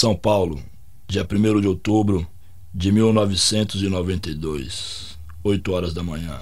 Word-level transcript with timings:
São 0.00 0.16
Paulo, 0.16 0.58
dia 1.06 1.28
1 1.30 1.60
de 1.60 1.68
outubro 1.68 2.26
de 2.72 2.90
1992, 2.90 5.18
8 5.44 5.72
horas 5.72 5.92
da 5.92 6.02
manhã. 6.02 6.40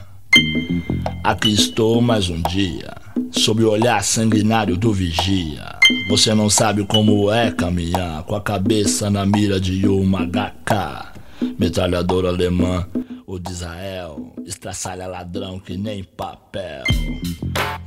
Aqui 1.25 1.55
estou 1.55 2.01
mais 2.01 2.29
um 2.29 2.41
dia, 2.43 2.95
sob 3.33 3.65
o 3.65 3.71
olhar 3.71 4.05
sanguinário 4.05 4.77
do 4.77 4.93
vigia. 4.93 5.77
Você 6.09 6.33
não 6.35 6.49
sabe 6.49 6.87
como 6.87 7.33
é 7.33 7.51
caminhar 7.51 8.23
com 8.23 8.37
a 8.37 8.41
cabeça 8.41 9.11
na 9.11 9.27
mira 9.27 9.59
de 9.59 9.89
uma 9.89 10.25
HK, 10.25 11.51
metralhadora 11.59 12.29
alemã 12.29 12.87
ou 13.27 13.41
de 13.41 13.51
Israel, 13.51 14.35
estraçalha 14.47 15.09
ladrão 15.09 15.59
que 15.59 15.77
nem 15.77 16.05
papel. 16.05 16.85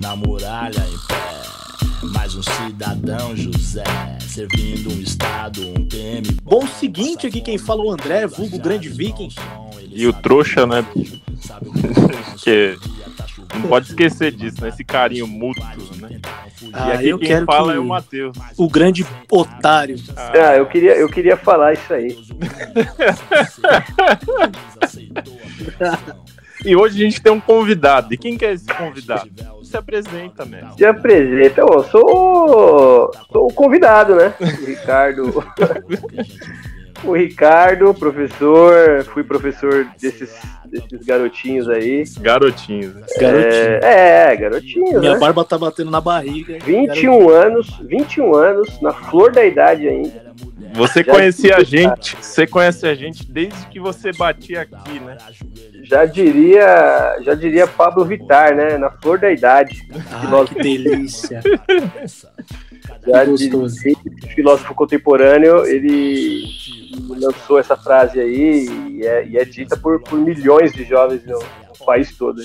Na 0.01 0.17
muralha 0.17 0.85
em 0.85 0.97
pé, 1.07 1.60
mais 2.03 2.35
um 2.35 2.41
cidadão 2.41 3.35
José, 3.35 3.83
servindo 4.19 4.91
um 4.91 4.99
estado, 5.01 5.61
um 5.69 5.85
PM. 5.85 6.23
Bom, 6.43 6.65
seguinte, 6.67 7.27
aqui 7.27 7.41
quem 7.41 7.57
fala 7.57 7.83
é 7.83 7.85
o 7.85 7.91
André, 7.91 8.27
vulgo 8.27 8.57
grande 8.59 8.89
viking. 8.89 9.29
E 9.89 10.07
o 10.07 10.13
trouxa, 10.13 10.65
né? 10.65 10.85
que 12.43 12.77
não 13.53 13.61
pode 13.67 13.87
esquecer 13.87 14.31
disso, 14.31 14.61
né? 14.61 14.69
Esse 14.69 14.83
carinho 14.83 15.27
mútuo, 15.27 15.63
né? 15.97 16.19
Ah, 16.73 16.89
e 16.89 16.91
aqui 16.93 17.09
eu 17.09 17.19
quem 17.19 17.27
quero 17.27 17.45
fala 17.45 17.73
que- 17.73 17.77
é 17.77 17.81
o 17.81 17.85
Matheus. 17.85 18.37
O 18.57 18.69
grande 18.69 19.05
otário. 19.29 19.95
Ah, 20.15 20.55
eu 20.55 20.65
queria, 20.65 20.95
eu 20.95 21.09
queria 21.09 21.37
falar 21.37 21.73
isso 21.73 21.93
aí. 21.93 22.17
E 26.63 26.75
hoje 26.75 27.01
a 27.01 27.05
gente 27.05 27.19
tem 27.19 27.31
um 27.31 27.39
convidado. 27.39 28.13
E 28.13 28.17
quem 28.17 28.37
que 28.37 28.45
é 28.45 28.53
esse 28.53 28.67
convidado? 28.67 29.31
Se 29.71 29.77
apresenta, 29.77 30.43
né? 30.43 30.69
Se 30.77 30.85
apresenta, 30.85 31.61
eu 31.61 31.83
sou, 31.85 33.09
sou 33.31 33.47
o 33.47 33.53
convidado, 33.53 34.15
né? 34.15 34.33
O 34.41 34.65
Ricardo. 34.65 35.43
O 37.03 37.13
Ricardo, 37.13 37.93
professor, 37.93 39.03
fui 39.05 39.23
professor 39.23 39.87
desses, 39.99 40.31
desses 40.65 41.05
garotinhos 41.05 41.67
aí. 41.69 42.03
Garotinho. 42.19 42.93
né? 42.93 43.05
Garotinho. 43.19 43.83
É, 43.83 44.33
é, 44.33 44.35
garotinhos, 44.35 44.99
Minha 44.99 45.13
né? 45.13 45.19
barba 45.19 45.43
tá 45.43 45.57
batendo 45.57 45.91
na 45.91 46.01
barriga. 46.01 46.57
21 46.63 47.29
anos, 47.29 47.69
21 47.81 48.35
anos, 48.35 48.81
na 48.81 48.93
flor 48.93 49.31
da 49.31 49.45
idade 49.45 49.87
ainda. 49.87 50.31
Você 50.73 51.03
Já 51.03 51.13
conhecia 51.13 51.57
a 51.57 51.63
gente, 51.63 52.15
você 52.21 52.47
conhece 52.47 52.87
a 52.87 52.95
gente 52.95 53.29
desde 53.29 53.65
que 53.67 53.79
você 53.79 54.13
batia 54.13 54.61
aqui, 54.61 54.99
né? 54.99 55.17
Já 55.83 56.05
diria, 56.05 57.17
já 57.21 57.33
diria 57.33 57.67
Pablo 57.67 58.05
Vittar, 58.05 58.55
né? 58.55 58.77
Na 58.77 58.89
flor 58.89 59.19
da 59.19 59.29
idade. 59.31 59.85
Ah, 60.11 60.45
que 60.47 60.55
delícia. 60.55 61.41
Já 63.05 63.25
gostoso. 63.25 63.75
filósofo 64.35 64.75
contemporâneo, 64.75 65.65
ele 65.65 66.45
lançou 67.07 67.59
essa 67.59 67.75
frase 67.75 68.19
aí 68.19 68.67
e 68.89 69.05
é, 69.05 69.27
e 69.27 69.37
é 69.37 69.45
dita 69.45 69.77
por, 69.77 70.01
por 70.01 70.19
milhões 70.19 70.71
de 70.73 70.83
jovens 70.83 71.25
no, 71.25 71.39
no 71.39 71.85
país 71.85 72.15
todo. 72.15 72.41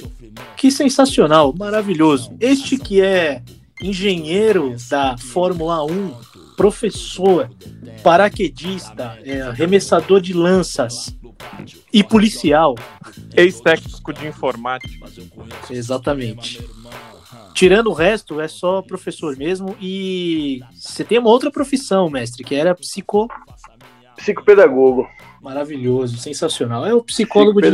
Que 0.56 0.70
sensacional, 0.70 1.54
maravilhoso. 1.56 2.34
Este 2.40 2.78
que 2.78 3.00
é 3.00 3.42
engenheiro 3.80 4.74
da 4.88 5.16
Fórmula 5.18 5.84
1, 5.84 6.14
professor, 6.56 7.50
paraquedista, 8.02 9.18
é, 9.24 9.42
arremessador 9.42 10.20
de 10.20 10.32
lanças 10.32 11.14
e 11.92 12.02
policial. 12.02 12.74
Ex-técnico 13.36 14.12
de 14.12 14.26
informática. 14.26 15.06
Exatamente. 15.70 16.60
Tirando 17.54 17.88
o 17.88 17.92
resto, 17.92 18.40
é 18.40 18.48
só 18.48 18.82
professor 18.82 19.36
mesmo. 19.36 19.76
E 19.80 20.60
você 20.72 21.04
tem 21.04 21.18
uma 21.18 21.30
outra 21.30 21.50
profissão, 21.50 22.08
mestre, 22.10 22.44
que 22.44 22.54
era 22.54 22.74
psico. 22.74 23.28
Psicopedagogo. 24.16 25.06
Maravilhoso, 25.42 26.16
sensacional. 26.18 26.86
É 26.86 26.94
o 26.94 27.02
psicólogo 27.02 27.60
de, 27.60 27.68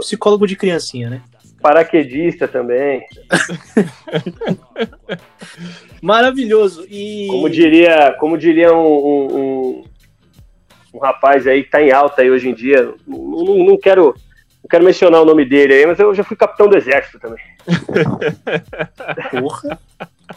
psicólogo 0.00 0.46
de 0.46 0.56
criancinha, 0.56 1.10
né? 1.10 1.22
Paraquedista 1.60 2.46
também. 2.46 3.02
Maravilhoso. 6.00 6.86
E 6.88 7.26
Como 7.28 7.50
diria, 7.50 8.14
como 8.20 8.38
diria 8.38 8.72
um, 8.72 8.86
um, 8.86 9.36
um- 9.36 9.84
um 10.94 10.98
rapaz 10.98 11.46
aí 11.46 11.64
que 11.64 11.70
tá 11.70 11.82
em 11.82 11.90
alta 11.92 12.22
aí 12.22 12.30
hoje 12.30 12.48
em 12.48 12.54
dia. 12.54 12.94
Não, 13.06 13.18
não- 13.18 13.64
não 13.64 13.78
quero. 13.78 14.14
Não 14.62 14.68
quero 14.68 14.84
mencionar 14.84 15.22
o 15.22 15.24
nome 15.24 15.44
dele 15.44 15.74
aí, 15.74 15.86
mas 15.86 15.98
eu 15.98 16.14
já 16.14 16.22
fui 16.24 16.36
capitão 16.36 16.68
do 16.68 16.76
exército 16.76 17.18
também. 17.18 17.42
porra. 19.30 19.78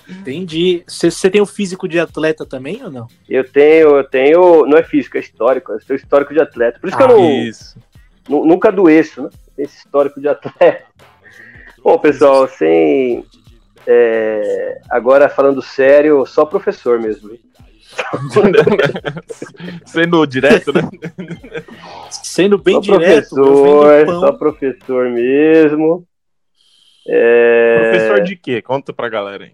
Entendi. 0.08 0.84
Você 0.88 1.30
tem 1.30 1.42
o 1.42 1.46
físico 1.46 1.88
de 1.88 2.00
atleta 2.00 2.46
também 2.46 2.84
ou 2.84 2.90
não? 2.92 3.08
Eu 3.30 3.44
tenho, 3.50 3.98
eu 3.98 4.04
tenho. 4.04 4.66
Não 4.66 4.78
é 4.78 4.84
físico, 4.84 5.18
é 5.18 5.20
histórico. 5.20 5.72
Eu 5.72 5.80
tenho 5.80 5.98
histórico 5.98 6.34
de 6.34 6.42
atleta. 6.42 6.80
Por 6.80 6.88
isso 6.88 6.98
que 6.98 7.04
eu 7.04 7.08
Ah, 7.08 7.12
não, 7.14 7.30
Isso. 7.32 7.78
nu- 8.30 8.46
nunca 8.46 8.70
adoeço, 8.70 9.24
né? 9.24 9.30
Esse 9.58 9.78
histórico 9.80 10.20
de 10.22 10.28
atleta. 10.28 10.84
Bom, 11.84 11.98
pessoal, 11.98 12.48
sem. 12.48 13.26
é, 13.88 14.80
agora 14.90 15.28
falando 15.30 15.62
sério, 15.62 16.26
só 16.26 16.46
professor 16.46 17.00
mesmo. 17.00 17.32
Sendo 19.86 20.26
direto, 20.26 20.72
né? 20.72 20.82
Sendo 22.10 22.58
bem 22.58 22.76
só 22.76 22.80
direto, 22.82 23.36
professor, 23.36 24.08
só 24.20 24.32
professor 24.32 25.10
mesmo. 25.10 26.08
É, 27.08 27.80
Professor 27.90 28.22
de 28.22 28.36
quê? 28.36 28.62
Conta 28.62 28.94
pra 28.94 29.10
galera 29.10 29.46
aí. 29.46 29.54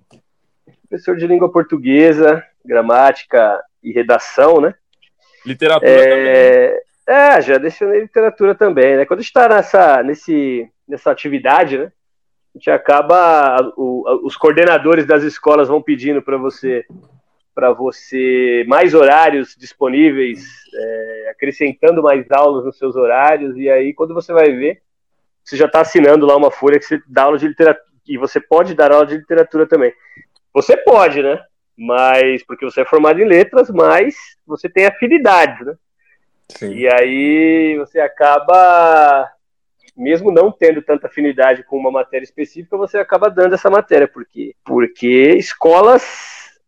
professor 0.90 1.16
de 1.16 1.28
língua 1.28 1.52
portuguesa, 1.52 2.44
gramática 2.66 3.62
e 3.84 3.92
redação, 3.92 4.60
né? 4.60 4.74
Literatura 5.46 5.90
também. 5.92 6.28
É, 6.28 6.82
é, 7.08 7.42
já 7.42 7.58
lecionei 7.58 8.02
literatura 8.02 8.54
também, 8.54 8.98
né? 8.98 9.06
Quando 9.06 9.20
a 9.20 9.22
gente 9.22 9.30
está 9.30 9.48
nessa, 9.48 10.04
nesse, 10.04 10.68
nessa 10.88 11.10
atividade, 11.12 11.78
né? 11.78 11.92
A 12.54 12.58
gente 12.58 12.70
acaba, 12.72 13.72
o- 13.78 14.26
os 14.26 14.36
coordenadores 14.36 15.06
das 15.06 15.24
escolas 15.24 15.68
vão 15.68 15.82
pedindo 15.82 16.22
para 16.22 16.38
você 16.38 16.86
para 17.54 17.72
você 17.74 18.64
mais 18.68 18.94
horários 18.94 19.56
disponíveis, 19.58 20.46
é, 20.76 21.30
acrescentando 21.32 22.04
mais 22.04 22.30
aulas 22.30 22.64
nos 22.66 22.78
seus 22.78 22.96
horários, 22.96 23.58
e 23.58 23.68
aí 23.68 23.96
quando 23.96 24.14
você 24.14 24.32
vai 24.32 24.52
ver, 24.52 24.84
você 25.48 25.56
já 25.56 25.66
está 25.66 25.80
assinando 25.80 26.26
lá 26.26 26.36
uma 26.36 26.52
folha 26.52 26.78
que 26.78 26.84
você 26.84 27.02
dá 27.08 27.24
aula 27.24 27.38
de 27.38 27.48
literatura, 27.48 27.88
e 28.06 28.18
você 28.18 28.38
pode 28.38 28.74
dar 28.74 28.92
aula 28.92 29.06
de 29.06 29.16
literatura 29.16 29.66
também. 29.66 29.94
Você 30.54 30.76
pode, 30.76 31.24
né? 31.24 31.42
Mas, 31.78 32.44
porque 32.44 32.66
você 32.66 32.82
é 32.82 32.86
formado 32.86 33.22
em 33.22 33.26
letras, 33.26 33.70
mas 33.70 34.16
você 34.46 34.68
tem 34.68 34.86
afinidades, 34.86 35.66
né? 35.66 35.76
Sim. 36.50 36.74
E 36.74 36.94
aí 36.94 37.78
você 37.78 38.02
acaba, 38.02 39.32
mesmo 39.96 40.34
não 40.34 40.52
tendo 40.52 40.82
tanta 40.82 41.08
afinidade 41.08 41.64
com 41.64 41.78
uma 41.78 41.92
matéria 41.92 42.26
específica, 42.26 42.76
você 42.76 42.98
acaba 42.98 43.30
dando 43.30 43.56
essa 43.56 43.70
matéria. 43.70 44.08
Por 44.08 44.26
quê? 44.26 44.54
Porque 44.66 45.34
escolas, 45.38 46.60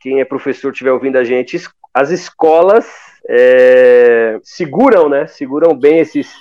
quem 0.00 0.20
é 0.20 0.24
professor 0.24 0.72
estiver 0.72 0.90
ouvindo 0.90 1.16
a 1.16 1.22
gente, 1.22 1.60
as 1.94 2.10
escolas 2.10 2.92
é, 3.28 4.40
seguram, 4.42 5.08
né? 5.08 5.28
Seguram 5.28 5.78
bem 5.78 6.00
esses, 6.00 6.34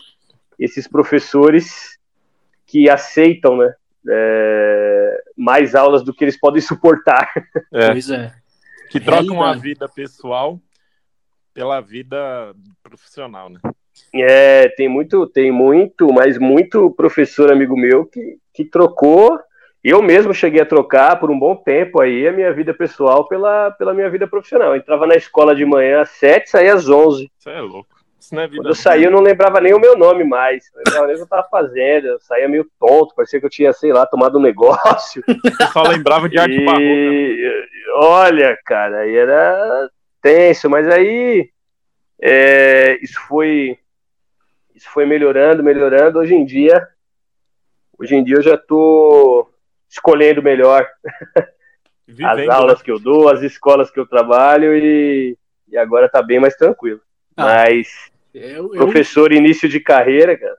esses 0.60 0.88
professores 0.88 1.98
que 2.66 2.90
aceitam, 2.90 3.58
né? 3.58 3.74
é, 4.08 5.24
mais 5.36 5.76
aulas 5.76 6.04
do 6.04 6.14
que 6.14 6.24
eles 6.24 6.40
podem 6.40 6.62
suportar. 6.62 7.32
É, 7.74 7.92
Pois 7.92 8.10
é. 8.10 8.32
que 8.90 9.00
trocam 9.00 9.42
a 9.42 9.54
vida 9.54 9.90
pessoal 9.90 10.60
pela 11.54 11.82
vida 11.82 12.54
profissional, 12.84 13.50
né? 13.50 13.60
É, 14.14 14.70
tem 14.70 14.90
muito, 14.90 15.26
tem 15.28 15.52
muito, 15.52 16.12
mas 16.14 16.38
muito 16.38 16.92
professor 16.92 17.52
amigo 17.52 17.78
meu 17.78 18.06
que, 18.06 18.38
que 18.54 18.66
trocou. 18.66 19.40
Eu 19.84 20.02
mesmo 20.02 20.34
cheguei 20.34 20.62
a 20.62 20.66
trocar 20.66 21.18
por 21.20 21.32
um 21.32 21.40
bom 21.40 21.56
tempo 21.56 22.02
aí 22.02 22.28
a 22.28 22.32
minha 22.32 22.52
vida 22.52 22.74
pessoal 22.74 23.28
pela, 23.28 23.72
pela 23.72 23.94
minha 23.94 24.10
vida 24.10 24.28
profissional. 24.28 24.70
Eu 24.70 24.78
entrava 24.78 25.08
na 25.08 25.16
escola 25.16 25.56
de 25.56 25.66
manhã 25.66 26.02
às 26.02 26.10
7, 26.10 26.50
saía 26.50 26.74
às 26.74 26.90
11. 26.90 27.32
Isso 27.38 27.50
é 27.50 27.62
louco. 27.62 27.95
Isso 28.26 28.34
não 28.34 28.42
é 28.42 28.48
vida. 28.48 28.58
Quando 28.58 28.70
eu 28.70 28.76
saí, 28.76 29.04
eu 29.04 29.12
não 29.12 29.22
lembrava 29.22 29.62
nem 29.62 29.74
o 29.74 29.80
meu 29.80 29.96
nome 29.96 30.24
mais. 30.24 30.66
Eu 30.74 30.78
não 30.78 30.84
lembrava 30.88 31.08
nem 31.08 31.16
o 31.16 31.18
que 31.20 31.24
eu 31.24 31.28
tava 31.28 31.48
fazendo. 31.48 32.08
Eu 32.08 32.20
saía 32.20 32.50
meio 32.50 32.68
tonto, 32.80 33.14
parecia 33.14 33.40
que 33.40 33.46
eu 33.46 33.50
tinha, 33.52 33.72
sei 33.72 33.94
lá, 33.94 34.04
tomado 34.08 34.40
um 34.40 34.42
negócio. 34.42 35.24
Eu 35.62 35.68
só 35.68 35.84
lembrava 35.84 36.28
de 36.28 36.40
arte 36.40 36.58
barroca. 36.66 36.80
né? 36.82 36.88
E 36.88 37.66
olha, 37.94 38.58
cara, 38.66 39.02
aí 39.02 39.16
era 39.16 39.90
tenso, 40.24 40.68
mas 40.68 40.90
aí 40.90 41.52
é, 42.20 42.98
isso 43.04 43.20
foi 43.28 43.78
isso 44.74 44.90
foi 44.90 45.06
melhorando, 45.06 45.64
melhorando. 45.64 46.18
Hoje 46.18 46.34
em 46.34 46.44
dia, 46.44 46.88
hoje 47.98 48.16
em 48.16 48.24
dia 48.24 48.38
eu 48.38 48.42
já 48.42 48.58
tô 48.58 49.48
escolhendo 49.88 50.42
melhor 50.42 50.88
as 51.38 52.16
Vivendo, 52.16 52.52
aulas 52.52 52.82
que 52.82 52.92
eu 52.92 53.00
dou, 53.00 53.30
as 53.30 53.42
escolas 53.44 53.92
que 53.92 54.00
eu 54.00 54.08
trabalho 54.08 54.76
e, 54.76 55.38
e 55.68 55.78
agora 55.78 56.10
tá 56.10 56.24
bem 56.24 56.40
mais 56.40 56.56
tranquilo. 56.56 57.02
Ah, 57.38 57.46
Mas 57.46 58.15
Eu, 58.36 58.76
eu, 58.76 58.86
professor 58.86 59.32
início 59.32 59.70
de 59.70 59.80
carreira, 59.80 60.38
cara, 60.38 60.58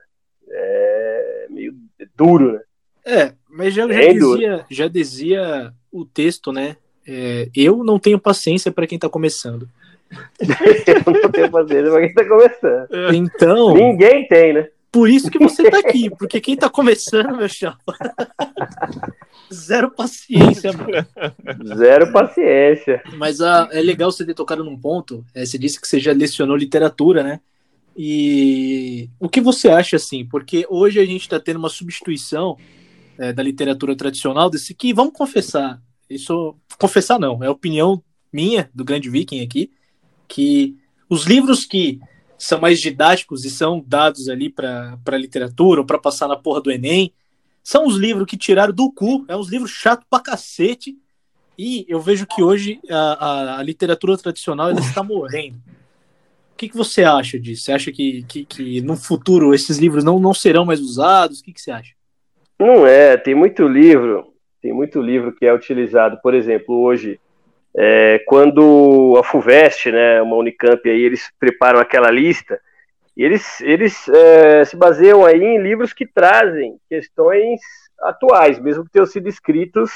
é 0.49 1.45
meio 1.47 1.75
duro, 2.15 2.53
né? 2.53 2.61
é, 3.05 3.33
mas 3.47 3.71
já, 3.71 3.87
já, 3.87 4.11
dizia, 4.11 4.65
já 4.67 4.87
dizia 4.87 5.73
o 5.91 6.03
texto, 6.03 6.51
né? 6.51 6.75
É, 7.07 7.47
eu 7.55 7.83
não 7.83 7.99
tenho 7.99 8.17
paciência 8.17 8.71
para 8.71 8.87
quem 8.87 8.97
tá 8.97 9.07
começando. 9.07 9.69
eu 10.41 11.21
não 11.21 11.29
tenho 11.29 11.51
paciência 11.51 11.91
pra 11.91 11.99
quem 12.01 12.13
tá 12.13 12.25
começando. 12.25 12.87
Então. 13.13 13.73
Ninguém 13.75 14.27
tem, 14.27 14.53
né? 14.53 14.67
Por 14.91 15.07
isso 15.07 15.29
que 15.29 15.37
você 15.37 15.69
tá 15.69 15.77
aqui, 15.77 16.09
porque 16.09 16.41
quem 16.41 16.57
tá 16.57 16.71
começando, 16.71 17.37
meu 17.37 17.47
chapa. 17.47 17.95
Zero 19.53 19.91
paciência, 19.91 20.73
mano. 20.73 21.77
Zero 21.77 22.11
paciência. 22.11 23.03
Mas 23.15 23.39
ah, 23.39 23.69
é 23.71 23.81
legal 23.81 24.11
você 24.11 24.25
ter 24.25 24.33
tocado 24.33 24.63
num 24.63 24.77
ponto. 24.77 25.23
É, 25.35 25.45
você 25.45 25.59
disse 25.59 25.79
que 25.79 25.87
você 25.87 25.99
já 25.99 26.11
lecionou 26.11 26.57
literatura, 26.57 27.21
né? 27.21 27.39
E 27.97 29.09
o 29.19 29.27
que 29.27 29.41
você 29.41 29.69
acha 29.69 29.95
assim? 29.95 30.23
Porque 30.23 30.67
hoje 30.69 30.99
a 30.99 31.05
gente 31.05 31.21
está 31.21 31.39
tendo 31.39 31.57
uma 31.57 31.69
substituição 31.69 32.55
é, 33.17 33.33
da 33.33 33.41
literatura 33.41 33.95
tradicional 33.95 34.51
desse 34.51 34.75
que, 34.75 34.93
vamos 34.93 35.13
confessar, 35.13 35.81
isso 36.07 36.55
confessar 36.77 37.19
não, 37.19 37.43
é 37.43 37.49
opinião 37.49 38.03
minha 38.31 38.69
do 38.71 38.85
grande 38.85 39.09
Viking 39.09 39.41
aqui, 39.41 39.71
que 40.27 40.77
os 41.09 41.25
livros 41.25 41.65
que 41.65 41.99
são 42.37 42.61
mais 42.61 42.79
didáticos 42.79 43.45
e 43.45 43.49
são 43.49 43.83
dados 43.85 44.29
ali 44.29 44.47
para 44.47 45.17
literatura 45.17 45.81
ou 45.81 45.85
para 45.87 45.97
passar 45.97 46.27
na 46.27 46.35
porra 46.35 46.61
do 46.61 46.71
Enem, 46.71 47.11
são 47.63 47.87
os 47.87 47.95
livros 47.95 48.27
que 48.27 48.37
tiraram 48.37 48.73
do 48.73 48.91
cu, 48.91 49.25
é 49.27 49.35
uns 49.35 49.49
livros 49.49 49.71
chato 49.71 50.05
pra 50.09 50.19
cacete. 50.19 50.95
E 51.57 51.85
eu 51.89 51.99
vejo 51.99 52.27
que 52.27 52.43
hoje 52.43 52.79
a, 52.87 52.95
a, 52.95 53.59
a 53.59 53.63
literatura 53.63 54.15
tradicional 54.15 54.69
ela 54.69 54.79
está 54.79 55.01
morrendo. 55.01 55.59
O 56.57 56.59
que, 56.59 56.69
que 56.69 56.75
você 56.75 57.03
acha 57.03 57.39
disso? 57.39 57.65
Você 57.65 57.71
acha 57.71 57.91
que, 57.91 58.25
que, 58.27 58.43
que 58.43 58.81
no 58.81 58.97
futuro 58.97 59.53
esses 59.53 59.77
livros 59.77 60.03
não, 60.03 60.17
não 60.17 60.33
serão 60.33 60.65
mais 60.65 60.79
usados? 60.79 61.39
O 61.39 61.43
que, 61.43 61.53
que 61.53 61.61
você 61.61 61.69
acha? 61.69 61.93
Não 62.57 62.87
é, 62.87 63.15
tem 63.15 63.35
muito 63.35 63.67
livro, 63.67 64.33
tem 64.59 64.73
muito 64.73 64.99
livro 64.99 65.31
que 65.31 65.45
é 65.45 65.53
utilizado, 65.53 66.19
por 66.19 66.33
exemplo, 66.33 66.81
hoje, 66.81 67.19
é, 67.75 68.23
quando 68.25 69.13
a 69.19 69.23
FUVEST, 69.23 69.91
né, 69.91 70.19
uma 70.23 70.35
Unicamp 70.35 70.89
aí, 70.89 70.99
eles 70.99 71.31
preparam 71.39 71.79
aquela 71.79 72.09
lista, 72.09 72.59
e 73.15 73.23
eles, 73.23 73.61
eles 73.61 74.09
é, 74.09 74.65
se 74.65 74.75
baseiam 74.75 75.23
aí 75.23 75.39
em 75.39 75.61
livros 75.61 75.93
que 75.93 76.07
trazem 76.07 76.79
questões 76.89 77.61
atuais, 78.01 78.57
mesmo 78.57 78.83
que 78.83 78.89
tenham 78.89 79.05
sido 79.05 79.29
escritos 79.29 79.91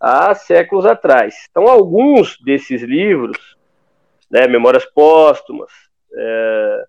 há 0.00 0.34
séculos 0.34 0.86
atrás. 0.86 1.34
Então, 1.50 1.68
alguns 1.68 2.38
desses 2.40 2.80
livros, 2.82 3.57
né, 4.30 4.46
Memórias 4.46 4.84
Póstumas, 4.84 5.70
é, 6.14 6.84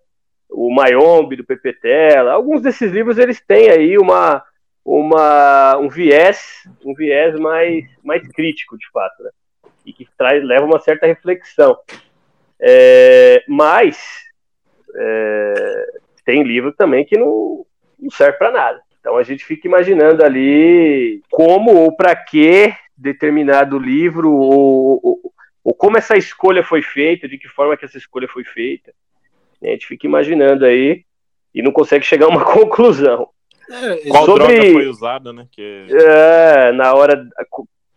o 0.50 0.74
Mayombe, 0.74 1.36
do 1.36 1.44
Pepe 1.44 1.72
Tela, 1.72 2.32
alguns 2.32 2.62
desses 2.62 2.90
livros 2.90 3.18
eles 3.18 3.40
têm 3.40 3.70
aí 3.70 3.96
uma, 3.98 4.42
uma, 4.84 5.76
um 5.78 5.88
viés, 5.88 6.64
um 6.84 6.94
viés 6.94 7.38
mais, 7.38 7.84
mais 8.02 8.26
crítico, 8.28 8.76
de 8.76 8.88
fato, 8.90 9.22
né? 9.22 9.30
e 9.84 9.92
que 9.92 10.06
traz, 10.16 10.42
leva 10.44 10.64
uma 10.64 10.80
certa 10.80 11.06
reflexão. 11.06 11.76
É, 12.60 13.42
mas 13.48 13.98
é, 14.94 15.86
tem 16.24 16.42
livro 16.42 16.72
também 16.72 17.04
que 17.04 17.18
não, 17.18 17.64
não 17.98 18.10
serve 18.10 18.38
para 18.38 18.50
nada. 18.50 18.80
Então 19.00 19.16
a 19.16 19.22
gente 19.22 19.44
fica 19.44 19.66
imaginando 19.66 20.24
ali 20.24 21.22
como 21.30 21.74
ou 21.74 21.96
para 21.96 22.14
que 22.14 22.72
determinado 22.96 23.78
livro 23.78 24.30
ou, 24.30 25.00
ou, 25.02 25.32
ou, 25.64 25.74
como 25.74 25.98
essa 25.98 26.16
escolha 26.16 26.62
foi 26.62 26.82
feita, 26.82 27.28
de 27.28 27.38
que 27.38 27.48
forma 27.48 27.76
que 27.76 27.84
essa 27.84 27.98
escolha 27.98 28.28
foi 28.28 28.44
feita. 28.44 28.92
A 29.62 29.66
gente 29.66 29.86
fica 29.86 30.06
imaginando 30.06 30.64
aí 30.64 31.04
e 31.54 31.62
não 31.62 31.72
consegue 31.72 32.04
chegar 32.04 32.26
a 32.26 32.30
uma 32.30 32.44
conclusão. 32.46 33.28
É, 33.70 34.08
Qual 34.08 34.24
Sobre, 34.26 34.54
droga 34.54 34.72
foi 34.72 34.88
usada, 34.88 35.32
né? 35.32 35.46
Que... 35.52 35.86
É, 35.90 36.72
na 36.72 36.92
hora 36.94 37.28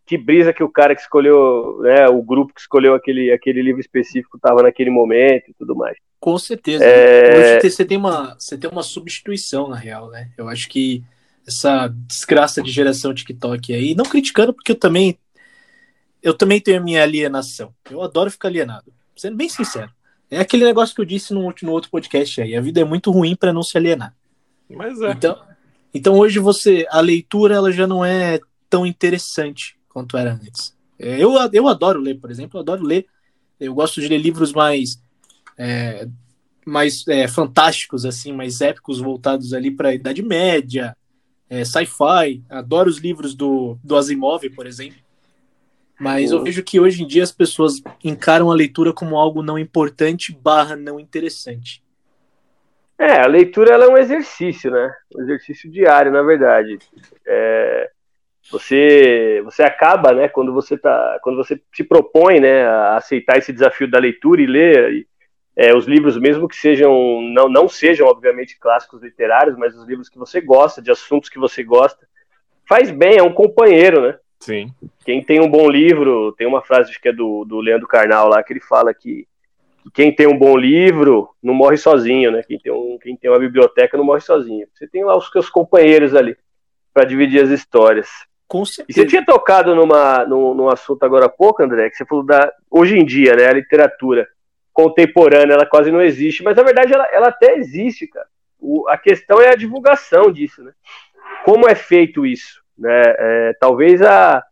que 0.06 0.18
brisa 0.18 0.54
que 0.54 0.63
o 0.63 0.69
cara 0.69 0.94
que 0.94 1.01
escolheu, 1.01 1.80
né, 1.81 2.07
o 2.07 2.21
grupo 2.21 2.54
que 2.54 2.60
escolheu 2.60 2.94
aquele, 2.94 3.31
aquele 3.31 3.62
livro 3.62 3.80
específico 3.80 4.38
estava 4.38 4.62
naquele 4.62 4.89
momento 4.89 5.50
e 5.50 5.54
tudo 5.57 5.75
mais. 5.75 5.98
Com 6.19 6.38
certeza. 6.38 6.83
É... 6.83 7.57
Hoje 7.57 7.69
você 7.69 7.86
tem, 7.86 7.98
uma, 7.98 8.36
você 8.38 8.57
tem 8.57 8.69
uma 8.69 8.83
substituição, 8.83 9.68
na 9.68 9.75
real, 9.75 10.09
né? 10.09 10.30
Eu 10.38 10.48
acho 10.48 10.69
que 10.69 11.04
essa 11.48 11.88
desgraça 12.07 12.62
de 12.62 12.71
geração 12.71 13.13
TikTok 13.13 13.74
aí, 13.74 13.95
não 13.95 14.06
criticando, 14.06 14.54
porque 14.54 14.71
eu 14.71 14.80
também 14.80 15.18
eu 16.24 16.34
também 16.34 16.62
tenho 16.62 16.80
a 16.80 16.84
minha 16.84 17.04
alienação. 17.04 17.74
Eu 17.92 18.02
adoro 18.02 18.31
ficar 18.31 18.48
alienado. 18.48 18.92
Sendo 19.16 19.36
bem 19.36 19.50
sincero. 19.50 19.92
É 20.31 20.40
aquele 20.40 20.66
negócio 20.66 20.96
que 20.96 21.02
eu 21.02 21.06
disse 21.06 21.34
no, 21.34 21.54
no 21.62 21.72
outro 21.72 21.92
podcast 21.92 22.42
aí. 22.42 22.56
A 22.56 22.62
vida 22.62 22.80
é 22.81 22.86
muito 22.86 23.12
ruim 23.12 23.36
para 23.36 23.54
não 23.54 23.62
se 23.62 23.78
alienar. 23.78 24.16
Mas 24.70 25.00
é. 25.02 25.12
Então, 25.12 25.42
então 25.94 26.18
hoje 26.18 26.40
você, 26.40 26.88
a 26.90 27.02
leitura 27.02 27.56
ela 27.56 27.72
já 27.72 27.86
não 27.86 28.04
é 28.04 28.40
tão 28.70 28.86
interessante 28.86 29.78
quanto 29.90 30.18
era 30.18 30.34
antes. 30.34 30.74
É, 30.98 31.22
eu, 31.22 31.34
eu 31.52 31.68
adoro 31.68 32.00
ler, 32.00 32.16
por 32.16 32.31
exemplo, 32.31 32.58
eu 32.58 32.62
adoro 32.62 32.84
ler. 32.84 33.06
Eu 33.60 33.76
gosto 33.76 34.02
de 34.02 34.08
ler 34.08 34.18
livros 34.18 34.54
mais 34.54 35.00
é, 35.58 36.08
mais 36.66 37.08
é, 37.08 37.28
fantásticos, 37.28 38.06
assim, 38.06 38.31
mais 38.31 38.62
épicos, 38.62 39.00
voltados 39.00 39.54
ali 39.54 39.69
para 39.69 39.90
a 39.90 39.94
Idade 39.94 40.24
Média, 40.24 40.96
é, 41.50 41.64
sci-fi. 41.66 42.42
Adoro 42.50 42.90
os 42.90 42.98
livros 42.98 43.36
do, 43.36 43.78
do 43.84 43.96
Asimov, 43.96 44.50
por 44.52 44.66
exemplo. 44.66 44.98
Mas 46.04 46.34
eu 46.34 46.44
vejo 46.44 46.62
que 46.62 46.82
hoje 46.82 47.02
em 47.02 47.08
dia 47.08 47.24
as 47.24 47.32
pessoas 47.32 47.82
encaram 48.04 48.52
a 48.52 48.54
leitura 48.54 48.92
como 48.92 49.16
algo 49.16 49.42
não 49.42 49.58
importante 49.58 50.38
barra 50.38 50.76
não 50.76 51.00
interessante. 51.00 51.82
É, 53.00 53.22
a 53.22 53.26
leitura 53.26 53.74
ela 53.74 53.86
é 53.86 53.88
um 53.88 53.98
exercício, 53.98 54.70
né? 54.70 54.94
Um 55.16 55.22
exercício 55.22 55.72
diário, 55.72 56.12
na 56.12 56.22
verdade. 56.22 56.78
É, 57.26 57.90
você 58.52 59.42
você 59.46 59.64
acaba, 59.64 60.12
né, 60.12 60.28
quando 60.28 60.54
você 60.54 60.78
tá, 60.78 61.20
quando 61.24 61.38
você 61.38 61.62
se 61.74 61.86
propõe, 61.86 62.42
né, 62.42 62.66
a 62.66 62.98
aceitar 62.98 63.38
esse 63.38 63.54
desafio 63.54 63.90
da 63.90 63.98
leitura 63.98 64.42
e 64.42 64.46
ler 64.46 65.08
é, 65.56 65.74
os 65.74 65.86
livros, 65.86 66.20
mesmo 66.20 66.50
que 66.50 66.58
sejam 66.58 67.22
não 67.34 67.48
não 67.48 67.70
sejam 67.70 68.08
obviamente 68.08 68.60
clássicos 68.60 69.02
literários, 69.02 69.58
mas 69.58 69.74
os 69.74 69.88
livros 69.88 70.10
que 70.10 70.20
você 70.20 70.42
gosta, 70.42 70.82
de 70.82 70.92
assuntos 70.92 71.30
que 71.30 71.40
você 71.40 71.64
gosta, 71.64 72.06
faz 72.68 72.92
bem, 72.92 73.18
é 73.18 73.24
um 73.24 73.34
companheiro, 73.34 74.02
né? 74.02 74.20
Sim. 74.44 74.74
Quem 75.06 75.24
tem 75.24 75.40
um 75.40 75.50
bom 75.50 75.69
livro, 75.69 76.34
tem 76.34 76.45
uma 76.45 76.62
frase 76.62 77.00
que 77.00 77.07
é 77.07 77.13
do, 77.13 77.45
do 77.45 77.62
Leandro 77.62 77.88
Carnal 77.88 78.28
lá 78.28 78.44
que 78.44 78.51
ele 78.51 78.60
fala 78.60 78.94
que 78.94 79.25
quem 79.94 80.13
tem 80.13 80.28
um 80.28 80.38
bom 80.38 80.57
livro 80.57 81.30
não 81.42 81.54
morre 81.54 81.78
sozinho, 81.78 82.30
né? 82.30 82.44
Quem 82.44 82.60
tem, 82.60 82.72
um, 82.72 82.98
quem 83.01 83.16
tem 83.16 83.30
uma 83.30 83.40
biblioteca 83.40 83.98
não 83.98 84.04
morre 84.04 84.19
sozinho. 84.19 84.68
Você 84.74 84.86
tem 84.86 85.04
lá 85.06 85.18
os 85.18 85.30
seus 85.30 85.50
companheiros 85.50 86.13
ali 86.13 86.36
para 86.94 87.06
dividir 87.06 87.42
as 87.42 87.50
histórias. 87.50 88.10
Com 88.45 88.66
certeza. 88.66 88.86
E 88.90 88.94
você 88.94 89.07
tinha 89.07 89.25
tocado 89.25 89.74
numa, 89.74 90.25
num, 90.25 90.54
num 90.54 90.68
assunto 90.68 91.04
agora 91.04 91.28
há 91.28 91.30
pouco, 91.30 91.63
André, 91.63 91.90
que 91.90 91.95
você 91.95 92.06
falou 92.06 92.25
da. 92.25 92.51
Hoje 92.69 92.98
em 92.98 93.06
dia, 93.06 93.36
né? 93.36 93.48
A 93.48 93.54
literatura 93.54 94.28
contemporânea, 94.74 95.54
ela 95.54 95.66
quase 95.66 95.90
não 95.90 96.01
existe, 96.01 96.44
mas 96.44 96.57
na 96.57 96.63
verdade 96.63 96.94
ela, 96.94 97.07
ela 97.14 97.28
até 97.30 97.56
existe, 97.56 98.07
cara. 98.07 98.28
O, 98.59 98.90
a 98.90 98.97
questão 98.97 99.40
é 99.40 99.50
a 99.50 99.56
divulgação 99.56 100.31
disso, 100.31 100.64
né? 100.64 100.73
Como 101.45 101.68
é 101.68 101.76
feito 101.76 102.26
isso? 102.26 102.63
Né? 102.77 103.01
É, 103.06 103.53
talvez 103.59 104.01
a, 104.01 104.44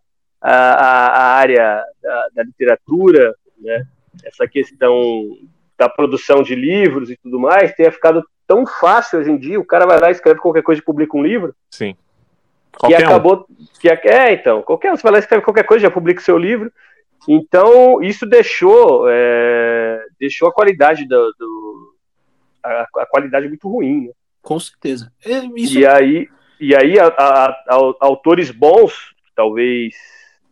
a, 0.41 0.51
a 0.51 1.23
área 1.35 1.83
da, 2.01 2.27
da 2.35 2.43
literatura, 2.43 3.35
né? 3.59 3.85
essa 4.23 4.47
questão 4.47 5.37
da 5.77 5.89
produção 5.89 6.43
de 6.43 6.53
livros 6.53 7.09
e 7.09 7.17
tudo 7.17 7.39
mais 7.39 7.73
tenha 7.73 7.91
ficado 7.91 8.23
tão 8.45 8.65
fácil 8.65 9.19
hoje 9.19 9.31
em 9.31 9.37
dia. 9.37 9.59
O 9.59 9.65
cara 9.65 9.85
vai 9.85 9.99
lá, 9.99 10.11
escreve 10.11 10.39
qualquer 10.39 10.61
coisa 10.61 10.81
e 10.81 10.85
publica 10.85 11.17
um 11.17 11.23
livro. 11.23 11.55
Sim. 11.69 11.95
Qualquer 12.77 12.97
que 12.97 13.03
acabou. 13.03 13.45
Um. 13.49 13.65
Que, 13.79 13.89
é, 13.89 14.33
então, 14.33 14.61
qualquer 14.61 14.91
um, 14.91 14.95
você 14.95 15.03
vai 15.03 15.13
lá, 15.13 15.19
escreve 15.19 15.43
qualquer 15.43 15.63
coisa, 15.63 15.83
já 15.83 15.91
publica 15.91 16.21
o 16.21 16.23
seu 16.23 16.37
livro. 16.37 16.71
Então, 17.27 18.01
isso 18.01 18.25
deixou, 18.25 19.05
é, 19.07 20.03
deixou 20.19 20.47
a 20.49 20.53
qualidade 20.53 21.07
do. 21.07 21.33
do 21.37 21.95
a, 22.63 22.85
a, 22.97 23.05
qualidade 23.05 23.47
muito 23.47 23.69
ruim. 23.69 24.07
Né? 24.07 24.13
Com 24.41 24.59
certeza. 24.59 25.11
É, 25.25 25.39
isso... 25.55 25.79
E 25.79 25.85
aí, 25.85 26.27
e 26.61 26.75
aí 26.75 26.99
a, 26.99 27.07
a, 27.07 27.63
autores 27.99 28.51
bons, 28.51 29.15
talvez, 29.35 29.95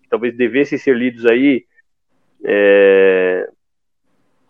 talvez 0.10 0.36
devessem 0.36 0.76
ser 0.76 0.96
lidos 0.96 1.24
aí 1.28 1.68
é, 2.44 3.48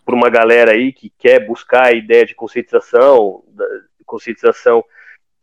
por 0.06 0.14
uma 0.14 0.30
galera 0.30 0.72
aí 0.72 0.90
que 0.90 1.12
quer 1.18 1.46
buscar 1.46 1.88
a 1.88 1.92
ideia 1.92 2.24
de 2.24 2.34
conscientização, 2.34 3.44
de 3.98 4.04
conscientização 4.06 4.82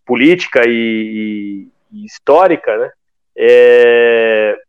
política 0.04 0.64
e, 0.68 1.68
e 1.92 2.04
histórica, 2.04 2.76
né? 2.78 2.92
É, 3.36 4.60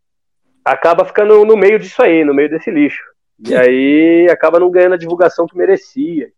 acaba 0.63 1.07
ficando 1.07 1.47
no 1.47 1.57
meio 1.57 1.79
disso 1.79 2.03
aí, 2.03 2.25
no 2.25 2.35
meio 2.35 2.51
desse 2.51 2.71
lixo. 2.71 3.03
E 3.41 3.57
aí 3.57 4.29
acaba 4.31 4.61
não 4.61 4.71
ganhando 4.71 4.97
a 4.97 4.99
divulgação 4.99 5.47
que 5.47 5.57
merecia. 5.57 6.31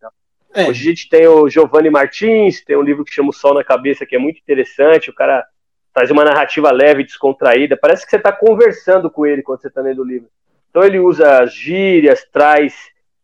É. 0.53 0.69
Hoje 0.69 0.81
a 0.81 0.91
gente 0.91 1.09
tem 1.09 1.27
o 1.27 1.49
Giovanni 1.49 1.91
Martins, 1.91 2.65
tem 2.65 2.77
um 2.77 2.83
livro 2.83 3.05
que 3.05 3.15
chama 3.15 3.31
O 3.31 3.33
Sol 3.33 3.55
na 3.55 3.65
Cabeça, 3.65 4.05
que 4.05 4.17
é 4.17 4.19
muito 4.19 4.39
interessante. 4.39 5.11
O 5.11 5.15
cara 5.15 5.47
faz 5.95 6.11
uma 6.11 6.25
narrativa 6.25 6.71
leve, 6.73 7.05
descontraída. 7.05 7.77
Parece 7.77 8.05
que 8.05 8.11
você 8.11 8.17
está 8.17 8.33
conversando 8.33 9.11
com 9.11 9.27
ele 9.27 9.43
quando 9.43 9.61
você 9.61 9.69
está 9.69 9.81
lendo 9.81 10.03
o 10.03 10.05
livro. 10.05 10.29
Então 10.71 10.83
ele 10.85 10.99
usa 10.99 11.47
gírias, 11.47 12.25
traz 12.33 12.75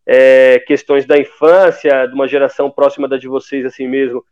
é, 0.05 0.61
questões 0.61 1.05
da 1.05 1.19
infância, 1.19 2.07
de 2.07 2.15
uma 2.15 2.29
geração 2.29 2.71
próxima 2.71 3.09
da 3.09 3.17
de 3.17 3.29
vocês, 3.29 3.65
assim 3.65 3.89
mesmo, 3.89 4.25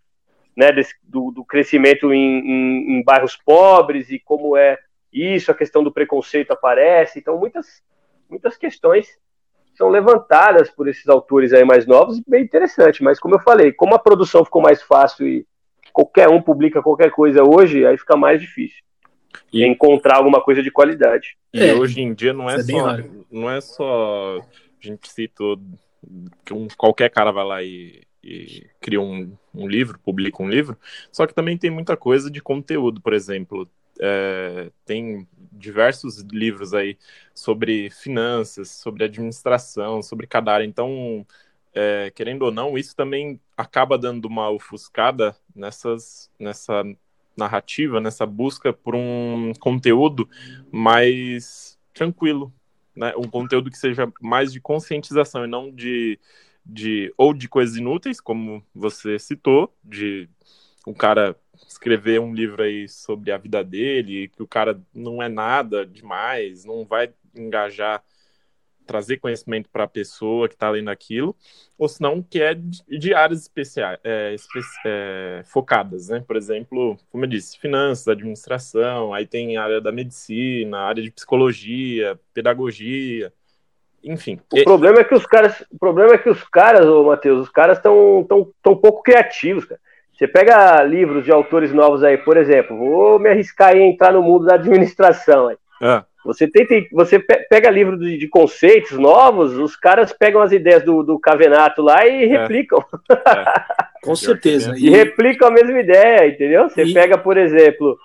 né, 0.56 0.70
desse, 0.70 0.94
do, 1.02 1.32
do, 1.32 1.44
crescimento 1.44 2.12
em, 2.12 2.38
em, 2.38 2.92
em, 2.92 3.04
bairros 3.04 3.36
pobres 3.36 4.10
e 4.10 4.20
como 4.20 4.56
é 4.56 4.78
isso, 5.12 5.50
a 5.50 5.54
questão 5.54 5.82
do 5.82 5.92
preconceito 5.92 6.52
aparece. 6.52 7.18
Então, 7.18 7.38
muitas, 7.38 7.82
muitas 8.28 8.56
questões 8.56 9.08
são 9.74 9.88
levantadas 9.88 10.70
por 10.70 10.88
esses 10.88 11.08
autores 11.08 11.52
aí 11.52 11.64
mais 11.64 11.86
novos, 11.86 12.20
bem 12.26 12.42
interessante. 12.42 13.02
Mas 13.02 13.18
como 13.18 13.34
eu 13.34 13.40
falei, 13.40 13.72
como 13.72 13.94
a 13.94 13.98
produção 13.98 14.44
ficou 14.44 14.62
mais 14.62 14.82
fácil 14.82 15.26
e 15.26 15.46
qualquer 15.92 16.28
um 16.28 16.40
publica 16.40 16.82
qualquer 16.82 17.10
coisa 17.10 17.42
hoje, 17.42 17.86
aí 17.86 17.96
fica 17.98 18.16
mais 18.16 18.40
difícil 18.40 18.82
e 19.52 19.64
encontrar 19.64 20.16
alguma 20.16 20.40
coisa 20.40 20.62
de 20.62 20.70
qualidade. 20.70 21.36
E 21.52 21.64
é, 21.64 21.74
hoje 21.74 22.00
em 22.00 22.12
dia 22.14 22.32
não 22.32 22.48
é, 22.48 22.56
é 22.56 22.62
só 22.62 22.96
não 23.30 23.50
é 23.50 23.60
só 23.60 24.38
a 24.40 24.86
gente 24.86 25.10
cita 25.10 25.42
que 26.44 26.52
um, 26.52 26.68
qualquer 26.76 27.10
cara 27.10 27.32
vai 27.32 27.44
lá 27.44 27.62
e, 27.62 28.02
e 28.22 28.66
cria 28.80 29.00
um, 29.00 29.32
um, 29.54 29.66
livro, 29.66 29.98
publica 29.98 30.42
um 30.42 30.48
livro, 30.48 30.76
só 31.10 31.26
que 31.26 31.34
também 31.34 31.56
tem 31.56 31.70
muita 31.70 31.96
coisa 31.96 32.30
de 32.30 32.42
conteúdo, 32.42 33.00
por 33.00 33.12
exemplo, 33.12 33.68
é, 34.00 34.70
tem 34.84 35.26
diversos 35.52 36.20
livros 36.20 36.74
aí 36.74 36.98
sobre 37.34 37.90
finanças, 37.90 38.70
sobre 38.70 39.04
administração, 39.04 40.02
sobre 40.02 40.26
cada 40.26 40.52
área, 40.52 40.64
então 40.64 41.26
é, 41.74 42.10
querendo 42.14 42.42
ou 42.42 42.52
não, 42.52 42.78
isso 42.78 42.94
também 42.94 43.40
acaba 43.56 43.98
dando 43.98 44.26
uma 44.26 44.48
ofuscada 44.50 45.36
nessas, 45.54 46.30
nessa 46.38 46.84
narrativa, 47.36 48.00
nessa 48.00 48.24
busca 48.24 48.72
por 48.72 48.94
um 48.94 49.52
conteúdo 49.58 50.28
mais 50.70 51.76
tranquilo, 51.92 52.52
né? 52.94 53.12
Um 53.16 53.28
conteúdo 53.28 53.70
que 53.70 53.78
seja 53.78 54.12
mais 54.20 54.52
de 54.52 54.60
conscientização 54.60 55.44
e 55.44 55.48
não 55.48 55.70
de, 55.72 56.18
de 56.64 57.12
ou 57.16 57.34
de 57.34 57.48
coisas 57.48 57.76
inúteis, 57.76 58.20
como 58.20 58.64
você 58.72 59.18
citou, 59.18 59.74
de 59.82 60.28
um 60.86 60.94
cara 60.94 61.36
escrever 61.66 62.20
um 62.20 62.34
livro 62.34 62.62
aí 62.62 62.88
sobre 62.88 63.30
a 63.32 63.38
vida 63.38 63.62
dele, 63.62 64.28
que 64.28 64.42
o 64.42 64.46
cara 64.46 64.80
não 64.94 65.22
é 65.22 65.28
nada 65.28 65.86
demais, 65.86 66.64
não 66.64 66.84
vai 66.84 67.12
engajar 67.34 68.02
trazer 68.86 69.16
conhecimento 69.16 69.68
para 69.70 69.84
a 69.84 69.88
pessoa 69.88 70.48
que 70.48 70.54
está 70.54 70.70
lendo 70.70 70.90
aquilo, 70.90 71.34
ou 71.76 71.88
se 71.88 72.00
não, 72.00 72.22
que 72.22 72.40
é 72.40 72.54
de 72.54 73.14
áreas 73.14 73.40
especiais, 73.40 73.98
é, 74.04 74.36
é, 74.86 75.42
focadas, 75.46 76.08
né? 76.08 76.22
Por 76.26 76.36
exemplo, 76.36 76.96
como 77.10 77.24
eu 77.24 77.28
disse, 77.28 77.58
finanças, 77.58 78.08
administração, 78.08 79.12
aí 79.12 79.26
tem 79.26 79.56
área 79.56 79.80
da 79.80 79.90
medicina, 79.90 80.80
área 80.80 81.02
de 81.02 81.10
psicologia, 81.10 82.18
pedagogia, 82.32 83.32
enfim. 84.02 84.38
O 84.52 84.62
problema 84.64 85.00
é 85.00 85.04
que 85.04 85.14
os 85.14 85.24
caras, 85.24 85.64
o 85.70 85.78
problema 85.78 86.14
é 86.14 86.18
que 86.18 86.28
os 86.28 86.44
caras, 86.44 86.84
ô 86.86 87.04
Matheus, 87.04 87.44
os 87.44 87.48
caras 87.48 87.78
estão 87.78 88.24
tão, 88.28 88.52
tão 88.62 88.76
pouco 88.76 89.02
criativos, 89.02 89.64
cara. 89.64 89.80
Você 90.24 90.28
pega 90.28 90.82
livros 90.82 91.22
de 91.22 91.30
autores 91.30 91.70
novos 91.70 92.02
aí, 92.02 92.16
por 92.16 92.38
exemplo, 92.38 92.78
vou 92.78 93.18
me 93.18 93.28
arriscar 93.28 93.74
a 93.74 93.78
entrar 93.78 94.10
no 94.10 94.22
mundo 94.22 94.46
da 94.46 94.54
administração 94.54 95.48
aí. 95.48 95.56
Ah. 95.82 96.02
Você 96.24 96.48
tenta, 96.48 96.74
você 96.90 97.18
pega 97.18 97.68
livro 97.68 97.98
de, 97.98 98.16
de, 98.16 98.26
conceitos 98.26 98.92
novos, 98.92 99.52
os 99.58 99.76
caras 99.76 100.14
pegam 100.14 100.40
as 100.40 100.50
ideias 100.50 100.82
do, 100.82 101.02
do 101.02 101.18
Cavenato 101.18 101.82
lá 101.82 102.06
e 102.06 102.24
é. 102.24 102.26
replicam. 102.26 102.82
É. 103.10 103.44
Com 104.02 104.16
certeza. 104.16 104.74
E, 104.78 104.86
e 104.86 104.90
replicam 104.90 105.48
a 105.48 105.50
mesma 105.50 105.78
ideia, 105.78 106.26
entendeu? 106.26 106.70
Você 106.70 106.84
e... 106.84 106.94
pega, 106.94 107.18
por 107.18 107.36
exemplo, 107.36 107.98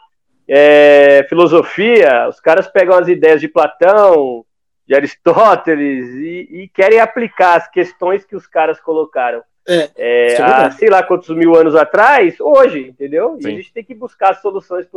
é, 0.45 1.25
filosofia, 1.29 2.27
os 2.27 2.41
caras 2.41 2.67
pegam 2.67 2.97
as 2.97 3.07
ideias 3.07 3.39
de 3.39 3.47
Platão, 3.47 4.43
de 4.85 4.93
Aristóteles 4.93 6.09
e, 6.15 6.63
e 6.63 6.71
querem 6.73 6.99
aplicar 6.99 7.55
as 7.55 7.69
questões 7.71 8.25
que 8.25 8.35
os 8.35 8.45
caras 8.45 8.77
colocaram. 8.77 9.41
É, 9.69 9.91
é, 9.95 10.33
é 10.33 10.41
há 10.41 10.71
sei 10.71 10.89
lá 10.89 11.03
quantos 11.03 11.29
mil 11.29 11.55
anos 11.55 11.75
atrás, 11.75 12.39
hoje, 12.39 12.88
entendeu? 12.89 13.38
Sim. 13.39 13.47
E 13.47 13.51
a 13.51 13.55
gente 13.55 13.73
tem 13.73 13.83
que 13.83 13.93
buscar 13.93 14.33
soluções 14.35 14.88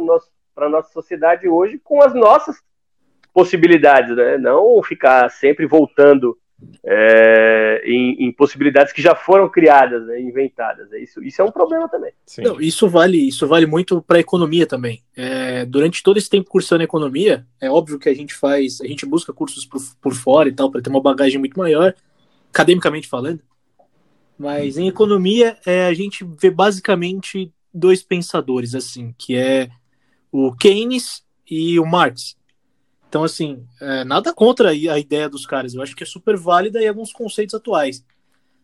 para 0.54 0.66
a 0.66 0.70
nossa 0.70 0.90
sociedade 0.92 1.48
hoje 1.48 1.78
com 1.82 2.02
as 2.02 2.14
nossas 2.14 2.56
possibilidades, 3.32 4.16
né? 4.16 4.38
Não 4.38 4.82
ficar 4.82 5.30
sempre 5.30 5.66
voltando 5.66 6.36
é, 6.84 7.82
em, 7.84 8.26
em, 8.26 8.32
possibilidades 8.32 8.92
que 8.92 9.02
já 9.02 9.14
foram 9.14 9.48
criadas, 9.48 10.06
né, 10.06 10.20
inventadas. 10.20 10.88
Né? 10.90 11.00
Isso, 11.00 11.22
isso 11.22 11.40
é 11.40 11.44
um 11.44 11.50
problema 11.50 11.88
também. 11.88 12.12
Não, 12.38 12.60
isso 12.60 12.88
vale, 12.88 13.18
isso 13.18 13.46
vale 13.46 13.66
muito 13.66 14.02
para 14.02 14.18
a 14.18 14.20
economia 14.20 14.66
também. 14.66 15.02
É, 15.16 15.64
durante 15.64 16.02
todo 16.02 16.18
esse 16.18 16.30
tempo 16.30 16.50
cursando 16.50 16.82
economia, 16.82 17.46
é 17.60 17.70
óbvio 17.70 17.98
que 17.98 18.08
a 18.08 18.14
gente 18.14 18.34
faz, 18.34 18.80
a 18.80 18.86
gente 18.86 19.06
busca 19.06 19.32
cursos 19.32 19.64
por, 19.64 19.80
por 20.00 20.14
fora 20.14 20.48
e 20.48 20.52
tal 20.52 20.70
para 20.70 20.80
ter 20.80 20.90
uma 20.90 21.02
bagagem 21.02 21.38
muito 21.38 21.58
maior, 21.58 21.94
academicamente 22.50 23.08
falando. 23.08 23.40
Mas 24.42 24.76
em 24.76 24.88
economia, 24.88 25.56
é, 25.64 25.86
a 25.86 25.94
gente 25.94 26.24
vê 26.24 26.50
basicamente 26.50 27.54
dois 27.72 28.02
pensadores 28.02 28.74
assim, 28.74 29.14
que 29.16 29.36
é 29.36 29.70
o 30.32 30.52
Keynes 30.52 31.22
e 31.48 31.78
o 31.78 31.86
Marx. 31.86 32.36
Então, 33.08 33.22
assim, 33.22 33.64
é, 33.80 34.02
nada 34.02 34.34
contra 34.34 34.70
a 34.70 34.98
ideia 34.98 35.28
dos 35.28 35.46
caras. 35.46 35.74
Eu 35.74 35.80
acho 35.80 35.94
que 35.94 36.02
é 36.02 36.06
super 36.06 36.36
válida 36.36 36.82
em 36.82 36.88
alguns 36.88 37.12
conceitos 37.12 37.54
atuais. 37.54 38.04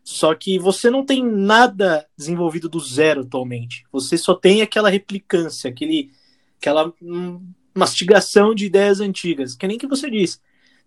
Só 0.03 0.35
que 0.35 0.59
você 0.59 0.89
não 0.89 1.05
tem 1.05 1.25
nada 1.25 2.05
desenvolvido 2.17 2.67
do 2.67 2.81
zero 2.81 3.21
atualmente. 3.21 3.85
Você 3.89 4.17
só 4.17 4.35
tem 4.35 4.61
aquela 4.61 4.89
replicância, 4.89 5.69
aquele, 5.69 6.11
aquela 6.59 6.91
hum, 7.01 7.41
mastigação 7.73 8.53
de 8.53 8.65
ideias 8.65 8.99
antigas, 8.99 9.55
que 9.55 9.65
nem 9.65 9.77
que 9.77 9.87
você 9.87 10.11
disse. 10.11 10.39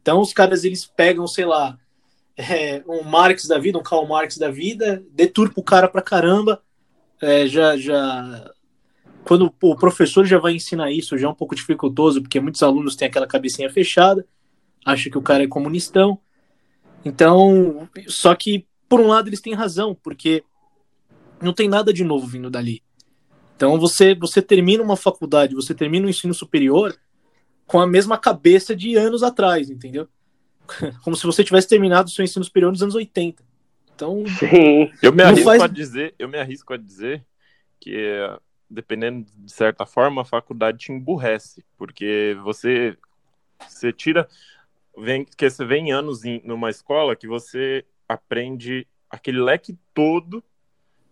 Então, 0.03 0.21
os 0.21 0.35
caras 0.35 0.65
eles 0.65 0.85
pegam, 0.85 1.27
sei 1.27 1.47
lá, 1.47 1.79
é, 2.37 2.83
um 2.87 3.03
Marx 3.03 3.47
da 3.47 3.59
vida, 3.59 3.79
um 3.79 3.83
Karl 3.83 4.07
Marx 4.07 4.39
da 4.39 4.51
vida, 4.51 5.03
deturpa 5.11 5.61
o 5.61 5.65
cara 5.65 5.89
pra 5.89 6.03
caramba, 6.03 6.63
é, 7.21 7.47
já, 7.47 7.77
já 7.77 8.53
quando 9.25 9.55
o 9.63 9.77
professor 9.77 10.25
já 10.25 10.39
vai 10.39 10.55
ensinar 10.55 10.91
isso, 10.91 11.17
já 11.17 11.29
é 11.29 11.31
um 11.31 11.35
pouco 11.35 11.55
dificultoso, 11.55 12.21
porque 12.23 12.41
muitos 12.41 12.63
alunos 12.63 12.97
têm 12.97 13.09
aquela 13.09 13.27
cabecinha 13.27 13.71
fechada, 13.71 14.27
acha 14.85 15.09
que 15.09 15.19
o 15.19 15.23
cara 15.23 15.45
é 15.45 15.49
comunistão. 15.49 16.19
Então, 17.05 17.89
só 18.09 18.35
que 18.35 18.67
por 18.89 19.01
um 19.01 19.09
lado 19.09 19.29
eles 19.29 19.41
têm 19.41 19.55
razão, 19.55 19.95
porque 20.03 20.45
não 21.41 21.53
tem 21.53 21.69
nada 21.69 21.93
de 21.93 22.05
novo 22.05 22.27
vindo 22.27 22.51
dali. 22.51 22.83
Então 23.57 23.79
você 23.79 24.15
você 24.15 24.43
termina 24.43 24.83
uma 24.83 24.97
faculdade, 24.97 25.55
você 25.55 25.75
termina 25.75 26.05
o 26.05 26.07
um 26.07 26.11
ensino 26.11 26.35
superior 26.35 26.97
com 27.67 27.81
a 27.81 27.87
mesma 27.87 28.19
cabeça 28.19 28.75
de 28.75 28.97
anos 28.97 29.23
atrás, 29.23 29.71
entendeu? 29.71 30.09
Como 31.05 31.17
se 31.17 31.27
você 31.27 31.45
tivesse 31.45 31.69
terminado 31.69 32.09
o 32.09 32.11
seu 32.11 32.25
ensino 32.25 32.45
superior 32.45 32.71
nos 32.71 32.83
anos 32.83 32.95
80. 32.95 33.43
Então, 33.95 34.25
Sim. 34.39 34.91
Eu 35.03 35.13
me 35.13 35.23
arrisco 35.23 35.45
faz... 35.45 35.63
a 35.63 35.67
dizer, 35.67 36.15
eu 36.19 36.29
me 36.29 36.39
arrisco 36.39 36.73
a 36.73 36.77
dizer 36.77 37.25
que 37.79 38.19
dependendo 38.73 39.27
de 39.37 39.53
certa 39.53 39.85
forma, 39.85 40.23
a 40.23 40.25
faculdade 40.25 40.79
te 40.79 40.93
emburrece, 40.93 41.65
porque 41.77 42.37
você 42.43 42.97
você 43.69 43.93
tira 43.93 44.29
vem 44.99 45.25
que 45.25 45.49
você 45.49 45.65
vem 45.65 45.93
anos 45.93 46.25
em, 46.25 46.41
numa 46.45 46.71
escola 46.71 47.15
que 47.15 47.29
você 47.29 47.85
aprende 48.09 48.87
aquele 49.09 49.41
leque 49.41 49.79
todo 49.95 50.43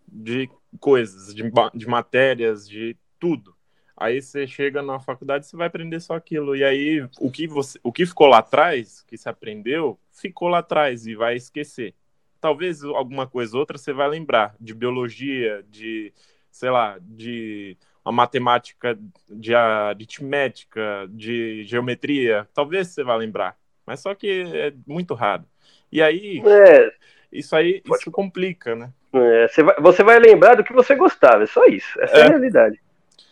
de 0.09 0.49
coisas, 0.81 1.35
de, 1.35 1.45
de 1.75 1.87
matérias, 1.87 2.69
de 2.69 2.97
tudo. 3.19 3.55
Aí 4.01 4.23
você 4.23 4.47
chega 4.47 4.81
na 4.81 4.99
faculdade, 4.99 5.47
você 5.47 5.55
vai 5.55 5.67
aprender 5.67 6.01
só 6.01 6.15
aquilo. 6.15 6.57
E 6.57 6.65
aí 6.65 7.07
o 7.21 7.31
que 7.31 7.47
você, 7.47 7.79
o 7.83 7.93
que 7.93 8.07
ficou 8.07 8.29
lá 8.29 8.39
atrás, 8.39 9.05
que 9.07 9.15
você 9.15 9.29
aprendeu, 9.29 10.01
ficou 10.11 10.49
lá 10.49 10.61
atrás 10.61 11.07
e 11.07 11.15
vai 11.15 11.37
esquecer. 11.37 11.95
Talvez 12.41 12.83
alguma 12.83 13.27
coisa 13.27 13.59
outra 13.59 13.77
você 13.77 13.93
vai 13.93 14.09
lembrar 14.09 14.57
de 14.59 14.73
biologia, 14.73 15.63
de 15.69 16.15
sei 16.51 16.71
lá, 16.71 16.97
de 16.99 17.77
uma 18.03 18.11
matemática 18.11 18.99
de 19.29 19.55
aritmética, 19.55 21.07
de 21.11 21.65
geometria, 21.65 22.49
talvez 22.55 22.89
você 22.89 23.05
vá 23.05 23.15
lembrar, 23.15 23.55
mas 23.87 24.01
só 24.01 24.15
que 24.15 24.45
é 24.55 24.73
muito 24.87 25.13
raro. 25.13 25.45
E 25.93 26.01
aí, 26.01 26.43
é, 26.47 26.91
isso 27.31 27.55
aí, 27.55 27.83
pode... 27.83 28.01
isso 28.01 28.11
complica, 28.11 28.75
né? 28.75 28.91
É, 29.13 29.47
você, 29.47 29.63
vai, 29.63 29.77
você 29.79 30.03
vai 30.03 30.19
lembrar 30.19 30.55
do 30.55 30.65
que 30.65 30.73
você 30.73 30.95
gostava, 30.95 31.43
é 31.43 31.47
só 31.47 31.67
isso, 31.67 32.01
essa 32.01 32.17
é, 32.17 32.21
é 32.21 32.23
a 32.25 32.29
realidade. 32.29 32.81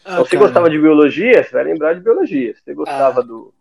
Ah, 0.04 0.12
então, 0.12 0.24
se 0.24 0.30
você 0.30 0.36
gostava 0.36 0.70
de 0.70 0.78
biologia, 0.78 1.42
você 1.42 1.52
vai 1.52 1.64
lembrar 1.64 1.94
de 1.94 2.00
biologia. 2.00 2.54
Se 2.54 2.62
você 2.64 2.74
gostava 2.74 3.20
ah. 3.20 3.22
do, 3.22 3.52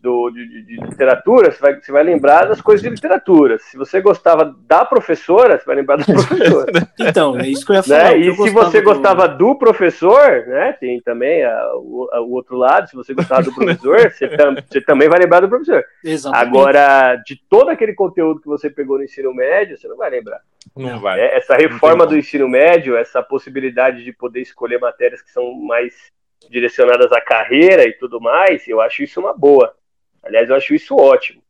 do, 0.00 0.30
de, 0.30 0.62
de, 0.62 0.76
literatura, 0.76 1.50
você 1.50 1.60
vai, 1.60 1.80
você 1.80 1.90
vai 1.90 2.02
lembrar 2.04 2.46
das 2.46 2.60
coisas 2.60 2.82
de 2.82 2.88
literatura. 2.88 3.58
Se 3.58 3.76
você 3.76 4.00
gostava 4.00 4.54
da 4.66 4.84
professora, 4.84 5.58
você 5.58 5.64
vai 5.64 5.76
lembrar 5.76 5.96
da 5.96 6.04
professora. 6.06 6.72
então, 7.00 7.38
é 7.38 7.48
isso 7.48 7.64
que 7.64 7.72
eu 7.72 7.76
ia 7.76 7.82
falar. 7.82 8.10
Né? 8.10 8.18
E 8.18 8.34
se 8.34 8.50
você 8.50 8.80
do... 8.80 8.84
gostava 8.84 9.28
do 9.28 9.56
professor, 9.56 10.46
né? 10.46 10.72
Tem 10.78 11.00
também 11.00 11.44
a, 11.44 11.72
o, 11.76 12.08
a, 12.12 12.20
o, 12.20 12.32
outro 12.32 12.56
lado, 12.56 12.88
se 12.88 12.94
você 12.94 13.14
gostava 13.14 13.42
do 13.42 13.54
professor, 13.54 13.98
você, 14.12 14.28
tam, 14.28 14.54
você, 14.54 14.80
também 14.80 15.08
vai 15.08 15.18
lembrar 15.18 15.40
do 15.40 15.48
professor. 15.48 15.84
Exatamente. 16.04 16.48
Agora, 16.48 17.16
de 17.16 17.40
todo 17.48 17.70
aquele 17.70 17.94
conteúdo 17.94 18.40
que 18.40 18.48
você 18.48 18.70
pegou 18.70 18.98
no 18.98 19.04
ensino 19.04 19.34
médio, 19.34 19.76
você 19.76 19.88
não 19.88 19.96
vai 19.96 20.10
lembrar. 20.10 20.40
Não 20.76 21.00
vai. 21.00 21.20
É, 21.20 21.36
essa 21.36 21.56
reforma 21.56 22.06
do 22.06 22.16
ensino 22.16 22.46
médio, 22.48 22.96
essa 22.96 23.22
possibilidade 23.22 24.04
de 24.04 24.12
poder 24.12 24.42
escolher 24.42 24.78
matérias 24.78 25.22
que 25.22 25.30
são 25.30 25.54
mais 25.54 26.12
direcionadas 26.50 27.10
à 27.12 27.20
carreira 27.20 27.84
e 27.84 27.92
tudo 27.94 28.20
mais, 28.20 28.68
eu 28.68 28.80
acho 28.80 29.02
isso 29.02 29.18
uma 29.18 29.32
boa. 29.32 29.74
Aliás, 30.22 30.50
eu 30.50 30.56
acho 30.56 30.74
isso 30.74 30.94
ótimo, 30.94 31.42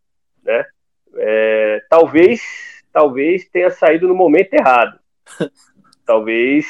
né? 0.44 0.64
É, 1.16 1.82
talvez, 1.90 2.40
talvez 2.92 3.48
tenha 3.48 3.70
saído 3.70 4.06
no 4.06 4.14
momento 4.14 4.54
errado. 4.54 4.98
talvez 6.06 6.66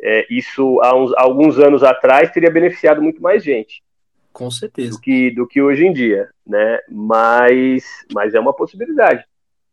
é, 0.00 0.26
isso 0.28 0.80
há 0.82 0.94
uns, 0.94 1.12
alguns 1.16 1.58
anos 1.58 1.82
atrás 1.82 2.30
teria 2.30 2.50
beneficiado 2.50 3.00
muito 3.00 3.22
mais 3.22 3.42
gente. 3.42 3.82
Com 4.32 4.50
certeza. 4.50 4.90
Do 4.90 5.00
que, 5.00 5.30
do 5.30 5.46
que 5.46 5.62
hoje 5.62 5.86
em 5.86 5.92
dia, 5.92 6.28
né? 6.46 6.80
Mas, 6.88 7.84
mas 8.12 8.34
é 8.34 8.40
uma 8.40 8.52
possibilidade. 8.52 9.24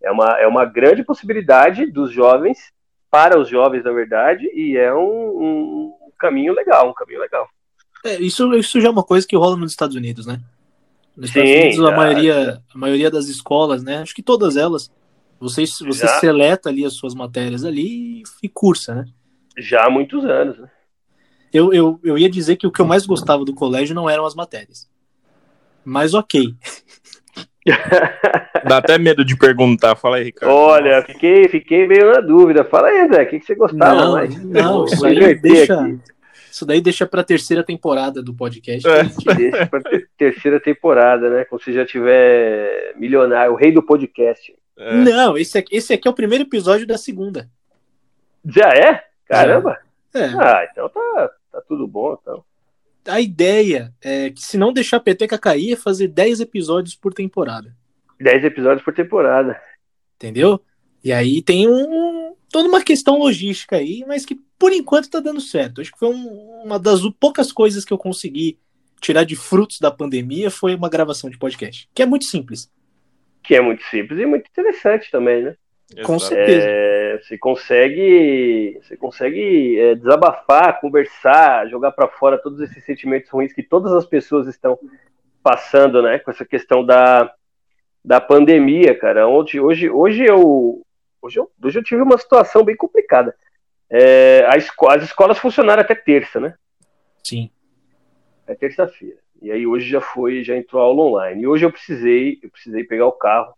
É 0.02 0.12
uma, 0.12 0.40
é 0.40 0.48
uma 0.48 0.66
grande 0.66 1.04
possibilidade 1.04 1.86
dos 1.92 2.12
jovens, 2.12 2.72
para 3.10 3.40
os 3.40 3.48
jovens, 3.48 3.84
na 3.84 3.92
verdade, 3.92 4.46
e 4.54 4.78
é 4.78 4.94
um, 4.94 5.00
um 5.00 5.94
caminho 6.20 6.54
legal, 6.54 6.90
um 6.90 6.94
caminho 6.94 7.20
legal. 7.20 7.48
É, 8.04 8.16
isso, 8.22 8.54
isso 8.54 8.80
já 8.82 8.90
é 8.90 8.92
uma 8.92 9.04
coisa 9.04 9.26
que 9.26 9.36
rola 9.36 9.56
nos 9.56 9.72
Estados 9.72 9.96
Unidos, 9.96 10.26
né? 10.26 10.40
Nos 11.16 11.30
Estados 11.30 11.50
Sim, 11.50 11.60
Unidos, 11.62 11.86
a, 11.86 11.92
maioria, 11.92 12.62
a 12.74 12.78
maioria 12.78 13.10
das 13.10 13.28
escolas, 13.28 13.84
né? 13.84 14.00
Acho 14.00 14.14
que 14.14 14.22
todas 14.22 14.58
elas, 14.58 14.92
você, 15.40 15.64
você 15.66 16.08
seleta 16.20 16.70
ali 16.70 16.86
as 16.86 16.94
suas 16.94 17.16
matérias 17.16 17.64
ali 17.64 18.24
e 18.44 18.50
cursa, 18.50 18.96
né? 18.96 19.06
Já 19.58 19.86
há 19.86 19.90
muitos 19.90 20.26
anos, 20.26 20.60
né? 20.60 20.70
Eu, 21.54 21.74
eu, 21.74 22.00
eu 22.04 22.18
ia 22.18 22.30
dizer 22.30 22.58
que 22.58 22.68
o 22.68 22.72
que 22.72 22.82
eu 22.82 22.86
mais 22.86 23.06
gostava 23.06 23.46
do 23.46 23.56
colégio 23.56 23.96
não 23.96 24.10
eram 24.10 24.26
as 24.26 24.36
matérias. 24.36 24.90
Mas 25.86 26.14
ok. 26.14 26.54
Dá 28.68 28.78
até 28.78 28.98
medo 28.98 29.26
de 29.26 29.36
perguntar. 29.36 29.96
Fala 29.96 30.18
aí, 30.18 30.26
Ricardo. 30.26 30.54
Olha, 30.54 31.02
fiquei, 31.04 31.48
fiquei 31.48 31.88
meio 31.88 32.14
na 32.14 32.20
dúvida. 32.20 32.64
Fala 32.64 32.88
aí, 32.90 33.02
André, 33.02 33.24
o 33.24 33.28
que, 33.28 33.40
que 33.40 33.46
você 33.46 33.56
gostava 33.56 33.96
não, 33.96 34.12
mais? 34.14 34.44
Não, 34.44 34.86
isso 34.86 35.06
aí 35.06 35.36
deixa, 35.36 35.82
aqui. 35.82 36.00
Isso 36.52 36.66
daí 36.66 36.80
deixa 36.80 37.06
pra 37.06 37.24
terceira 37.24 37.64
temporada 37.64 38.22
do 38.22 38.34
podcast. 38.34 38.88
É. 38.88 39.04
Deixa 39.36 39.66
pra 39.66 39.82
terceira 40.18 40.60
temporada, 40.60 41.30
né? 41.30 41.46
Quando 41.46 41.64
você 41.64 41.74
já 41.74 41.86
tiver 41.86 42.94
milionário, 42.96 43.52
o 43.52 43.56
rei 43.56 43.72
do 43.72 43.84
podcast. 43.84 44.56
É. 44.78 44.96
Não, 44.96 45.38
esse 45.38 45.58
aqui, 45.58 45.76
esse 45.76 45.94
aqui 45.94 46.08
é 46.08 46.12
o 46.12 46.16
primeiro 46.16 46.46
episódio 46.46 46.88
da 46.88 46.98
segunda. 46.98 47.50
Já 48.46 48.70
é? 48.70 49.04
Caramba! 49.28 49.78
É. 50.14 50.26
Ah, 50.26 50.68
então 50.72 50.88
tá, 50.88 51.30
tá 51.52 51.62
tudo 51.68 51.86
bom, 51.86 52.18
então. 52.22 52.44
A 53.08 53.22
ideia 53.22 53.94
é 54.02 54.30
que 54.30 54.42
se 54.42 54.58
não 54.58 54.74
deixar 54.74 54.98
a 54.98 55.02
peteca 55.02 55.38
cair, 55.38 55.74
é 55.74 55.76
fazer 55.76 56.08
10 56.08 56.40
episódios 56.42 56.96
por 56.96 57.14
temporada. 57.14 57.76
10 58.20 58.44
episódios 58.46 58.84
por 58.84 58.94
temporada. 58.94 59.60
Entendeu? 60.16 60.62
E 61.04 61.12
aí 61.14 61.42
tem 61.42 61.68
um, 61.68 62.36
toda 62.52 62.68
uma 62.68 62.84
questão 62.84 63.20
logística 63.20 63.76
aí, 63.76 64.04
mas 64.08 64.26
que 64.26 64.40
por 64.58 64.72
enquanto 64.72 65.10
tá 65.10 65.20
dando 65.20 65.42
certo. 65.42 65.82
Acho 65.82 65.92
que 65.92 66.00
foi 66.00 66.10
um, 66.10 66.64
uma 66.64 66.80
das 66.80 67.02
poucas 67.20 67.52
coisas 67.52 67.86
que 67.86 67.94
eu 67.94 67.98
consegui 67.98 68.58
tirar 69.00 69.24
de 69.24 69.36
frutos 69.36 69.80
da 69.80 69.92
pandemia 69.92 70.50
foi 70.50 70.74
uma 70.74 70.90
gravação 70.90 71.30
de 71.30 71.38
podcast, 71.38 71.88
que 71.94 72.02
é 72.02 72.06
muito 72.06 72.26
simples. 72.26 72.72
Que 73.44 73.56
é 73.56 73.62
muito 73.62 73.84
simples 73.84 74.20
e 74.20 74.26
muito 74.26 74.48
interessante 74.50 75.12
também, 75.12 75.44
né? 75.44 75.56
Com 76.04 76.18
certeza. 76.18 76.68
É, 76.68 77.18
você 77.22 77.38
consegue, 77.38 78.80
você 78.82 78.98
consegue 78.98 79.80
é, 79.80 79.96
desabafar, 79.96 80.80
conversar, 80.82 81.70
jogar 81.70 81.92
para 81.92 82.08
fora 82.08 82.38
todos 82.38 82.60
esses 82.60 82.84
sentimentos 82.84 83.30
ruins 83.30 83.54
que 83.54 83.62
todas 83.62 83.94
as 83.94 84.06
pessoas 84.06 84.48
estão 84.48 84.80
passando, 85.44 86.02
né? 86.02 86.18
Com 86.18 86.32
essa 86.32 86.44
questão 86.44 86.84
da, 86.84 87.32
da 88.04 88.20
pandemia, 88.20 88.98
cara. 88.98 89.28
Hoje, 89.28 89.60
hoje, 89.60 89.90
hoje 89.90 90.26
eu, 90.26 90.82
hoje 91.22 91.40
eu, 91.40 91.52
hoje 91.64 91.80
eu 91.80 91.84
tive 91.84 92.02
uma 92.02 92.18
situação 92.18 92.64
bem 92.64 92.76
complicada. 92.76 93.36
É, 93.88 94.50
esco 94.58 94.90
as 94.90 95.04
escolas 95.04 95.38
funcionaram 95.38 95.82
até 95.82 95.94
terça, 95.94 96.40
né? 96.40 96.56
Sim. 97.24 97.52
É 98.48 98.56
terça-feira. 98.56 99.18
E 99.40 99.52
aí 99.52 99.68
hoje 99.68 99.88
já 99.88 100.02
foi, 100.02 100.44
já 100.44 100.58
entrou 100.58 100.82
a 100.82 100.86
aula 100.86 101.04
online. 101.04 101.44
E 101.44 101.48
hoje 101.48 101.64
eu 101.64 101.72
precisei, 101.72 102.40
eu 102.42 102.50
precisei 102.50 102.84
pegar 102.84 103.06
o 103.06 103.12
carro 103.12 103.54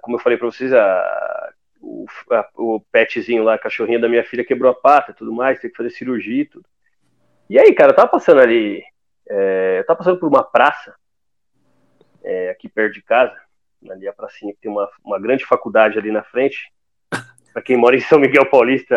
como 0.00 0.16
eu 0.16 0.20
falei 0.20 0.38
para 0.38 0.46
vocês, 0.46 0.72
a, 0.72 1.52
o, 1.80 2.06
a, 2.30 2.48
o 2.56 2.80
petzinho 2.92 3.42
lá, 3.42 3.54
a 3.54 3.58
cachorrinha 3.58 3.98
da 3.98 4.08
minha 4.08 4.24
filha 4.24 4.44
quebrou 4.44 4.70
a 4.70 4.74
pata, 4.74 5.12
tudo 5.12 5.32
mais, 5.32 5.60
tem 5.60 5.70
que 5.70 5.76
fazer 5.76 5.90
cirurgia 5.90 6.42
e 6.42 6.46
tudo. 6.46 6.66
E 7.48 7.58
aí, 7.58 7.72
cara, 7.74 7.92
eu 7.92 7.96
tava 7.96 8.08
passando 8.08 8.40
ali, 8.40 8.82
é, 9.28 9.78
eu 9.78 9.86
tava 9.86 9.98
passando 9.98 10.18
por 10.18 10.28
uma 10.28 10.44
praça 10.44 10.94
é, 12.22 12.50
aqui 12.50 12.68
perto 12.68 12.94
de 12.94 13.02
casa, 13.02 13.34
ali 13.90 14.08
a 14.08 14.12
pracinha 14.12 14.52
que 14.52 14.60
tem 14.60 14.70
uma, 14.70 14.88
uma 15.04 15.18
grande 15.18 15.44
faculdade 15.44 15.98
ali 15.98 16.10
na 16.10 16.22
frente. 16.22 16.72
Para 17.52 17.62
quem 17.62 17.76
mora 17.76 17.96
em 17.96 18.00
São 18.00 18.18
Miguel 18.18 18.46
Paulista, 18.46 18.96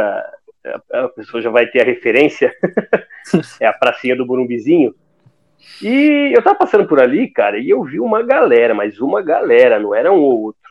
a, 0.91 0.99
a 1.05 1.09
pessoa 1.09 1.41
já 1.41 1.49
vai 1.49 1.67
ter 1.67 1.81
a 1.81 1.85
referência. 1.85 2.53
é 3.59 3.65
a 3.65 3.73
pracinha 3.73 4.15
do 4.15 4.25
Burumbizinho. 4.25 4.93
E 5.81 6.31
eu 6.35 6.41
tava 6.41 6.57
passando 6.57 6.87
por 6.87 6.99
ali, 6.99 7.29
cara, 7.29 7.57
e 7.59 7.69
eu 7.69 7.83
vi 7.83 7.99
uma 7.99 8.23
galera, 8.23 8.73
mas 8.73 8.99
uma 8.99 9.21
galera, 9.21 9.79
não 9.79 9.93
era 9.93 10.11
um 10.11 10.19
ou 10.19 10.41
outro. 10.41 10.61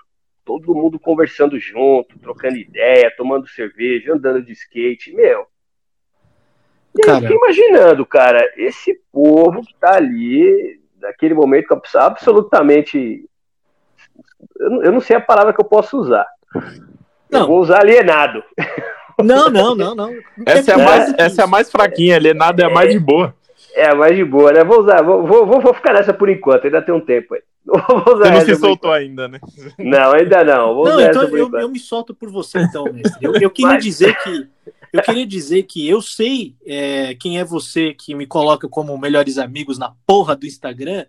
Todo 0.45 0.75
mundo 0.75 0.99
conversando 0.99 1.59
junto, 1.59 2.19
trocando 2.19 2.57
ideia, 2.57 3.13
tomando 3.17 3.49
cerveja, 3.49 4.13
andando 4.13 4.43
de 4.43 4.53
skate, 4.53 5.15
meu. 5.15 5.47
E 6.97 7.03
cara... 7.03 7.19
eu 7.19 7.23
fiquei 7.23 7.37
imaginando, 7.37 8.05
cara, 8.05 8.53
esse 8.57 9.01
povo 9.13 9.63
que 9.63 9.75
tá 9.79 9.97
ali, 9.97 10.81
naquele 11.01 11.35
momento 11.35 11.81
absolutamente. 11.95 13.25
Eu 14.59 14.93
não 14.93 15.01
sei 15.01 15.17
a 15.17 15.21
palavra 15.21 15.53
que 15.53 15.61
eu 15.61 15.65
posso 15.65 15.99
usar. 15.99 16.27
Não. 17.31 17.41
Eu 17.41 17.47
vou 17.47 17.61
usar 17.61 17.81
alienado. 17.81 18.43
Não, 19.23 19.51
não, 19.51 19.75
não, 19.75 19.95
não. 19.95 20.15
Essa 20.47 20.73
é, 20.73 20.75
a 20.75 20.79
mais, 20.79 21.15
essa 21.19 21.43
é 21.43 21.45
a 21.45 21.47
mais 21.47 21.71
fraquinha, 21.71 22.17
alienado 22.17 22.63
é 22.63 22.65
a 22.65 22.71
mais 22.71 22.91
de 22.91 22.99
boa. 22.99 23.35
É, 23.75 23.95
mais 23.95 24.17
de 24.17 24.25
boa, 24.25 24.53
né? 24.53 24.65
Vou 24.65 24.81
usar, 24.81 25.03
vou, 25.03 25.27
vou, 25.27 25.47
vou 25.47 25.75
ficar 25.75 25.93
nessa 25.93 26.13
por 26.13 26.29
enquanto, 26.29 26.65
ainda 26.65 26.83
tem 26.83 26.95
um 26.95 27.01
tempo 27.01 27.35
aí. 27.35 27.43
Você 27.67 28.31
não 28.31 28.41
se 28.41 28.57
soltou 28.57 28.93
ainda, 28.93 29.29
né? 29.29 29.39
Não, 29.79 30.13
ainda 30.13 30.43
não. 30.43 30.75
Vou 30.75 30.89
não, 30.89 31.01
então 31.01 31.23
eu, 31.25 31.51
eu, 31.53 31.69
me 31.69 31.79
solto 31.79 32.15
por 32.15 32.31
você, 32.31 32.59
então, 32.59 32.85
mestre. 32.85 33.19
Eu, 33.21 33.35
eu 33.37 33.51
queria 33.51 33.75
Mas... 33.75 33.85
dizer 33.85 34.17
que 34.23 34.49
eu 34.93 35.03
queria 35.03 35.27
dizer 35.27 35.63
que 35.65 35.89
eu 35.89 36.03
sei 36.03 36.57
é, 36.67 37.15
quem 37.15 37.39
é 37.39 37.45
você 37.45 37.95
que 37.95 38.15
me 38.15 38.27
coloca 38.27 38.69
como 38.69 38.97
melhores 38.99 39.39
amigos 39.39 39.79
na 39.79 39.93
porra 40.05 40.35
do 40.35 40.47
Instagram, 40.47 41.07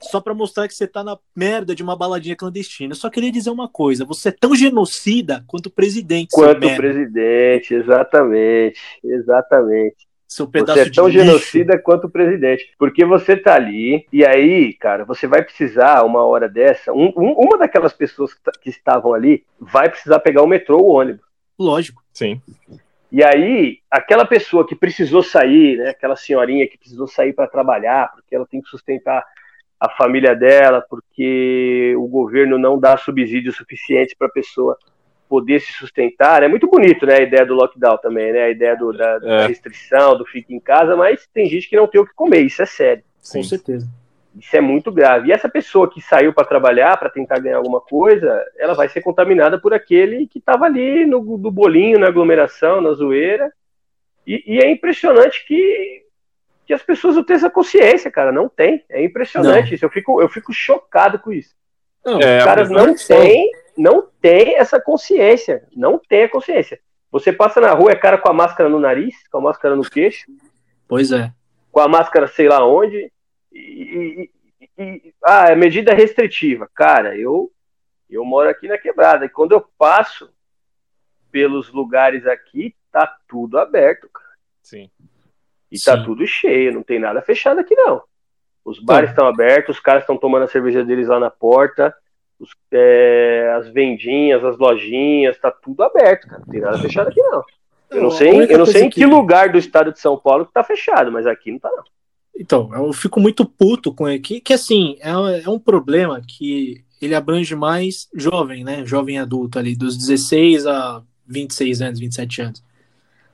só 0.00 0.20
para 0.20 0.34
mostrar 0.34 0.68
que 0.68 0.74
você 0.74 0.86
tá 0.86 1.02
na 1.02 1.18
merda 1.34 1.74
de 1.74 1.82
uma 1.82 1.96
baladinha 1.96 2.36
clandestina. 2.36 2.92
Eu 2.92 2.96
só 2.96 3.10
queria 3.10 3.32
dizer 3.32 3.50
uma 3.50 3.68
coisa: 3.68 4.04
você 4.04 4.28
é 4.28 4.32
tão 4.32 4.54
genocida 4.54 5.44
quanto 5.46 5.66
o 5.66 5.70
presidente. 5.70 6.30
Quanto 6.32 6.66
o 6.66 6.76
presidente, 6.76 7.74
exatamente. 7.74 8.78
Exatamente. 9.02 10.06
Seu 10.26 10.48
pedaço 10.48 10.80
você 10.80 10.88
é 10.88 10.92
tão 10.92 11.08
genocida 11.08 11.78
quanto 11.78 12.08
o 12.08 12.10
presidente. 12.10 12.74
Porque 12.78 13.04
você 13.04 13.36
tá 13.36 13.54
ali, 13.54 14.06
e 14.12 14.26
aí, 14.26 14.74
cara, 14.74 15.04
você 15.04 15.26
vai 15.26 15.42
precisar, 15.42 16.04
uma 16.04 16.24
hora 16.24 16.48
dessa, 16.48 16.92
um, 16.92 17.12
um, 17.16 17.32
uma 17.32 17.58
daquelas 17.58 17.92
pessoas 17.92 18.34
que, 18.34 18.40
que, 18.60 18.70
estavam 18.70 19.14
ali 19.14 19.44
vai 19.60 19.88
precisar 19.88 20.18
pegar 20.18 20.42
o 20.42 20.46
metrô 20.46 20.78
ou 20.78 20.86
o 20.86 20.94
ônibus. 20.94 21.24
Lógico. 21.58 22.02
Sim. 22.12 22.40
E 23.10 23.22
aí, 23.22 23.78
aquela 23.90 24.24
pessoa 24.24 24.66
que 24.66 24.74
precisou 24.74 25.22
sair, 25.22 25.78
né, 25.78 25.90
aquela 25.90 26.16
senhorinha 26.16 26.66
que 26.66 26.76
precisou 26.76 27.06
sair 27.06 27.32
para 27.32 27.46
trabalhar, 27.46 28.10
porque 28.12 28.34
ela 28.34 28.46
tem 28.46 28.60
que 28.60 28.68
sustentar 28.68 29.24
a 29.78 29.88
família 29.90 30.34
dela, 30.34 30.84
porque 30.88 31.94
o 31.96 32.08
governo 32.08 32.58
não 32.58 32.78
dá 32.78 32.96
subsídio 32.96 33.52
suficiente 33.52 34.16
para 34.18 34.26
a 34.26 34.32
pessoa 34.32 34.76
poder 35.28 35.60
se 35.60 35.72
sustentar. 35.72 36.42
É 36.42 36.48
muito 36.48 36.66
bonito, 36.66 37.06
né, 37.06 37.16
a 37.16 37.22
ideia 37.22 37.44
do 37.44 37.54
lockdown 37.54 37.98
também, 37.98 38.32
né, 38.32 38.44
a 38.44 38.50
ideia 38.50 38.76
do, 38.76 38.92
da, 38.92 39.18
da 39.18 39.42
é. 39.42 39.46
restrição, 39.46 40.16
do 40.16 40.24
fique 40.24 40.54
em 40.54 40.60
casa, 40.60 40.96
mas 40.96 41.26
tem 41.32 41.46
gente 41.46 41.68
que 41.68 41.76
não 41.76 41.86
tem 41.86 42.00
o 42.00 42.06
que 42.06 42.14
comer, 42.14 42.40
isso 42.40 42.62
é 42.62 42.66
sério. 42.66 43.04
Sim. 43.20 43.38
Com 43.38 43.44
certeza. 43.44 43.88
Isso 44.38 44.54
é 44.54 44.60
muito 44.60 44.92
grave. 44.92 45.28
E 45.28 45.32
essa 45.32 45.48
pessoa 45.48 45.90
que 45.90 46.00
saiu 46.00 46.32
para 46.32 46.46
trabalhar, 46.46 46.96
para 46.98 47.08
tentar 47.08 47.38
ganhar 47.38 47.56
alguma 47.56 47.80
coisa, 47.80 48.44
ela 48.58 48.74
vai 48.74 48.88
ser 48.88 49.00
contaminada 49.00 49.58
por 49.58 49.72
aquele 49.72 50.26
que 50.26 50.38
estava 50.38 50.66
ali 50.66 51.06
no, 51.06 51.22
no 51.38 51.50
bolinho, 51.50 51.98
na 51.98 52.08
aglomeração, 52.08 52.82
na 52.82 52.92
zoeira. 52.92 53.50
E, 54.26 54.42
e, 54.46 54.58
é 54.58 54.70
impressionante 54.70 55.46
que, 55.46 56.02
que 56.66 56.74
as 56.74 56.82
pessoas 56.82 57.16
não 57.16 57.24
têm 57.24 57.36
essa 57.36 57.48
consciência, 57.48 58.10
cara. 58.10 58.30
Não 58.30 58.46
tem. 58.46 58.84
É 58.90 59.02
impressionante 59.02 59.68
não. 59.68 59.74
isso. 59.74 59.84
Eu 59.84 59.90
fico, 59.90 60.20
eu 60.20 60.28
fico 60.28 60.52
chocado 60.52 61.18
com 61.18 61.32
isso. 61.32 61.54
Não, 62.04 62.20
é, 62.20 62.38
Os 62.38 62.44
caras 62.44 62.70
não 62.70 62.94
têm 62.94 63.50
não 63.76 64.08
tem 64.20 64.56
essa 64.56 64.80
consciência. 64.80 65.66
Não 65.74 65.98
tem 65.98 66.24
a 66.24 66.28
consciência. 66.28 66.80
Você 67.10 67.32
passa 67.32 67.60
na 67.60 67.72
rua, 67.72 67.92
é 67.92 67.96
cara 67.96 68.18
com 68.18 68.28
a 68.28 68.34
máscara 68.34 68.68
no 68.68 68.80
nariz, 68.80 69.26
com 69.28 69.38
a 69.38 69.40
máscara 69.40 69.76
no 69.76 69.82
queixo. 69.82 70.26
Pois 70.88 71.12
é. 71.12 71.32
Com 71.70 71.80
a 71.80 71.88
máscara 71.88 72.26
sei 72.26 72.48
lá 72.48 72.66
onde. 72.66 73.12
E, 73.52 74.30
e, 74.60 74.82
e, 74.82 75.14
ah, 75.24 75.46
é 75.48 75.54
medida 75.54 75.94
restritiva. 75.94 76.68
Cara, 76.74 77.16
eu, 77.16 77.50
eu 78.08 78.24
moro 78.24 78.48
aqui 78.48 78.68
na 78.68 78.78
quebrada. 78.78 79.24
E 79.24 79.30
quando 79.30 79.52
eu 79.52 79.60
passo 79.78 80.30
pelos 81.30 81.72
lugares 81.72 82.26
aqui, 82.26 82.74
tá 82.90 83.06
tudo 83.28 83.58
aberto, 83.58 84.08
cara. 84.08 84.26
Sim. 84.62 84.90
E 85.70 85.78
tá 85.78 85.92
Sim. 85.92 85.98
tá 85.98 86.04
tudo 86.04 86.26
cheio, 86.26 86.72
não 86.72 86.82
tem 86.82 86.98
nada 86.98 87.20
fechado 87.22 87.60
aqui, 87.60 87.74
não. 87.74 88.02
Os 88.64 88.80
bares 88.80 89.10
estão 89.10 89.26
abertos, 89.26 89.76
os 89.76 89.82
caras 89.82 90.02
estão 90.02 90.16
tomando 90.16 90.44
a 90.44 90.48
cerveja 90.48 90.84
deles 90.84 91.08
lá 91.08 91.20
na 91.20 91.30
porta 91.30 91.94
os, 92.38 92.50
é, 92.72 93.52
as 93.56 93.68
vendinhas, 93.68 94.44
as 94.44 94.58
lojinhas, 94.58 95.38
tá 95.38 95.50
tudo 95.50 95.82
aberto, 95.82 96.28
cara. 96.28 96.42
Não 96.44 96.52
tem 96.52 96.60
nada 96.60 96.78
fechado 96.78 97.08
aqui, 97.08 97.20
não. 97.20 97.42
Eu 97.90 98.02
não 98.02 98.10
sei, 98.10 98.52
eu 98.52 98.58
não 98.58 98.66
sei 98.66 98.82
em 98.82 98.90
que, 98.90 99.00
que 99.00 99.06
lugar 99.06 99.50
do 99.50 99.58
estado 99.58 99.92
de 99.92 100.00
São 100.00 100.18
Paulo 100.18 100.44
que 100.44 100.52
tá 100.52 100.64
fechado, 100.64 101.12
mas 101.12 101.26
aqui 101.26 101.52
não 101.52 101.58
tá, 101.58 101.70
não. 101.70 101.84
Então, 102.38 102.70
eu 102.74 102.92
fico 102.92 103.18
muito 103.18 103.46
puto 103.46 103.94
com 103.94 104.04
aqui, 104.06 104.40
que 104.40 104.52
assim, 104.52 104.98
é, 105.00 105.10
é 105.44 105.48
um 105.48 105.58
problema 105.58 106.20
que 106.20 106.84
ele 107.00 107.14
abrange 107.14 107.54
mais 107.54 108.08
jovem, 108.14 108.64
né? 108.64 108.84
Jovem 108.84 109.18
adulto 109.18 109.58
ali, 109.58 109.74
dos 109.74 109.96
16 109.96 110.66
a 110.66 111.02
26 111.26 111.82
anos, 111.82 112.00
27 112.00 112.42
anos. 112.42 112.64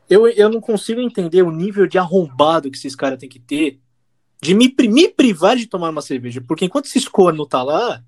Eu, 0.08 0.28
eu 0.28 0.48
não 0.48 0.60
consigo 0.60 1.00
entender 1.00 1.42
o 1.42 1.50
nível 1.50 1.86
de 1.86 1.98
arrombado 1.98 2.70
que 2.70 2.76
esses 2.76 2.94
caras 2.94 3.18
têm 3.18 3.28
que 3.28 3.40
ter 3.40 3.80
de 4.40 4.54
me, 4.54 4.74
me 4.88 5.08
privar 5.08 5.56
de 5.56 5.66
tomar 5.66 5.90
uma 5.90 6.02
cerveja. 6.02 6.40
Porque 6.40 6.64
enquanto 6.64 6.86
esses 6.86 7.08
corno 7.08 7.46
tá 7.46 7.62
lá, 7.62 8.02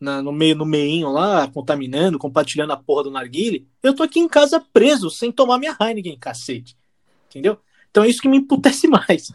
na, 0.00 0.22
no 0.22 0.32
meio 0.32 0.54
no 0.54 0.64
meinho 0.64 1.10
lá, 1.10 1.48
contaminando, 1.48 2.18
compartilhando 2.18 2.72
a 2.72 2.76
porra 2.76 3.04
do 3.04 3.10
narguile, 3.10 3.68
eu 3.82 3.94
tô 3.94 4.02
aqui 4.02 4.20
em 4.20 4.28
casa 4.28 4.64
preso, 4.72 5.10
sem 5.10 5.32
tomar 5.32 5.58
minha 5.58 5.76
Heineken, 5.80 6.18
cacete. 6.18 6.76
Entendeu? 7.28 7.58
Então 7.90 8.04
é 8.04 8.08
isso 8.08 8.22
que 8.22 8.28
me 8.28 8.36
emputece 8.36 8.86
mais. 8.88 9.26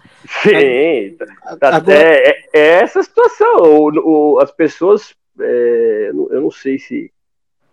Sim, 0.41 1.17
tá, 1.59 1.75
Agora... 1.75 1.93
é, 1.93 2.49
é, 2.53 2.67
essa 2.81 3.03
situação. 3.03 3.57
O, 3.57 4.35
o, 4.35 4.39
as 4.39 4.51
pessoas, 4.51 5.13
é, 5.39 6.09
eu 6.11 6.41
não 6.41 6.51
sei 6.51 6.79
se. 6.79 7.11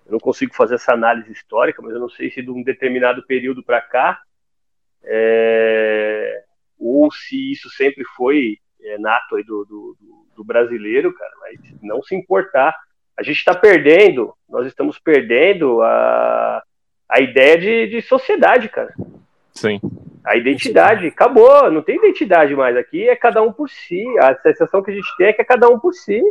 Eu 0.06 0.12
não 0.12 0.18
consigo 0.18 0.52
fazer 0.52 0.74
essa 0.74 0.92
análise 0.92 1.30
histórica, 1.30 1.80
mas 1.80 1.92
eu 1.92 2.00
não 2.00 2.08
sei 2.08 2.30
se 2.30 2.42
de 2.42 2.50
um 2.50 2.64
determinado 2.64 3.24
período 3.24 3.62
para 3.62 3.80
cá, 3.80 4.20
é, 5.04 6.42
ou 6.76 7.12
se 7.12 7.52
isso 7.52 7.70
sempre 7.70 8.04
foi 8.16 8.58
é, 8.82 8.98
nato 8.98 9.36
aí 9.36 9.44
do, 9.44 9.64
do, 9.64 9.96
do, 10.00 10.19
brasileiro, 10.44 11.12
cara, 11.12 11.32
mas 11.40 11.58
não 11.82 12.02
se 12.02 12.14
importar. 12.14 12.74
A 13.18 13.22
gente 13.22 13.36
está 13.36 13.54
perdendo, 13.54 14.32
nós 14.48 14.66
estamos 14.66 14.98
perdendo 14.98 15.82
a, 15.82 16.62
a 17.08 17.20
ideia 17.20 17.58
de, 17.58 17.86
de 17.88 18.02
sociedade, 18.02 18.68
cara. 18.68 18.94
Sim. 19.52 19.80
A 20.24 20.36
identidade, 20.36 21.06
acabou, 21.06 21.70
não 21.70 21.82
tem 21.82 21.96
identidade 21.96 22.54
mais. 22.54 22.76
Aqui 22.76 23.08
é 23.08 23.16
cada 23.16 23.42
um 23.42 23.52
por 23.52 23.68
si. 23.68 24.04
A 24.18 24.34
sensação 24.36 24.82
que 24.82 24.90
a 24.90 24.94
gente 24.94 25.16
tem 25.16 25.28
é 25.28 25.32
que 25.32 25.42
é 25.42 25.44
cada 25.44 25.68
um 25.68 25.78
por 25.78 25.92
si. 25.94 26.22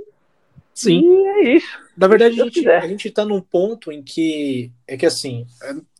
Sim. 0.74 1.02
E 1.02 1.28
é 1.28 1.56
isso. 1.56 1.78
Na 1.98 2.08
verdade, 2.08 2.40
a 2.40 2.46
gente, 2.46 2.70
a 2.70 2.88
gente 2.88 3.12
tá 3.12 3.26
num 3.26 3.42
ponto 3.42 3.92
em 3.92 4.02
que 4.02 4.72
é 4.88 4.96
que 4.96 5.06
assim, 5.06 5.46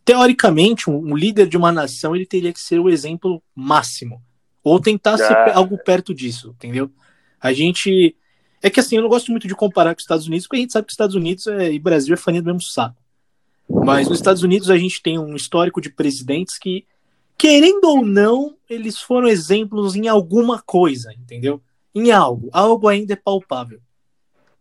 teoricamente, 0.04 0.88
um, 0.88 0.96
um, 0.96 1.16
líder 1.16 1.46
de 1.46 1.56
uma 1.56 1.70
nação 1.70 2.16
ele 2.16 2.24
teria 2.24 2.52
que 2.52 2.60
ser 2.60 2.78
o 2.78 2.88
exemplo 2.88 3.42
máximo. 3.54 4.22
Ou 4.62 4.80
tentar 4.80 5.14
ah. 5.14 5.18
ser 5.18 5.34
algo 5.54 5.78
perto 5.78 6.14
disso, 6.14 6.54
entendeu? 6.56 6.90
A 7.40 7.52
gente. 7.52 8.16
É 8.62 8.68
que 8.68 8.78
assim, 8.78 8.96
eu 8.96 9.02
não 9.02 9.08
gosto 9.08 9.30
muito 9.30 9.48
de 9.48 9.54
comparar 9.54 9.94
com 9.94 9.98
os 9.98 10.04
Estados 10.04 10.26
Unidos, 10.26 10.46
porque 10.46 10.58
a 10.58 10.60
gente 10.60 10.72
sabe 10.72 10.86
que 10.86 10.90
os 10.90 10.94
Estados 10.94 11.16
Unidos 11.16 11.46
é, 11.46 11.72
e 11.72 11.78
Brasil 11.78 12.12
é 12.12 12.16
farinha 12.16 12.42
do 12.42 12.46
mesmo 12.46 12.60
saco. 12.60 12.96
Mas 13.68 14.08
nos 14.08 14.18
Estados 14.18 14.42
Unidos 14.42 14.68
a 14.68 14.76
gente 14.76 15.00
tem 15.00 15.18
um 15.18 15.34
histórico 15.34 15.80
de 15.80 15.88
presidentes 15.88 16.58
que 16.58 16.84
querendo 17.40 17.84
ou 17.84 18.04
não, 18.04 18.54
eles 18.68 19.00
foram 19.00 19.26
exemplos 19.26 19.96
em 19.96 20.08
alguma 20.08 20.60
coisa, 20.60 21.10
entendeu? 21.14 21.62
Em 21.94 22.10
algo. 22.10 22.50
Algo 22.52 22.86
ainda 22.86 23.14
é 23.14 23.16
palpável. 23.16 23.80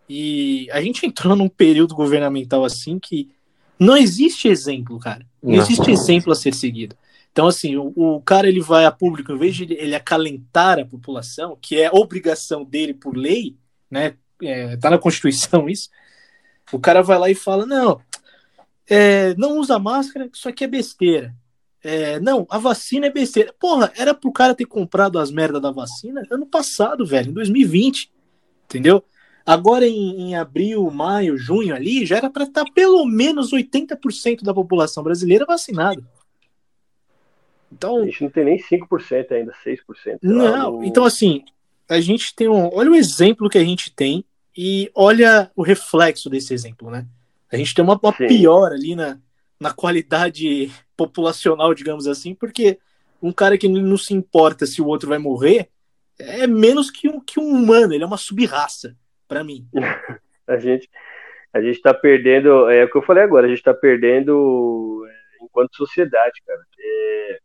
E 0.08 0.70
a 0.72 0.82
gente 0.82 1.06
entrou 1.06 1.36
num 1.36 1.50
período 1.50 1.94
governamental 1.94 2.64
assim 2.64 2.98
que 2.98 3.30
não 3.78 3.98
existe 3.98 4.48
exemplo, 4.48 4.98
cara. 4.98 5.28
Não, 5.44 5.58
não. 5.58 5.62
existe 5.62 5.92
exemplo 5.92 6.32
a 6.32 6.36
ser 6.36 6.54
seguido. 6.54 6.96
Então, 7.40 7.48
assim, 7.48 7.78
o, 7.78 7.94
o, 7.96 8.22
cara 8.22 8.50
ele 8.50 8.60
vai 8.60 8.84
a 8.84 8.92
público, 8.92 9.32
em 9.32 9.38
vez 9.38 9.56
de 9.56 9.64
ele, 9.74 9.96
acalentar 9.96 10.78
a 10.78 10.84
população, 10.84 11.58
que 11.62 11.80
é 11.80 11.90
obrigação 11.90 12.66
dele 12.66 12.94
por 12.94 13.16
lei, 13.16 13.56
né? 13.90 14.16
É, 14.44 14.76
tá 14.76 14.90
na 14.90 14.98
Constituição 14.98 15.70
isso. 15.70 15.90
O 16.70 16.78
cara 16.78 17.02
vai 17.02 17.18
lá 17.18 17.30
e 17.30 17.36
fala: 17.36 17.66
não, 17.66 18.02
é, 18.90 19.34
não 19.36 19.58
usa 19.58 19.80
máscara, 19.80 20.30
isso 20.34 20.50
aqui 20.50 20.66
é 20.66 20.68
besteira. 20.68 21.34
É, 21.82 22.20
não, 22.20 22.46
a 22.50 22.58
vacina 22.58 23.06
é 23.06 23.10
besteira. 23.10 23.56
Porra, 23.58 23.90
era 23.96 24.14
pro 24.14 24.34
cara 24.34 24.54
ter 24.54 24.66
comprado 24.66 25.18
as 25.18 25.32
merdas 25.32 25.62
da 25.62 25.72
vacina 25.72 26.28
ano 26.30 26.46
passado, 26.46 27.06
velho, 27.06 27.30
em 27.30 27.34
2020. 27.34 28.12
Entendeu? 28.66 29.02
Agora 29.46 29.88
em, 29.88 30.24
em 30.24 30.36
abril, 30.36 30.92
maio, 30.92 31.38
junho 31.38 31.74
ali, 31.74 32.06
já 32.06 32.18
era 32.18 32.30
para 32.30 32.44
estar 32.44 32.66
tá 32.66 32.72
pelo 32.74 33.06
menos 33.06 33.54
80% 33.54 34.44
da 34.44 34.54
população 34.54 35.02
brasileira 35.02 35.46
vacinada. 35.46 36.04
Então, 37.72 38.02
a 38.02 38.06
gente 38.06 38.24
não 38.24 38.30
tem 38.30 38.46
nem 38.46 38.58
5% 38.58 39.32
ainda, 39.32 39.54
6%. 39.66 40.20
Não, 40.22 40.84
então 40.84 41.06
assim, 41.06 41.44
a 41.88 42.00
gente 42.00 42.36
tem 42.36 42.48
um. 42.48 42.70
Olha 42.74 42.92
o 42.92 42.96
exemplo 42.96 43.50
que 43.50 43.58
a 43.58 43.64
gente 43.64 43.94
tem 43.94 44.24
e 44.56 44.92
olha 44.94 45.52
o 45.56 45.62
reflexo 45.62 46.30
desse 46.30 46.54
exemplo, 46.54 46.90
né? 46.90 47.06
A 47.52 47.58
gente 47.58 47.74
tem 47.74 47.84
uma, 47.84 48.00
uma 48.02 48.14
pior 48.14 48.72
ali 48.72 48.96
na, 48.96 49.18
na 49.60 49.74
qualidade 49.74 50.72
populacional, 50.96 51.74
digamos 51.74 52.08
assim, 52.08 52.36
porque 52.36 52.78
um 53.22 53.32
cara 53.32 53.58
que 53.58 53.68
não 53.68 53.98
se 53.98 54.14
importa 54.14 54.66
se 54.66 54.82
o 54.82 54.88
outro 54.88 55.10
vai 55.10 55.18
morrer 55.18 55.70
é 56.18 56.46
menos 56.46 56.92
que 56.92 57.08
um, 57.08 57.20
que 57.20 57.40
um 57.40 57.48
humano, 57.48 57.94
ele 57.94 58.04
é 58.04 58.08
uma 58.08 58.18
sub-raça, 58.18 58.96
para 59.28 59.44
mim. 59.44 59.68
a 60.46 60.58
gente 60.58 60.90
a 61.52 61.62
gente 61.62 61.78
está 61.78 61.94
perdendo, 61.94 62.70
é 62.70 62.84
o 62.86 62.92
que 62.92 62.98
eu 62.98 63.02
falei 63.02 63.24
agora, 63.24 63.48
a 63.48 63.50
gente 63.50 63.58
está 63.58 63.74
perdendo 63.74 65.04
é, 65.10 65.44
enquanto 65.44 65.76
sociedade, 65.76 66.44
cara. 66.46 66.62
É, 66.80 67.40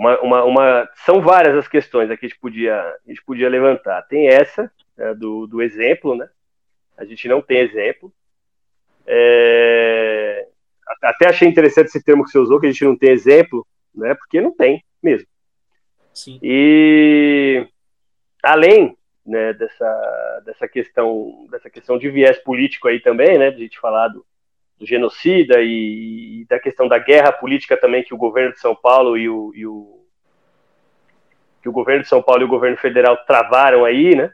uma, 0.00 0.18
uma, 0.20 0.44
uma, 0.44 0.90
são 1.04 1.20
várias 1.20 1.54
as 1.54 1.68
questões 1.68 2.08
que 2.08 2.24
a 2.24 2.28
gente 2.28 2.40
podia, 2.40 2.74
a 2.74 2.98
gente 3.06 3.22
podia 3.22 3.50
levantar. 3.50 4.00
Tem 4.08 4.28
essa, 4.28 4.72
é, 4.96 5.14
do, 5.14 5.46
do 5.46 5.60
exemplo, 5.60 6.16
né? 6.16 6.26
A 6.96 7.04
gente 7.04 7.28
não 7.28 7.42
tem 7.42 7.58
exemplo. 7.58 8.10
É, 9.06 10.48
até 11.02 11.28
achei 11.28 11.46
interessante 11.46 11.88
esse 11.88 12.02
termo 12.02 12.24
que 12.24 12.30
você 12.30 12.38
usou, 12.38 12.58
que 12.58 12.66
a 12.66 12.70
gente 12.70 12.82
não 12.82 12.96
tem 12.96 13.10
exemplo, 13.10 13.66
né? 13.94 14.14
Porque 14.14 14.40
não 14.40 14.56
tem 14.56 14.82
mesmo. 15.02 15.28
Sim. 16.14 16.40
E 16.42 17.68
além 18.42 18.96
né, 19.26 19.52
dessa, 19.52 20.42
dessa 20.46 20.66
questão 20.66 21.46
dessa 21.50 21.68
questão 21.68 21.98
de 21.98 22.08
viés 22.08 22.38
político 22.38 22.88
aí 22.88 23.00
também, 23.00 23.38
né? 23.38 23.50
De 23.50 23.56
a 23.56 23.64
gente 23.64 23.78
falar 23.78 24.08
do, 24.08 24.24
do 24.80 24.86
genocida 24.86 25.60
e, 25.60 26.40
e, 26.40 26.46
da 26.46 26.58
questão 26.58 26.88
da 26.88 26.98
guerra 26.98 27.30
política 27.30 27.76
também 27.76 28.02
que 28.02 28.14
o 28.14 28.18
governo 28.18 28.54
de 28.54 28.60
São 28.60 28.74
Paulo 28.74 29.16
e 29.18 29.28
o, 29.28 29.52
e 29.54 29.66
o 29.66 30.00
que 31.62 31.68
o 31.68 31.72
governo 31.72 32.02
de 32.02 32.08
São 32.08 32.22
Paulo 32.22 32.40
e 32.40 32.44
o 32.46 32.48
governo 32.48 32.78
federal 32.78 33.18
travaram 33.26 33.84
aí, 33.84 34.16
né? 34.16 34.32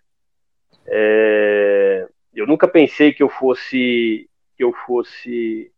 É, 0.86 2.06
eu 2.32 2.46
nunca 2.46 2.68
pensei 2.68 3.12
que 3.12 3.24
eu 3.24 3.28
fosse 3.28 4.30
que 4.56 4.62
eu 4.62 4.72
fosse 4.86 5.72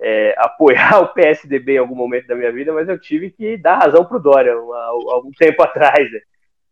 é, 0.00 0.34
apoiar 0.38 1.00
o 1.04 1.08
PSDB 1.08 1.74
em 1.74 1.78
algum 1.78 1.94
momento 1.94 2.26
da 2.26 2.34
minha 2.34 2.50
vida, 2.50 2.72
mas 2.72 2.88
eu 2.88 2.98
tive 2.98 3.30
que 3.30 3.58
dar 3.58 3.80
razão 3.80 4.06
para 4.06 4.16
o 4.16 4.20
Dória 4.20 4.54
há 4.54 4.86
algum 4.86 5.30
tempo 5.32 5.62
atrás. 5.62 6.10
Né? 6.10 6.20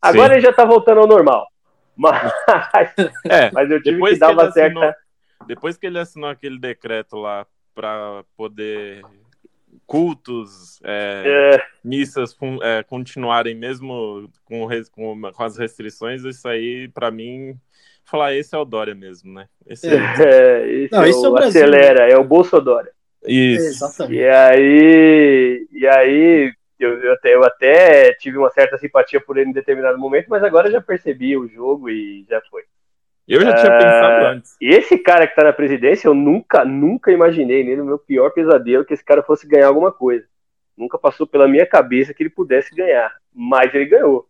Agora 0.00 0.28
Sim. 0.28 0.34
ele 0.36 0.40
já 0.40 0.50
está 0.50 0.64
voltando 0.64 1.02
ao 1.02 1.06
normal. 1.06 1.46
Mas, 1.94 2.94
é, 3.28 3.50
mas 3.52 3.70
eu 3.70 3.82
tive 3.82 4.02
que 4.02 4.18
dar 4.18 4.32
uma 4.32 4.50
certa. 4.50 4.78
Assinou, 4.78 5.01
depois 5.46 5.76
que 5.76 5.86
ele 5.86 5.98
assinou 5.98 6.28
aquele 6.28 6.58
decreto 6.58 7.16
lá 7.16 7.46
para 7.74 8.24
poder 8.36 9.02
cultos, 9.86 10.80
é, 10.84 11.54
é. 11.54 11.66
missas 11.84 12.36
é, 12.62 12.82
continuarem 12.82 13.54
mesmo 13.54 14.30
com, 14.44 14.68
com, 14.90 15.32
com, 15.32 15.42
as 15.42 15.56
restrições, 15.56 16.24
isso 16.24 16.46
aí, 16.46 16.88
para 16.88 17.10
mim, 17.10 17.56
falar 18.04 18.34
esse 18.34 18.54
é 18.54 18.58
o 18.58 18.64
Dória 18.64 18.94
mesmo, 18.94 19.32
né? 19.32 19.48
Esse 19.66 19.88
é, 19.88 19.94
é 19.94 20.68
esse 20.68 20.92
Não, 20.92 21.02
é 21.02 21.08
esse 21.08 21.24
é 21.24 21.28
o 21.28 21.36
acelera, 21.36 22.08
é 22.08 22.16
o 22.16 22.24
Bolsonaro. 22.24 22.88
Isso. 23.26 23.66
Exatamente. 23.66 24.20
E 24.20 24.28
aí, 24.28 25.68
e 25.72 25.86
aí 25.86 26.52
eu, 26.78 26.98
eu, 27.02 27.12
até, 27.12 27.34
eu 27.34 27.44
até 27.44 28.12
tive 28.14 28.36
uma 28.38 28.50
certa 28.50 28.76
simpatia 28.76 29.20
por 29.20 29.38
ele 29.38 29.50
em 29.50 29.52
determinado 29.52 29.98
momento, 29.98 30.26
mas 30.28 30.42
agora 30.42 30.70
já 30.70 30.80
percebi 30.80 31.36
o 31.36 31.48
jogo 31.48 31.88
e 31.88 32.26
já 32.28 32.40
foi. 32.50 32.62
Eu 33.28 33.40
já 33.40 33.54
tinha 33.54 33.78
pensado 33.78 34.26
antes. 34.26 34.56
E 34.60 34.68
esse 34.68 34.98
cara 34.98 35.26
que 35.26 35.34
tá 35.34 35.44
na 35.44 35.52
presidência, 35.52 36.08
eu 36.08 36.14
nunca, 36.14 36.64
nunca 36.64 37.12
imaginei 37.12 37.62
nele, 37.62 37.80
o 37.80 37.86
meu 37.86 37.98
pior 37.98 38.30
pesadelo, 38.30 38.84
que 38.84 38.94
esse 38.94 39.04
cara 39.04 39.22
fosse 39.22 39.46
ganhar 39.46 39.68
alguma 39.68 39.92
coisa. 39.92 40.26
Nunca 40.76 40.98
passou 40.98 41.26
pela 41.26 41.46
minha 41.46 41.66
cabeça 41.66 42.12
que 42.12 42.22
ele 42.22 42.30
pudesse 42.30 42.74
ganhar, 42.74 43.14
mas 43.32 43.72
ele 43.74 43.86
ganhou. 43.86 44.26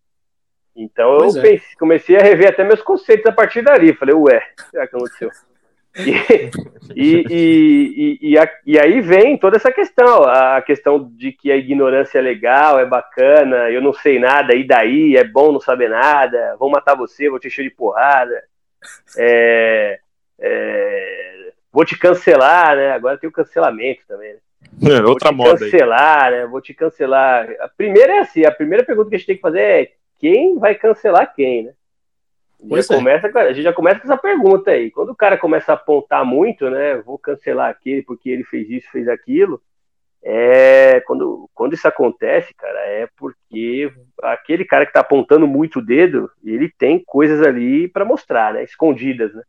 Então 0.74 1.18
pois 1.18 1.36
eu 1.36 1.42
é. 1.42 1.50
pensei, 1.50 1.76
comecei 1.78 2.16
a 2.16 2.22
rever 2.22 2.48
até 2.48 2.64
meus 2.64 2.82
conceitos 2.82 3.26
a 3.26 3.32
partir 3.32 3.62
dali. 3.62 3.94
Falei, 3.94 4.14
ué, 4.14 4.42
será 4.70 4.86
que 4.86 4.96
aconteceu? 4.96 5.30
E, 5.94 6.50
e, 6.96 8.18
e, 8.22 8.38
e, 8.66 8.78
aí 8.78 9.00
vem 9.02 9.36
toda 9.36 9.56
essa 9.56 9.70
questão, 9.70 10.24
a 10.24 10.62
questão 10.62 11.10
de 11.14 11.32
que 11.32 11.52
a 11.52 11.56
ignorância 11.56 12.18
é 12.18 12.22
legal, 12.22 12.78
é 12.80 12.86
bacana, 12.86 13.70
eu 13.70 13.82
não 13.82 13.92
sei 13.92 14.18
nada, 14.18 14.54
e 14.54 14.66
daí, 14.66 15.16
é 15.16 15.24
bom 15.24 15.52
não 15.52 15.60
saber 15.60 15.90
nada, 15.90 16.56
vou 16.58 16.70
matar 16.70 16.96
você, 16.96 17.28
vou 17.28 17.38
te 17.38 17.48
encher 17.48 17.64
de 17.64 17.70
porrada, 17.70 18.42
é, 19.16 19.98
é, 20.38 21.52
vou 21.72 21.84
te 21.84 21.98
cancelar, 21.98 22.76
né? 22.76 22.92
Agora 22.92 23.18
tem 23.18 23.28
o 23.28 23.32
cancelamento 23.32 24.02
também, 24.06 24.34
né? 24.34 24.38
É, 24.82 25.02
outra 25.02 25.30
vou 25.30 25.46
te 25.46 25.50
moda. 25.50 25.58
Cancelar, 25.58 26.24
aí. 26.24 26.30
né? 26.32 26.46
Vou 26.46 26.60
te 26.60 26.74
cancelar. 26.74 27.48
A 27.60 27.68
primeira 27.68 28.14
é 28.14 28.18
assim, 28.20 28.44
a 28.44 28.50
primeira 28.50 28.84
pergunta 28.84 29.10
que 29.10 29.16
a 29.16 29.18
gente 29.18 29.26
tem 29.26 29.36
que 29.36 29.42
fazer 29.42 29.60
é 29.60 29.92
quem 30.18 30.58
vai 30.58 30.74
cancelar 30.74 31.34
quem, 31.34 31.64
né? 31.64 31.72
Já 32.64 32.78
é. 32.78 32.96
começa, 32.96 33.38
a 33.38 33.52
gente 33.52 33.64
já 33.64 33.72
começa 33.72 34.00
com 34.00 34.06
essa 34.06 34.16
pergunta 34.16 34.70
aí. 34.70 34.90
Quando 34.90 35.10
o 35.10 35.16
cara 35.16 35.36
começa 35.36 35.72
a 35.72 35.74
apontar 35.74 36.24
muito, 36.24 36.70
né? 36.70 36.96
Vou 36.98 37.18
cancelar 37.18 37.68
aquele 37.68 38.02
porque 38.02 38.30
ele 38.30 38.44
fez 38.44 38.70
isso, 38.70 38.90
fez 38.90 39.08
aquilo. 39.08 39.60
É, 40.24 41.00
quando, 41.00 41.50
quando 41.52 41.74
isso 41.74 41.86
acontece, 41.88 42.54
cara, 42.54 42.78
é 42.80 43.08
porque 43.16 43.92
aquele 44.22 44.64
cara 44.64 44.84
que 44.84 44.90
está 44.90 45.00
apontando 45.00 45.46
muito 45.46 45.80
o 45.80 45.84
dedo, 45.84 46.30
ele 46.44 46.72
tem 46.78 47.02
coisas 47.04 47.42
ali 47.42 47.88
para 47.88 48.04
mostrar, 48.04 48.54
né? 48.54 48.62
Escondidas, 48.62 49.34
né? 49.34 49.42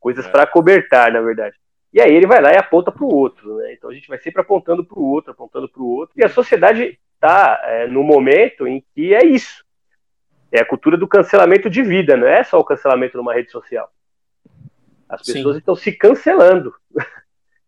Coisas 0.00 0.26
é. 0.26 0.30
para 0.30 0.46
cobertar, 0.46 1.12
na 1.12 1.20
verdade. 1.20 1.56
E 1.92 2.00
aí 2.00 2.12
ele 2.12 2.26
vai 2.26 2.40
lá 2.40 2.52
e 2.52 2.56
aponta 2.56 2.90
para 2.90 3.04
o 3.04 3.14
outro, 3.14 3.58
né? 3.58 3.74
Então 3.74 3.90
a 3.90 3.94
gente 3.94 4.08
vai 4.08 4.18
sempre 4.18 4.40
apontando 4.40 4.84
para 4.84 4.98
o 4.98 5.04
outro, 5.04 5.32
apontando 5.32 5.68
para 5.68 5.82
o 5.82 5.86
outro. 5.86 6.14
E 6.16 6.24
a 6.24 6.28
sociedade 6.28 6.98
está 7.14 7.60
é, 7.64 7.86
no 7.86 8.02
momento 8.02 8.66
em 8.66 8.82
que 8.94 9.14
é 9.14 9.24
isso 9.24 9.64
é 10.54 10.60
a 10.60 10.64
cultura 10.64 10.96
do 10.96 11.08
cancelamento 11.08 11.68
de 11.68 11.82
vida, 11.82 12.16
não 12.16 12.28
é 12.28 12.44
só 12.44 12.60
o 12.60 12.64
cancelamento 12.64 13.16
numa 13.16 13.34
rede 13.34 13.50
social. 13.50 13.90
As 15.08 15.20
pessoas 15.20 15.56
Sim. 15.56 15.58
estão 15.58 15.74
se 15.74 15.90
cancelando. 15.90 16.72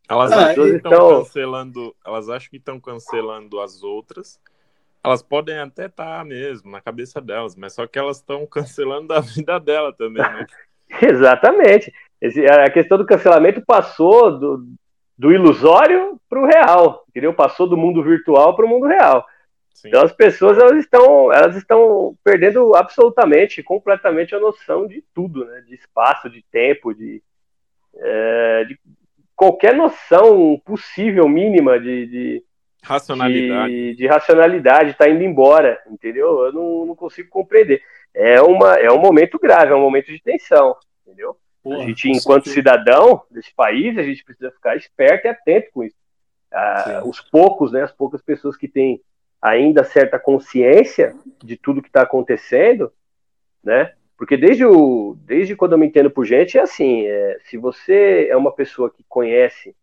Elas 0.08 0.32
ah, 0.32 0.50
acham 0.50 0.64
que 0.64 0.76
estão 0.76 0.92
então... 0.92 1.18
cancelando, 1.18 1.96
elas 2.04 2.28
acham 2.28 2.50
que 2.50 2.56
estão 2.56 2.80
cancelando 2.80 3.60
as 3.60 3.82
outras. 3.82 4.40
Elas 5.02 5.22
podem 5.22 5.58
até 5.58 5.86
estar 5.86 6.18
tá 6.18 6.24
mesmo 6.24 6.70
na 6.70 6.80
cabeça 6.80 7.20
delas, 7.20 7.56
mas 7.56 7.74
só 7.74 7.86
que 7.86 7.98
elas 7.98 8.18
estão 8.18 8.46
cancelando 8.46 9.12
a 9.12 9.20
vida 9.20 9.58
dela 9.58 9.92
também, 9.92 10.22
né? 10.22 10.46
Exatamente. 11.02 11.92
Esse, 12.20 12.46
a 12.46 12.70
questão 12.70 12.96
do 12.96 13.06
cancelamento 13.06 13.62
passou 13.66 14.38
do, 14.38 14.66
do 15.18 15.32
ilusório 15.32 16.20
para 16.28 16.40
o 16.40 16.46
real, 16.46 17.04
entendeu? 17.08 17.34
Passou 17.34 17.68
do 17.68 17.76
mundo 17.76 18.02
virtual 18.02 18.54
para 18.54 18.64
o 18.64 18.68
mundo 18.68 18.86
real. 18.86 19.26
Sim. 19.74 19.88
Então 19.88 20.02
as 20.02 20.12
pessoas 20.12 20.56
elas 20.56 20.78
estão, 20.78 21.32
elas 21.32 21.54
estão 21.56 22.16
perdendo 22.24 22.74
absolutamente, 22.74 23.62
completamente 23.62 24.34
a 24.34 24.40
noção 24.40 24.86
de 24.86 25.04
tudo, 25.12 25.44
né? 25.44 25.62
De 25.66 25.74
espaço, 25.74 26.30
de 26.30 26.42
tempo, 26.50 26.94
de, 26.94 27.22
é, 27.94 28.64
de 28.64 28.78
qualquer 29.36 29.76
noção 29.76 30.58
possível, 30.64 31.28
mínima 31.28 31.78
de, 31.78 32.06
de 32.06 32.44
racionalidade, 32.82 33.72
de, 33.72 33.94
de 33.94 34.06
racionalidade 34.06 34.90
está 34.90 35.08
indo 35.08 35.22
embora, 35.22 35.80
entendeu? 35.88 36.46
Eu 36.46 36.52
não, 36.52 36.86
não, 36.86 36.96
consigo 36.96 37.28
compreender. 37.28 37.82
É 38.14 38.40
uma, 38.40 38.74
é 38.74 38.90
um 38.90 38.98
momento 38.98 39.38
grave, 39.38 39.72
é 39.72 39.76
um 39.76 39.80
momento 39.80 40.06
de 40.06 40.22
tensão, 40.22 40.74
entendeu? 41.06 41.36
Porra, 41.62 41.82
a 41.82 41.86
gente, 41.86 42.08
enquanto 42.08 42.48
cidadão 42.48 43.22
desse 43.30 43.54
país, 43.54 43.98
a 43.98 44.02
gente 44.02 44.24
precisa 44.24 44.50
ficar 44.50 44.76
esperto 44.76 45.26
e 45.26 45.28
atento 45.28 45.68
com 45.72 45.84
isso. 45.84 45.96
Ah, 46.50 47.02
os 47.04 47.20
poucos, 47.20 47.72
né, 47.72 47.82
as 47.82 47.92
poucas 47.92 48.22
pessoas 48.22 48.56
que 48.56 48.68
têm 48.68 49.02
ainda 49.42 49.84
certa 49.84 50.18
consciência 50.18 51.14
de 51.44 51.56
tudo 51.56 51.82
que 51.82 51.88
está 51.88 52.02
acontecendo, 52.02 52.90
né? 53.62 53.92
Porque 54.16 54.36
desde, 54.36 54.64
o, 54.64 55.14
desde 55.24 55.54
quando 55.54 55.72
eu 55.72 55.78
me 55.78 55.86
entendo 55.86 56.10
por 56.10 56.24
gente, 56.24 56.56
é 56.56 56.62
assim: 56.62 57.06
é, 57.06 57.38
se 57.44 57.56
você 57.58 58.26
é 58.30 58.36
uma 58.36 58.52
pessoa 58.52 58.90
que 58.90 59.04
conhece, 59.08 59.76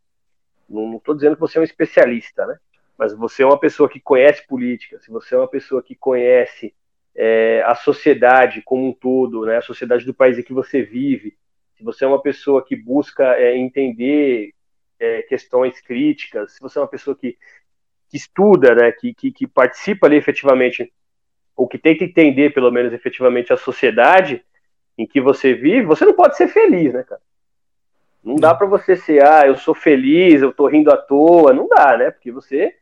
não 0.68 0.98
estou 0.98 1.14
dizendo 1.14 1.36
que 1.36 1.42
você 1.42 1.58
é 1.58 1.62
um 1.62 1.66
especialista, 1.66 2.46
né? 2.46 2.58
Mas 2.98 3.14
você 3.14 3.44
é 3.44 3.46
uma 3.46 3.60
pessoa 3.60 3.88
que 3.88 4.00
conhece 4.00 4.46
política, 4.48 5.00
se 5.00 5.12
você 5.12 5.36
é 5.36 5.38
uma 5.38 5.48
pessoa 5.48 5.84
que 5.84 5.96
conhece 5.96 6.74
é, 7.16 7.62
a 7.66 7.76
sociedade 7.76 8.62
como 8.64 8.88
um 8.88 8.94
todo, 8.94 9.46
né? 9.46 9.58
A 9.58 9.62
sociedade 9.62 10.06
do 10.06 10.14
país 10.14 10.38
em 10.38 10.44
que 10.44 10.54
você 10.54 10.82
vive, 10.82 11.38
se 11.76 11.84
você 11.84 12.04
é 12.04 12.08
uma 12.08 12.22
pessoa 12.22 12.66
que 12.66 12.76
busca 12.76 13.36
é, 13.36 13.56
entender 13.56 14.52
é, 15.00 15.22
questões 15.24 15.80
críticas, 15.80 16.54
se 16.54 16.60
você 16.60 16.80
é 16.80 16.82
uma 16.82 16.88
pessoa 16.88 17.16
que, 17.16 17.38
que 18.10 18.18
estuda, 18.18 18.74
né? 18.74 18.92
Que, 18.92 19.14
que, 19.14 19.32
que 19.32 19.46
participa 19.46 20.08
ali 20.08 20.16
efetivamente 20.16 20.92
ou 21.56 21.68
que 21.68 21.78
tenta 21.78 22.04
entender, 22.04 22.54
pelo 22.54 22.72
menos 22.72 22.94
efetivamente, 22.94 23.54
a 23.54 23.58
sociedade 23.58 24.44
em 24.98 25.06
que 25.06 25.22
você 25.22 25.54
vive, 25.54 25.86
você 25.86 26.06
não 26.06 26.14
pode 26.14 26.38
ser 26.38 26.48
feliz, 26.48 26.94
né, 26.94 27.04
cara? 27.04 27.22
Não 28.24 28.36
dá 28.36 28.56
para 28.56 28.68
você 28.68 28.96
ser, 28.96 29.26
ah, 29.26 29.46
eu 29.46 29.56
sou 29.56 29.76
feliz, 29.76 30.42
eu 30.42 30.54
tô 30.54 30.68
rindo 30.68 30.92
à 30.92 30.98
toa, 30.98 31.54
não 31.54 31.68
dá, 31.68 31.98
né? 31.98 32.12
Porque 32.12 32.32
você, 32.32 32.74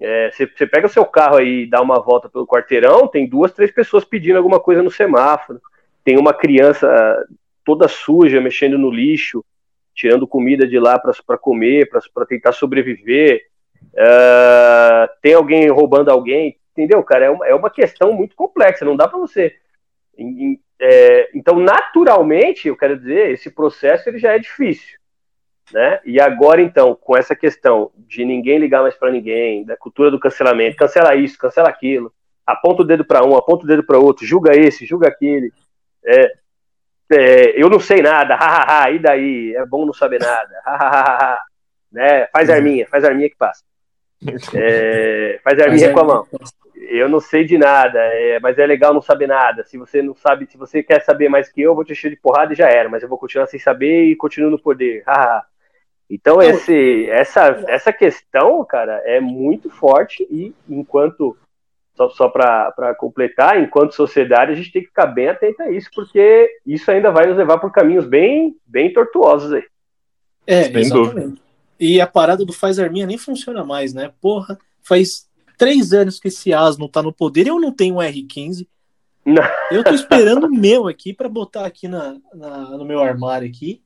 é, 0.00 0.30
você, 0.30 0.46
você 0.46 0.66
pega 0.66 0.86
o 0.86 0.90
seu 0.90 1.04
carro 1.04 1.36
aí 1.36 1.62
e 1.62 1.70
dá 1.70 1.80
uma 1.80 2.00
volta 2.00 2.28
pelo 2.28 2.46
quarteirão, 2.46 3.06
tem 3.06 3.28
duas, 3.28 3.52
três 3.52 3.70
pessoas 3.70 4.04
pedindo 4.04 4.36
alguma 4.36 4.58
coisa 4.58 4.82
no 4.82 4.90
semáforo, 4.90 5.60
tem 6.02 6.18
uma 6.18 6.34
criança 6.34 6.88
toda 7.64 7.86
suja 7.86 8.40
mexendo 8.40 8.76
no 8.76 8.90
lixo, 8.90 9.44
tirando 9.94 10.26
comida 10.26 10.66
de 10.66 10.78
lá 10.78 10.98
para 10.98 11.38
comer, 11.38 11.88
para 11.88 12.26
tentar 12.26 12.52
sobreviver, 12.52 13.46
uh, 13.94 15.08
tem 15.20 15.34
alguém 15.34 15.68
roubando 15.68 16.10
alguém, 16.10 16.56
Entendeu, 16.72 17.02
cara? 17.02 17.26
É 17.26 17.30
uma, 17.30 17.46
é 17.46 17.54
uma 17.54 17.70
questão 17.70 18.12
muito 18.12 18.34
complexa, 18.34 18.84
não 18.84 18.96
dá 18.96 19.06
para 19.06 19.18
você. 19.18 19.56
É, 20.80 21.30
então, 21.34 21.60
naturalmente, 21.60 22.68
eu 22.68 22.76
quero 22.76 22.98
dizer, 22.98 23.30
esse 23.30 23.50
processo 23.50 24.08
ele 24.08 24.18
já 24.18 24.32
é 24.32 24.38
difícil. 24.38 24.98
Né? 25.72 26.00
E 26.04 26.20
agora, 26.20 26.60
então, 26.60 26.94
com 26.94 27.16
essa 27.16 27.36
questão 27.36 27.92
de 27.96 28.24
ninguém 28.24 28.58
ligar 28.58 28.82
mais 28.82 28.94
para 28.94 29.12
ninguém, 29.12 29.64
da 29.64 29.76
cultura 29.76 30.10
do 30.10 30.18
cancelamento, 30.18 30.76
cancela 30.76 31.14
isso, 31.14 31.38
cancela 31.38 31.68
aquilo, 31.68 32.12
aponta 32.46 32.82
o 32.82 32.84
dedo 32.84 33.04
para 33.04 33.24
um, 33.24 33.36
aponta 33.36 33.64
o 33.64 33.68
dedo 33.68 33.84
para 33.84 33.98
outro, 33.98 34.26
julga 34.26 34.56
esse, 34.56 34.84
julga 34.84 35.08
aquele. 35.08 35.52
É, 36.04 36.32
é, 37.12 37.62
eu 37.62 37.70
não 37.70 37.78
sei 37.78 38.02
nada, 38.02 38.34
hahaha, 38.36 38.90
e 38.90 38.98
daí? 38.98 39.54
É 39.54 39.64
bom 39.64 39.86
não 39.86 39.92
saber 39.92 40.20
nada, 40.20 40.60
hahaha, 40.64 41.38
né? 41.92 42.26
Faz 42.26 42.50
arminha, 42.50 42.86
faz 42.88 43.04
arminha 43.04 43.28
que 43.28 43.36
passa. 43.36 43.62
É, 44.54 45.40
faz 45.42 45.58
arminha 45.58 45.92
com 45.92 46.00
a 46.00 46.04
mão 46.04 46.28
eu 46.88 47.08
não 47.08 47.20
sei 47.20 47.44
de 47.44 47.58
nada, 47.58 47.98
é, 47.98 48.38
mas 48.40 48.58
é 48.58 48.66
legal 48.66 48.92
não 48.92 49.02
saber 49.02 49.26
nada. 49.26 49.64
Se 49.64 49.76
você 49.76 50.02
não 50.02 50.14
sabe, 50.14 50.46
se 50.46 50.56
você 50.56 50.82
quer 50.82 51.02
saber 51.02 51.28
mais 51.28 51.50
que 51.50 51.60
eu, 51.60 51.70
eu 51.70 51.74
vou 51.74 51.84
te 51.84 51.92
encher 51.92 52.10
de 52.10 52.16
porrada 52.16 52.52
e 52.52 52.56
já 52.56 52.68
era, 52.68 52.88
mas 52.88 53.02
eu 53.02 53.08
vou 53.08 53.18
continuar 53.18 53.46
sem 53.46 53.60
saber 53.60 54.04
e 54.04 54.16
continuo 54.16 54.50
no 54.50 54.58
poder. 54.58 55.02
então 56.08 56.40
esse, 56.42 57.08
essa, 57.10 57.64
essa 57.68 57.92
questão, 57.92 58.64
cara, 58.64 59.02
é 59.04 59.20
muito 59.20 59.70
forte 59.70 60.26
e 60.30 60.54
enquanto 60.68 61.36
só, 61.94 62.08
só 62.08 62.28
para 62.28 62.94
completar, 62.98 63.60
enquanto 63.60 63.94
sociedade 63.94 64.52
a 64.52 64.54
gente 64.54 64.72
tem 64.72 64.82
que 64.82 64.88
ficar 64.88 65.06
bem 65.06 65.28
atento 65.28 65.62
a 65.62 65.70
isso, 65.70 65.90
porque 65.94 66.48
isso 66.66 66.90
ainda 66.90 67.10
vai 67.10 67.26
nos 67.26 67.36
levar 67.36 67.58
por 67.58 67.70
caminhos 67.70 68.06
bem, 68.06 68.56
bem 68.66 68.92
tortuosos 68.92 69.52
aí. 69.52 69.64
É, 70.46 70.64
Sem 70.64 70.76
exatamente. 70.76 71.14
Dúvida. 71.14 71.42
E 71.78 72.00
a 72.00 72.06
parada 72.06 72.44
do 72.44 72.52
faz 72.52 72.78
arminha 72.78 73.06
nem 73.06 73.18
funciona 73.18 73.64
mais, 73.64 73.92
né? 73.92 74.12
Porra, 74.20 74.58
faz 74.82 75.28
três 75.62 75.92
anos 75.92 76.18
que 76.18 76.26
esse 76.26 76.52
asno 76.52 76.88
tá 76.88 77.00
no 77.00 77.12
poder, 77.12 77.46
eu 77.46 77.60
não 77.60 77.70
tenho 77.70 77.94
um 77.94 77.98
R15. 77.98 78.66
Não. 79.24 79.44
Eu 79.70 79.84
tô 79.84 79.94
esperando 79.94 80.48
o 80.48 80.52
meu 80.52 80.88
aqui 80.88 81.12
para 81.12 81.28
botar 81.28 81.64
aqui 81.64 81.86
na, 81.86 82.16
na, 82.34 82.70
no 82.70 82.84
meu 82.84 83.00
armário 83.00 83.48
aqui. 83.48 83.80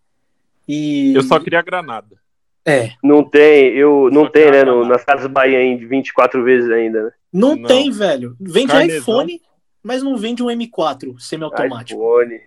E... 0.67 1.13
Eu 1.15 1.23
só 1.23 1.39
queria 1.39 1.61
granada. 1.61 2.17
É. 2.65 2.93
Não 3.03 3.23
tem, 3.23 3.77
eu 3.77 4.09
não 4.11 4.27
tem, 4.27 4.51
né? 4.51 4.65
No, 4.65 4.87
nas 4.87 5.05
casas 5.05 5.31
Bahia 5.31 5.63
em 5.63 5.77
24 5.77 6.43
vezes 6.43 6.71
ainda, 6.71 7.05
né? 7.05 7.13
Não, 7.31 7.55
não. 7.55 7.69
tem, 7.69 7.91
velho. 7.91 8.35
Vende 8.41 8.73
Carnezão. 8.73 8.99
iPhone, 8.99 9.43
mas 9.83 10.03
não 10.03 10.17
vende 10.17 10.43
um 10.43 10.47
M4 10.47 11.21
semiautomático. 11.21 12.01
iPhone. 12.01 12.41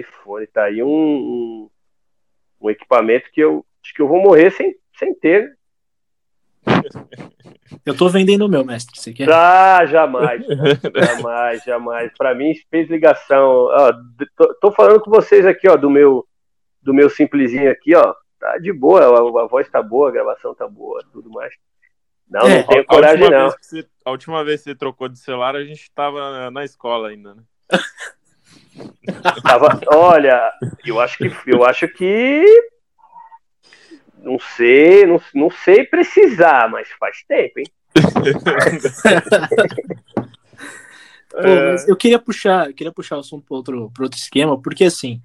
iPhone, 0.00 0.46
tá 0.48 0.64
aí 0.64 0.82
um, 0.82 0.88
um, 0.88 1.70
um, 2.60 2.68
equipamento 2.68 3.30
que 3.32 3.40
eu 3.40 3.64
acho 3.80 3.94
que 3.94 4.02
eu 4.02 4.08
vou 4.08 4.20
morrer 4.20 4.50
sem, 4.50 4.74
sem 4.98 5.14
ter. 5.14 5.55
Eu 7.84 7.96
tô 7.96 8.08
vendendo 8.08 8.46
o 8.46 8.48
meu, 8.48 8.64
mestre. 8.64 8.98
Você 8.98 9.12
quer? 9.12 9.30
Ah, 9.30 9.84
jamais. 9.86 10.44
jamais, 10.94 11.62
jamais. 11.64 12.12
Para 12.16 12.34
mim, 12.34 12.52
fez 12.70 12.88
ligação. 12.88 13.68
Ó, 13.70 13.92
tô, 14.36 14.54
tô, 14.54 14.72
falando 14.72 15.00
com 15.00 15.10
vocês 15.10 15.46
aqui, 15.46 15.68
ó, 15.68 15.76
do 15.76 15.90
meu, 15.90 16.26
do 16.82 16.92
meu 16.92 17.08
simplesinho 17.08 17.70
aqui, 17.70 17.94
ó. 17.94 18.14
Tá 18.38 18.58
de 18.58 18.72
boa, 18.72 19.02
a, 19.02 19.44
a 19.44 19.46
voz 19.46 19.68
tá 19.68 19.82
boa, 19.82 20.08
a 20.08 20.12
gravação 20.12 20.54
tá 20.54 20.68
boa, 20.68 21.02
tudo 21.12 21.30
mais. 21.30 21.52
Não, 22.28 22.42
é, 22.42 22.58
não 22.58 22.66
tenho 22.66 22.82
a, 22.82 22.84
coragem, 22.84 23.26
a 23.26 23.30
não. 23.30 23.50
Você, 23.50 23.86
a 24.04 24.10
última 24.10 24.44
vez 24.44 24.60
que 24.60 24.70
você 24.70 24.74
trocou 24.74 25.08
de 25.08 25.18
celular, 25.18 25.54
a 25.54 25.64
gente 25.64 25.90
tava 25.92 26.30
na, 26.30 26.50
na 26.50 26.64
escola 26.64 27.08
ainda, 27.08 27.34
né? 27.34 27.42
Tava, 29.42 29.80
olha, 29.92 30.52
eu 30.84 31.00
acho 31.00 31.18
que 31.18 31.32
eu 31.46 31.64
acho 31.64 31.88
que 31.88 32.44
não 34.36 34.40
sei, 34.40 35.06
não, 35.06 35.20
não 35.34 35.50
sei 35.50 35.84
precisar, 35.84 36.70
mas 36.70 36.88
faz 37.00 37.24
tempo, 37.26 37.60
hein? 37.60 37.66
Pô, 41.30 41.38
eu 41.88 41.96
queria 41.96 42.18
puxar, 42.18 42.68
eu 42.68 42.74
queria 42.74 42.92
puxar 42.92 43.16
o 43.16 43.20
assunto 43.20 43.46
para 43.46 43.56
outro, 43.56 43.90
outro 43.98 44.18
esquema, 44.18 44.60
porque 44.60 44.84
assim, 44.84 45.22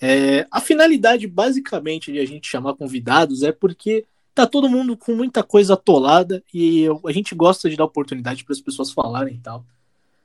é, 0.00 0.46
a 0.50 0.60
finalidade 0.60 1.26
basicamente 1.26 2.12
de 2.12 2.18
a 2.18 2.26
gente 2.26 2.48
chamar 2.48 2.74
convidados 2.74 3.42
é 3.42 3.52
porque 3.52 4.04
tá 4.34 4.46
todo 4.46 4.68
mundo 4.68 4.96
com 4.96 5.14
muita 5.14 5.42
coisa 5.42 5.74
atolada 5.74 6.42
e 6.52 6.82
eu, 6.82 7.00
a 7.06 7.12
gente 7.12 7.34
gosta 7.34 7.70
de 7.70 7.76
dar 7.76 7.84
oportunidade 7.84 8.44
para 8.44 8.52
as 8.52 8.60
pessoas 8.60 8.92
falarem 8.92 9.36
e 9.36 9.40
tal 9.40 9.64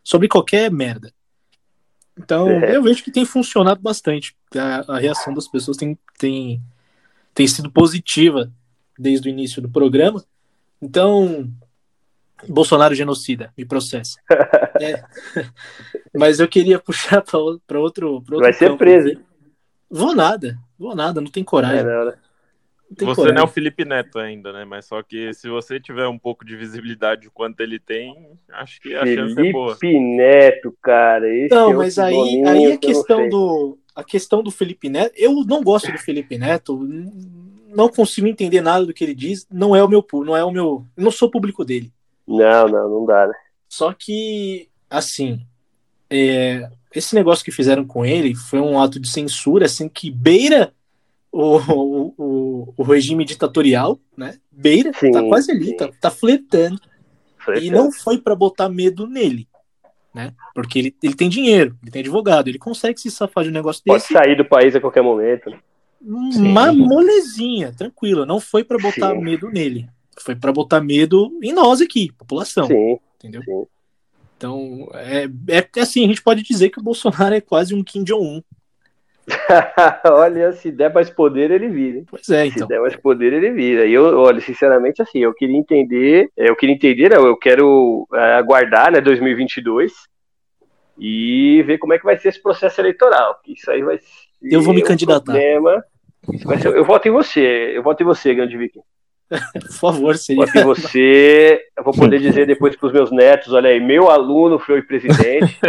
sobre 0.03 0.27
qualquer 0.27 0.71
merda. 0.71 1.13
Então, 2.17 2.49
é. 2.49 2.75
eu 2.75 2.83
vejo 2.83 3.03
que 3.03 3.11
tem 3.11 3.25
funcionado 3.25 3.81
bastante. 3.81 4.35
A, 4.55 4.95
a 4.95 4.99
reação 4.99 5.33
das 5.33 5.47
pessoas 5.47 5.77
tem, 5.77 5.97
tem 6.17 6.61
tem 7.33 7.47
sido 7.47 7.71
positiva 7.71 8.51
desde 8.97 9.29
o 9.29 9.31
início 9.31 9.61
do 9.61 9.69
programa. 9.69 10.23
Então, 10.81 11.49
Bolsonaro 12.47 12.95
genocida, 12.95 13.51
me 13.57 13.65
processa. 13.65 14.19
é. 14.79 15.03
Mas 16.13 16.39
eu 16.39 16.47
queria 16.47 16.79
puxar 16.79 17.21
para 17.21 17.39
outro, 17.39 17.61
pra 17.65 17.79
outro 17.79 18.23
Vai 18.39 18.53
ser 18.53 18.75
preso, 18.77 19.09
hein? 19.09 19.19
Vou 19.89 20.15
nada, 20.15 20.57
vou 20.77 20.95
nada, 20.95 21.19
não 21.19 21.31
tem 21.31 21.43
coragem. 21.43 21.79
É, 21.79 21.83
não, 21.83 22.05
né? 22.05 22.13
Não 22.99 23.07
você 23.07 23.15
coragem. 23.15 23.35
não 23.35 23.41
é 23.41 23.45
o 23.45 23.47
Felipe 23.47 23.85
Neto 23.85 24.19
ainda, 24.19 24.53
né? 24.53 24.65
Mas 24.65 24.85
só 24.85 25.01
que 25.01 25.33
se 25.33 25.49
você 25.49 25.79
tiver 25.79 26.07
um 26.07 26.17
pouco 26.17 26.45
de 26.45 26.55
visibilidade 26.55 27.29
quanto 27.31 27.61
ele 27.61 27.79
tem, 27.79 28.31
acho 28.51 28.79
que 28.81 28.95
a 28.95 29.01
Felipe 29.01 29.21
chance 29.21 29.47
é 29.47 29.51
boa. 29.51 29.75
Felipe 29.75 29.99
Neto, 29.99 30.77
cara. 30.81 31.27
Esse 31.27 31.53
não, 31.53 31.71
é 31.71 31.75
mas 31.75 31.99
aí, 31.99 32.43
aí 32.45 32.71
a 32.73 32.77
questão 32.77 33.27
do 33.29 33.77
a 33.99 34.03
questão 34.03 34.41
do 34.41 34.49
Felipe 34.49 34.87
Neto, 34.87 35.13
eu 35.17 35.43
não 35.43 35.61
gosto 35.61 35.91
do 35.91 35.97
Felipe 35.97 36.37
Neto, 36.37 36.79
não 37.67 37.89
consigo 37.89 38.27
entender 38.27 38.61
nada 38.61 38.85
do 38.85 38.93
que 38.93 39.03
ele 39.03 39.13
diz, 39.13 39.45
não 39.51 39.75
é 39.75 39.83
o 39.83 39.89
meu, 39.89 40.05
não 40.25 40.37
é 40.37 40.43
o 40.43 40.51
meu, 40.51 40.85
eu 40.95 41.03
não 41.03 41.11
sou 41.11 41.29
público 41.29 41.65
dele. 41.65 41.91
Não, 42.25 42.67
não, 42.69 42.89
não 42.89 43.05
dá, 43.05 43.27
né? 43.27 43.33
Só 43.67 43.93
que, 43.93 44.69
assim, 44.89 45.41
é, 46.09 46.69
esse 46.95 47.13
negócio 47.13 47.43
que 47.43 47.51
fizeram 47.51 47.85
com 47.85 48.05
ele 48.05 48.33
foi 48.33 48.61
um 48.61 48.79
ato 48.79 49.01
de 49.01 49.11
censura, 49.11 49.65
assim, 49.65 49.89
que 49.89 50.09
beira 50.09 50.73
o, 51.29 51.57
o, 52.17 52.73
o, 52.77 52.83
regime 52.83 53.25
ditatorial, 53.25 53.99
né? 54.15 54.39
Beira, 54.49 54.93
sim, 54.93 55.11
tá 55.11 55.21
quase 55.23 55.51
ali, 55.51 55.75
tá, 55.75 55.89
tá 55.99 56.09
fletando. 56.09 56.79
fletando. 57.37 57.65
E 57.65 57.69
não 57.69 57.91
foi 57.91 58.17
para 58.17 58.33
botar 58.33 58.69
medo 58.69 59.05
nele, 59.05 59.45
né? 60.13 60.33
Porque 60.53 60.79
ele, 60.79 60.95
ele 61.01 61.15
tem 61.15 61.29
dinheiro, 61.29 61.77
ele 61.81 61.91
tem 61.91 62.01
advogado, 62.01 62.47
ele 62.47 62.59
consegue 62.59 62.99
se 62.99 63.11
safar 63.11 63.43
de 63.43 63.49
um 63.49 63.53
negócio 63.53 63.81
Pode 63.85 64.01
desse. 64.01 64.13
Pode 64.13 64.25
sair 64.25 64.35
do 64.35 64.45
país 64.45 64.75
a 64.75 64.81
qualquer 64.81 65.01
momento. 65.01 65.53
Uma 66.01 66.71
molezinha, 66.71 67.73
tranquilo. 67.73 68.25
Não 68.25 68.39
foi 68.39 68.63
para 68.63 68.77
botar 68.77 69.13
sim. 69.13 69.21
medo 69.21 69.49
nele. 69.49 69.87
Foi 70.19 70.35
para 70.35 70.51
botar 70.51 70.81
medo 70.81 71.37
em 71.41 71.53
nós 71.53 71.81
aqui, 71.81 72.11
população. 72.17 72.67
Sim. 72.67 72.97
Entendeu? 73.17 73.41
Sim. 73.43 73.65
Então, 74.37 74.89
é, 74.93 75.29
é 75.49 75.81
assim, 75.81 76.05
a 76.05 76.07
gente 76.07 76.23
pode 76.23 76.41
dizer 76.41 76.69
que 76.69 76.79
o 76.79 76.83
Bolsonaro 76.83 77.35
é 77.35 77.41
quase 77.41 77.75
um 77.75 77.83
Kim 77.83 78.03
Jong-un 78.03 78.41
olha, 80.11 80.51
se 80.53 80.71
der 80.71 80.93
mais 80.93 81.09
poder, 81.09 81.51
ele 81.51 81.69
vira. 81.69 82.03
Pois 82.09 82.27
é, 82.29 82.45
então. 82.45 82.63
Se 82.63 82.67
der 82.67 82.81
mais 82.81 82.95
poder, 82.95 83.33
ele 83.33 83.51
vira. 83.51 83.85
E 83.85 83.93
eu, 83.93 84.17
olha, 84.19 84.41
sinceramente, 84.41 85.01
assim, 85.01 85.19
eu 85.19 85.33
queria 85.33 85.57
entender, 85.57 86.29
eu 86.35 86.55
queria 86.55 86.75
entender, 86.75 87.09
não, 87.09 87.25
eu 87.25 87.37
quero 87.37 88.07
é, 88.13 88.33
aguardar, 88.35 88.91
né, 88.91 89.01
2022 89.01 89.93
e 90.97 91.63
ver 91.63 91.77
como 91.77 91.93
é 91.93 91.99
que 91.99 92.05
vai 92.05 92.17
ser 92.17 92.29
esse 92.29 92.41
processo 92.41 92.81
eleitoral. 92.81 93.39
Isso 93.47 93.69
aí 93.71 93.81
vai 93.81 93.97
ser. 93.97 94.05
Eu 94.41 94.61
vou 94.61 94.73
me 94.73 94.81
candidatar. 94.81 95.33
Problema. 95.33 95.83
Ser, 96.61 96.75
eu 96.75 96.83
voto 96.83 97.07
em 97.07 97.11
você, 97.11 97.71
eu 97.75 97.81
voto 97.81 98.01
em 98.01 98.05
você, 98.05 98.33
Grande 98.35 98.57
Viking. 98.57 98.81
Por 99.53 99.71
favor, 99.71 100.17
seria. 100.17 100.43
Em 100.43 100.63
você. 100.63 101.61
Eu 101.77 101.83
vou 101.83 101.93
poder 101.93 102.19
dizer 102.19 102.47
depois 102.47 102.75
para 102.75 102.87
os 102.87 102.93
meus 102.93 103.11
netos: 103.11 103.53
olha 103.53 103.69
aí, 103.69 103.79
meu 103.79 104.09
aluno 104.09 104.57
foi 104.57 104.81
presidente. 104.81 105.59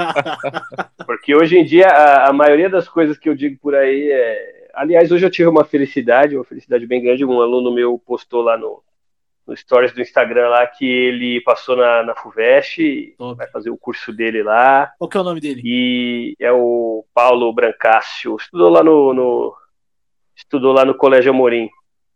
Porque 1.06 1.34
hoje 1.34 1.58
em 1.58 1.64
dia, 1.64 1.86
a, 1.86 2.28
a, 2.28 2.32
maioria 2.32 2.68
das 2.68 2.88
coisas 2.88 3.16
que 3.16 3.28
eu 3.28 3.34
digo 3.34 3.58
por 3.60 3.74
aí 3.74 4.10
é. 4.10 4.68
Aliás, 4.74 5.10
hoje 5.10 5.26
eu 5.26 5.30
tive 5.30 5.48
uma 5.48 5.64
felicidade, 5.64 6.36
uma 6.36 6.44
felicidade 6.44 6.86
bem 6.86 7.02
grande. 7.02 7.24
Um 7.24 7.40
aluno 7.40 7.72
meu 7.72 7.98
postou 7.98 8.42
lá 8.42 8.56
no, 8.56 8.82
no 9.46 9.56
Stories 9.56 9.92
do 9.92 10.02
Instagram 10.02 10.48
lá 10.48 10.66
que 10.66 10.86
ele 10.86 11.40
passou 11.40 11.74
na, 11.74 12.02
na 12.02 12.14
FUVEST, 12.14 13.16
vai 13.36 13.48
fazer 13.48 13.70
o 13.70 13.78
curso 13.78 14.12
dele 14.12 14.42
lá. 14.42 14.92
Qual 14.98 15.08
que 15.08 15.16
é 15.16 15.20
o 15.20 15.24
nome 15.24 15.40
dele? 15.40 15.62
E 15.64 16.36
é 16.38 16.52
o 16.52 17.04
Paulo 17.14 17.52
Brancácio. 17.52 18.36
Estudou 18.36 18.68
lá 18.68 18.84
no, 18.84 19.14
no 19.14 19.56
estudou 20.36 20.72
lá 20.72 20.84
no 20.84 20.94
Colégio 20.94 21.32
Amorim. 21.32 21.68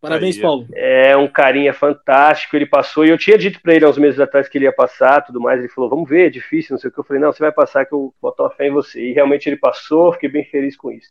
Parabéns, 0.03 0.35
Aí, 0.35 0.43
Paulo. 0.43 0.67
É 0.75 1.17
um 1.17 1.29
carinha 1.29 1.73
fantástico. 1.73 2.57
Ele 2.57 2.67
passou, 2.67 3.07
e 3.07 3.11
eu 3.11 3.17
tinha 3.17 3.39
dito 3.39 3.63
para 3.63 3.73
ele 3.73 3.85
há 3.85 3.89
uns 3.89 3.97
meses 3.97 4.19
atrás 4.19 4.49
que 4.49 4.59
ele 4.59 4.65
ia 4.65 4.73
passar, 4.73 5.25
tudo 5.25 5.41
mais. 5.41 5.61
Ele 5.61 5.69
falou: 5.69 5.89
Vamos 5.89 6.11
ver, 6.11 6.27
é 6.27 6.31
difícil, 6.31 6.75
não 6.75 6.81
sei 6.81 6.91
o 6.91 6.93
que. 6.93 6.99
Eu 6.99 7.05
falei: 7.05 7.23
Não, 7.23 7.33
você 7.33 7.39
vai 7.39 7.53
passar, 7.53 7.87
que 7.87 7.95
eu 7.95 8.13
boto 8.21 8.43
uma 8.43 8.51
fé 8.51 8.67
em 8.67 8.73
você. 8.73 9.01
E 9.01 9.13
realmente 9.13 9.49
ele 9.49 9.57
passou, 9.57 10.13
fiquei 10.13 10.29
bem 10.29 10.45
feliz 10.45 10.77
com 10.77 10.91
isso. 10.91 11.09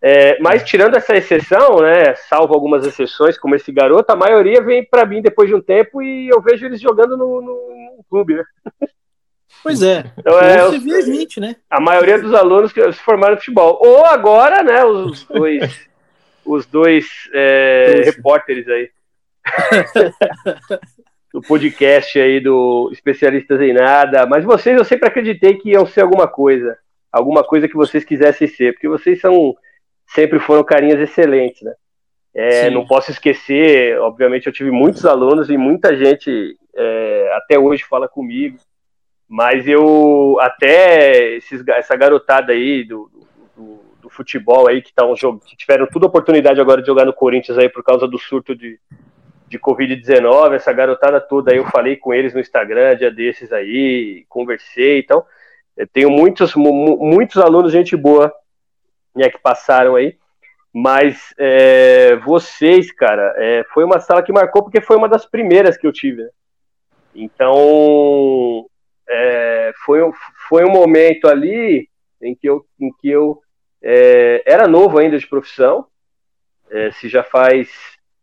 É, 0.00 0.40
mas 0.40 0.64
tirando 0.64 0.96
essa 0.96 1.14
exceção, 1.14 1.80
né, 1.80 2.14
salvo 2.28 2.54
algumas 2.54 2.84
exceções, 2.84 3.38
como 3.38 3.54
esse 3.54 3.70
garoto, 3.70 4.10
a 4.10 4.16
maioria 4.16 4.60
vem 4.60 4.84
para 4.84 5.06
mim 5.06 5.22
depois 5.22 5.48
de 5.48 5.54
um 5.54 5.60
tempo 5.60 6.02
e 6.02 6.28
eu 6.28 6.40
vejo 6.40 6.66
eles 6.66 6.80
jogando 6.80 7.16
no, 7.16 7.40
no, 7.40 7.96
no 7.98 8.04
clube, 8.10 8.34
né? 8.34 8.44
Pois 9.62 9.80
é. 9.80 10.10
Então, 10.18 10.40
é 10.40 10.58
você 10.64 10.78
vê 10.78 10.94
a 10.96 11.00
gente, 11.02 11.38
né? 11.38 11.54
A 11.70 11.80
maioria 11.80 12.18
dos 12.18 12.34
alunos 12.34 12.72
que 12.72 12.92
se 12.92 12.98
formaram 12.98 13.34
no 13.34 13.38
futebol. 13.38 13.78
Ou 13.80 14.04
agora, 14.06 14.64
né, 14.64 14.84
os 14.84 15.22
dois 15.28 15.91
os 16.44 16.66
dois 16.66 17.06
é, 17.32 18.02
repórteres 18.04 18.68
aí. 18.68 18.90
do 21.32 21.40
podcast 21.40 22.20
aí 22.20 22.40
do 22.40 22.90
Especialistas 22.92 23.60
em 23.60 23.72
Nada. 23.72 24.26
Mas 24.26 24.44
vocês 24.44 24.76
eu 24.76 24.84
sempre 24.84 25.08
acreditei 25.08 25.54
que 25.54 25.70
iam 25.70 25.86
ser 25.86 26.02
alguma 26.02 26.28
coisa. 26.28 26.76
Alguma 27.10 27.42
coisa 27.42 27.66
que 27.66 27.74
vocês 27.74 28.04
quisessem 28.04 28.46
ser. 28.46 28.72
Porque 28.72 28.88
vocês 28.88 29.20
são 29.20 29.54
sempre 30.06 30.38
foram 30.38 30.62
carinhas 30.62 31.00
excelentes, 31.00 31.62
né? 31.62 31.72
É, 32.34 32.70
não 32.70 32.86
posso 32.86 33.10
esquecer, 33.10 33.98
obviamente 34.00 34.46
eu 34.46 34.52
tive 34.52 34.70
muitos 34.70 35.04
alunos 35.04 35.50
e 35.50 35.56
muita 35.58 35.94
gente 35.94 36.56
é, 36.74 37.32
até 37.34 37.58
hoje 37.58 37.84
fala 37.84 38.08
comigo, 38.08 38.56
mas 39.28 39.68
eu 39.68 40.38
até 40.40 41.34
esses, 41.34 41.62
essa 41.68 41.94
garotada 41.94 42.54
aí 42.54 42.84
do, 42.84 43.10
do, 43.12 43.20
do 43.20 43.31
futebol 44.12 44.68
aí 44.68 44.80
que, 44.80 44.88
estão 44.88 45.14
que 45.14 45.56
tiveram 45.56 45.86
toda 45.86 46.06
a 46.06 46.08
oportunidade 46.08 46.60
agora 46.60 46.80
de 46.80 46.86
jogar 46.86 47.04
no 47.04 47.12
Corinthians 47.12 47.58
aí 47.58 47.68
por 47.68 47.82
causa 47.82 48.06
do 48.06 48.18
surto 48.18 48.54
de, 48.54 48.78
de 49.48 49.58
Covid-19, 49.58 50.54
essa 50.54 50.72
garotada 50.72 51.20
toda 51.20 51.52
aí, 51.52 51.58
eu 51.58 51.66
falei 51.66 51.96
com 51.96 52.14
eles 52.14 52.32
no 52.32 52.40
Instagram, 52.40 52.96
dia 52.96 53.10
desses 53.10 53.52
aí, 53.52 54.24
conversei, 54.28 55.00
então, 55.00 55.24
eu 55.76 55.86
tenho 55.86 56.10
muitos, 56.10 56.54
muitos 56.54 57.36
alunos, 57.36 57.72
gente 57.72 57.96
boa, 57.96 58.32
né, 59.14 59.28
que 59.28 59.38
passaram 59.38 59.96
aí, 59.96 60.16
mas 60.72 61.34
é, 61.38 62.16
vocês, 62.16 62.90
cara, 62.90 63.34
é, 63.36 63.64
foi 63.74 63.84
uma 63.84 64.00
sala 64.00 64.22
que 64.22 64.32
marcou 64.32 64.62
porque 64.62 64.80
foi 64.80 64.96
uma 64.96 65.08
das 65.08 65.26
primeiras 65.26 65.76
que 65.76 65.86
eu 65.86 65.92
tive, 65.92 66.22
né? 66.22 66.30
Então, 67.14 68.66
é, 69.06 69.72
foi, 69.84 70.00
foi 70.48 70.64
um 70.64 70.70
momento 70.70 71.28
ali 71.28 71.88
em 72.22 72.34
que 72.34 72.48
eu, 72.48 72.64
em 72.80 72.90
que 73.00 73.10
eu 73.10 73.42
é, 73.82 74.42
era 74.46 74.68
novo 74.68 74.98
ainda 74.98 75.18
de 75.18 75.26
profissão, 75.26 75.86
é, 76.70 76.90
se 76.92 77.08
já 77.08 77.22
faz 77.22 77.68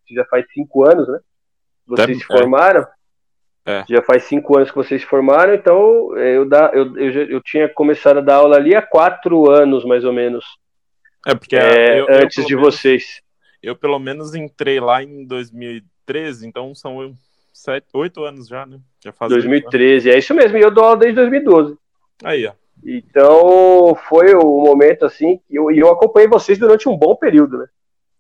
se 0.08 0.16
já 0.16 0.26
faz 0.26 0.46
cinco 0.52 0.84
anos, 0.84 1.08
né? 1.08 1.20
Vocês 1.86 2.18
se 2.18 2.26
formaram. 2.26 2.86
É. 3.66 3.84
Já 3.88 4.02
faz 4.02 4.24
cinco 4.24 4.58
anos 4.58 4.72
que 4.72 4.78
vocês 4.78 5.02
se 5.02 5.08
formaram, 5.08 5.54
então 5.54 6.18
eu, 6.18 6.48
da, 6.48 6.72
eu, 6.74 6.98
eu, 6.98 7.12
eu, 7.30 7.42
tinha 7.42 7.70
começado 7.70 8.18
a 8.18 8.22
dar 8.22 8.36
aula 8.38 8.56
ali 8.56 8.74
há 8.74 8.82
quatro 8.82 9.50
anos, 9.52 9.86
mais 9.86 10.04
ou 10.04 10.14
menos. 10.14 10.44
É, 11.28 11.36
porque 11.36 11.56
é, 11.56 12.00
eu, 12.00 12.08
antes 12.10 12.46
de 12.46 12.56
menos, 12.56 12.76
vocês. 12.76 13.22
Eu, 13.62 13.76
pelo 13.76 14.00
menos, 14.00 14.34
entrei 14.34 14.80
lá 14.80 15.04
em 15.04 15.26
2013, 15.26 16.48
então 16.48 16.74
são 16.74 17.14
sete, 17.54 17.86
oito 17.94 18.24
anos 18.24 18.48
já, 18.48 18.66
né? 18.66 18.80
Já 19.04 19.12
faz 19.12 19.30
2013, 19.30 20.10
é 20.10 20.18
isso 20.18 20.34
mesmo, 20.34 20.58
e 20.58 20.62
eu 20.62 20.72
dou 20.72 20.86
aula 20.86 20.98
desde 20.98 21.18
2012. 21.18 21.78
Aí, 22.24 22.48
ó. 22.48 22.54
Então, 22.86 23.96
foi 24.08 24.34
o 24.34 24.62
momento 24.62 25.06
assim, 25.06 25.40
e 25.50 25.56
eu, 25.56 25.70
eu 25.72 25.90
acompanhei 25.90 26.28
vocês 26.28 26.58
durante 26.58 26.88
um 26.88 26.98
bom 26.98 27.16
período, 27.16 27.58
né? 27.58 27.68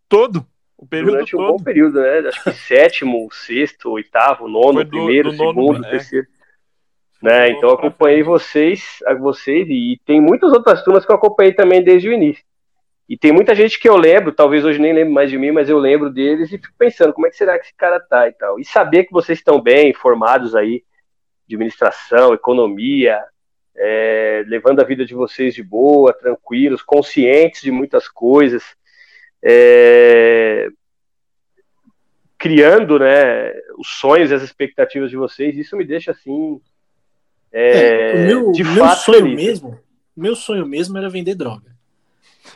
Todo? 0.08 0.46
O 0.78 0.86
período 0.86 1.12
durante 1.12 1.32
todo. 1.32 1.44
um 1.44 1.48
bom 1.48 1.64
período, 1.64 2.02
né? 2.02 2.20
Acho 2.20 2.44
que 2.44 2.52
sétimo, 2.52 3.28
sexto, 3.32 3.92
oitavo, 3.92 4.48
nono, 4.48 4.84
do, 4.84 4.90
primeiro, 4.90 5.32
do 5.32 5.38
segundo, 5.38 5.74
nono, 5.74 5.86
é. 5.86 5.90
terceiro. 5.90 6.28
É. 7.24 7.26
Né? 7.26 7.50
Então, 7.52 7.70
acompanhei 7.70 8.24
vocês, 8.24 9.00
vocês, 9.20 9.68
e 9.70 10.00
tem 10.06 10.22
muitas 10.22 10.52
outras 10.54 10.84
turmas 10.84 11.06
que 11.06 11.12
eu 11.12 11.16
acompanhei 11.16 11.54
também 11.54 11.84
desde 11.84 12.08
o 12.08 12.14
início. 12.14 12.44
E 13.10 13.18
tem 13.18 13.32
muita 13.32 13.56
gente 13.56 13.80
que 13.80 13.90
eu 13.90 13.98
lembro, 13.98 14.32
talvez 14.32 14.64
hoje 14.64 14.80
nem 14.80 14.94
lembre 14.94 15.12
mais 15.12 15.32
de 15.32 15.38
mim, 15.38 15.52
mas 15.52 15.68
eu 15.68 15.80
lembro 15.80 16.12
deles 16.12 16.52
e 16.52 16.60
fico 16.60 16.74
pensando 16.78 17.12
como 17.12 17.26
é 17.26 17.32
que 17.32 17.38
será 17.38 17.58
que 17.58 17.66
esse 17.66 17.76
cara 17.76 18.00
tá 18.00 18.28
e 18.28 18.34
tal. 18.34 18.60
E 18.60 18.64
saber 18.64 19.06
que 19.06 19.12
vocês 19.12 19.40
estão 19.40 19.60
bem 19.60 19.94
formados 19.94 20.56
aí, 20.56 20.84
de 21.48 21.56
administração, 21.56 22.36
economia, 22.36 23.20
é, 23.82 24.44
levando 24.46 24.82
a 24.82 24.84
vida 24.84 25.06
de 25.06 25.14
vocês 25.14 25.56
de 25.56 25.64
boa, 25.64 26.14
tranquilos, 26.14 26.82
conscientes 26.82 27.62
de 27.62 27.72
muitas 27.72 28.10
coisas, 28.10 28.62
é, 29.42 30.68
criando 32.38 33.00
né, 33.00 33.54
os 33.78 33.88
sonhos 33.88 34.32
e 34.32 34.34
as 34.34 34.44
expectativas 34.44 35.10
de 35.10 35.16
vocês, 35.16 35.58
isso 35.58 35.78
me 35.78 35.86
deixa 35.86 36.12
assim. 36.12 36.60
É, 37.52 38.12
é 38.12 38.26
meu, 38.26 38.52
de 38.52 38.64
meu 38.66 38.84
fato 38.84 39.06
sonho 39.06 39.22
feliz. 39.22 39.36
mesmo, 39.36 39.80
meu 40.16 40.36
sonho 40.36 40.66
mesmo 40.66 40.98
era 40.98 41.10
vender 41.10 41.36
droga. 41.36 41.70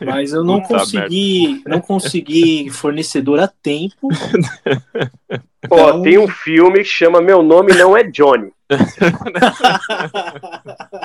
Mas 0.04 0.32
eu 0.32 0.44
não 0.44 0.60
consegui, 0.60 1.62
não 1.66 1.80
consegui 1.80 2.68
fornecedor 2.68 3.40
a 3.40 3.48
tempo. 3.48 4.08
Pô, 5.68 5.78
então... 5.78 6.02
tem 6.02 6.18
um 6.18 6.28
filme 6.28 6.78
que 6.80 6.84
chama 6.84 7.22
Meu 7.22 7.42
Nome 7.42 7.72
Não 7.72 7.96
É 7.96 8.02
Johnny. 8.02 8.52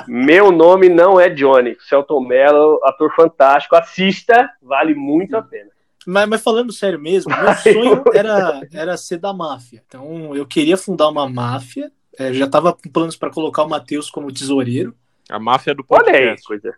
Meu 0.06 0.50
nome 0.50 0.88
não 0.88 1.18
é 1.18 1.28
Johnny. 1.28 1.76
Celton 1.80 2.20
Mello, 2.20 2.80
ator 2.84 3.14
fantástico. 3.14 3.76
Assista, 3.76 4.50
vale 4.62 4.94
muito 4.94 5.36
a 5.36 5.42
pena. 5.42 5.70
Mas, 6.06 6.28
mas 6.28 6.42
falando 6.42 6.72
sério 6.72 6.98
mesmo, 6.98 7.32
meu 7.36 7.54
sonho 7.60 8.04
era, 8.14 8.60
era 8.72 8.96
ser 8.96 9.18
da 9.18 9.32
máfia. 9.32 9.82
Então 9.86 10.34
eu 10.34 10.46
queria 10.46 10.76
fundar 10.76 11.08
uma 11.08 11.28
máfia. 11.28 11.92
É, 12.18 12.32
já 12.32 12.46
estava 12.46 12.72
com 12.72 12.90
planos 12.90 13.16
para 13.16 13.30
colocar 13.30 13.62
o 13.62 13.68
Matheus 13.68 14.10
como 14.10 14.32
tesoureiro. 14.32 14.94
A 15.28 15.38
máfia 15.38 15.74
do 15.74 15.84
podcast. 15.84 16.18
Olha 16.18 16.32
aí, 16.32 16.42
coisa. 16.42 16.74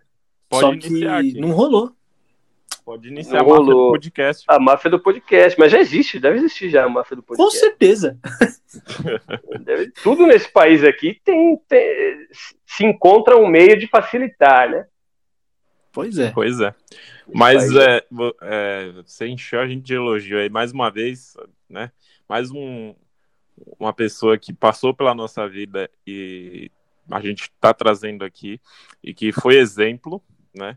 Pode 0.49 0.83
Só 0.83 0.89
que 0.89 1.07
aqui. 1.07 1.41
não 1.41 1.53
rolou. 1.53 1.93
Pode 2.85 3.09
iniciar 3.09 3.41
a 3.41 3.45
máfia 3.45 3.65
do 3.65 3.91
podcast. 3.91 4.45
A 4.49 4.59
máfia 4.59 4.91
do 4.91 5.01
podcast, 5.01 5.59
mas 5.59 5.73
já 5.73 5.79
existe, 5.79 6.19
deve 6.19 6.39
existir 6.39 6.71
já 6.71 6.85
a 6.85 6.89
máfia 6.89 7.17
do 7.17 7.23
podcast. 7.23 7.45
Com 7.45 7.59
certeza. 7.59 8.19
Deve, 9.61 9.91
tudo 10.03 10.27
nesse 10.27 10.51
país 10.51 10.83
aqui 10.83 11.21
tem, 11.25 11.57
tem, 11.69 12.27
se 12.67 12.85
encontra 12.85 13.37
um 13.37 13.47
meio 13.47 13.79
de 13.79 13.87
facilitar, 13.87 14.71
né? 14.71 14.87
Pois 15.93 16.19
é. 16.19 16.31
Pois 16.31 16.61
é. 16.61 16.75
Mas 17.33 17.75
é, 17.77 18.03
é, 18.43 18.93
você 19.05 19.27
encheu 19.29 19.61
a 19.61 19.67
gente 19.67 19.83
de 19.83 19.95
elogio 19.95 20.39
aí 20.39 20.49
mais 20.49 20.73
uma 20.73 20.91
vez, 20.91 21.37
né? 21.69 21.93
Mais 22.29 22.51
um, 22.51 22.95
uma 23.79 23.93
pessoa 23.93 24.39
que 24.39 24.53
passou 24.53 24.95
pela 24.95 25.15
nossa 25.15 25.49
vida 25.49 25.91
e 26.07 26.71
a 27.11 27.21
gente 27.21 27.43
está 27.43 27.75
trazendo 27.75 28.25
aqui 28.25 28.61
e 29.03 29.13
que 29.13 29.33
foi 29.33 29.57
exemplo, 29.57 30.23
né? 30.55 30.77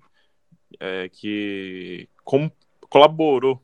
É, 0.79 1.09
que 1.09 2.07
com, 2.23 2.49
colaborou 2.89 3.61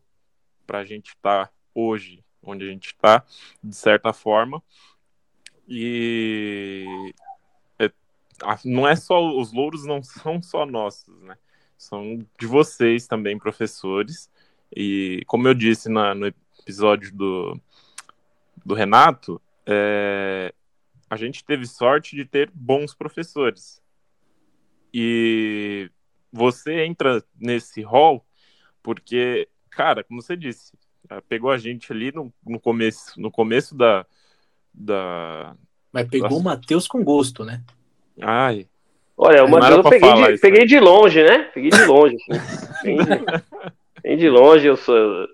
para 0.65 0.79
a 0.79 0.85
gente 0.85 1.09
estar 1.09 1.47
tá 1.47 1.53
hoje 1.73 2.23
onde 2.43 2.65
a 2.65 2.71
gente 2.71 2.87
está, 2.87 3.23
de 3.63 3.75
certa 3.75 4.13
forma. 4.13 4.61
E 5.67 7.13
é, 7.79 7.91
não 8.65 8.87
é 8.87 8.95
só 8.95 9.21
os 9.37 9.53
louros 9.53 9.85
não 9.85 10.01
são 10.01 10.41
só 10.41 10.65
nossos, 10.65 11.21
né? 11.21 11.37
São 11.77 12.19
de 12.39 12.45
vocês 12.45 13.07
também, 13.07 13.37
professores. 13.37 14.29
E 14.75 15.23
como 15.27 15.47
eu 15.47 15.53
disse 15.53 15.89
na, 15.89 16.13
no 16.13 16.27
episódio 16.27 17.13
do, 17.13 17.59
do 18.65 18.73
Renato, 18.73 19.41
é, 19.65 20.53
a 21.09 21.15
gente 21.15 21.43
teve 21.43 21.65
sorte 21.65 22.15
de 22.15 22.25
ter 22.25 22.51
bons 22.53 22.93
professores. 22.93 23.81
E 24.93 25.89
você 26.31 26.83
entra 26.85 27.23
nesse 27.39 27.81
rol 27.81 28.25
porque, 28.83 29.47
cara, 29.69 30.03
como 30.03 30.21
você 30.21 30.35
disse, 30.35 30.73
pegou 31.27 31.51
a 31.51 31.57
gente 31.57 31.91
ali 31.91 32.11
no, 32.11 32.33
no 32.45 32.59
começo, 32.59 33.19
no 33.19 33.31
começo 33.31 33.75
da, 33.75 34.05
da. 34.73 35.55
Mas 35.91 36.07
pegou 36.07 36.29
da... 36.29 36.35
o 36.35 36.43
Matheus 36.43 36.87
com 36.87 37.03
gosto, 37.03 37.43
né? 37.43 37.61
Ai. 38.21 38.67
Olha, 39.17 39.43
o 39.43 39.49
Matheus 39.49 39.85
eu 39.85 39.89
peguei, 39.89 40.33
de, 40.33 40.39
peguei 40.39 40.65
de 40.65 40.79
longe, 40.79 41.23
né? 41.23 41.43
Peguei 41.53 41.69
de 41.69 41.85
longe. 41.85 42.17
Assim. 42.29 42.81
bem, 42.83 42.97
de, 42.97 43.43
bem 44.01 44.17
de 44.17 44.29
longe, 44.29 44.65
eu 44.65 44.77
sou, 44.77 45.27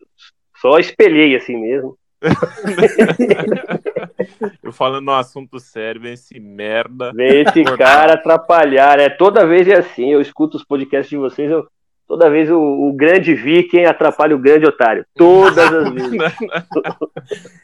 só 0.59 0.77
espelhei 0.77 1.35
assim 1.35 1.55
mesmo. 1.55 1.97
eu 4.63 4.71
falando 4.71 5.05
no 5.05 5.13
assunto 5.13 5.59
sério, 5.59 6.01
vem 6.01 6.13
esse 6.13 6.39
merda. 6.39 7.11
Vem 7.13 7.41
esse 7.41 7.63
cara 7.77 8.13
atrapalhar, 8.13 8.97
né? 8.97 9.09
Toda 9.09 9.45
vez 9.45 9.67
é 9.67 9.75
assim, 9.75 10.11
eu 10.11 10.21
escuto 10.21 10.57
os 10.57 10.63
podcasts 10.63 11.09
de 11.09 11.17
vocês, 11.17 11.51
eu, 11.51 11.67
toda 12.07 12.29
vez 12.29 12.49
o, 12.49 12.59
o 12.59 12.93
grande 12.93 13.35
viking 13.35 13.85
atrapalha 13.85 14.35
o 14.35 14.39
grande 14.39 14.65
otário. 14.65 15.05
Todas 15.15 15.57
as 15.57 15.91
vezes. 15.91 16.11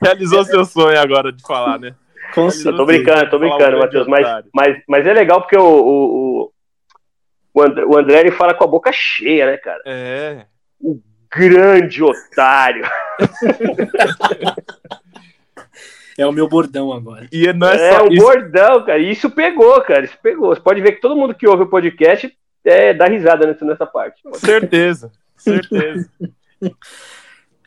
Realizou 0.01 0.43
seu 0.43 0.65
sonho 0.65 0.99
agora 0.99 1.31
de 1.31 1.41
falar, 1.41 1.79
né? 1.79 1.95
Eu 2.65 2.75
tô 2.75 2.85
brincando, 2.85 3.29
tô 3.29 3.37
brincando, 3.37 3.77
Matheus, 3.77 4.07
mas, 4.07 4.43
mas, 4.53 4.81
mas 4.87 5.05
é 5.05 5.13
legal 5.13 5.41
porque 5.41 5.57
o, 5.57 5.63
o, 5.63 6.51
o, 7.53 7.61
André, 7.61 7.85
o 7.85 7.97
André 7.97 8.19
ele 8.21 8.31
fala 8.31 8.55
com 8.55 8.63
a 8.63 8.67
boca 8.67 8.91
cheia, 8.91 9.45
né, 9.45 9.57
cara? 9.57 9.81
É. 9.85 10.45
O 10.81 10.99
grande 11.35 12.03
otário. 12.03 12.85
É 16.17 16.25
o 16.27 16.31
meu 16.31 16.47
bordão 16.47 16.93
agora. 16.93 17.27
E 17.31 17.51
não 17.53 17.69
é, 17.69 17.95
é 17.95 18.01
o 18.01 18.11
isso... 18.11 18.23
bordão, 18.23 18.85
cara. 18.85 18.99
Isso 18.99 19.29
pegou, 19.31 19.81
cara. 19.81 20.05
Isso 20.05 20.17
pegou. 20.21 20.53
Você 20.53 20.61
pode 20.61 20.81
ver 20.81 20.93
que 20.93 21.01
todo 21.01 21.15
mundo 21.15 21.33
que 21.33 21.47
ouve 21.47 21.63
o 21.63 21.69
podcast 21.69 22.31
é, 22.63 22.93
dá 22.93 23.07
risada 23.07 23.47
nessa, 23.47 23.65
nessa 23.65 23.85
parte. 23.85 24.21
Certeza. 24.35 25.11
Certeza. 25.35 26.09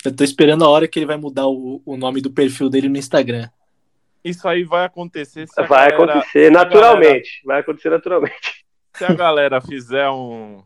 Eu 0.05 0.15
tô 0.15 0.23
esperando 0.23 0.65
a 0.65 0.69
hora 0.69 0.87
que 0.87 0.99
ele 0.99 1.07
vai 1.07 1.17
mudar 1.17 1.49
o, 1.49 1.83
o 1.85 1.97
nome 1.97 2.21
do 2.21 2.31
perfil 2.31 2.71
dele 2.71 2.89
no 2.89 2.97
Instagram. 2.97 3.49
Isso 4.25 4.47
aí 4.47 4.63
vai 4.63 4.85
acontecer. 4.85 5.47
vai 5.57 5.91
galera, 5.91 5.95
acontecer 5.95 6.51
naturalmente. 6.51 7.09
Galera, 7.09 7.45
vai 7.45 7.61
acontecer 7.61 7.91
naturalmente. 7.91 8.65
Se 8.95 9.05
a 9.05 9.13
galera 9.13 9.61
fizer 9.61 10.09
um, 10.09 10.63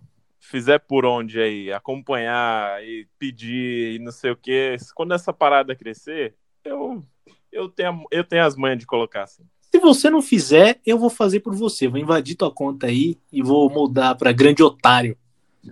fizer 0.51 0.81
por 0.81 1.07
onde 1.07 1.41
aí, 1.41 1.73
acompanhar 1.73 2.85
e 2.85 3.07
pedir 3.19 3.95
e 3.95 3.99
não 4.01 4.11
sei 4.11 4.33
o 4.33 4.37
que, 4.37 4.77
quando 4.95 5.15
essa 5.15 5.33
parada 5.33 5.77
crescer, 5.77 6.35
eu, 6.65 7.05
eu, 7.53 7.69
tenho, 7.69 8.05
eu 8.11 8.25
tenho 8.25 8.45
as 8.45 8.57
manhas 8.57 8.79
de 8.79 8.87
colocar 8.87 9.23
assim. 9.23 9.45
Se 9.71 9.79
você 9.79 10.11
não 10.11 10.21
fizer, 10.21 10.81
eu 10.85 10.99
vou 10.99 11.09
fazer 11.09 11.39
por 11.41 11.55
você. 11.55 11.87
Vou 11.87 12.01
invadir 12.01 12.35
tua 12.35 12.51
conta 12.51 12.89
aí 12.89 13.17
e 13.33 13.41
vou 13.41 13.71
mudar 13.71 14.17
para 14.17 14.33
grande 14.33 14.65
otário. 14.65 15.17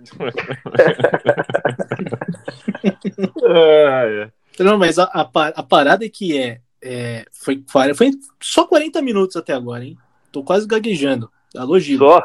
Não, 4.57 4.77
mas 4.77 4.97
a, 4.99 5.03
a, 5.05 5.21
a, 5.21 5.63
parada 5.63 6.05
é 6.05 6.09
que 6.09 6.37
é, 6.37 6.61
é 6.81 7.25
foi, 7.31 7.63
foi 7.67 8.11
só 8.41 8.65
40 8.65 9.01
minutos 9.01 9.35
até 9.35 9.51
agora, 9.53 9.83
hein? 9.83 9.97
Tô 10.31 10.43
quase 10.43 10.65
gaguejando. 10.67 11.29
Alô, 11.55 11.79
Gil. 11.79 11.97
Só? 11.97 12.23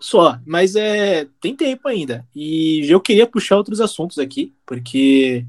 Só, 0.00 0.38
mas 0.44 0.74
é 0.74 1.26
tem 1.40 1.54
tempo 1.54 1.86
ainda. 1.88 2.26
E 2.34 2.90
eu 2.90 3.00
queria 3.00 3.26
puxar 3.26 3.56
outros 3.56 3.80
assuntos 3.80 4.18
aqui, 4.18 4.52
porque, 4.66 5.44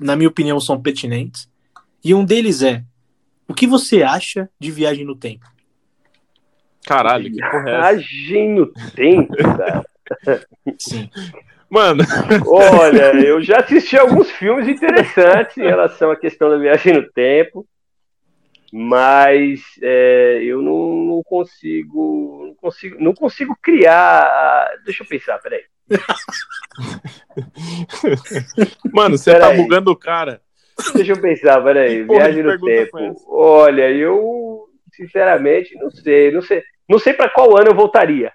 na 0.00 0.16
minha 0.16 0.28
opinião, 0.28 0.58
são 0.58 0.80
pertinentes. 0.80 1.48
E 2.02 2.14
um 2.14 2.24
deles 2.24 2.62
é: 2.62 2.82
o 3.46 3.54
que 3.54 3.66
você 3.66 4.02
acha 4.02 4.48
de 4.58 4.70
viagem 4.70 5.04
no 5.04 5.14
tempo? 5.14 5.44
Caralho, 6.86 7.30
que 7.30 7.40
porra 7.40 7.58
é 7.58 7.62
Viagem 7.64 8.54
no 8.54 8.66
tempo, 8.66 9.36
cara. 9.36 9.84
Sim. 10.78 11.08
Mano. 11.70 12.04
Olha, 12.46 13.14
eu 13.14 13.40
já 13.40 13.60
assisti 13.60 13.96
alguns 13.96 14.30
filmes 14.32 14.68
interessantes 14.68 15.56
em 15.56 15.62
relação 15.62 16.10
à 16.10 16.16
questão 16.16 16.50
da 16.50 16.58
viagem 16.58 16.94
no 16.94 17.10
tempo 17.12 17.66
mas 18.74 19.60
é, 19.82 20.40
eu 20.42 20.62
não, 20.62 20.96
não, 21.04 21.22
consigo, 21.22 22.46
não 22.46 22.54
consigo, 22.54 22.96
não 22.98 23.12
consigo 23.12 23.54
criar. 23.62 24.66
Deixa 24.86 25.02
eu 25.02 25.06
pensar, 25.06 25.38
peraí. 25.40 25.64
Mano, 28.90 29.18
você 29.18 29.38
tá 29.38 29.52
bugando 29.52 29.90
o 29.90 29.96
cara. 29.96 30.40
Deixa 30.94 31.12
eu 31.12 31.20
pensar, 31.20 31.62
peraí. 31.62 32.02
Viagem 32.02 32.42
no 32.42 32.58
tempo. 32.58 32.96
Olha, 33.28 33.90
eu 33.90 34.70
sinceramente 34.90 35.74
não 35.74 35.90
sei, 35.90 36.30
não 36.30 36.40
sei, 36.40 36.62
não 36.88 36.98
sei 36.98 37.12
para 37.12 37.28
qual 37.28 37.54
ano 37.58 37.72
eu 37.72 37.74
voltaria. 37.74 38.32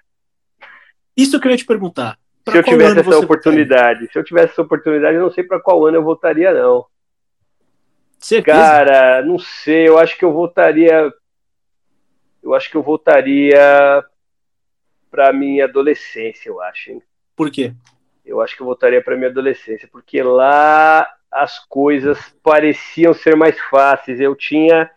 Isso 1.16 1.40
que 1.40 1.48
eu 1.48 1.50
ia 1.50 1.56
te 1.56 1.66
perguntar. 1.66 2.16
Pra 2.44 2.52
se 2.52 2.58
eu 2.58 2.62
tivesse 2.62 3.00
essa 3.00 3.18
oportunidade, 3.18 3.82
voltaria? 3.82 4.12
se 4.12 4.18
eu 4.18 4.24
tivesse 4.24 4.52
essa 4.52 4.62
oportunidade, 4.62 5.16
eu 5.16 5.22
não 5.22 5.32
sei 5.32 5.42
para 5.42 5.58
qual 5.58 5.84
ano 5.84 5.96
eu 5.96 6.04
voltaria 6.04 6.54
não. 6.54 6.86
Certeza? 8.18 8.58
Cara, 8.58 9.22
não 9.22 9.38
sei, 9.38 9.88
eu 9.88 9.98
acho 9.98 10.16
que 10.18 10.24
eu 10.24 10.32
voltaria. 10.32 11.12
Eu 12.42 12.54
acho 12.54 12.70
que 12.70 12.76
eu 12.76 12.82
voltaria 12.82 14.04
para 15.10 15.32
minha 15.32 15.64
adolescência, 15.64 16.48
eu 16.48 16.60
acho. 16.60 16.92
Hein? 16.92 17.02
Por 17.36 17.50
quê? 17.50 17.72
Eu 18.24 18.40
acho 18.40 18.56
que 18.56 18.62
eu 18.62 18.66
voltaria 18.66 19.02
para 19.02 19.16
minha 19.16 19.30
adolescência, 19.30 19.88
porque 19.90 20.22
lá 20.22 21.08
as 21.30 21.58
coisas 21.66 22.18
pareciam 22.42 23.14
ser 23.14 23.36
mais 23.36 23.58
fáceis. 23.70 24.20
Eu 24.20 24.34
tinha 24.34 24.90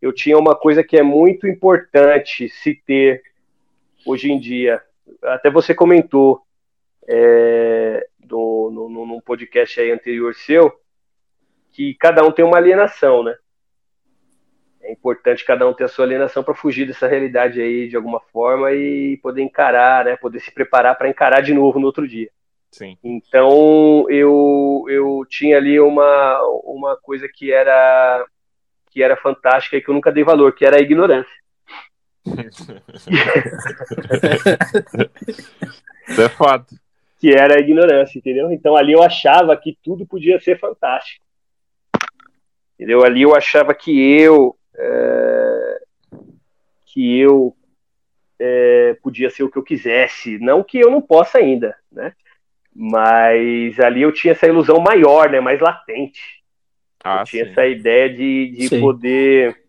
eu 0.00 0.12
tinha 0.12 0.38
uma 0.38 0.56
coisa 0.56 0.82
que 0.82 0.96
é 0.96 1.02
muito 1.02 1.46
importante 1.46 2.48
se 2.48 2.74
ter 2.74 3.22
hoje 4.06 4.32
em 4.32 4.40
dia. 4.40 4.82
Até 5.22 5.50
você 5.50 5.74
comentou 5.74 6.42
é, 7.06 8.06
do, 8.18 8.70
no, 8.72 8.88
no, 8.88 9.06
num 9.06 9.20
podcast 9.20 9.78
aí 9.78 9.90
anterior 9.90 10.34
seu, 10.34 10.79
que 11.72 11.94
cada 11.94 12.24
um 12.24 12.32
tem 12.32 12.44
uma 12.44 12.56
alienação, 12.56 13.22
né? 13.22 13.34
É 14.82 14.92
importante 14.92 15.44
cada 15.44 15.68
um 15.68 15.74
ter 15.74 15.84
a 15.84 15.88
sua 15.88 16.04
alienação 16.04 16.42
para 16.42 16.54
fugir 16.54 16.86
dessa 16.86 17.06
realidade 17.06 17.60
aí 17.60 17.88
de 17.88 17.96
alguma 17.96 18.20
forma 18.32 18.72
e 18.72 19.18
poder 19.18 19.42
encarar, 19.42 20.04
né? 20.04 20.16
Poder 20.16 20.40
se 20.40 20.52
preparar 20.52 20.96
para 20.96 21.08
encarar 21.08 21.42
de 21.42 21.52
novo 21.52 21.78
no 21.78 21.86
outro 21.86 22.08
dia. 22.08 22.30
Sim. 22.70 22.96
Então 23.02 24.06
eu, 24.08 24.84
eu 24.88 25.26
tinha 25.28 25.56
ali 25.56 25.78
uma, 25.80 26.40
uma 26.64 26.96
coisa 26.96 27.28
que 27.28 27.52
era 27.52 28.24
que 28.90 29.02
era 29.02 29.16
fantástica 29.16 29.76
e 29.76 29.80
que 29.80 29.88
eu 29.88 29.94
nunca 29.94 30.10
dei 30.10 30.24
valor, 30.24 30.52
que 30.52 30.64
era 30.64 30.76
a 30.76 30.80
ignorância. 30.80 31.32
Isso 36.08 36.22
é 36.22 36.28
fato. 36.28 36.74
Que 37.18 37.30
era 37.30 37.56
a 37.56 37.60
ignorância, 37.60 38.18
entendeu? 38.18 38.50
Então 38.50 38.76
ali 38.76 38.92
eu 38.92 39.02
achava 39.02 39.56
que 39.56 39.78
tudo 39.82 40.04
podia 40.06 40.40
ser 40.40 40.58
fantástico. 40.58 41.24
Entendeu? 42.80 43.04
Ali 43.04 43.20
eu 43.20 43.36
achava 43.36 43.74
que 43.74 43.90
eu 44.00 44.56
é, 44.74 45.82
que 46.86 47.20
eu 47.20 47.54
é, 48.38 48.96
podia 49.02 49.28
ser 49.28 49.42
o 49.42 49.50
que 49.50 49.58
eu 49.58 49.62
quisesse, 49.62 50.38
não 50.38 50.64
que 50.64 50.78
eu 50.78 50.90
não 50.90 51.02
possa 51.02 51.36
ainda, 51.36 51.76
né? 51.92 52.14
Mas 52.74 53.78
ali 53.78 54.00
eu 54.00 54.10
tinha 54.10 54.32
essa 54.32 54.46
ilusão 54.46 54.80
maior, 54.80 55.28
né? 55.28 55.40
Mais 55.40 55.60
latente. 55.60 56.42
Ah, 57.04 57.18
eu 57.20 57.24
tinha 57.24 57.44
sim. 57.44 57.50
essa 57.50 57.66
ideia 57.66 58.08
de, 58.08 58.50
de 58.56 58.80
poder 58.80 59.60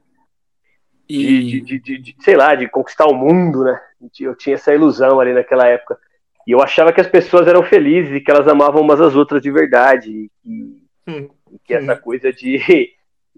e... 1.09 1.61
De, 1.61 1.79
de, 1.79 1.97
de, 1.97 2.15
sei 2.21 2.37
lá, 2.37 2.55
de 2.55 2.69
conquistar 2.69 3.07
o 3.07 3.13
mundo, 3.13 3.65
né? 3.65 3.77
Eu 4.21 4.33
tinha 4.37 4.55
essa 4.55 4.73
ilusão 4.73 5.19
ali 5.19 5.33
naquela 5.33 5.67
época. 5.67 5.99
E 6.47 6.51
eu 6.51 6.61
achava 6.61 6.93
que 6.93 7.01
as 7.01 7.07
pessoas 7.07 7.45
eram 7.45 7.61
felizes 7.61 8.15
e 8.15 8.21
que 8.21 8.31
elas 8.31 8.47
amavam 8.47 8.81
umas 8.81 9.01
às 9.01 9.17
outras 9.17 9.41
de 9.41 9.51
verdade. 9.51 10.31
E, 10.45 10.81
hum. 11.05 11.29
e 11.51 11.59
que 11.59 11.73
essa 11.73 11.93
hum. 11.93 11.99
coisa 12.01 12.31
de 12.31 12.57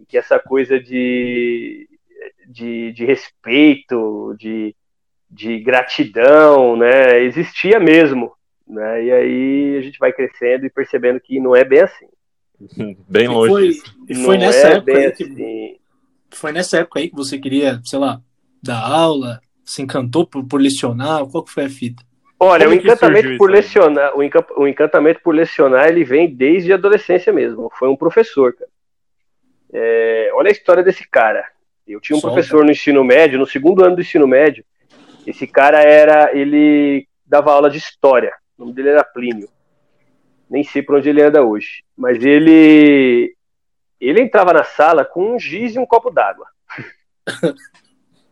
que 0.08 0.18
essa 0.18 0.40
coisa 0.40 0.80
de, 0.80 1.88
de, 2.48 2.92
de 2.94 3.06
respeito, 3.06 4.36
de, 4.38 4.76
de 5.30 5.60
gratidão, 5.60 6.76
né, 6.76 7.24
existia 7.24 7.80
mesmo. 7.80 8.34
Né? 8.68 9.06
E 9.06 9.12
aí 9.12 9.78
a 9.78 9.82
gente 9.82 10.00
vai 10.00 10.12
crescendo 10.14 10.66
e 10.66 10.70
percebendo 10.70 11.20
que 11.20 11.40
não 11.40 11.56
é 11.56 11.64
bem 11.64 11.82
assim. 11.82 12.08
Bem 13.10 13.28
longe. 13.28 13.50
Foi, 13.50 13.70
e 14.08 14.16
foi 14.16 14.38
nessa 14.38 14.68
é 14.68 14.74
época 14.76 15.12
que, 15.12 15.24
assim. 15.24 15.76
foi 16.32 16.52
nessa 16.52 16.78
época 16.78 17.00
aí 17.00 17.10
que 17.10 17.16
você 17.16 17.38
queria, 17.38 17.82
sei 17.84 18.00
lá, 18.00 18.22
dar 18.62 18.80
aula, 18.80 19.42
se 19.66 19.82
encantou 19.82 20.26
por, 20.26 20.46
por 20.46 20.62
lecionar? 20.62 21.26
Qual 21.28 21.44
que 21.44 21.52
foi 21.52 21.66
a 21.66 21.70
fita? 21.70 22.04
Olha, 22.40 22.68
o 22.68 22.74
encantamento 22.74 23.38
por 23.38 23.50
lecionar, 23.50 24.12
o, 24.18 24.68
encantamento 24.68 25.22
por 25.24 25.34
lecionar, 25.34 25.88
ele 25.88 26.04
vem 26.04 26.34
desde 26.34 26.74
a 26.74 26.76
adolescência 26.76 27.32
mesmo. 27.32 27.72
Foi 27.80 27.88
um 27.88 27.96
professor, 27.96 28.54
cara. 28.54 28.70
É, 29.74 30.30
olha 30.34 30.50
a 30.50 30.52
história 30.52 30.84
desse 30.84 31.08
cara. 31.10 31.46
Eu 31.88 32.00
tinha 32.00 32.16
um 32.16 32.20
Solta. 32.20 32.36
professor 32.36 32.64
no 32.64 32.72
ensino 32.72 33.04
médio, 33.04 33.40
no 33.40 33.46
segundo 33.46 33.84
ano 33.84 33.96
do 33.96 34.02
ensino 34.02 34.28
médio. 34.28 34.64
Esse 35.26 35.48
cara 35.48 35.82
era, 35.82 36.36
ele 36.36 37.08
dava 37.26 37.52
aula 37.52 37.70
de 37.70 37.78
história. 37.78 38.34
O 38.58 38.64
nome 38.64 38.74
dele 38.74 38.90
era 38.90 39.04
Plínio. 39.04 39.50
Nem 40.50 40.64
sei 40.64 40.82
por 40.82 40.96
onde 40.96 41.10
ele 41.10 41.22
anda 41.22 41.44
hoje, 41.44 41.84
mas 41.98 42.24
ele 42.24 43.36
ele 44.00 44.22
entrava 44.22 44.52
na 44.52 44.64
sala 44.64 45.06
com 45.06 45.34
um 45.34 45.40
giz 45.40 45.76
e 45.76 45.80
um 45.80 45.86
copo 45.86 46.12
d'água. 46.12 46.46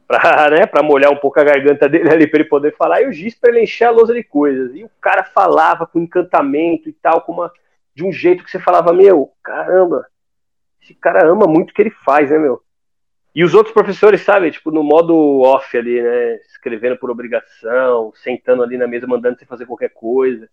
para 0.05 0.49
né, 0.49 0.65
pra 0.65 0.83
molhar 0.83 1.09
um 1.09 1.15
pouco 1.15 1.39
a 1.39 1.43
garganta 1.43 1.87
dele 1.87 2.09
ali, 2.09 2.27
para 2.27 2.41
ele 2.41 2.49
poder 2.49 2.75
falar, 2.75 3.01
e 3.01 3.07
o 3.07 3.13
giz 3.13 3.33
para 3.33 3.49
ele 3.49 3.63
encher 3.63 3.85
a 3.85 3.91
lousa 3.91 4.13
de 4.13 4.23
coisas. 4.23 4.75
E 4.75 4.83
o 4.83 4.91
cara 4.99 5.23
falava 5.23 5.87
com 5.87 6.01
encantamento 6.01 6.89
e 6.89 6.93
tal, 6.93 7.21
com 7.21 7.31
uma, 7.31 7.51
de 7.95 8.03
um 8.03 8.11
jeito 8.11 8.43
que 8.43 8.51
você 8.51 8.59
falava, 8.59 8.91
meu, 8.91 9.31
caramba, 9.41 10.05
esse 10.81 10.93
cara 10.95 11.27
ama 11.27 11.45
muito 11.45 11.71
o 11.71 11.73
que 11.73 11.81
ele 11.81 11.91
faz, 11.91 12.29
né, 12.31 12.37
meu? 12.37 12.61
E 13.33 13.43
os 13.43 13.53
outros 13.53 13.73
professores, 13.73 14.21
sabe, 14.21 14.51
tipo, 14.51 14.71
no 14.71 14.83
modo 14.83 15.41
off 15.41 15.77
ali, 15.77 16.01
né, 16.01 16.35
escrevendo 16.47 16.97
por 16.97 17.09
obrigação, 17.09 18.11
sentando 18.15 18.61
ali 18.61 18.77
na 18.77 18.87
mesa, 18.87 19.07
mandando 19.07 19.39
você 19.39 19.45
fazer 19.45 19.65
qualquer 19.65 19.89
coisa. 19.89 20.49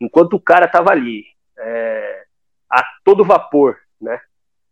Enquanto 0.00 0.34
o 0.34 0.40
cara 0.40 0.66
tava 0.66 0.90
ali, 0.90 1.24
é, 1.58 2.24
a 2.70 2.82
todo 3.04 3.24
vapor, 3.24 3.76
né, 4.00 4.18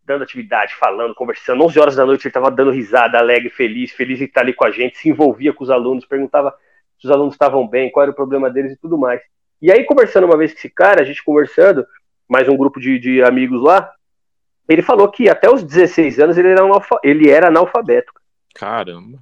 dando 0.05 0.25
atividade, 0.25 0.75
falando, 0.75 1.15
conversando. 1.15 1.63
11 1.63 1.79
horas 1.79 1.97
da 1.97 2.07
noite 2.07 2.23
ele 2.23 2.31
estava 2.31 2.51
dando 2.51 2.71
risada, 2.71 3.19
alegre, 3.19 3.51
feliz, 3.51 3.93
feliz 3.93 4.19
de 4.19 4.25
estar 4.25 4.41
ali 4.41 4.55
com 4.55 4.65
a 4.65 4.71
gente, 4.71 4.97
se 4.97 5.11
envolvia 5.11 5.53
com 5.53 5.63
os 5.63 5.71
alunos, 5.71 6.07
perguntava 6.07 6.55
se 6.99 7.07
os 7.07 7.11
alunos 7.11 7.35
estavam 7.35 7.69
bem, 7.69 7.91
qual 7.91 8.05
era 8.05 8.13
o 8.13 8.17
problema 8.17 8.49
deles 8.49 8.73
e 8.73 8.77
tudo 8.77 8.97
mais. 8.97 9.21
E 9.61 9.71
aí, 9.71 9.85
conversando 9.85 10.25
uma 10.25 10.37
vez 10.37 10.53
com 10.53 10.59
esse 10.59 10.71
cara, 10.71 11.03
a 11.03 11.05
gente 11.05 11.23
conversando, 11.23 11.87
mais 12.29 12.49
um 12.49 12.57
grupo 12.57 12.81
de, 12.81 12.99
de 12.99 13.23
amigos 13.23 13.63
lá, 13.63 13.93
ele 14.73 14.83
falou 14.83 15.09
que 15.11 15.29
até 15.29 15.51
os 15.51 15.63
16 15.63 16.19
anos 16.19 16.39
ele 16.39 16.49
era, 16.49 16.63
analfa, 16.63 16.99
ele 17.03 17.31
era 17.31 17.49
analfabeto. 17.49 18.13
Caramba. 18.55 19.19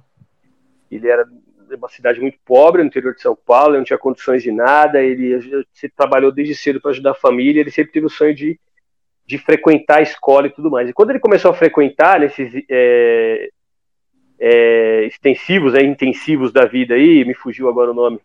Ele 0.89 1.07
era 1.07 1.23
de 1.23 1.75
uma 1.75 1.87
cidade 1.87 2.19
muito 2.19 2.37
pobre 2.45 2.81
no 2.81 2.87
interior 2.87 3.15
de 3.15 3.21
São 3.21 3.35
Paulo, 3.35 3.71
ele 3.71 3.77
não 3.79 3.85
tinha 3.85 3.97
condições 3.97 4.43
de 4.43 4.51
nada, 4.51 5.01
ele, 5.01 5.33
ele 5.33 5.65
trabalhou 5.95 6.31
desde 6.31 6.53
cedo 6.53 6.81
para 6.81 6.91
ajudar 6.91 7.11
a 7.11 7.15
família, 7.15 7.61
ele 7.61 7.71
sempre 7.71 7.93
teve 7.93 8.05
o 8.05 8.09
sonho 8.09 8.35
de 8.35 8.59
de 9.31 9.37
frequentar 9.37 9.99
a 9.99 10.01
escola 10.01 10.47
e 10.47 10.49
tudo 10.49 10.69
mais. 10.69 10.89
E 10.89 10.93
quando 10.93 11.11
ele 11.11 11.19
começou 11.19 11.51
a 11.51 11.53
frequentar 11.53 12.19
nesses 12.19 12.51
é, 12.69 13.49
é, 14.37 15.05
extensivos, 15.05 15.73
é, 15.73 15.81
intensivos 15.81 16.51
da 16.51 16.65
vida 16.65 16.95
aí, 16.95 17.23
me 17.23 17.33
fugiu 17.33 17.69
agora 17.69 17.91
o 17.91 17.93
nome. 17.93 18.19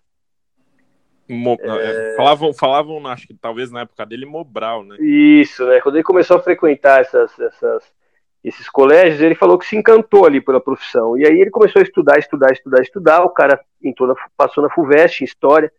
Mo 1.28 1.56
é, 1.60 2.12
é... 2.12 2.16
Falavam, 2.16 2.52
falavam, 2.52 3.06
acho 3.06 3.26
que 3.26 3.34
talvez 3.34 3.70
na 3.70 3.80
época 3.80 4.06
dele, 4.06 4.26
Mobral, 4.26 4.84
né? 4.84 4.96
Isso, 5.00 5.66
né? 5.66 5.80
Quando 5.80 5.96
ele 5.96 6.04
começou 6.04 6.36
a 6.36 6.42
frequentar 6.42 7.00
essas, 7.00 7.38
essas, 7.38 7.82
esses 8.44 8.68
colégios, 8.68 9.20
ele 9.20 9.34
falou 9.34 9.58
que 9.58 9.66
se 9.66 9.76
encantou 9.76 10.26
ali 10.26 10.40
pela 10.40 10.60
profissão. 10.60 11.16
E 11.18 11.26
aí 11.26 11.40
ele 11.40 11.50
começou 11.50 11.80
a 11.80 11.82
estudar, 11.82 12.18
estudar, 12.18 12.52
estudar, 12.52 12.82
estudar. 12.82 13.24
O 13.24 13.30
cara 13.30 13.60
entrou 13.82 14.08
na, 14.08 14.14
passou 14.36 14.62
na 14.62 14.70
FUVEST 14.70 15.22
em 15.22 15.24
História, 15.24 15.72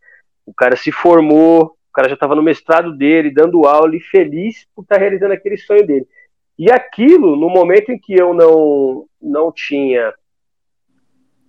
o 0.46 0.54
cara 0.54 0.76
se 0.76 0.92
formou, 0.92 1.78
cara 1.98 2.10
já 2.10 2.14
estava 2.14 2.36
no 2.36 2.44
mestrado 2.44 2.96
dele, 2.96 3.32
dando 3.32 3.66
aula 3.66 3.96
e 3.96 4.00
feliz 4.00 4.68
por 4.76 4.84
estar 4.84 4.96
tá 4.96 5.02
realizando 5.02 5.34
aquele 5.34 5.58
sonho 5.58 5.84
dele. 5.84 6.08
E 6.56 6.72
aquilo, 6.72 7.36
no 7.36 7.50
momento 7.50 7.92
em 7.92 7.98
que 7.98 8.14
eu 8.14 8.36
não, 8.36 9.08
não 9.20 9.52
tinha 9.52 10.14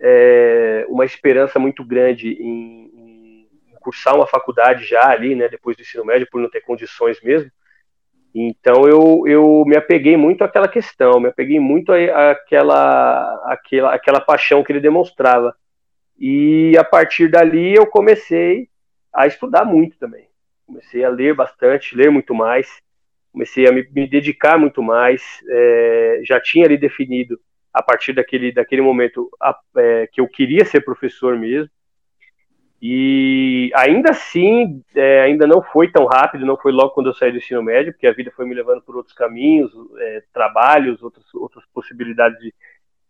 é, 0.00 0.86
uma 0.88 1.04
esperança 1.04 1.58
muito 1.58 1.84
grande 1.84 2.30
em, 2.30 2.90
cursar 3.78 4.14
uma 4.14 4.26
faculdade 4.26 4.84
já 4.84 5.08
ali, 5.08 5.34
né, 5.34 5.48
depois 5.48 5.76
do 5.76 5.82
ensino 5.82 6.04
médio, 6.04 6.28
por 6.30 6.40
não 6.40 6.50
ter 6.50 6.60
condições 6.60 7.20
mesmo, 7.22 7.50
então 8.34 8.86
eu, 8.86 9.24
eu 9.26 9.64
me 9.66 9.76
apeguei 9.76 10.16
muito 10.16 10.44
àquela 10.44 10.68
questão, 10.68 11.18
me 11.18 11.28
apeguei 11.28 11.58
muito 11.58 11.92
àquela, 11.92 13.52
àquela, 13.52 13.94
àquela 13.94 14.20
paixão 14.20 14.62
que 14.62 14.70
ele 14.70 14.80
demonstrava. 14.80 15.54
E 16.18 16.76
a 16.78 16.84
partir 16.84 17.28
dali 17.30 17.74
eu 17.74 17.86
comecei 17.86 18.68
a 19.12 19.26
estudar 19.26 19.64
muito 19.64 19.98
também. 19.98 20.28
Comecei 20.66 21.04
a 21.04 21.08
ler 21.08 21.34
bastante, 21.34 21.96
ler 21.96 22.10
muito 22.10 22.34
mais, 22.34 22.68
comecei 23.32 23.66
a 23.66 23.72
me, 23.72 23.88
me 23.90 24.06
dedicar 24.06 24.58
muito 24.58 24.82
mais, 24.82 25.22
é, 25.48 26.20
já 26.24 26.40
tinha 26.40 26.66
ali 26.66 26.76
definido 26.76 27.40
a 27.72 27.82
partir 27.82 28.12
daquele, 28.12 28.52
daquele 28.52 28.82
momento 28.82 29.30
a, 29.40 29.58
é, 29.76 30.06
que 30.12 30.20
eu 30.20 30.28
queria 30.28 30.64
ser 30.64 30.84
professor 30.84 31.38
mesmo, 31.38 31.70
e 32.80 33.72
ainda 33.74 34.10
assim, 34.10 34.82
é, 34.94 35.22
ainda 35.22 35.46
não 35.46 35.60
foi 35.60 35.90
tão 35.90 36.06
rápido, 36.06 36.46
não 36.46 36.56
foi 36.56 36.70
logo 36.70 36.90
quando 36.90 37.08
eu 37.08 37.14
saí 37.14 37.32
do 37.32 37.38
ensino 37.38 37.62
médio, 37.62 37.92
porque 37.92 38.06
a 38.06 38.12
vida 38.12 38.32
foi 38.34 38.46
me 38.46 38.54
levando 38.54 38.80
por 38.82 38.96
outros 38.96 39.14
caminhos, 39.14 39.72
é, 39.98 40.22
trabalhos, 40.32 41.02
outras, 41.02 41.24
outras 41.34 41.64
possibilidades 41.74 42.38
de, 42.38 42.54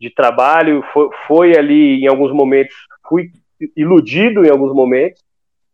de 0.00 0.08
trabalho. 0.08 0.82
Foi, 0.92 1.10
foi, 1.26 1.56
ali, 1.56 2.02
em 2.02 2.06
alguns 2.06 2.32
momentos, 2.32 2.74
fui 3.06 3.30
iludido 3.76 4.44
em 4.44 4.50
alguns 4.50 4.74
momentos 4.74 5.22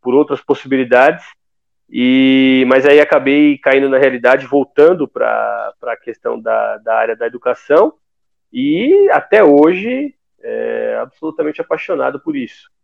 por 0.03 0.13
outras 0.15 0.41
possibilidades, 0.41 1.25
e, 1.89 2.65
mas 2.67 2.85
aí 2.85 3.01
acabei 3.01 3.57
caindo 3.59 3.89
na 3.89 3.99
realidade, 3.99 4.47
voltando 4.47 5.07
para 5.07 5.73
a 5.83 5.97
questão 5.97 6.41
da, 6.41 6.79
da 6.79 6.97
área 6.97 7.17
da 7.17 7.27
educação, 7.27 7.95
e 8.53 9.09
até 9.13 9.45
hoje 9.45 10.15
é, 10.43 10.99
absolutamente 11.01 11.61
apaixonado 11.61 12.19
por 12.19 12.37
isso. 12.37 12.75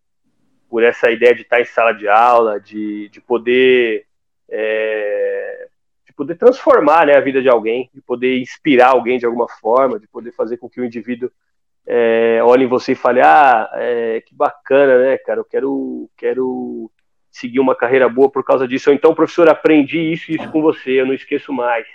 Por 0.71 0.83
essa 0.83 1.11
ideia 1.11 1.35
de 1.35 1.43
estar 1.43 1.61
em 1.61 1.65
sala 1.65 1.93
de 1.93 2.09
aula, 2.09 2.61
de, 2.61 3.09
de 3.09 3.21
poder 3.21 4.07
é, 4.49 5.69
de 6.07 6.13
poder 6.13 6.37
transformar 6.37 7.07
né, 7.07 7.17
a 7.17 7.21
vida 7.21 7.43
de 7.43 7.49
alguém, 7.49 7.91
de 7.93 8.01
poder 8.01 8.39
inspirar 8.39 8.91
alguém 8.91 9.19
de 9.19 9.27
alguma 9.27 9.49
forma, 9.49 9.99
de 9.99 10.07
poder 10.07 10.33
fazer 10.33 10.57
com 10.57 10.69
que 10.69 10.81
o 10.81 10.85
indivíduo 10.85 11.31
é, 11.87 12.41
olhe 12.45 12.65
em 12.65 12.69
você 12.69 12.93
e 12.93 12.97
fale, 12.97 13.21
ah, 13.21 13.69
é, 13.75 14.21
que 14.21 14.35
bacana, 14.35 14.99
né, 14.99 15.19
cara, 15.19 15.41
eu 15.41 15.45
quero, 15.45 16.09
quero 16.17 16.91
seguir 17.31 17.61
uma 17.61 17.75
carreira 17.75 18.09
boa 18.09 18.31
por 18.31 18.45
causa 18.45 18.67
disso. 18.67 18.91
Ou 18.91 18.95
então, 18.95 19.15
professor, 19.15 19.49
aprendi 19.49 19.99
isso 19.99 20.31
e 20.31 20.37
isso 20.37 20.51
com 20.51 20.63
você, 20.63 21.01
eu 21.01 21.07
não 21.07 21.15
esqueço 21.15 21.53
mais. 21.53 21.87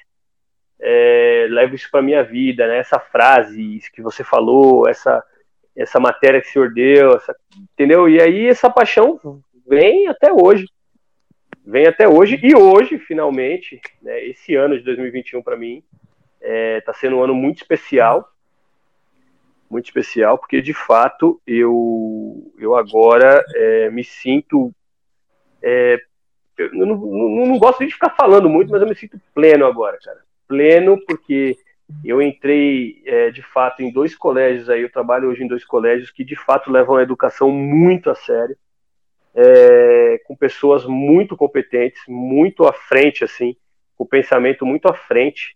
É, 0.80 1.48
levo 1.50 1.76
isso 1.76 1.90
para 1.90 2.02
minha 2.02 2.24
vida, 2.24 2.68
né? 2.68 2.78
Essa 2.80 3.00
frase 3.00 3.80
que 3.94 4.02
você 4.02 4.24
falou, 4.24 4.88
essa 4.88 5.24
essa 5.76 6.00
matéria 6.00 6.42
que 6.42 6.48
o 6.48 6.52
senhor 6.52 6.74
deu, 6.74 7.16
essa, 7.16 7.36
entendeu? 7.74 8.08
E 8.08 8.22
aí 8.22 8.48
essa 8.48 8.70
paixão 8.70 9.20
vem 9.68 10.08
até 10.08 10.32
hoje, 10.32 10.68
vem 11.66 11.88
até 11.88 12.08
hoje 12.08 12.40
e 12.42 12.56
hoje 12.56 12.98
finalmente, 12.98 13.82
né? 14.02 14.24
Esse 14.26 14.56
ano 14.56 14.78
de 14.78 14.84
2021 14.84 15.42
para 15.42 15.58
mim 15.58 15.84
está 16.40 16.48
é, 16.48 16.82
tá 16.82 16.94
sendo 16.94 17.18
um 17.18 17.24
ano 17.24 17.34
muito 17.34 17.58
especial, 17.58 18.30
muito 19.70 19.86
especial 19.86 20.38
porque 20.38 20.62
de 20.62 20.74
fato 20.74 21.42
eu 21.46 22.52
eu 22.58 22.76
agora 22.76 23.44
é, 23.56 23.90
me 23.90 24.04
sinto 24.04 24.72
é, 25.62 26.00
eu 26.58 26.72
não, 26.74 26.96
não, 26.96 27.46
não, 27.48 27.58
gosto 27.58 27.86
de 27.86 27.92
ficar 27.92 28.12
falando 28.12 28.48
muito, 28.48 28.72
mas 28.72 28.82
eu 28.82 28.88
me 28.88 28.96
sinto 28.96 29.20
pleno 29.34 29.66
agora, 29.66 29.98
cara. 30.02 30.20
Pleno 30.48 30.98
porque 31.06 31.58
eu 32.04 32.22
entrei 32.22 33.02
é, 33.06 33.30
de 33.30 33.42
fato 33.42 33.82
em 33.82 33.92
dois 33.92 34.16
colégios 34.16 34.70
aí, 34.70 34.82
eu 34.82 34.92
trabalho 34.92 35.30
hoje 35.30 35.44
em 35.44 35.48
dois 35.48 35.64
colégios 35.64 36.12
que 36.12 36.24
de 36.24 36.36
fato 36.36 36.72
levam 36.72 36.96
a 36.96 37.04
educação 37.04 37.52
muito 37.52 38.10
a 38.10 38.16
sério, 38.16 38.58
é, 39.34 40.20
com 40.26 40.36
pessoas 40.36 40.86
muito 40.86 41.36
competentes, 41.36 42.02
muito 42.08 42.66
à 42.66 42.74
frente, 42.74 43.24
assim, 43.24 43.56
com 43.96 44.06
pensamento 44.06 44.66
muito 44.66 44.88
à 44.88 44.94
frente. 44.94 45.56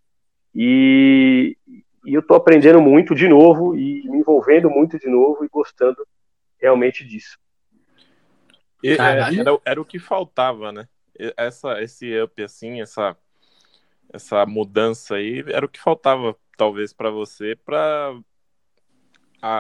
E, 0.54 1.58
e 2.06 2.14
eu 2.14 2.20
estou 2.20 2.38
aprendendo 2.38 2.82
muito 2.82 3.16
de 3.16 3.28
novo 3.28 3.76
e 3.76 4.04
me 4.10 4.20
envolvendo 4.20 4.70
muito 4.70 5.00
de 5.00 5.08
novo 5.08 5.44
e 5.44 5.50
gostando 5.50 6.06
realmente 6.60 7.06
disso. 7.06 7.40
E, 8.84 8.90
é, 8.90 8.96
era, 8.96 9.60
era 9.66 9.82
o 9.82 9.86
que 9.86 9.98
faltava, 9.98 10.72
né? 10.72 10.88
Essa, 11.36 11.82
esse 11.82 12.22
up, 12.22 12.42
assim, 12.42 12.82
essa, 12.82 13.18
essa 14.12 14.46
mudança 14.46 15.16
aí, 15.16 15.44
era 15.48 15.66
o 15.66 15.70
que 15.70 15.80
faltava, 15.80 16.36
talvez, 16.58 16.94
para 16.94 17.10
você, 17.10 17.56
para 17.56 18.14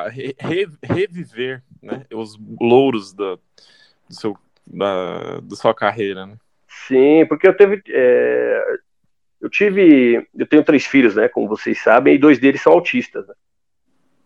re, 0.09 0.35
reviver 0.81 1.63
né, 1.81 2.05
os 2.13 2.37
louros 2.59 3.13
da, 3.13 3.35
do 4.07 4.15
seu, 4.15 4.37
da, 4.65 5.39
da 5.39 5.55
sua 5.55 5.73
carreira, 5.73 6.25
né? 6.25 6.37
Sim, 6.87 7.25
porque 7.27 7.47
eu 7.47 7.55
teve. 7.55 7.81
É, 7.89 8.77
eu 9.41 9.49
tive. 9.49 10.27
Eu 10.35 10.47
tenho 10.47 10.63
três 10.63 10.85
filhos, 10.85 11.15
né? 11.15 11.27
Como 11.27 11.47
vocês 11.47 11.81
sabem, 11.81 12.15
e 12.15 12.19
dois 12.19 12.39
deles 12.39 12.61
são 12.61 12.73
autistas, 12.73 13.27
né? 13.27 13.33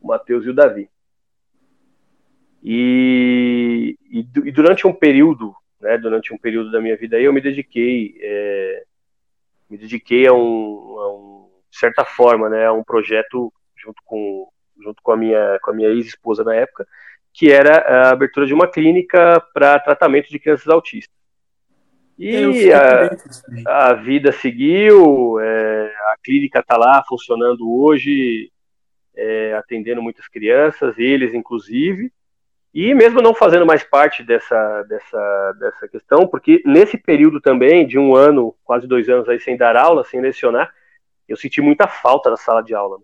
o 0.04 0.08
Matheus 0.08 0.46
e 0.46 0.50
o 0.50 0.54
Davi. 0.54 0.90
E, 2.62 3.98
e, 4.10 4.20
e, 4.20 4.52
durante 4.52 4.86
um 4.86 4.94
período, 4.94 5.56
né, 5.82 5.98
durante 5.98 6.34
um 6.34 6.38
período 6.38 6.72
da 6.72 6.82
minha 6.82 6.96
vida, 6.98 7.20
eu 7.20 7.34
me 7.34 7.42
dediquei, 7.42 8.16
é, 8.22 8.84
me 9.74 9.78
dediquei 9.80 10.28
a 10.28 10.34
um, 10.34 11.00
a 11.00 11.14
um, 11.16 11.50
de 11.72 11.80
certa 11.80 12.06
forma, 12.06 12.48
né, 12.48 12.68
a 12.68 12.72
um 12.72 12.84
projeto 12.84 13.52
junto 13.76 14.00
com, 14.06 14.48
junto 14.80 15.02
com 15.02 15.12
a 15.12 15.18
minha, 15.18 15.60
com 15.64 15.72
a 15.72 15.74
minha 15.74 15.90
ex-esposa 15.90 16.44
na 16.44 16.54
época, 16.54 16.88
que 17.34 17.52
era 17.52 17.80
a 17.80 18.12
abertura 18.12 18.46
de 18.46 18.54
uma 18.54 18.68
clínica 18.68 19.44
para 19.52 19.80
tratamento 19.80 20.30
de 20.30 20.38
crianças 20.38 20.68
autistas. 20.68 21.16
E 22.20 22.72
a, 22.72 23.10
a, 23.66 23.94
vida 23.94 24.32
seguiu, 24.32 25.40
é, 25.40 25.86
a 26.12 26.18
clínica 26.24 26.60
está 26.60 26.78
lá 26.78 27.04
funcionando 27.08 27.68
hoje, 27.74 28.52
é, 29.16 29.56
atendendo 29.56 30.04
muitas 30.04 30.28
crianças, 30.28 31.00
eles 31.00 31.34
inclusive, 31.34 32.12
e 32.74 32.94
mesmo 32.94 33.22
não 33.22 33.36
fazendo 33.36 33.66
mais 33.66 33.84
parte 33.84 34.24
dessa, 34.24 34.84
dessa, 34.84 35.52
dessa 35.60 35.88
questão, 35.88 36.26
porque 36.26 36.62
nesse 36.66 36.98
período 36.98 37.40
também, 37.40 37.86
de 37.86 38.00
um 38.00 38.16
ano, 38.16 38.56
quase 38.64 38.88
dois 38.88 39.08
anos 39.08 39.30
aí 39.30 39.40
sem 39.40 39.56
dar 39.56 39.76
aula, 39.76 40.04
sem 40.04 40.20
lecionar, 40.20 40.74
eu 41.28 41.38
senti 41.38 41.62
muita 41.62 41.88
falta 41.88 42.32
da 42.32 42.38
sala 42.38 42.64
de 42.64 42.74
aula. 42.74 42.98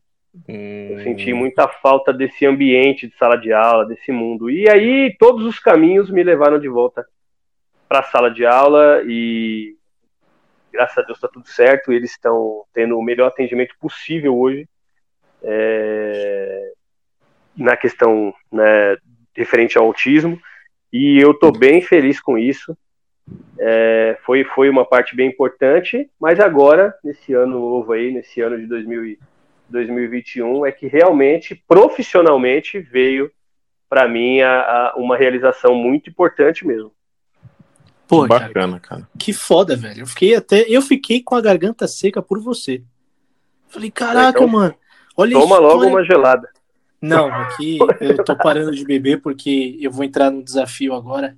Hum. 0.48 0.90
Eu 0.90 1.04
senti 1.04 1.34
muita 1.34 1.68
falta 1.68 2.12
desse 2.12 2.46
ambiente 2.46 3.08
de 3.08 3.16
sala 3.16 3.36
de 3.36 3.54
aula, 3.54 3.86
desse 3.86 4.12
mundo. 4.12 4.50
E 4.50 4.68
aí 4.70 5.16
todos 5.20 5.46
os 5.46 5.60
caminhos 5.60 6.10
me 6.10 6.24
levaram 6.24 6.60
de 6.60 6.68
volta 6.68 7.06
para 7.88 8.00
a 8.00 8.04
sala 8.04 8.30
de 8.32 8.46
aula 8.46 9.04
e 9.06 9.76
graças 10.72 10.98
a 10.98 11.02
Deus 11.02 11.18
está 11.18 11.28
tudo 11.28 11.48
certo. 11.48 11.92
Eles 11.92 12.12
estão 12.12 12.64
tendo 12.74 12.98
o 12.98 13.04
melhor 13.04 13.28
atendimento 13.28 13.76
possível 13.80 14.38
hoje 14.38 14.68
é, 15.44 16.72
na 17.56 17.78
questão 17.78 18.34
né, 18.52 18.98
referente 19.36 19.78
ao 19.78 19.86
autismo. 19.86 20.40
E 20.92 21.20
eu 21.20 21.32
estou 21.32 21.52
bem 21.52 21.82
feliz 21.82 22.20
com 22.20 22.38
isso. 22.38 22.78
É, 23.60 24.18
foi, 24.26 24.44
foi 24.44 24.70
uma 24.70 24.86
parte 24.86 25.16
bem 25.16 25.30
importante, 25.30 26.10
mas 26.20 26.40
agora, 26.40 26.96
nesse 27.04 27.34
ano 27.34 27.60
novo 27.60 27.92
aí, 27.92 28.12
nesse 28.12 28.42
ano 28.42 28.58
de 28.58 28.66
2000, 28.66 29.18
2021, 29.70 30.66
é 30.66 30.72
que 30.72 30.88
realmente, 30.88 31.56
profissionalmente, 31.68 32.80
veio 32.80 33.32
para 33.88 34.08
mim 34.08 34.42
a, 34.42 34.62
a, 34.62 34.94
uma 34.98 35.18
realização 35.18 35.76
muito 35.76 36.10
importante 36.10 36.66
mesmo. 36.66 36.92
Pô, 38.08 38.26
bacana, 38.26 38.80
cara, 38.80 39.02
cara. 39.02 39.10
Que 39.20 39.32
foda, 39.32 39.76
velho. 39.76 40.02
Eu 40.02 40.08
fiquei 40.08 40.36
até. 40.36 40.66
Eu 40.68 40.82
fiquei 40.82 41.22
com 41.22 41.36
a 41.36 41.42
garganta 41.42 41.88
seca 41.88 42.22
por 42.22 42.40
você. 42.40 42.82
Falei, 43.68 43.92
caraca, 43.92 44.40
então, 44.40 44.48
mano. 44.48 44.76
Olha 45.16 45.34
Toma 45.34 45.56
isso, 45.56 45.64
logo 45.64 45.82
olha... 45.82 45.90
uma 45.90 46.04
gelada. 46.04 46.50
Não, 47.02 47.28
aqui 47.28 47.78
eu 48.02 48.24
tô 48.24 48.36
parando 48.36 48.72
de 48.72 48.84
beber 48.84 49.22
porque 49.22 49.78
eu 49.80 49.91
vou 49.91 50.04
entrar 50.04 50.30
no 50.30 50.43
desafio 50.43 50.93
agora. 50.93 51.38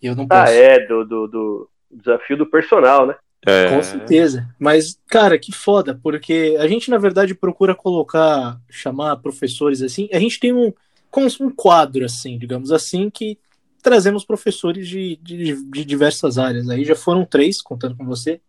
E 0.00 0.06
eu 0.06 0.14
não 0.14 0.24
ah, 0.24 0.42
posso. 0.42 0.52
Ah, 0.52 0.54
é, 0.54 0.86
do, 0.86 1.04
do, 1.04 1.26
do 1.26 1.70
desafio 1.90 2.36
do 2.36 2.46
personal, 2.46 3.06
né? 3.06 3.16
É... 3.46 3.70
Com 3.70 3.82
certeza. 3.82 4.48
Mas, 4.58 4.98
cara, 5.06 5.38
que 5.38 5.52
foda, 5.52 5.98
porque 6.02 6.56
a 6.58 6.66
gente, 6.66 6.90
na 6.90 6.98
verdade, 6.98 7.34
procura 7.34 7.74
colocar, 7.74 8.60
chamar 8.68 9.16
professores 9.16 9.82
assim. 9.82 10.08
A 10.12 10.18
gente 10.18 10.40
tem 10.40 10.52
um, 10.52 10.72
como 11.10 11.28
um 11.40 11.50
quadro, 11.50 12.04
assim, 12.04 12.38
digamos 12.38 12.72
assim, 12.72 13.08
que 13.08 13.38
trazemos 13.82 14.24
professores 14.24 14.88
de, 14.88 15.16
de, 15.22 15.62
de 15.70 15.84
diversas 15.84 16.38
áreas. 16.38 16.68
Aí 16.68 16.84
já 16.84 16.96
foram 16.96 17.24
três, 17.24 17.62
contando 17.62 17.96
com 17.96 18.04
você. 18.04 18.40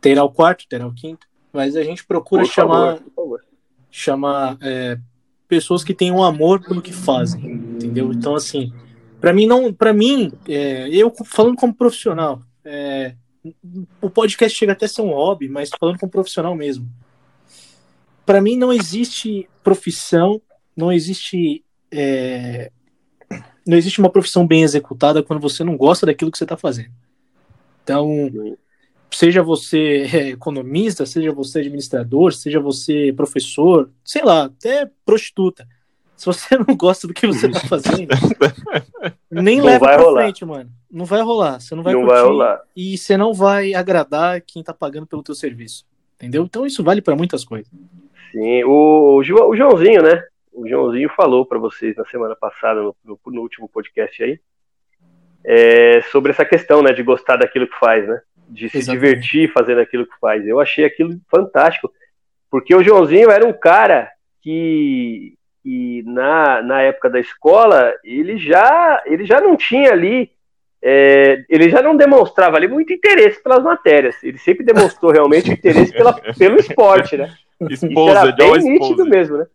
Terá 0.00 0.22
o 0.22 0.30
quarto, 0.30 0.68
terá 0.68 0.86
o 0.86 0.94
quinto. 0.94 1.26
Mas 1.50 1.74
a 1.74 1.82
gente 1.82 2.04
procura 2.04 2.42
por 2.42 2.52
chamar, 2.52 2.98
favor, 3.16 3.42
chamar 3.90 4.58
é, 4.60 4.98
pessoas 5.48 5.84
que 5.84 5.94
tenham 5.94 6.22
amor 6.22 6.60
pelo 6.60 6.82
que 6.82 6.92
fazem, 6.92 7.44
entendeu? 7.44 8.12
Então, 8.12 8.34
assim, 8.34 8.72
para 9.20 9.32
mim 9.32 9.46
não, 9.46 9.72
para 9.72 9.92
mim, 9.92 10.32
é, 10.48 10.88
eu 10.88 11.12
falando 11.24 11.56
como 11.56 11.74
profissional, 11.74 12.42
é, 12.64 13.14
o 14.00 14.10
podcast 14.10 14.56
chega 14.56 14.72
até 14.72 14.86
a 14.86 14.88
ser 14.88 15.02
um 15.02 15.10
hobby, 15.10 15.48
mas 15.48 15.70
falando 15.78 15.98
como 15.98 16.10
profissional 16.10 16.54
mesmo. 16.54 16.88
Para 18.24 18.40
mim 18.40 18.56
não 18.56 18.72
existe 18.72 19.48
profissão, 19.62 20.40
não 20.76 20.92
existe 20.92 21.64
é, 21.90 22.70
não 23.66 23.76
existe 23.76 23.98
uma 23.98 24.10
profissão 24.10 24.46
bem 24.46 24.62
executada 24.62 25.22
quando 25.22 25.40
você 25.40 25.64
não 25.64 25.76
gosta 25.76 26.06
daquilo 26.06 26.30
que 26.30 26.38
você 26.38 26.44
está 26.44 26.56
fazendo. 26.56 26.92
Então, 27.82 28.30
seja 29.10 29.42
você 29.42 30.06
é, 30.12 30.28
economista, 30.30 31.06
seja 31.06 31.32
você 31.32 31.60
administrador, 31.60 32.32
seja 32.32 32.60
você 32.60 33.12
professor, 33.16 33.90
sei 34.04 34.22
lá, 34.22 34.44
até 34.44 34.90
prostituta. 35.04 35.66
Se 36.16 36.26
você 36.26 36.56
não 36.66 36.76
gosta 36.76 37.06
do 37.06 37.14
que 37.14 37.26
você 37.26 37.46
está 37.46 37.60
fazendo, 37.60 38.08
nem 39.30 39.58
não 39.58 39.66
leva 39.66 39.84
pra 39.84 39.96
rolar. 39.96 40.22
frente, 40.22 40.44
mano. 40.44 40.70
Não 40.90 41.04
vai 41.04 41.22
rolar. 41.22 41.60
Você 41.60 41.74
não 41.74 41.82
vai 41.82 41.92
não 41.92 42.00
curtir 42.02 42.14
vai 42.14 42.24
rolar. 42.24 42.62
e 42.74 42.96
você 42.96 43.16
não 43.16 43.34
vai 43.34 43.74
agradar 43.74 44.40
quem 44.40 44.60
está 44.60 44.72
pagando 44.72 45.06
pelo 45.06 45.22
teu 45.22 45.34
serviço. 45.34 45.84
Entendeu? 46.16 46.44
Então 46.44 46.64
isso 46.64 46.82
vale 46.82 47.02
para 47.02 47.14
muitas 47.14 47.44
coisas. 47.44 47.70
Sim, 48.32 48.64
o, 48.64 49.16
o 49.18 49.22
Joãozinho, 49.56 50.02
né? 50.02 50.22
o 50.56 50.66
Joãozinho 50.66 51.10
falou 51.10 51.44
para 51.44 51.58
vocês 51.58 51.94
na 51.96 52.04
semana 52.06 52.34
passada, 52.34 52.80
no, 52.80 52.96
no, 53.04 53.20
no 53.26 53.42
último 53.42 53.68
podcast 53.68 54.22
aí, 54.22 54.40
é, 55.44 56.00
sobre 56.10 56.32
essa 56.32 56.46
questão, 56.46 56.82
né, 56.82 56.92
de 56.94 57.02
gostar 57.02 57.36
daquilo 57.36 57.68
que 57.68 57.78
faz, 57.78 58.08
né? 58.08 58.20
De 58.48 58.68
se 58.68 58.78
Exatamente. 58.78 59.06
divertir 59.06 59.52
fazendo 59.52 59.80
aquilo 59.80 60.06
que 60.06 60.18
faz. 60.20 60.46
Eu 60.46 60.60
achei 60.60 60.84
aquilo 60.84 61.18
fantástico, 61.28 61.92
porque 62.50 62.74
o 62.74 62.82
Joãozinho 62.82 63.30
era 63.30 63.44
um 63.44 63.52
cara 63.52 64.10
que, 64.40 65.34
que 65.62 66.02
na, 66.06 66.62
na 66.62 66.82
época 66.82 67.10
da 67.10 67.18
escola, 67.18 67.92
ele 68.04 68.38
já, 68.38 69.02
ele 69.06 69.24
já 69.24 69.40
não 69.40 69.56
tinha 69.56 69.90
ali, 69.90 70.30
é, 70.80 71.44
ele 71.48 71.68
já 71.68 71.82
não 71.82 71.96
demonstrava 71.96 72.56
ali 72.56 72.68
muito 72.68 72.92
interesse 72.92 73.42
pelas 73.42 73.62
matérias. 73.64 74.22
Ele 74.22 74.38
sempre 74.38 74.64
demonstrou 74.64 75.10
realmente 75.10 75.50
interesse 75.52 75.92
pela, 75.92 76.12
pelo 76.12 76.58
esporte, 76.58 77.16
né? 77.16 77.34
Esposa, 77.68 77.72
Isso 77.72 78.26
era 78.26 78.32
bem 78.32 78.58
nítido 78.58 79.04
mesmo, 79.06 79.38
né? 79.38 79.46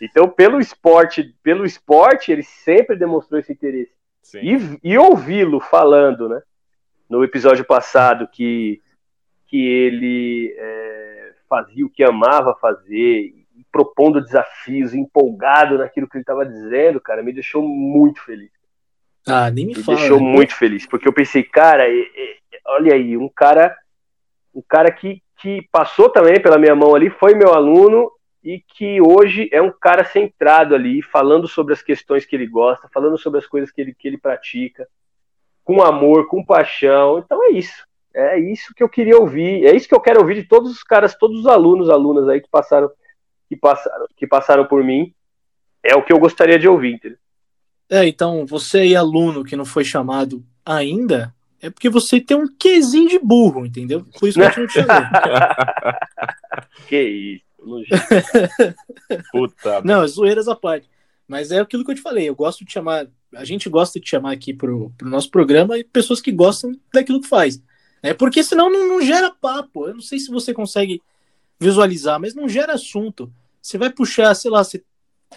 Então, 0.00 0.28
pelo 0.28 0.58
esporte, 0.58 1.34
pelo 1.42 1.64
esporte, 1.64 2.32
ele 2.32 2.42
sempre 2.42 2.96
demonstrou 2.96 3.38
esse 3.38 3.52
interesse. 3.52 3.92
Sim. 4.22 4.38
E, 4.40 4.92
e 4.92 4.98
ouvi-lo 4.98 5.60
falando, 5.60 6.28
né, 6.28 6.42
no 7.12 7.22
episódio 7.22 7.62
passado, 7.62 8.26
que, 8.26 8.80
que 9.46 9.68
ele 9.68 10.54
é, 10.56 11.32
fazia 11.46 11.84
o 11.84 11.90
que 11.90 12.02
amava 12.02 12.56
fazer, 12.58 13.34
propondo 13.70 14.22
desafios, 14.22 14.94
empolgado 14.94 15.76
naquilo 15.76 16.08
que 16.08 16.16
ele 16.16 16.22
estava 16.22 16.46
dizendo, 16.46 16.98
cara, 17.02 17.22
me 17.22 17.30
deixou 17.30 17.62
muito 17.62 18.22
feliz. 18.22 18.50
Ah, 19.28 19.50
nem 19.50 19.66
me, 19.66 19.74
me 19.74 19.82
fala. 19.82 19.98
Me 19.98 20.00
deixou 20.00 20.20
né? 20.22 20.26
muito 20.26 20.56
feliz, 20.56 20.86
porque 20.86 21.06
eu 21.06 21.12
pensei, 21.12 21.42
cara, 21.42 21.84
olha 22.68 22.94
aí, 22.94 23.14
um 23.14 23.28
cara, 23.28 23.76
um 24.54 24.62
cara 24.66 24.90
que, 24.90 25.22
que 25.36 25.68
passou 25.70 26.08
também 26.08 26.40
pela 26.40 26.58
minha 26.58 26.74
mão 26.74 26.94
ali, 26.94 27.10
foi 27.10 27.34
meu 27.34 27.52
aluno 27.52 28.10
e 28.42 28.58
que 28.58 29.02
hoje 29.02 29.50
é 29.52 29.60
um 29.60 29.70
cara 29.70 30.02
centrado 30.02 30.74
ali, 30.74 31.02
falando 31.02 31.46
sobre 31.46 31.74
as 31.74 31.82
questões 31.82 32.24
que 32.24 32.34
ele 32.34 32.46
gosta, 32.46 32.88
falando 32.88 33.18
sobre 33.18 33.38
as 33.38 33.46
coisas 33.46 33.70
que 33.70 33.82
ele, 33.82 33.94
que 33.94 34.08
ele 34.08 34.16
pratica, 34.16 34.88
com 35.64 35.82
amor, 35.82 36.28
com 36.28 36.44
paixão. 36.44 37.18
Então 37.18 37.42
é 37.44 37.50
isso. 37.50 37.84
É 38.14 38.38
isso 38.38 38.74
que 38.74 38.82
eu 38.82 38.88
queria 38.88 39.18
ouvir. 39.18 39.64
É 39.64 39.74
isso 39.74 39.88
que 39.88 39.94
eu 39.94 40.00
quero 40.00 40.20
ouvir 40.20 40.34
de 40.34 40.44
todos 40.44 40.70
os 40.70 40.82
caras, 40.82 41.14
todos 41.14 41.40
os 41.40 41.46
alunos, 41.46 41.88
alunas 41.88 42.28
aí 42.28 42.40
que 42.40 42.50
passaram, 42.50 42.90
que 43.48 43.56
passaram, 43.56 44.06
que 44.16 44.26
passaram 44.26 44.66
por 44.66 44.84
mim. 44.84 45.12
É 45.82 45.96
o 45.96 46.02
que 46.02 46.12
eu 46.12 46.18
gostaria 46.18 46.58
de 46.58 46.68
ouvir, 46.68 46.94
entendeu? 46.94 47.18
É, 47.90 48.06
então, 48.06 48.46
você 48.46 48.78
aí, 48.78 48.96
aluno 48.96 49.44
que 49.44 49.56
não 49.56 49.64
foi 49.64 49.84
chamado 49.84 50.42
ainda, 50.64 51.34
é 51.60 51.70
porque 51.70 51.90
você 51.90 52.20
tem 52.20 52.36
um 52.36 52.46
quesinho 52.46 53.08
de 53.08 53.18
burro, 53.18 53.66
entendeu? 53.66 54.06
Por 54.18 54.28
isso 54.28 54.38
que 54.38 54.60
eu 54.60 54.66
te 54.66 54.72
chamei. 54.72 54.88
que 56.88 57.02
isso. 57.02 57.52
Puta. 59.30 59.80
Não, 59.82 60.06
zoeiras 60.06 60.48
à 60.48 60.56
parte. 60.56 60.88
Mas 61.32 61.50
é 61.50 61.60
aquilo 61.60 61.82
que 61.82 61.90
eu 61.90 61.94
te 61.94 62.02
falei, 62.02 62.28
eu 62.28 62.34
gosto 62.34 62.62
de 62.62 62.70
chamar, 62.70 63.06
a 63.34 63.42
gente 63.42 63.66
gosta 63.70 63.98
de 63.98 64.06
chamar 64.06 64.32
aqui 64.32 64.52
pro, 64.52 64.90
pro 64.98 65.08
nosso 65.08 65.30
programa 65.30 65.76
pessoas 65.90 66.20
que 66.20 66.30
gostam 66.30 66.78
daquilo 66.92 67.22
que 67.22 67.26
faz. 67.26 67.58
Né? 68.02 68.12
Porque 68.12 68.44
senão 68.44 68.70
não, 68.70 68.86
não 68.86 69.00
gera 69.00 69.30
papo. 69.30 69.88
Eu 69.88 69.94
não 69.94 70.02
sei 70.02 70.18
se 70.18 70.30
você 70.30 70.52
consegue 70.52 71.00
visualizar, 71.58 72.20
mas 72.20 72.34
não 72.34 72.46
gera 72.46 72.74
assunto. 72.74 73.32
Você 73.62 73.78
vai 73.78 73.88
puxar, 73.88 74.34
sei 74.34 74.50
lá, 74.50 74.62
você, 74.62 74.84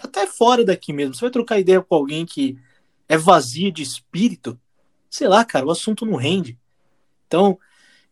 até 0.02 0.26
fora 0.26 0.62
daqui 0.62 0.92
mesmo, 0.92 1.14
você 1.14 1.22
vai 1.22 1.30
trocar 1.30 1.58
ideia 1.58 1.80
com 1.80 1.94
alguém 1.94 2.26
que 2.26 2.58
é 3.08 3.16
vazio 3.16 3.72
de 3.72 3.82
espírito, 3.82 4.60
sei 5.08 5.28
lá, 5.28 5.46
cara, 5.46 5.64
o 5.64 5.70
assunto 5.70 6.04
não 6.04 6.16
rende. 6.16 6.58
Então, 7.26 7.58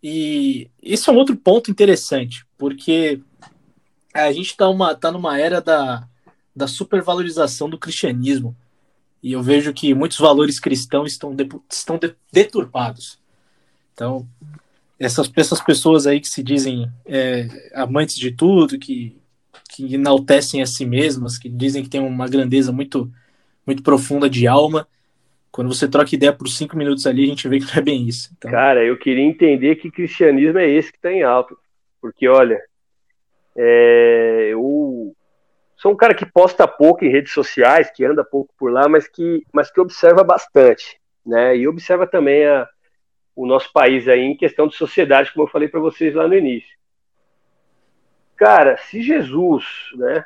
e 0.03 0.71
esse 0.83 1.07
é 1.11 1.13
um 1.13 1.17
outro 1.17 1.37
ponto 1.37 1.71
interessante, 1.71 2.47
porque 2.57 3.21
a 4.15 4.33
gente 4.33 4.53
está 4.53 4.95
tá 4.95 5.13
numa 5.13 5.39
era 5.39 5.61
da, 5.61 6.09
da 6.55 6.67
supervalorização 6.67 7.69
do 7.69 7.79
cristianismo. 7.79 8.57
E 9.23 9.33
eu 9.33 9.43
vejo 9.43 9.73
que 9.73 9.95
muitos 9.95 10.19
valores 10.19 10.61
cristãos 10.61 11.13
estão, 11.13 11.35
de, 11.35 11.49
estão 11.71 11.99
de, 11.99 12.15
deturpados. 12.33 13.19
Então, 13.93 14.27
essas, 14.99 15.31
essas 15.37 15.61
pessoas 15.61 16.07
aí 16.07 16.21
que 16.21 16.29
se 16.29 16.43
dizem 16.43 16.91
é, 17.07 17.49
amantes 17.75 18.17
de 18.17 18.31
tudo, 18.31 18.79
que, 18.79 19.17
que 19.71 19.95
enaltecem 19.95 20.63
a 20.63 20.67
si 20.67 20.85
mesmas, 20.85 21.39
que 21.39 21.49
dizem 21.49 21.83
que 21.83 21.89
tem 21.89 22.01
uma 22.01 22.29
grandeza 22.29 22.71
muito, 22.71 23.11
muito 23.67 23.83
profunda 23.83 24.29
de 24.29 24.47
alma, 24.47 24.87
quando 25.55 25.73
você 25.73 25.87
troca 25.87 26.15
ideia 26.15 26.33
por 26.33 26.49
cinco 26.49 26.77
minutos 26.77 27.07
ali, 27.07 27.23
a 27.23 27.29
gente 27.29 27.49
vê 27.49 27.61
que 27.61 27.67
não 27.67 27.75
é 27.75 27.81
bem 27.81 28.09
isso. 28.09 28.29
Então... 28.37 28.51
Cara, 28.51 28.85
eu 28.85 28.99
queria 28.99 29.23
entender 29.23 29.77
que 29.77 29.89
cristianismo 29.89 30.59
é 30.59 30.69
esse 30.69 30.91
que 30.91 30.99
está 30.99 31.13
em 31.13 31.23
alto. 31.23 31.57
Porque, 32.01 32.27
olha, 32.27 32.61
é, 33.57 34.49
eu, 34.51 35.15
sou 35.77 35.93
um 35.93 35.97
cara 35.97 36.15
que 36.15 36.27
posta 36.27 36.67
pouco 36.67 37.05
em 37.05 37.11
redes 37.11 37.33
sociais, 37.33 37.91
que 37.91 38.05
anda 38.05 38.25
pouco 38.25 38.53
por 38.59 38.73
lá, 38.73 38.89
mas 38.89 39.09
que, 39.09 39.45
mas 39.53 39.71
que 39.71 39.81
observa 39.81 40.23
bastante, 40.23 41.01
né? 41.25 41.57
E 41.57 41.67
observa 41.69 42.07
também 42.07 42.47
a, 42.47 42.69
o 43.35 43.47
nosso 43.47 43.73
país 43.73 44.09
aí 44.09 44.21
em 44.21 44.37
questão 44.37 44.67
de 44.67 44.77
sociedade, 44.77 45.33
como 45.33 45.47
eu 45.47 45.51
falei 45.51 45.69
para 45.69 45.81
vocês 45.81 46.15
lá 46.15 46.27
no 46.29 46.35
início. 46.35 46.75
Cara, 48.37 48.77
se 48.77 49.03
Jesus, 49.03 49.65
né? 49.97 50.25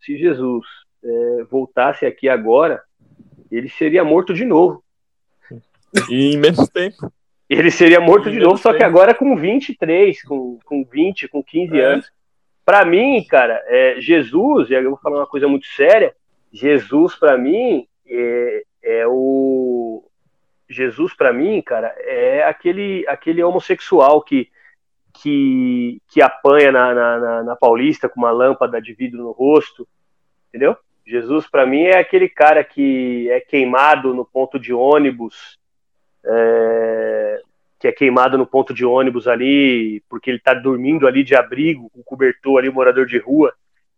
Se 0.00 0.16
Jesus 0.16 0.66
é, 1.02 1.44
voltasse 1.44 2.06
aqui 2.06 2.28
agora, 2.28 2.82
ele 3.50 3.68
seria 3.68 4.04
morto 4.04 4.34
de 4.34 4.44
novo. 4.44 4.82
E 6.10 6.34
em 6.34 6.38
menos 6.38 6.68
tempo. 6.68 7.12
Ele 7.48 7.70
seria 7.70 8.00
morto 8.00 8.30
de 8.30 8.38
novo, 8.38 8.56
tempo. 8.56 8.62
só 8.62 8.74
que 8.74 8.82
agora 8.82 9.14
com 9.14 9.36
23, 9.36 10.22
com, 10.22 10.58
com 10.64 10.84
20, 10.84 11.28
com 11.28 11.42
15 11.42 11.78
é. 11.78 11.84
anos. 11.84 12.10
Para 12.64 12.84
mim, 12.84 13.22
cara, 13.24 13.62
é, 13.66 14.00
Jesus, 14.00 14.70
e 14.70 14.74
eu 14.74 14.90
vou 14.90 14.98
falar 14.98 15.18
uma 15.18 15.26
coisa 15.26 15.46
muito 15.46 15.66
séria, 15.66 16.14
Jesus 16.52 17.14
para 17.14 17.36
mim 17.36 17.86
é, 18.06 18.64
é, 18.82 19.06
o 19.06 20.04
Jesus 20.68 21.14
para 21.14 21.32
mim, 21.32 21.60
cara, 21.60 21.94
é 21.98 22.44
aquele 22.44 23.04
aquele 23.06 23.42
homossexual 23.42 24.22
que 24.22 24.48
que, 25.12 26.00
que 26.08 26.20
apanha 26.20 26.72
na, 26.72 26.92
na, 26.92 27.42
na, 27.44 27.56
Paulista 27.56 28.08
com 28.08 28.18
uma 28.20 28.32
lâmpada 28.32 28.82
de 28.82 28.92
vidro 28.92 29.22
no 29.22 29.30
rosto, 29.30 29.86
entendeu? 30.48 30.76
Jesus 31.06 31.46
para 31.46 31.64
mim 31.64 31.82
é 31.82 31.98
aquele 31.98 32.28
cara 32.28 32.64
que 32.64 33.30
é 33.30 33.40
queimado 33.40 34.12
no 34.12 34.24
ponto 34.24 34.58
de 34.58 34.72
ônibus, 34.72 35.58
é, 36.24 37.40
que 37.84 37.88
é 37.88 37.92
queimado 37.92 38.38
no 38.38 38.46
ponto 38.46 38.72
de 38.72 38.82
ônibus 38.82 39.28
ali, 39.28 40.02
porque 40.08 40.30
ele 40.30 40.38
está 40.38 40.54
dormindo 40.54 41.06
ali 41.06 41.22
de 41.22 41.36
abrigo, 41.36 41.90
com 41.90 42.02
cobertor 42.02 42.58
ali, 42.58 42.70
morador 42.70 43.04
de 43.04 43.18
rua, 43.18 43.52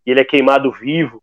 e 0.04 0.10
ele 0.10 0.20
é 0.20 0.24
queimado 0.24 0.72
vivo, 0.72 1.22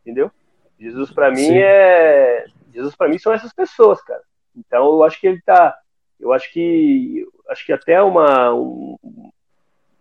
entendeu? 0.00 0.30
Jesus 0.78 1.10
para 1.10 1.28
mim 1.28 1.38
Sim. 1.38 1.58
é 1.58 2.44
Jesus 2.72 2.94
para 2.94 3.08
mim 3.08 3.18
são 3.18 3.32
essas 3.32 3.52
pessoas, 3.52 4.00
cara. 4.02 4.22
Então 4.56 4.86
eu 4.86 5.02
acho 5.02 5.20
que 5.20 5.26
ele 5.26 5.40
tá, 5.40 5.76
eu 6.20 6.32
acho 6.32 6.52
que 6.52 7.26
acho 7.48 7.66
que 7.66 7.72
até 7.72 8.00
uma 8.00 8.54
um, 8.54 8.96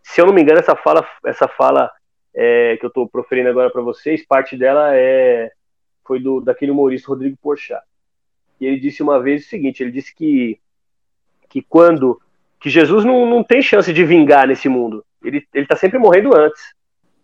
se 0.04 0.22
eu 0.22 0.28
não 0.28 0.34
me 0.36 0.44
engano 0.44 0.60
essa 0.60 0.76
fala 0.76 1.04
essa 1.26 1.48
fala 1.48 1.90
é, 2.32 2.78
que 2.78 2.86
eu 2.86 2.90
estou 2.90 3.10
proferindo 3.10 3.50
agora 3.50 3.72
para 3.72 3.82
vocês, 3.82 4.24
parte 4.24 4.56
dela 4.56 4.96
é 4.96 5.52
foi 6.06 6.20
do 6.20 6.42
daquele 6.42 6.70
humorista 6.70 7.08
Rodrigo 7.08 7.36
Porchat. 7.42 7.82
E 8.62 8.68
ele 8.68 8.80
disse 8.80 9.02
uma 9.02 9.20
vez 9.20 9.48
o 9.48 9.50
seguinte, 9.50 9.82
ele 9.82 9.92
disse 9.92 10.14
que 10.14 10.60
que 11.50 11.62
quando 11.62 12.20
que 12.60 12.70
Jesus 12.70 13.06
não, 13.06 13.26
não 13.26 13.44
tem 13.44 13.62
chance 13.62 13.92
de 13.94 14.04
vingar 14.04 14.48
nesse 14.48 14.68
mundo. 14.68 15.06
Ele 15.24 15.46
está 15.54 15.76
sempre 15.76 16.00
morrendo 16.00 16.36
antes. 16.36 16.62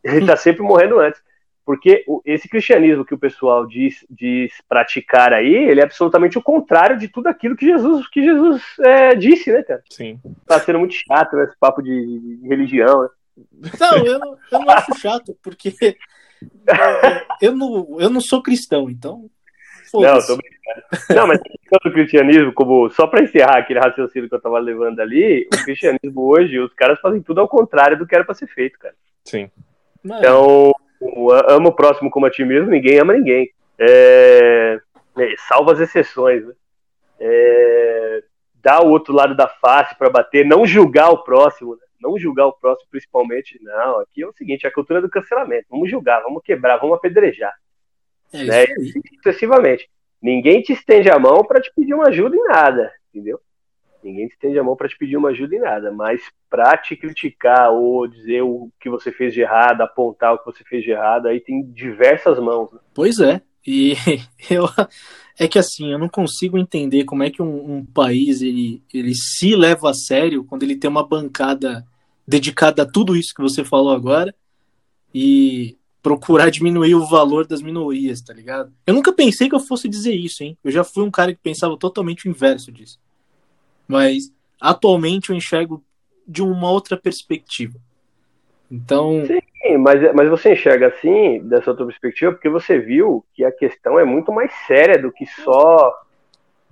Ele 0.04 0.22
está 0.22 0.36
sempre 0.36 0.62
morrendo 0.62 1.00
antes. 1.00 1.22
Porque 1.66 2.04
esse 2.26 2.50
cristianismo 2.50 3.06
que 3.06 3.14
o 3.14 3.18
pessoal 3.18 3.66
diz, 3.66 4.06
diz 4.10 4.52
praticar 4.68 5.32
aí, 5.32 5.54
ele 5.54 5.80
é 5.80 5.84
absolutamente 5.84 6.38
o 6.38 6.42
contrário 6.42 6.98
de 6.98 7.08
tudo 7.08 7.28
aquilo 7.28 7.56
que 7.56 7.66
Jesus, 7.66 8.08
que 8.10 8.22
Jesus 8.22 8.62
é, 8.82 9.16
disse, 9.16 9.52
né, 9.52 9.64
cara? 9.64 9.82
Sim. 9.90 10.20
Tá 10.46 10.60
sendo 10.60 10.80
muito 10.80 10.94
chato 10.94 11.38
né, 11.38 11.46
esse 11.46 11.58
papo 11.58 11.82
de, 11.82 12.40
de 12.42 12.48
religião, 12.48 13.04
né? 13.04 13.10
Não, 13.80 14.06
eu 14.06 14.20
não, 14.20 14.38
eu 14.52 14.60
não 14.60 14.70
acho 14.70 15.00
chato, 15.00 15.36
porque 15.42 15.74
eu 17.42 17.56
não, 17.56 17.98
eu 18.00 18.10
não 18.10 18.22
sou 18.22 18.44
cristão, 18.44 18.90
então 18.90 19.30
não, 19.94 20.20
tô 20.20 20.36
brincando. 20.38 20.53
Não, 21.16 21.28
mas 21.28 21.40
o 21.86 21.92
cristianismo, 21.92 22.54
como 22.54 22.90
só 22.90 23.08
para 23.08 23.24
encerrar 23.24 23.58
aquele 23.58 23.80
raciocínio 23.80 24.30
que 24.30 24.36
eu 24.36 24.42
tava 24.42 24.60
levando 24.60 25.00
ali, 25.00 25.48
o 25.54 25.64
cristianismo 25.64 26.22
hoje, 26.22 26.60
os 26.60 26.74
caras 26.74 27.00
fazem 27.00 27.22
tudo 27.22 27.42
ao 27.42 27.48
contrário 27.48 27.98
do 27.98 28.06
que 28.06 28.16
era 28.16 28.24
para 28.24 28.36
ser 28.36 28.48
feito, 28.48 28.80
cara. 28.80 28.96
Sim. 29.26 29.50
Então, 30.04 30.72
ama 31.48 31.70
o 31.70 31.76
próximo 31.76 32.10
como 32.10 32.26
a 32.26 32.32
ti 32.32 32.44
mesmo, 32.44 32.70
ninguém 32.70 33.00
ama 33.00 33.14
ninguém. 33.14 33.50
É... 33.78 34.80
É, 35.18 35.36
salva 35.48 35.74
as 35.74 35.80
exceções, 35.80 36.46
né? 36.46 36.54
É... 37.20 38.24
Dá 38.56 38.82
o 38.82 38.90
outro 38.90 39.14
lado 39.14 39.36
da 39.36 39.48
face 39.48 39.96
para 39.98 40.10
bater, 40.10 40.46
não 40.46 40.66
julgar 40.66 41.10
o 41.10 41.24
próximo, 41.24 41.76
né? 41.76 41.82
não 42.00 42.18
julgar 42.18 42.48
o 42.48 42.54
próximo 42.54 42.88
principalmente, 42.90 43.60
não. 43.62 44.00
Aqui 44.00 44.24
é 44.24 44.28
o 44.28 44.34
seguinte, 44.34 44.66
é 44.66 44.70
a 44.70 44.74
cultura 44.74 45.02
do 45.02 45.10
cancelamento. 45.10 45.68
Vamos 45.70 45.90
julgar, 45.90 46.22
vamos 46.22 46.42
quebrar, 46.44 46.78
vamos 46.78 46.98
apedrejar. 46.98 47.54
É 48.32 48.44
né? 48.44 48.66
Sucessivamente. 49.16 49.90
Ninguém 50.24 50.62
te 50.62 50.72
estende 50.72 51.10
a 51.10 51.20
mão 51.20 51.44
para 51.44 51.60
te 51.60 51.70
pedir 51.76 51.94
uma 51.94 52.08
ajuda 52.08 52.34
em 52.34 52.44
nada, 52.46 52.90
entendeu? 53.14 53.42
Ninguém 54.02 54.26
te 54.30 54.36
estende 54.36 54.58
a 54.58 54.64
mão 54.64 54.74
para 54.74 54.88
te 54.88 54.98
pedir 54.98 55.18
uma 55.18 55.30
ajuda 55.30 55.54
em 55.54 55.60
nada, 55.60 55.92
mas 55.92 56.22
para 56.50 56.78
te 56.78 56.96
criticar 56.96 57.72
ou 57.72 58.08
dizer 58.08 58.42
o 58.42 58.72
que 58.80 58.90
você 58.90 59.12
fez 59.12 59.34
de 59.34 59.42
errado, 59.42 59.82
apontar 59.82 60.34
o 60.34 60.40
que 60.40 60.46
você 60.46 60.64
fez 60.64 60.82
de 60.82 60.92
errado, 60.92 61.28
aí 61.28 61.42
tem 61.42 61.62
diversas 61.64 62.40
mãos. 62.40 62.72
Né? 62.72 62.80
Pois 62.94 63.20
é. 63.20 63.42
E 63.68 63.96
eu 64.50 64.66
é 65.38 65.48
que 65.48 65.60
assim, 65.60 65.92
eu 65.92 66.00
não 66.00 66.08
consigo 66.08 66.58
entender 66.58 67.04
como 67.04 67.24
é 67.24 67.30
que 67.30 67.42
um, 67.42 67.78
um, 67.78 67.86
país 67.86 68.42
ele, 68.42 68.82
ele 68.94 69.14
se 69.16 69.56
leva 69.56 69.90
a 69.90 69.94
sério 69.94 70.46
quando 70.46 70.64
ele 70.64 70.78
tem 70.78 70.90
uma 70.90 71.06
bancada 71.06 71.86
dedicada 72.26 72.84
a 72.84 72.90
tudo 72.90 73.16
isso 73.16 73.34
que 73.36 73.42
você 73.42 73.64
falou 73.64 73.92
agora 73.92 74.34
e 75.14 75.78
procurar 76.04 76.52
diminuir 76.52 76.94
o 76.96 77.08
valor 77.08 77.48
das 77.48 77.62
minorias, 77.62 78.22
tá 78.22 78.34
ligado? 78.34 78.74
Eu 78.86 78.94
nunca 78.94 79.14
pensei 79.14 79.48
que 79.48 79.56
eu 79.56 79.60
fosse 79.60 79.88
dizer 79.88 80.14
isso, 80.14 80.44
hein? 80.44 80.58
Eu 80.62 80.70
já 80.70 80.84
fui 80.84 81.02
um 81.02 81.10
cara 81.10 81.34
que 81.34 81.40
pensava 81.42 81.78
totalmente 81.78 82.28
o 82.28 82.30
inverso 82.30 82.74
disso. 82.74 83.00
Mas 83.88 84.32
atualmente 84.60 85.30
eu 85.30 85.36
enxergo 85.36 85.82
de 86.28 86.44
uma 86.44 86.70
outra 86.70 86.98
perspectiva. 86.98 87.80
Então. 88.70 89.24
Sim, 89.26 89.78
mas, 89.78 90.14
mas 90.14 90.30
você 90.30 90.54
enxerga 90.54 90.88
assim, 90.88 91.40
dessa 91.48 91.72
outra 91.72 91.86
perspectiva, 91.86 92.34
porque 92.34 92.50
você 92.50 92.78
viu 92.78 93.24
que 93.34 93.46
a 93.46 93.52
questão 93.52 93.98
é 93.98 94.04
muito 94.04 94.32
mais 94.32 94.52
séria 94.68 95.02
do 95.02 95.12
que 95.12 95.26
só. 95.26 96.02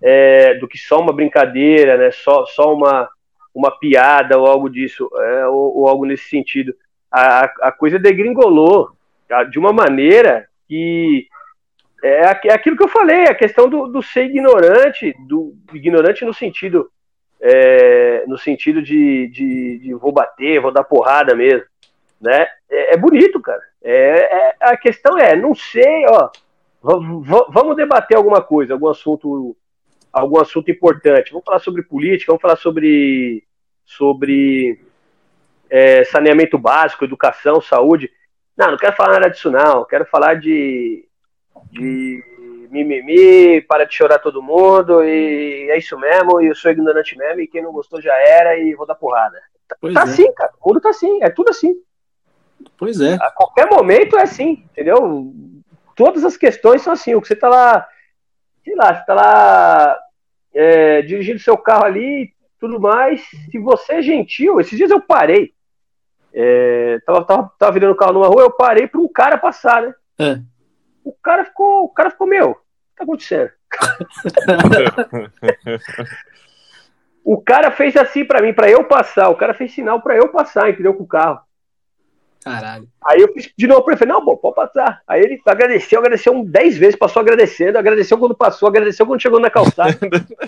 É, 0.02 0.56
do 0.56 0.68
que 0.68 0.80
só 0.80 1.00
uma 1.00 1.14
brincadeira, 1.14 1.96
né? 1.96 2.12
Só, 2.12 2.44
só 2.48 2.74
uma, 2.74 3.08
uma 3.54 3.72
piada 3.72 4.38
ou 4.38 4.48
algo 4.48 4.68
disso, 4.68 5.08
é, 5.16 5.48
ou, 5.48 5.78
ou, 5.78 5.88
algo 5.88 6.06
nesse 6.06 6.28
sentido. 6.28 6.74
A, 7.12 7.44
a 7.62 7.72
coisa 7.72 8.00
degringolou? 8.00 8.90
De 9.50 9.60
uma 9.60 9.72
maneira 9.72 10.48
que 10.68 11.28
é, 12.04 12.22
é 12.24 12.54
aquilo 12.54 12.76
que 12.76 12.84
eu 12.84 12.90
falei, 12.90 13.26
a 13.26 13.36
questão 13.36 13.70
do, 13.70 13.88
do 13.88 14.02
ser 14.02 14.26
ignorante, 14.26 15.14
do 15.28 15.56
ignorante 15.74 16.26
no 16.26 16.34
sentido 16.34 16.90
é, 17.42 18.24
no 18.28 18.38
sentido 18.38 18.82
de, 18.82 19.28
de, 19.30 19.80
de, 19.80 19.94
vou 19.96 20.12
bater, 20.12 20.62
vou 20.62 20.72
dar 20.72 20.84
porrada 20.84 21.34
mesmo, 21.34 21.66
né? 22.22 22.48
É, 22.70 22.94
é 22.94 22.98
bonito, 22.98 23.42
cara. 23.42 23.62
É, 23.84 24.50
é, 24.50 24.56
a 24.62 24.78
questão 24.78 25.18
é, 25.18 25.36
não 25.36 25.56
sei, 25.56 26.06
ó, 26.08 26.30
vamos 26.82 27.76
debater 27.76 28.16
alguma 28.16 28.42
coisa, 28.42 28.74
algum 28.74 28.90
assunto, 28.90 29.58
algum 30.14 30.40
assunto 30.40 30.70
importante. 30.70 31.32
Vamos 31.32 31.46
falar 31.46 31.60
sobre 31.60 31.82
política, 31.82 32.32
vamos 32.32 32.42
falar 32.42 32.58
sobre 32.58 33.44
sobre 33.84 34.80
é, 35.70 36.04
saneamento 36.06 36.58
básico, 36.60 37.04
educação, 37.04 37.60
saúde. 37.60 38.12
Não, 38.62 38.70
não 38.70 38.78
quero 38.78 38.96
falar 38.96 39.14
nada 39.14 39.30
disso, 39.30 39.50
não. 39.50 39.84
Quero 39.86 40.06
falar 40.06 40.36
de, 40.36 41.04
de 41.72 42.24
mimimi, 42.70 43.60
para 43.62 43.86
de 43.86 43.96
chorar 43.96 44.20
todo 44.20 44.44
mundo, 44.44 45.04
e 45.04 45.68
é 45.72 45.80
isso 45.80 45.98
mesmo, 45.98 46.40
e 46.40 46.46
eu 46.46 46.54
sou 46.54 46.70
ignorante 46.70 47.18
mesmo, 47.18 47.42
e 47.42 47.48
quem 47.48 47.64
não 47.64 47.72
gostou 47.72 48.00
já 48.00 48.14
era, 48.14 48.56
e 48.60 48.76
vou 48.76 48.86
dar 48.86 48.94
porrada. 48.94 49.42
Tá, 49.68 49.76
tá 49.82 50.02
é. 50.02 50.04
assim, 50.04 50.32
cara. 50.34 50.52
O 50.62 50.70
mundo 50.70 50.80
tá 50.80 50.90
assim, 50.90 51.24
é 51.24 51.30
tudo 51.32 51.50
assim. 51.50 51.76
Pois 52.78 53.02
é. 53.02 53.16
A 53.16 53.32
qualquer 53.32 53.68
momento 53.68 54.16
é 54.16 54.22
assim, 54.22 54.64
entendeu? 54.72 55.34
Todas 55.96 56.24
as 56.24 56.38
questões 56.38 56.84
são 56.84 56.94
assim. 56.94 57.16
O 57.16 57.22
que 57.22 57.28
você 57.28 57.36
tá 57.36 57.50
lá, 57.50 57.88
sei 58.64 58.76
lá, 58.76 58.94
você 58.94 59.06
tá 59.08 59.14
lá 59.16 60.00
é, 60.54 61.02
dirigindo 61.02 61.40
seu 61.40 61.58
carro 61.58 61.86
ali 61.86 62.32
tudo 62.60 62.80
mais. 62.80 63.24
Se 63.50 63.58
você 63.58 63.94
é 63.94 64.02
gentil, 64.04 64.60
esses 64.60 64.78
dias 64.78 64.92
eu 64.92 65.02
parei. 65.02 65.52
É, 66.34 67.00
tava, 67.06 67.26
tava, 67.26 67.52
tava 67.60 67.72
virando 67.72 67.94
o 67.94 67.98
carro 67.98 68.14
numa 68.14 68.28
rua, 68.28 68.44
eu 68.44 68.52
parei 68.52 68.88
para 68.88 69.02
um 69.02 69.08
cara 69.08 69.38
passar, 69.38 69.82
né? 69.82 69.94
É. 70.20 70.40
O 71.04 71.14
cara 71.14 71.46
ficou, 71.46 71.84
o 71.84 71.90
cara 71.90 72.10
ficou, 72.10 72.28
meu, 72.28 72.52
o 72.52 72.56
que 72.56 72.98
tá 72.98 73.04
acontecendo? 73.04 73.52
o 77.24 77.42
cara 77.42 77.72
fez 77.72 77.96
assim 77.98 78.26
para 78.26 78.42
mim, 78.42 78.54
para 78.54 78.70
eu 78.70 78.84
passar. 78.84 79.30
O 79.30 79.36
cara 79.36 79.54
fez 79.54 79.74
sinal 79.74 80.02
para 80.02 80.16
eu 80.16 80.30
passar, 80.30 80.70
entendeu? 80.70 80.94
Com 80.94 81.04
o 81.04 81.08
carro. 81.08 81.40
Caralho. 82.44 82.88
Aí 83.06 83.22
eu 83.22 83.32
fiz 83.34 83.52
de 83.56 83.68
novo 83.68 83.84
pra 83.84 83.94
ele, 83.94 84.00
falei, 84.00 84.14
não, 84.14 84.26
pô, 84.26 84.36
pode 84.36 84.56
passar. 84.56 85.02
Aí 85.08 85.22
ele 85.22 85.40
agradeceu, 85.46 86.00
agradeceu 86.00 86.34
um 86.34 86.44
10 86.44 86.78
vezes, 86.78 86.96
passou 86.96 87.22
agradecendo, 87.22 87.78
agradeceu 87.78 88.18
quando 88.18 88.36
passou, 88.36 88.68
agradeceu 88.68 89.06
quando 89.06 89.22
chegou 89.22 89.40
na 89.40 89.50
calçada. 89.50 89.98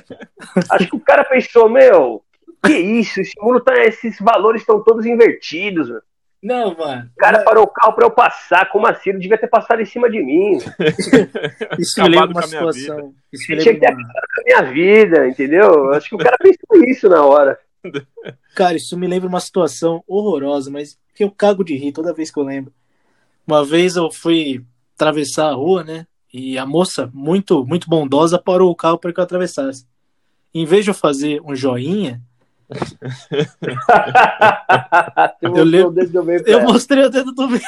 Acho 0.71 0.89
que 0.89 0.95
o 0.95 0.99
cara 0.99 1.23
pensou, 1.23 1.69
meu, 1.69 2.23
que 2.65 2.73
isso? 2.73 3.21
Esse 3.21 3.33
mundo 3.41 3.59
tá. 3.61 3.73
Esses 3.83 4.19
valores 4.19 4.61
estão 4.61 4.83
todos 4.83 5.05
invertidos, 5.05 5.89
mano. 5.89 6.01
Não, 6.43 6.75
mano. 6.75 7.09
O 7.15 7.19
cara 7.19 7.41
parou 7.43 7.63
o 7.63 7.67
carro 7.67 7.93
pra 7.93 8.05
eu 8.05 8.11
passar. 8.11 8.69
Como 8.69 8.85
assim? 8.85 9.11
Ele 9.11 9.19
devia 9.19 9.37
ter 9.37 9.47
passado 9.47 9.81
em 9.81 9.85
cima 9.85 10.09
de 10.09 10.21
mim. 10.21 10.57
isso 11.79 12.01
me 12.03 12.09
lembra 12.09 12.31
uma 12.31 12.41
situação. 12.41 13.13
Isso 13.31 13.49
me 13.49 13.55
lembra 13.55 13.91
uma... 13.91 14.03
com 14.03 14.41
a 14.41 14.43
minha 14.45 14.61
vida, 14.73 15.27
entendeu? 15.27 15.93
Acho 15.93 16.09
que 16.09 16.15
o 16.15 16.17
cara 16.17 16.37
pensou 16.37 16.83
isso 16.85 17.07
na 17.07 17.25
hora. 17.25 17.57
Cara, 18.55 18.75
isso 18.75 18.97
me 18.97 19.07
lembra 19.07 19.27
uma 19.27 19.39
situação 19.39 20.03
horrorosa, 20.07 20.71
mas 20.71 20.97
que 21.13 21.23
eu 21.23 21.31
cago 21.31 21.63
de 21.63 21.75
rir 21.75 21.91
toda 21.91 22.13
vez 22.13 22.31
que 22.31 22.39
eu 22.39 22.43
lembro. 22.43 22.73
Uma 23.45 23.65
vez 23.65 23.95
eu 23.95 24.11
fui 24.11 24.63
atravessar 24.95 25.49
a 25.49 25.53
rua, 25.53 25.83
né? 25.83 26.07
E 26.33 26.57
a 26.57 26.65
moça, 26.65 27.09
muito, 27.13 27.65
muito 27.65 27.89
bondosa, 27.89 28.39
parou 28.39 28.71
o 28.71 28.75
carro 28.75 28.97
para 28.97 29.13
que 29.13 29.19
eu 29.19 29.23
atravessasse. 29.23 29.85
Em 30.53 30.65
vez 30.65 30.83
de 30.83 30.91
eu 30.91 30.95
fazer 30.95 31.41
um 31.43 31.55
joinha, 31.55 32.21
eu, 35.41 35.63
le... 35.63 35.83
o 35.83 35.93
eu 36.45 36.61
mostrei 36.61 37.05
o 37.05 37.09
dedo 37.09 37.31
do 37.31 37.47
meio. 37.49 37.61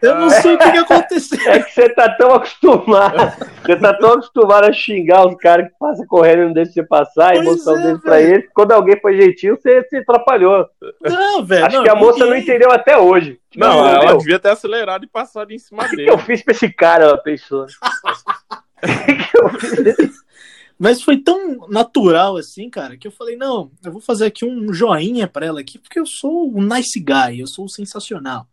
Eu 0.00 0.14
não 0.14 0.30
sei 0.30 0.54
o 0.54 0.58
que, 0.58 0.72
que, 0.72 0.78
aconteceu. 0.78 1.50
É 1.50 1.62
que 1.62 1.70
você 1.70 1.88
tá 1.90 2.08
tão 2.16 2.34
acostumado. 2.34 3.16
Você 3.62 3.76
tá 3.76 3.94
tão 3.94 4.14
acostumado 4.14 4.64
a 4.64 4.72
xingar 4.72 5.28
os 5.28 5.36
caras 5.36 5.68
que 5.68 5.78
passam 5.78 6.06
correndo 6.06 6.42
e 6.42 6.44
não 6.46 6.52
deixam 6.54 6.72
você 6.72 6.82
passar, 6.82 7.34
pois 7.34 7.46
emoção 7.46 7.78
é, 7.78 7.82
deles 7.82 8.00
pra 8.00 8.20
eles. 8.22 8.48
Quando 8.54 8.72
alguém 8.72 8.98
foi 9.00 9.20
gentil, 9.20 9.56
você 9.56 9.84
se 9.84 9.96
atrapalhou. 9.98 10.66
Não, 11.02 11.44
velho. 11.44 11.66
Acho 11.66 11.76
não, 11.76 11.84
que 11.84 11.90
a 11.90 11.94
moça 11.94 12.24
não 12.24 12.34
entendeu 12.34 12.72
até 12.72 12.96
hoje. 12.96 13.38
Não, 13.54 13.82
não 13.82 13.88
ela 13.88 14.16
devia 14.16 14.38
ter 14.38 14.48
acelerado 14.48 15.04
e 15.04 15.08
passado 15.08 15.52
em 15.52 15.58
cima 15.58 15.86
dele. 15.88 16.02
O 16.02 16.04
que 16.04 16.10
eu 16.10 16.18
fiz 16.18 16.42
pra 16.42 16.54
esse 16.54 16.72
cara, 16.72 17.04
ela 17.04 17.18
pensou. 17.18 17.66
que 17.66 19.38
eu 19.38 19.48
fiz 19.50 20.21
mas 20.82 21.00
foi 21.00 21.16
tão 21.16 21.68
natural 21.68 22.36
assim, 22.36 22.68
cara, 22.68 22.96
que 22.96 23.06
eu 23.06 23.12
falei, 23.12 23.36
não, 23.36 23.70
eu 23.84 23.92
vou 23.92 24.00
fazer 24.00 24.26
aqui 24.26 24.44
um 24.44 24.74
joinha 24.74 25.28
para 25.28 25.46
ela 25.46 25.60
aqui, 25.60 25.78
porque 25.78 25.96
eu 25.96 26.04
sou 26.04 26.52
um 26.52 26.60
nice 26.60 26.98
guy, 26.98 27.38
eu 27.38 27.46
sou 27.46 27.68
sensacional. 27.68 28.48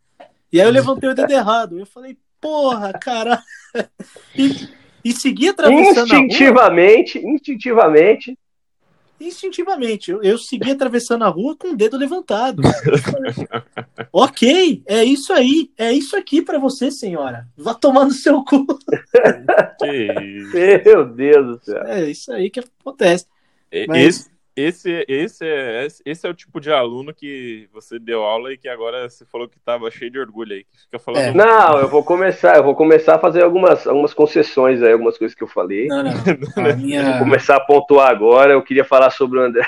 E 0.53 0.61
aí 0.61 0.67
eu 0.67 0.71
levantei 0.71 1.09
o 1.09 1.15
dedo 1.15 1.31
errado. 1.31 1.79
Eu 1.79 1.87
falei, 1.87 2.15
porra, 2.39 2.93
cara. 2.93 3.41
E, 4.35 4.69
e 5.03 5.11
segui 5.11 5.49
atravessando 5.49 6.13
instintivamente, 6.13 7.17
a 7.17 7.21
rua. 7.21 7.31
Instintivamente, 7.31 8.37
instintivamente. 9.19 10.11
Eu, 10.11 10.21
eu 10.23 10.37
segui 10.37 10.71
atravessando 10.71 11.23
a 11.23 11.27
rua 11.27 11.55
com 11.55 11.69
o 11.69 11.75
dedo 11.75 11.97
levantado. 11.97 12.61
ok, 14.13 14.83
é 14.85 15.03
isso 15.03 15.33
aí. 15.33 15.71
É 15.77 15.91
isso 15.91 16.15
aqui 16.15 16.41
para 16.41 16.59
você, 16.59 16.91
senhora. 16.91 17.47
Vá 17.57 17.73
tomar 17.73 18.05
no 18.05 18.11
seu 18.11 18.43
cu. 18.43 18.65
Meu 20.53 21.05
Deus 21.05 21.59
do 21.59 21.65
céu. 21.65 21.83
É 21.83 22.09
isso 22.09 22.31
aí 22.31 22.49
que 22.49 22.59
acontece. 22.59 23.25
Mas... 23.87 24.05
Esse, 24.05 24.29
esse, 24.55 25.05
esse, 25.07 25.45
é, 25.45 25.87
esse 26.05 26.27
é 26.27 26.29
o 26.29 26.33
tipo 26.33 26.59
de 26.59 26.71
aluno 26.71 27.13
que 27.13 27.69
você 27.71 27.97
deu 27.97 28.23
aula 28.23 28.51
e 28.51 28.57
que 28.57 28.67
agora 28.67 29.09
você 29.09 29.25
falou 29.25 29.47
que 29.47 29.57
estava 29.57 29.89
cheio 29.89 30.11
de 30.11 30.19
orgulho 30.19 30.53
aí. 30.53 30.63
Que 30.63 30.81
fica 30.81 30.99
falando. 30.99 31.23
É. 31.23 31.33
Não, 31.33 31.79
eu 31.79 31.87
vou 31.87 32.03
começar, 32.03 32.57
eu 32.57 32.63
vou 32.63 32.75
começar 32.75 33.15
a 33.15 33.19
fazer 33.19 33.43
algumas, 33.43 33.87
algumas 33.87 34.13
concessões 34.13 34.81
aí, 34.81 34.91
algumas 34.91 35.17
coisas 35.17 35.35
que 35.35 35.43
eu 35.43 35.47
falei. 35.47 35.87
Não, 35.87 36.03
não. 36.03 36.11
A 36.57 36.75
minha... 36.75 37.11
Vou 37.11 37.19
começar 37.19 37.55
a 37.55 37.59
pontuar 37.59 38.09
agora. 38.09 38.53
Eu 38.53 38.61
queria 38.61 38.83
falar 38.83 39.11
sobre 39.11 39.39
o 39.39 39.43
André. 39.43 39.67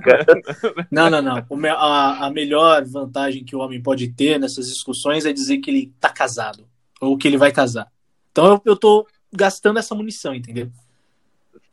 não, 0.90 1.08
não, 1.08 1.22
não. 1.22 1.46
A, 1.76 2.26
a 2.26 2.30
melhor 2.30 2.84
vantagem 2.84 3.44
que 3.44 3.54
o 3.54 3.60
homem 3.60 3.80
pode 3.80 4.08
ter 4.08 4.38
nessas 4.38 4.68
discussões 4.68 5.24
é 5.24 5.32
dizer 5.32 5.58
que 5.58 5.70
ele 5.70 5.92
tá 6.00 6.10
casado. 6.10 6.66
Ou 7.00 7.16
que 7.16 7.28
ele 7.28 7.38
vai 7.38 7.52
casar. 7.52 7.86
Então 8.32 8.46
eu, 8.46 8.62
eu 8.72 8.76
tô 8.76 9.06
gastando 9.32 9.78
essa 9.78 9.94
munição, 9.94 10.34
entendeu? 10.34 10.68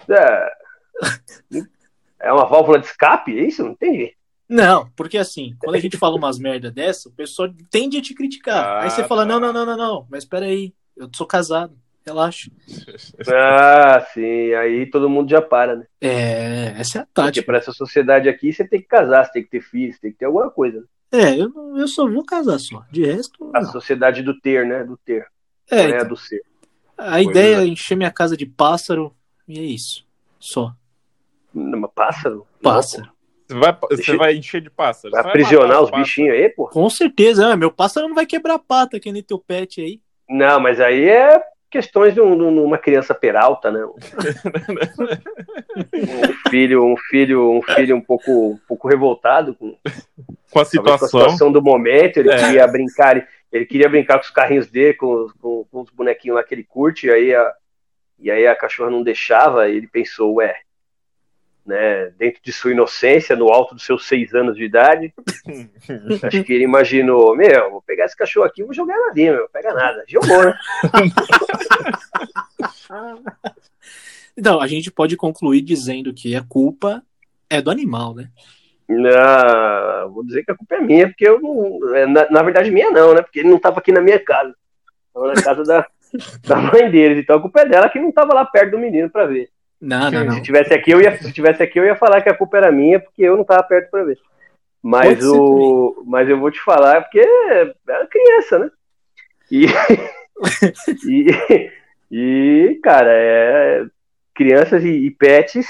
É. 0.09 0.51
É 2.20 2.32
uma 2.32 2.45
válvula 2.45 2.80
de 2.80 2.88
escape? 2.88 3.38
É 3.38 3.43
isso? 3.43 3.63
Não 3.63 3.72
entendi. 3.72 4.13
Não, 4.49 4.89
porque 4.95 5.18
assim, 5.18 5.55
quando 5.59 5.76
a 5.76 5.80
gente 5.82 5.97
fala 5.97 6.15
umas 6.15 6.39
merda 6.39 6.72
dessa, 6.72 7.09
o 7.09 7.11
pessoal 7.11 7.49
tende 7.70 7.97
a 7.97 8.01
te 8.01 8.13
criticar. 8.13 8.65
Ah, 8.65 8.84
aí 8.84 8.89
você 8.89 9.03
fala, 9.03 9.24
tá. 9.24 9.28
não, 9.28 9.39
não, 9.39 9.53
não, 9.53 9.65
não, 9.65 9.78
não, 9.78 10.07
mas 10.09 10.26
peraí, 10.26 10.74
eu 10.95 11.09
sou 11.13 11.28
casado, 11.28 11.78
relaxa. 12.05 12.49
Ah, 13.30 14.05
sim, 14.13 14.53
aí 14.53 14.89
todo 14.89 15.09
mundo 15.09 15.30
já 15.30 15.41
para, 15.41 15.76
né? 15.76 15.86
É, 15.99 16.74
essa 16.78 16.99
é 16.99 17.01
a 17.01 17.05
tática. 17.05 17.24
Porque 17.24 17.41
pra 17.41 17.57
essa 17.57 17.74
sociedade 17.74 18.30
aqui, 18.30 18.53
você 18.53 18.65
tem 18.65 18.80
que 18.80 18.88
casar, 18.88 19.26
você 19.26 19.34
tem 19.34 19.43
que 19.43 19.49
ter 19.49 19.61
filhos, 19.61 19.99
tem 19.99 20.11
que 20.11 20.18
ter 20.18 20.26
alguma 20.26 20.49
coisa. 20.49 20.80
Né? 20.80 20.86
É, 21.11 21.41
eu, 21.41 21.51
eu 21.76 21.88
só 21.88 22.07
vou 22.07 22.24
casar 22.24 22.59
só, 22.59 22.86
de 22.91 23.05
resto... 23.05 23.51
A 23.53 23.61
não. 23.61 23.72
sociedade 23.72 24.22
do 24.22 24.39
ter, 24.39 24.65
né, 24.65 24.84
do 24.84 24.97
ter, 24.97 25.28
é, 25.70 25.76
não 25.76 25.84
é 25.84 25.95
então, 25.97 26.07
do 26.09 26.18
ser. 26.18 26.41
A 26.97 27.22
ideia 27.22 27.57
é 27.57 27.65
encher 27.65 27.95
minha 27.95 28.11
casa 28.11 28.36
de 28.36 28.45
pássaro, 28.45 29.13
e 29.47 29.59
é 29.59 29.63
isso, 29.63 30.05
só. 30.39 30.74
Numa 31.53 31.87
pássaro? 31.87 32.45
Pássaro. 32.61 33.09
Você 33.47 33.55
vai, 33.55 33.77
você 33.89 34.17
vai 34.17 34.35
encher 34.35 34.61
de 34.61 34.69
pássaro. 34.69 35.11
Vai 35.11 35.21
aprisionar 35.21 35.81
os 35.81 35.89
bichinhos 35.89 36.35
aí, 36.35 36.49
pô? 36.49 36.67
Com 36.67 36.89
certeza. 36.89 37.51
É, 37.51 37.55
meu 37.55 37.71
pássaro 37.71 38.07
não 38.07 38.15
vai 38.15 38.25
quebrar 38.25 38.55
a 38.55 38.59
pata, 38.59 38.99
que 38.99 39.11
nem 39.11 39.23
teu 39.23 39.39
pet 39.39 39.81
aí. 39.81 40.01
Não, 40.29 40.59
mas 40.59 40.81
aí 40.81 41.07
é 41.07 41.41
questões 41.69 42.13
de, 42.13 42.21
um, 42.21 42.37
de 42.37 42.43
uma 42.59 42.77
criança 42.77 43.15
peralta, 43.15 43.71
né? 43.71 43.85
um 43.85 43.93
filho, 46.49 46.85
um 46.85 46.97
filho, 46.97 47.51
um 47.51 47.61
filho 47.61 47.95
um 47.95 48.01
pouco, 48.01 48.51
um 48.51 48.59
pouco 48.67 48.85
revoltado 48.87 49.53
com, 49.55 49.77
com 50.51 50.59
a 50.59 50.65
situação. 50.65 50.97
Com 50.97 51.05
a 51.05 51.07
situação 51.07 51.51
do 51.51 51.61
momento. 51.61 52.17
Ele 52.17 52.31
é. 52.31 52.37
queria 52.37 52.67
brincar, 52.67 53.25
ele 53.51 53.65
queria 53.65 53.87
brincar 53.87 54.15
com 54.15 54.25
os 54.25 54.29
carrinhos 54.29 54.67
dele, 54.67 54.95
com, 54.95 55.27
com, 55.39 55.65
com 55.71 55.81
os 55.81 55.89
bonequinhos 55.89 56.35
lá 56.35 56.43
que 56.43 56.53
ele 56.53 56.65
curte. 56.65 57.07
E 57.07 57.11
aí 57.11 57.33
a, 57.33 57.53
e 58.19 58.29
aí 58.29 58.45
a 58.45 58.55
cachorra 58.55 58.91
não 58.91 59.03
deixava. 59.03 59.69
E 59.69 59.77
ele 59.77 59.87
pensou, 59.87 60.33
ué, 60.35 60.66
né, 61.68 62.11
dentro 62.18 62.41
de 62.41 62.53
sua 62.53 62.72
inocência, 62.72 63.36
no 63.36 63.49
alto 63.49 63.76
dos 63.76 63.86
seus 63.86 64.07
seis 64.07 64.34
anos 64.34 64.55
de 64.55 64.63
idade. 64.63 65.13
Acho 66.24 66.43
que 66.43 66.53
ele 66.53 66.63
imaginou, 66.63 67.36
meu, 67.36 67.72
vou 67.72 67.82
pegar 67.82 68.05
esse 68.05 68.15
cachorro 68.15 68.45
aqui 68.45 68.61
e 68.61 68.65
vou 68.65 68.74
jogar 68.74 68.97
na 68.97 69.13
linha, 69.13 69.34
meu, 69.34 69.49
pega 69.49 69.74
nada. 69.74 70.05
Jogou, 70.07 70.45
né? 70.45 70.57
então, 74.38 74.61
a 74.61 74.68
gente 74.68 74.89
pode 74.89 75.18
concluir 75.18 75.61
dizendo 75.61 76.13
que 76.13 76.36
a 76.36 76.43
culpa 76.43 77.03
é 77.49 77.61
do 77.61 77.70
animal, 77.70 78.15
né? 78.15 78.30
Não, 78.88 80.13
vou 80.13 80.26
dizer 80.26 80.45
que 80.45 80.51
a 80.51 80.55
culpa 80.55 80.76
é 80.76 80.80
minha, 80.80 81.09
porque 81.09 81.28
eu 81.28 81.41
não. 81.41 81.93
É, 81.93 82.05
na, 82.05 82.32
na 82.32 82.41
verdade, 82.41 82.72
minha 82.72 82.89
não, 82.89 83.13
né? 83.13 83.22
Porque 83.22 83.39
ele 83.39 83.49
não 83.49 83.57
estava 83.57 83.80
aqui 83.80 83.91
na 83.91 83.99
minha 83.99 84.18
casa. 84.18 84.55
Estava 85.07 85.28
na 85.28 85.41
casa 85.41 85.63
da, 85.63 85.86
da 86.47 86.55
mãe 86.55 86.89
deles. 86.89 87.20
Então 87.20 87.36
a 87.36 87.41
culpa 87.41 87.61
é 87.61 87.65
dela 87.65 87.89
que 87.89 87.99
não 87.99 88.07
estava 88.07 88.34
lá 88.34 88.45
perto 88.45 88.72
do 88.72 88.80
menino 88.80 89.09
para 89.09 89.26
ver. 89.26 89.49
Não, 89.80 90.09
não, 90.09 90.25
não. 90.25 90.34
Se 90.34 90.41
tivesse 90.41 90.73
aqui, 90.73 90.91
eu 90.91 91.01
ia, 91.01 91.17
se 91.17 91.32
tivesse 91.32 91.61
aqui, 91.61 91.80
eu 91.80 91.86
ia 91.86 91.95
falar 91.95 92.21
que 92.21 92.30
a 92.30 92.38
culpa 92.38 92.57
era 92.57 92.71
minha, 92.71 92.99
porque 92.99 93.21
eu 93.21 93.36
não 93.36 93.43
estava 93.43 93.63
perto 93.63 93.91
para 93.91 94.03
ver. 94.03 94.17
Mas 94.82 95.23
o, 95.23 96.03
mas 96.05 96.30
eu 96.30 96.39
vou 96.39 96.49
te 96.49 96.59
falar 96.61 97.01
porque 97.01 97.19
era 97.19 98.07
criança, 98.07 98.59
né? 98.59 98.71
E, 99.51 99.65
e, 101.07 101.71
e, 102.11 102.80
cara, 102.84 103.11
é, 103.11 103.86
crianças 104.34 104.84
e, 104.84 104.89
e 104.89 105.11
pets 105.11 105.67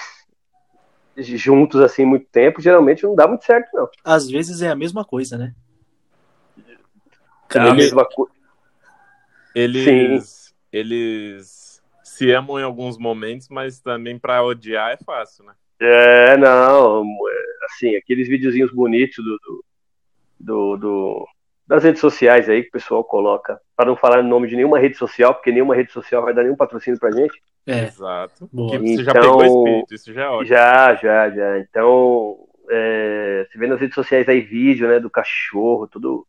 juntos 1.17 1.81
assim 1.81 2.05
muito 2.05 2.27
tempo, 2.27 2.61
geralmente 2.61 3.03
não 3.03 3.15
dá 3.15 3.27
muito 3.27 3.43
certo, 3.43 3.69
não. 3.73 3.89
Às 4.03 4.29
vezes 4.29 4.61
é 4.61 4.69
a 4.69 4.75
mesma 4.75 5.03
coisa, 5.03 5.37
né? 5.37 5.53
É 7.55 7.59
a 7.59 7.73
mesma 7.73 8.05
coisa. 8.05 8.33
Eles, 9.55 9.83
Sim. 9.83 10.53
eles 10.71 11.66
se 12.17 12.31
amam 12.31 12.59
em 12.59 12.63
alguns 12.63 12.97
momentos, 12.97 13.47
mas 13.47 13.79
também 13.79 14.17
para 14.17 14.43
odiar 14.43 14.91
é 14.91 14.97
fácil, 14.97 15.45
né? 15.45 15.53
É, 15.79 16.35
não, 16.35 17.03
assim, 17.65 17.95
aqueles 17.95 18.27
videozinhos 18.27 18.71
bonitos 18.71 19.23
do, 19.23 19.37
do, 19.37 19.63
do, 20.39 20.77
do 20.77 21.27
das 21.67 21.83
redes 21.83 22.01
sociais 22.01 22.49
aí 22.49 22.63
que 22.63 22.69
o 22.69 22.71
pessoal 22.71 23.03
coloca, 23.03 23.59
para 23.75 23.85
não 23.85 23.95
falar 23.95 24.19
o 24.19 24.27
nome 24.27 24.47
de 24.47 24.55
nenhuma 24.55 24.79
rede 24.79 24.97
social, 24.97 25.35
porque 25.35 25.51
nenhuma 25.51 25.75
rede 25.75 25.91
social 25.91 26.23
vai 26.23 26.33
dar 26.33 26.41
nenhum 26.41 26.55
patrocínio 26.55 26.99
pra 26.99 27.11
gente. 27.11 27.39
É. 27.67 27.83
Exato. 27.83 28.49
Boa. 28.51 28.79
Você 28.79 28.93
então, 28.93 29.03
já 29.03 29.13
pegou 29.13 29.45
espírito, 29.45 29.93
isso 29.93 30.13
já 30.13 30.23
é 30.23 30.27
ótimo. 30.29 30.45
Já, 30.45 30.95
já, 30.95 31.29
já. 31.29 31.59
Então, 31.59 32.37
é, 32.69 33.45
você 33.47 33.59
vê 33.59 33.67
nas 33.67 33.79
redes 33.79 33.93
sociais 33.93 34.27
aí 34.27 34.41
vídeo, 34.41 34.87
né, 34.87 34.99
do 34.99 35.09
cachorro, 35.09 35.87
tudo 35.87 36.25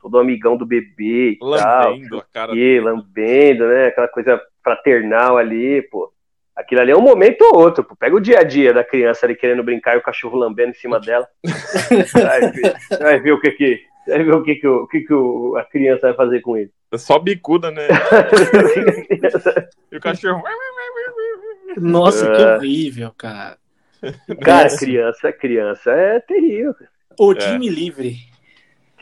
todo 0.00 0.18
amigão 0.18 0.56
do 0.56 0.66
bebê 0.66 1.34
e 1.34 1.38
lambendo 1.40 2.08
tal. 2.08 2.18
A 2.18 2.24
cara 2.32 2.56
e, 2.56 2.80
lambendo, 2.80 3.68
né? 3.68 3.86
Aquela 3.86 4.08
coisa 4.08 4.42
fraternal 4.62 5.36
ali, 5.36 5.82
pô. 5.82 6.12
Aquilo 6.54 6.82
ali 6.82 6.92
é 6.92 6.96
um 6.96 7.02
momento 7.02 7.42
ou 7.42 7.58
outro, 7.58 7.82
pô. 7.82 7.96
Pega 7.96 8.14
o 8.14 8.20
dia 8.20 8.40
a 8.40 8.42
dia 8.42 8.72
da 8.72 8.84
criança 8.84 9.26
ali 9.26 9.34
querendo 9.34 9.62
brincar 9.62 9.94
e 9.94 9.98
o 9.98 10.02
cachorro 10.02 10.38
lambendo 10.38 10.70
em 10.70 10.74
cima 10.74 11.00
dela. 11.00 11.26
vai, 12.12 12.50
ver, 12.50 12.74
vai 12.98 13.20
ver 13.20 13.32
o 13.32 13.40
que 13.40 13.50
que. 13.52 13.80
Vai 14.06 14.24
ver 14.24 14.34
o 14.34 14.42
que, 14.42 14.56
que, 14.56 14.66
o, 14.66 14.86
que, 14.88 15.00
que 15.00 15.14
o, 15.14 15.56
a 15.56 15.64
criança 15.64 16.08
vai 16.08 16.14
fazer 16.14 16.40
com 16.40 16.56
ele. 16.56 16.70
É 16.90 16.98
só 16.98 17.18
bicuda, 17.18 17.70
né? 17.70 17.88
e 19.90 19.96
o 19.96 20.00
cachorro. 20.00 20.42
Nossa, 21.76 22.30
que 22.30 22.42
é. 22.42 22.56
horrível, 22.56 23.12
cara. 23.16 23.56
Cara, 24.42 24.76
criança, 24.76 25.32
criança 25.32 25.92
é 25.92 26.20
terrível. 26.20 26.74
O 27.18 27.34
time 27.34 27.68
é. 27.68 27.70
livre 27.70 28.16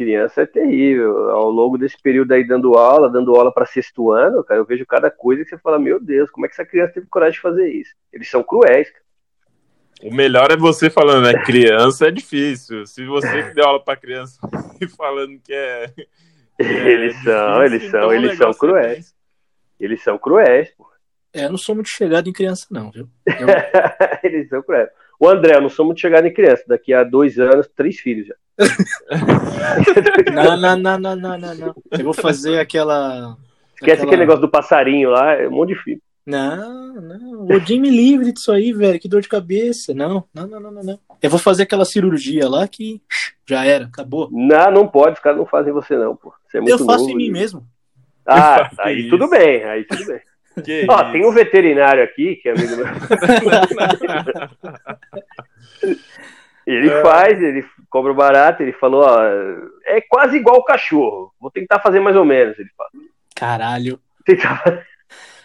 criança 0.01 0.41
é 0.41 0.47
terrível. 0.47 1.31
Ao 1.31 1.51
longo 1.51 1.77
desse 1.77 2.01
período 2.01 2.33
aí 2.33 2.43
dando 2.43 2.73
aula, 2.79 3.11
dando 3.11 3.37
aula 3.37 3.53
para 3.53 3.67
sexto 3.67 4.11
ano, 4.11 4.43
cara, 4.43 4.59
eu 4.59 4.65
vejo 4.65 4.87
cada 4.87 5.11
coisa 5.11 5.45
que 5.45 5.51
você 5.51 5.59
fala, 5.59 5.79
meu 5.79 6.01
Deus, 6.01 6.31
como 6.31 6.47
é 6.47 6.49
que 6.49 6.55
essa 6.55 6.65
criança 6.65 6.95
teve 6.95 7.07
coragem 7.07 7.35
de 7.35 7.41
fazer 7.41 7.69
isso? 7.69 7.95
Eles 8.11 8.31
são 8.31 8.43
cruéis, 8.43 8.91
cara. 8.91 9.05
O 10.03 10.15
melhor 10.15 10.51
é 10.51 10.57
você 10.57 10.89
falando, 10.89 11.27
né? 11.27 11.35
Criança 11.45 12.09
é 12.09 12.11
difícil. 12.11 12.87
Se 12.87 13.05
você 13.05 13.43
que 13.43 13.53
deu 13.55 13.67
aula 13.67 13.85
para 13.85 14.01
criança 14.01 14.41
e 14.81 14.89
falando 14.89 15.39
que 15.45 15.53
é. 15.53 15.89
Que 16.57 16.63
é 16.63 16.89
eles 16.89 17.13
difícil, 17.13 17.33
são, 17.33 17.63
eles 17.63 17.85
então 17.85 18.01
são, 18.01 18.13
eles 18.15 18.39
são 18.39 18.55
cruéis. 18.55 19.15
Eles 19.79 20.03
são 20.03 20.19
cruéis, 20.19 20.71
pô. 20.71 20.91
É, 21.35 21.45
eu 21.45 21.51
não 21.51 21.59
sou 21.59 21.75
muito 21.75 21.91
chegado 21.91 22.27
em 22.29 22.33
criança, 22.33 22.67
não, 22.71 22.91
viu? 22.91 23.07
Eu... 23.29 23.47
eles 24.23 24.49
são 24.49 24.63
cruéis. 24.63 24.89
O 25.21 25.29
André, 25.29 25.55
eu 25.55 25.61
não 25.61 25.69
sou 25.69 25.85
muito 25.85 26.01
chegado 26.01 26.27
em 26.27 26.33
criança. 26.33 26.65
Daqui 26.67 26.95
a 26.95 27.05
dois 27.05 27.39
anos, 27.39 27.69
três 27.77 28.01
filhos 28.01 28.27
já. 28.27 28.35
não, 30.33 30.57
não, 30.57 30.79
não, 30.79 30.99
não, 30.99 31.17
não, 31.17 31.39
não, 31.39 31.55
não. 31.55 31.75
Eu 31.91 32.05
vou 32.05 32.15
fazer 32.15 32.59
aquela. 32.59 33.37
Esquece 33.75 33.93
aquela... 33.93 34.07
aquele 34.07 34.21
negócio 34.23 34.41
do 34.41 34.51
passarinho 34.51 35.11
lá, 35.11 35.35
é 35.35 35.47
um 35.47 35.51
monte 35.51 35.75
de 35.75 35.83
filho. 35.83 36.01
Não, 36.25 36.95
não. 36.95 37.41
O 37.43 37.53
Odin 37.55 37.81
me 37.81 37.91
livre 37.91 38.33
disso 38.33 38.51
aí, 38.51 38.73
velho. 38.73 38.99
Que 38.99 39.09
dor 39.09 39.21
de 39.21 39.29
cabeça. 39.29 39.93
Não, 39.93 40.25
não, 40.33 40.47
não, 40.47 40.61
não, 40.61 40.83
não. 40.83 40.99
Eu 41.21 41.29
vou 41.29 41.39
fazer 41.39 41.65
aquela 41.65 41.85
cirurgia 41.85 42.49
lá 42.49 42.67
que 42.67 43.03
já 43.47 43.65
era, 43.65 43.87
acabou. 43.87 44.29
Não, 44.33 44.71
não 44.71 44.89
pode. 44.89 45.15
Os 45.15 45.21
caras 45.21 45.39
não 45.39 45.47
fazem 45.47 45.73
você, 45.73 45.97
não, 45.97 46.17
pô. 46.17 46.33
Você 46.47 46.59
é 46.59 46.61
muito 46.61 46.73
eu 46.73 46.87
faço 46.87 47.01
novo, 47.01 47.11
em 47.11 47.17
mim 47.17 47.31
mesmo. 47.31 47.67
Ah, 48.25 48.71
aí 48.79 49.11
tudo 49.11 49.29
bem. 49.29 49.65
Aí 49.65 49.85
tudo 49.85 50.07
bem. 50.07 50.21
Que 50.65 50.87
Ó, 50.89 51.13
tem 51.13 51.25
um 51.25 51.33
veterinário 51.33 52.03
aqui, 52.03 52.37
que 52.37 52.49
é 52.49 52.53
amigo 52.53 52.77
meu. 52.77 52.87
ele 56.67 56.91
é. 56.91 57.03
faz, 57.03 57.41
ele 57.41 57.65
cobra 57.89 58.13
barato, 58.13 58.63
ele 58.63 58.73
falou, 58.73 59.05
ó, 59.05 59.23
é 59.85 60.01
quase 60.01 60.37
igual 60.37 60.57
o 60.57 60.65
cachorro. 60.65 61.33
Vou 61.41 61.51
tentar 61.51 61.81
fazer 61.81 62.01
mais 62.01 62.17
ou 62.17 62.25
menos, 62.25 62.59
ele 62.59 62.71
fala. 62.77 62.91
Caralho. 63.35 64.01
Tentar... 64.25 64.63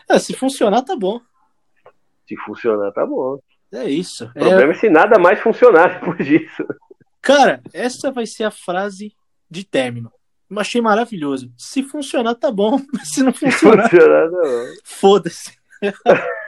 É, 0.07 0.19
se 0.19 0.35
funcionar, 0.35 0.83
tá 0.83 0.95
bom. 0.95 1.19
Se 2.27 2.37
funcionar, 2.37 2.91
tá 2.91 3.03
bom. 3.03 3.39
É 3.73 3.85
isso. 3.85 4.25
O 4.25 4.33
problema 4.33 4.71
é, 4.71 4.75
é 4.75 4.77
se 4.77 4.87
nada 4.87 5.17
mais 5.17 5.39
funcionar 5.39 5.99
depois 5.99 6.23
disso. 6.23 6.63
Cara, 7.19 7.59
essa 7.73 8.11
vai 8.11 8.27
ser 8.27 8.43
a 8.43 8.51
frase 8.51 9.15
de 9.49 9.63
término. 9.63 10.11
Eu 10.49 10.59
achei 10.59 10.81
maravilhoso. 10.81 11.51
Se 11.57 11.83
funcionar, 11.83 12.35
tá 12.35 12.51
bom. 12.51 12.79
Se 13.03 13.23
não 13.23 13.33
funcionar, 13.33 13.89
funcionar 13.89 14.29
tá 14.29 14.73
foda-se. 14.83 15.57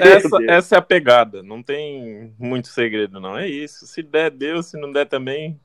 essa, 0.00 0.44
essa 0.48 0.74
é 0.74 0.78
a 0.78 0.82
pegada. 0.82 1.42
Não 1.42 1.62
tem 1.62 2.34
muito 2.38 2.68
segredo, 2.68 3.20
não. 3.20 3.38
É 3.38 3.48
isso. 3.48 3.86
Se 3.86 4.02
der, 4.02 4.30
deu. 4.30 4.62
Se 4.62 4.78
não 4.78 4.92
der 4.92 5.06
também, 5.06 5.58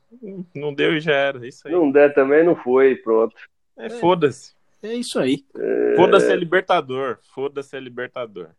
não 0.55 0.73
deu 0.73 0.95
e 0.95 1.01
já 1.01 1.13
era. 1.13 1.45
É 1.45 1.49
isso 1.49 1.67
aí. 1.67 1.73
Não 1.73 1.91
der 1.91 2.13
também, 2.13 2.43
não 2.43 2.55
foi. 2.55 2.95
Pronto. 2.95 3.35
É, 3.77 3.89
foda-se. 3.89 4.53
É 4.81 4.93
isso 4.93 5.19
aí. 5.19 5.43
É... 5.57 5.95
Foda-se 5.95 6.31
é 6.31 6.35
libertador. 6.35 7.17
Foda-se 7.33 7.75
é 7.75 7.79
libertador. 7.79 8.49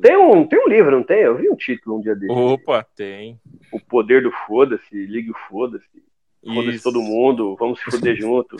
Tem 0.00 0.16
um, 0.16 0.46
tem 0.46 0.64
um 0.64 0.68
livro, 0.68 0.92
não 0.92 1.02
tem? 1.02 1.22
Eu 1.22 1.36
vi 1.36 1.50
um 1.50 1.56
título 1.56 1.98
um 1.98 2.00
dia 2.00 2.14
dele. 2.14 2.32
Opa, 2.32 2.86
tem. 2.94 3.40
O 3.72 3.80
poder 3.80 4.22
do 4.22 4.30
foda-se, 4.46 4.94
ligue 5.06 5.32
o 5.32 5.38
foda-se. 5.48 5.84
Foda-se 6.42 6.82
todo 6.82 7.02
mundo, 7.02 7.54
vamos 7.60 7.78
se 7.80 7.90
foder 7.90 8.16
junto. 8.20 8.56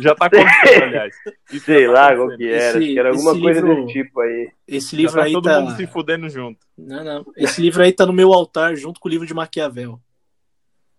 já 0.00 0.14
tá 0.14 0.26
acontecendo, 0.26 0.84
aliás. 0.84 1.14
Isso 1.52 1.66
Sei 1.66 1.86
tá 1.86 1.92
lá 1.92 2.16
qual 2.16 2.36
que 2.36 2.48
era, 2.48 2.78
esse, 2.78 2.78
que 2.78 2.98
era 2.98 3.10
alguma 3.10 3.38
coisa 3.38 3.60
livro, 3.60 3.82
desse 3.82 3.92
tipo 3.92 4.20
aí. 4.20 4.50
Esse 4.66 4.96
livro 4.96 5.16
tá 5.16 5.24
aí 5.24 5.32
todo 5.32 5.44
tá... 5.44 5.60
mundo 5.60 5.76
se 5.76 5.86
fudendo 5.86 6.30
junto. 6.30 6.66
Não, 6.78 7.04
não. 7.04 7.26
Esse 7.36 7.60
livro 7.60 7.82
aí 7.82 7.92
tá 7.92 8.06
no 8.06 8.12
meu 8.12 8.32
altar 8.32 8.74
junto 8.74 8.98
com 8.98 9.08
o 9.08 9.10
livro 9.10 9.26
de 9.26 9.34
Maquiavel. 9.34 10.00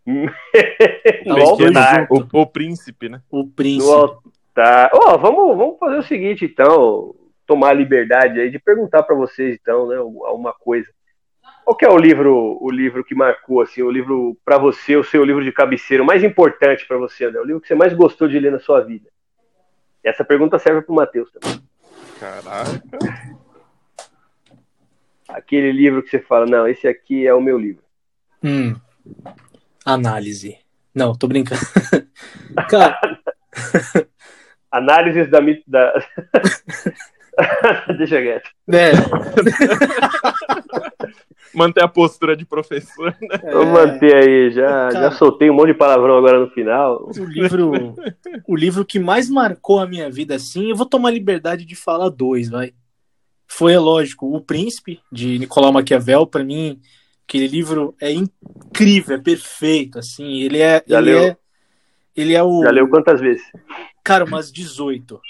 no 1.26 1.42
altar. 1.42 2.08
O, 2.12 2.42
o, 2.42 2.46
príncipe, 2.46 3.10
né? 3.10 3.22
O 3.32 3.48
príncipe. 3.48 3.86
No 3.86 3.94
altar. 3.94 4.92
Oh, 4.94 5.18
vamos, 5.18 5.58
vamos 5.58 5.80
fazer 5.80 5.98
o 5.98 6.04
seguinte, 6.04 6.46
então. 6.46 7.16
Tomar 7.46 7.72
a 7.72 7.74
liberdade 7.74 8.40
aí 8.40 8.50
de 8.50 8.58
perguntar 8.58 9.04
para 9.04 9.16
vocês, 9.16 9.58
então, 9.60 9.88
né, 9.88 10.00
uma 10.00 10.54
coisa. 10.54 10.88
Qual 11.64 11.78
que 11.78 11.86
é 11.86 11.90
o 11.90 11.98
livro, 11.98 12.58
o 12.62 12.70
livro 12.70 13.04
que 13.04 13.16
marcou 13.16 13.62
assim, 13.62 13.82
o 13.82 13.90
livro 13.90 14.38
para 14.44 14.58
você, 14.58 14.98
o 14.98 15.04
seu 15.04 15.24
livro 15.24 15.44
de 15.44 15.52
cabeceira, 15.52 16.04
o 16.04 16.06
mais 16.06 16.24
importante 16.24 16.86
para 16.86 16.98
você, 16.98 17.26
André? 17.26 17.40
O 17.40 17.46
livro 17.46 17.62
que 17.62 17.68
você 17.68 17.76
mais 17.76 17.94
gostou 17.94 18.28
de 18.28 18.38
ler 18.38 18.52
na 18.52 18.60
sua 18.60 18.82
vida? 18.82 19.10
Essa 20.04 20.26
pergunta 20.26 20.60
serve 20.60 20.82
para 20.82 20.92
o 20.92 20.96
Matheus 20.96 21.32
também. 21.32 21.62
Caraca. 22.20 22.84
Aquele 25.30 25.72
livro 25.72 26.04
que 26.04 26.10
você 26.10 26.20
fala, 26.20 26.46
não, 26.46 26.68
esse 26.68 26.88
aqui 26.88 27.26
é 27.26 27.34
o 27.34 27.42
meu 27.42 27.58
livro. 27.58 27.84
Hum. 28.44 28.76
Análise. 29.86 30.58
Não, 30.94 31.16
tô 31.16 31.28
brincando. 31.28 31.62
Cara. 32.70 33.00
Análises 34.70 35.30
da. 35.30 35.40
da... 35.68 35.94
Deixa 37.98 38.22
quieto. 38.22 38.50
É. 38.72 38.92
manter 41.54 41.84
a 41.84 41.88
postura 41.88 42.36
de 42.36 42.46
professor, 42.46 43.16
né? 43.22 43.40
É... 43.44 43.52
Vou 43.52 43.66
manter 43.66 44.16
aí, 44.16 44.52
já, 44.52 44.90
Cara, 44.90 44.92
já 44.92 45.12
soltei 45.12 45.50
um 45.50 45.54
monte 45.54 45.68
de 45.68 45.74
palavrão 45.76 46.18
agora 46.18 46.40
no 46.40 46.50
final. 46.50 47.10
O 47.18 47.26
livro, 47.26 47.96
o 48.48 48.56
livro 48.56 48.86
que 48.86 49.00
mais 49.00 49.30
marcou 49.30 49.80
a 49.80 49.88
minha 49.88 50.10
vida, 50.10 50.36
assim, 50.36 50.70
eu 50.70 50.76
vou 50.76 50.86
tomar 50.86 51.12
liberdade 51.12 51.66
de 51.66 51.76
falar 51.76 52.10
dois, 52.10 52.50
vai. 52.50 52.74
Foi, 53.48 53.74
é 53.74 53.80
lógico, 53.80 54.36
O 54.36 54.42
Príncipe, 54.42 55.00
de 55.12 55.38
Nicolau 55.38 55.72
Maquiavel, 55.72 56.26
para 56.26 56.44
mim, 56.44 56.80
aquele 57.28 57.48
livro 57.48 57.96
é 58.02 58.12
incrível, 58.12 59.16
é 59.16 59.22
perfeito, 59.22 60.00
assim, 60.00 60.42
ele 60.42 60.60
é... 60.60 60.84
Já 60.88 61.00
ele 61.00 61.12
leu? 61.12 61.24
É, 61.24 61.38
ele 62.16 62.34
é 62.34 62.44
o... 62.44 62.64
Já 62.64 62.72
leu 62.72 62.90
quantas 62.90 63.22
vezes? 63.22 63.44
Cara, 64.04 64.26
umas 64.26 64.52
18. 64.52 65.22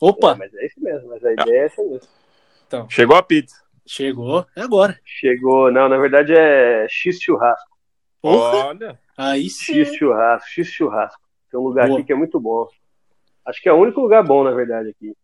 Opa! 0.00 0.32
É, 0.32 0.34
mas 0.36 0.54
é 0.54 0.66
isso 0.66 0.80
mesmo, 0.80 1.08
mas 1.08 1.24
a 1.24 1.32
ideia 1.32 1.62
é 1.62 1.66
essa 1.66 1.82
mesmo. 1.82 2.08
Então. 2.66 2.88
Chegou 2.88 3.16
a 3.16 3.22
pizza. 3.22 3.56
Chegou, 3.86 4.46
é 4.56 4.62
agora. 4.62 4.98
Chegou, 5.04 5.70
não, 5.70 5.88
na 5.88 5.98
verdade 5.98 6.32
é 6.32 6.86
X 6.88 7.20
churrasco. 7.20 7.70
Olha. 8.22 8.98
Aí 9.16 9.50
sim. 9.50 9.84
X 9.84 9.96
churrasco, 9.96 10.48
X 10.48 10.68
churrasco. 10.68 11.20
Tem 11.50 11.58
um 11.58 11.64
lugar 11.64 11.88
Boa. 11.88 11.98
aqui 11.98 12.06
que 12.06 12.12
é 12.12 12.16
muito 12.16 12.38
bom. 12.38 12.68
Acho 13.44 13.60
que 13.60 13.68
é 13.68 13.72
o 13.72 13.80
único 13.80 14.00
lugar 14.00 14.22
bom, 14.22 14.44
na 14.44 14.52
verdade, 14.52 14.90
aqui. 14.90 15.14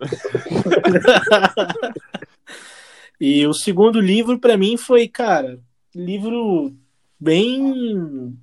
e 3.20 3.46
o 3.46 3.54
segundo 3.54 4.00
livro, 4.00 4.38
para 4.38 4.56
mim, 4.56 4.76
foi, 4.76 5.08
cara, 5.08 5.58
livro 5.94 6.74
bem 7.18 8.36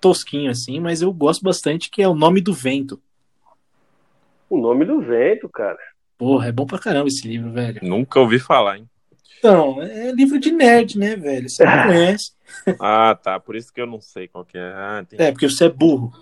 tosquinho, 0.00 0.50
assim, 0.50 0.80
mas 0.80 1.02
eu 1.02 1.12
gosto 1.12 1.42
bastante, 1.42 1.90
que 1.90 2.02
é 2.02 2.08
O 2.08 2.14
Nome 2.14 2.40
do 2.40 2.54
Vento. 2.54 3.00
O 4.52 4.58
Nome 4.58 4.84
do 4.84 5.00
Vento, 5.00 5.48
cara. 5.48 5.78
Porra, 6.18 6.48
é 6.48 6.52
bom 6.52 6.66
pra 6.66 6.78
caramba 6.78 7.08
esse 7.08 7.26
livro, 7.26 7.50
velho. 7.50 7.80
Nunca 7.82 8.20
ouvi 8.20 8.38
falar, 8.38 8.76
hein? 8.76 8.86
Então, 9.38 9.82
é 9.82 10.12
livro 10.12 10.38
de 10.38 10.52
nerd, 10.52 10.98
né, 10.98 11.16
velho? 11.16 11.48
Você 11.48 11.64
não 11.64 11.72
conhece. 11.88 12.32
ah, 12.78 13.14
tá. 13.14 13.40
Por 13.40 13.56
isso 13.56 13.72
que 13.72 13.80
eu 13.80 13.86
não 13.86 13.98
sei 13.98 14.28
qual 14.28 14.44
que 14.44 14.58
é. 14.58 14.60
Ah, 14.60 15.02
é, 15.12 15.32
porque 15.32 15.48
você 15.48 15.64
é 15.64 15.68
burro. 15.70 16.12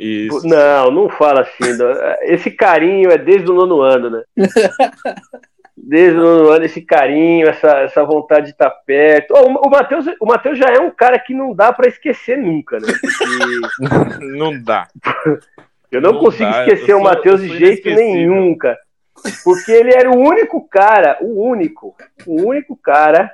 Isso. 0.00 0.44
Não, 0.44 0.90
não 0.90 1.08
fala 1.08 1.42
assim. 1.42 1.78
Esse 2.22 2.50
carinho 2.50 3.12
é 3.12 3.18
desde 3.18 3.48
o 3.48 3.54
nono 3.54 3.80
ano, 3.82 4.10
né? 4.10 4.22
Desde 5.76 6.18
o 6.18 6.22
nono 6.22 6.48
ano, 6.48 6.64
esse 6.64 6.80
carinho, 6.80 7.48
essa, 7.48 7.68
essa 7.80 8.04
vontade 8.04 8.46
de 8.46 8.52
estar 8.52 8.70
perto. 8.70 9.32
Oh, 9.32 9.68
o 9.68 9.70
Matheus 9.70 10.06
o 10.20 10.26
Mateus 10.26 10.58
já 10.58 10.70
é 10.70 10.80
um 10.80 10.90
cara 10.90 11.18
que 11.18 11.34
não 11.34 11.54
dá 11.54 11.72
para 11.72 11.88
esquecer 11.88 12.36
nunca, 12.38 12.78
né? 12.80 12.88
Porque... 13.78 14.24
não 14.24 14.60
dá. 14.60 14.88
Eu 15.96 16.02
não, 16.02 16.12
não 16.12 16.20
consigo 16.20 16.50
dá, 16.50 16.66
esquecer 16.66 16.94
o 16.94 17.02
Matheus 17.02 17.40
de 17.40 17.56
jeito 17.56 17.88
nenhum, 17.88 18.56
cara. 18.56 18.78
Porque 19.42 19.72
ele 19.72 19.94
era 19.94 20.10
o 20.10 20.18
único 20.18 20.68
cara, 20.68 21.16
o 21.20 21.48
único, 21.48 21.96
o 22.26 22.42
único 22.42 22.76
cara 22.76 23.30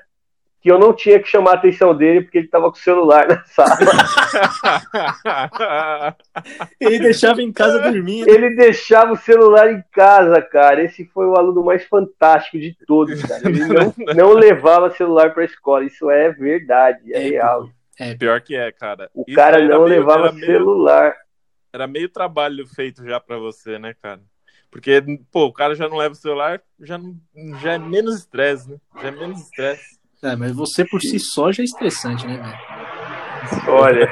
que 0.60 0.70
eu 0.70 0.78
não 0.78 0.92
tinha 0.92 1.18
que 1.18 1.26
chamar 1.26 1.52
a 1.52 1.54
atenção 1.54 1.96
dele 1.96 2.20
porque 2.20 2.36
ele 2.36 2.44
estava 2.44 2.70
com 2.70 2.76
o 2.76 2.80
celular 2.80 3.26
na 3.26 3.42
sala. 3.44 3.78
ele 6.78 6.98
deixava 6.98 7.42
em 7.42 7.50
casa 7.50 7.78
dormindo. 7.78 8.28
Ele 8.28 8.54
deixava 8.54 9.12
o 9.12 9.16
celular 9.16 9.72
em 9.72 9.82
casa, 9.90 10.42
cara. 10.42 10.84
Esse 10.84 11.06
foi 11.06 11.26
o 11.26 11.34
aluno 11.34 11.64
mais 11.64 11.82
fantástico 11.84 12.58
de 12.58 12.76
todos, 12.86 13.22
cara. 13.22 13.48
Ele 13.48 13.64
não, 13.66 13.94
não 14.14 14.34
levava 14.34 14.90
celular 14.90 15.32
para 15.32 15.44
a 15.44 15.46
escola. 15.46 15.84
Isso 15.84 16.10
é 16.10 16.30
verdade, 16.30 17.14
é, 17.14 17.16
é 17.16 17.30
real. 17.30 17.70
É 17.98 18.14
pior 18.14 18.42
que 18.42 18.54
é, 18.54 18.70
cara. 18.70 19.10
O 19.14 19.24
Isso 19.26 19.34
cara 19.34 19.58
não 19.60 19.84
meio, 19.84 20.00
levava 20.00 20.30
celular. 20.34 21.02
Meio, 21.02 21.14
era 21.72 21.86
meio 21.86 22.08
trabalho 22.08 22.66
feito 22.66 23.04
já 23.04 23.20
para 23.20 23.38
você, 23.38 23.78
né, 23.78 23.94
cara? 23.94 24.20
Porque, 24.70 25.02
pô, 25.32 25.46
o 25.46 25.52
cara 25.52 25.74
já 25.74 25.88
não 25.88 25.96
leva 25.96 26.12
o 26.12 26.16
celular, 26.16 26.62
já, 26.80 26.96
não, 26.96 27.16
já 27.60 27.72
é 27.72 27.78
menos 27.78 28.18
estresse, 28.18 28.70
né? 28.70 28.76
Já 29.02 29.08
é 29.08 29.10
menos 29.10 29.40
estresse. 29.40 29.98
É, 30.22 30.36
mas 30.36 30.52
você 30.52 30.84
por 30.84 31.00
si 31.00 31.18
só 31.18 31.50
já 31.50 31.62
é 31.62 31.64
estressante, 31.64 32.26
né, 32.26 32.36
velho? 32.36 32.80
Olha, 33.68 34.08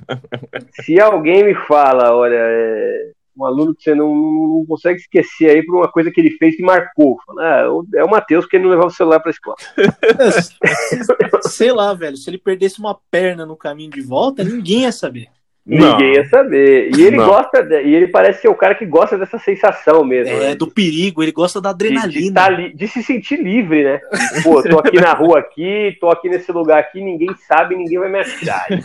se 0.84 1.00
alguém 1.00 1.44
me 1.44 1.54
fala, 1.66 2.14
olha, 2.14 2.36
é 2.36 3.12
um 3.36 3.44
aluno 3.44 3.74
que 3.74 3.82
você 3.82 3.94
não, 3.94 4.14
não, 4.14 4.66
consegue 4.68 5.00
esquecer 5.00 5.50
aí 5.50 5.64
por 5.64 5.76
uma 5.76 5.90
coisa 5.90 6.10
que 6.10 6.20
ele 6.20 6.32
fez 6.32 6.56
que 6.56 6.62
marcou. 6.62 7.18
Fala, 7.26 7.42
ah, 7.42 7.64
é 7.94 8.04
o 8.04 8.10
Matheus 8.10 8.46
que 8.46 8.56
ele 8.56 8.64
não 8.64 8.70
levava 8.70 8.88
o 8.88 8.92
celular 8.92 9.18
para 9.18 9.30
a 9.30 9.32
escola. 9.32 9.56
Sei 11.48 11.72
lá, 11.72 11.94
velho, 11.94 12.16
se 12.16 12.28
ele 12.28 12.38
perdesse 12.38 12.78
uma 12.78 12.94
perna 13.10 13.46
no 13.46 13.56
caminho 13.56 13.90
de 13.90 14.02
volta, 14.02 14.44
ninguém 14.44 14.82
ia 14.82 14.92
saber. 14.92 15.28
Ninguém 15.78 16.14
ia 16.14 16.28
saber. 16.28 16.90
E 16.96 17.02
ele 17.02 17.16
não. 17.16 17.26
gosta, 17.26 17.62
de, 17.62 17.82
e 17.82 17.94
ele 17.94 18.08
parece 18.08 18.42
ser 18.42 18.48
o 18.48 18.54
cara 18.54 18.74
que 18.74 18.84
gosta 18.84 19.16
dessa 19.16 19.38
sensação 19.38 20.04
mesmo. 20.04 20.34
É, 20.34 20.40
né? 20.48 20.54
do 20.54 20.68
perigo, 20.70 21.22
ele 21.22 21.32
gosta 21.32 21.60
da 21.60 21.70
adrenalina. 21.70 22.10
De, 22.10 22.22
de, 22.22 22.32
tá 22.32 22.50
de, 22.50 22.88
se 22.88 23.02
sentir 23.02 23.36
livre, 23.36 23.84
né? 23.84 24.00
Pô, 24.42 24.62
tô 24.62 24.80
aqui 24.80 25.00
na 25.00 25.12
rua 25.12 25.38
aqui, 25.38 25.96
tô 26.00 26.10
aqui 26.10 26.28
nesse 26.28 26.50
lugar 26.50 26.80
aqui, 26.80 27.00
ninguém 27.00 27.34
sabe, 27.46 27.76
ninguém 27.76 27.98
vai 27.98 28.10
me 28.10 28.18
atirar. 28.18 28.66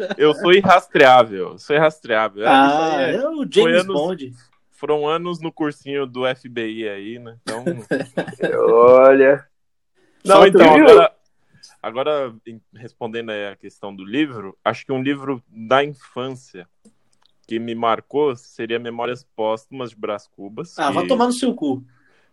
eu 0.16 0.34
sou 0.34 0.52
irrastreável, 0.52 1.58
sou 1.58 1.76
irrastreável. 1.76 2.44
Ah, 2.46 2.96
é, 3.00 3.16
é 3.16 3.28
o 3.28 3.46
James 3.50 3.82
anos, 3.82 3.94
Bond. 3.94 4.32
foram 4.70 5.06
anos 5.06 5.40
no 5.40 5.52
cursinho 5.52 6.06
do 6.06 6.22
FBI 6.34 6.88
aí, 6.88 7.18
né? 7.18 7.36
Então. 7.42 7.64
Olha. 8.68 9.44
Não, 10.24 10.46
então, 10.46 10.74
agora, 10.74 11.12
agora, 11.82 12.34
respondendo 12.74 13.30
aí 13.30 13.48
a 13.48 13.56
questão 13.56 13.94
do 13.94 14.04
livro, 14.04 14.56
acho 14.64 14.84
que 14.84 14.92
um 14.92 15.02
livro 15.02 15.42
da 15.48 15.84
infância 15.84 16.68
que 17.46 17.58
me 17.58 17.74
marcou 17.74 18.36
seria 18.36 18.78
Memórias 18.78 19.24
Póstumas 19.24 19.90
de 19.90 19.96
Brás 19.96 20.26
Cubas. 20.26 20.78
Ah, 20.78 20.88
que... 20.88 20.94
vai 20.94 21.06
tomar 21.06 21.26
no 21.26 21.32
seu 21.32 21.54
cu. 21.54 21.84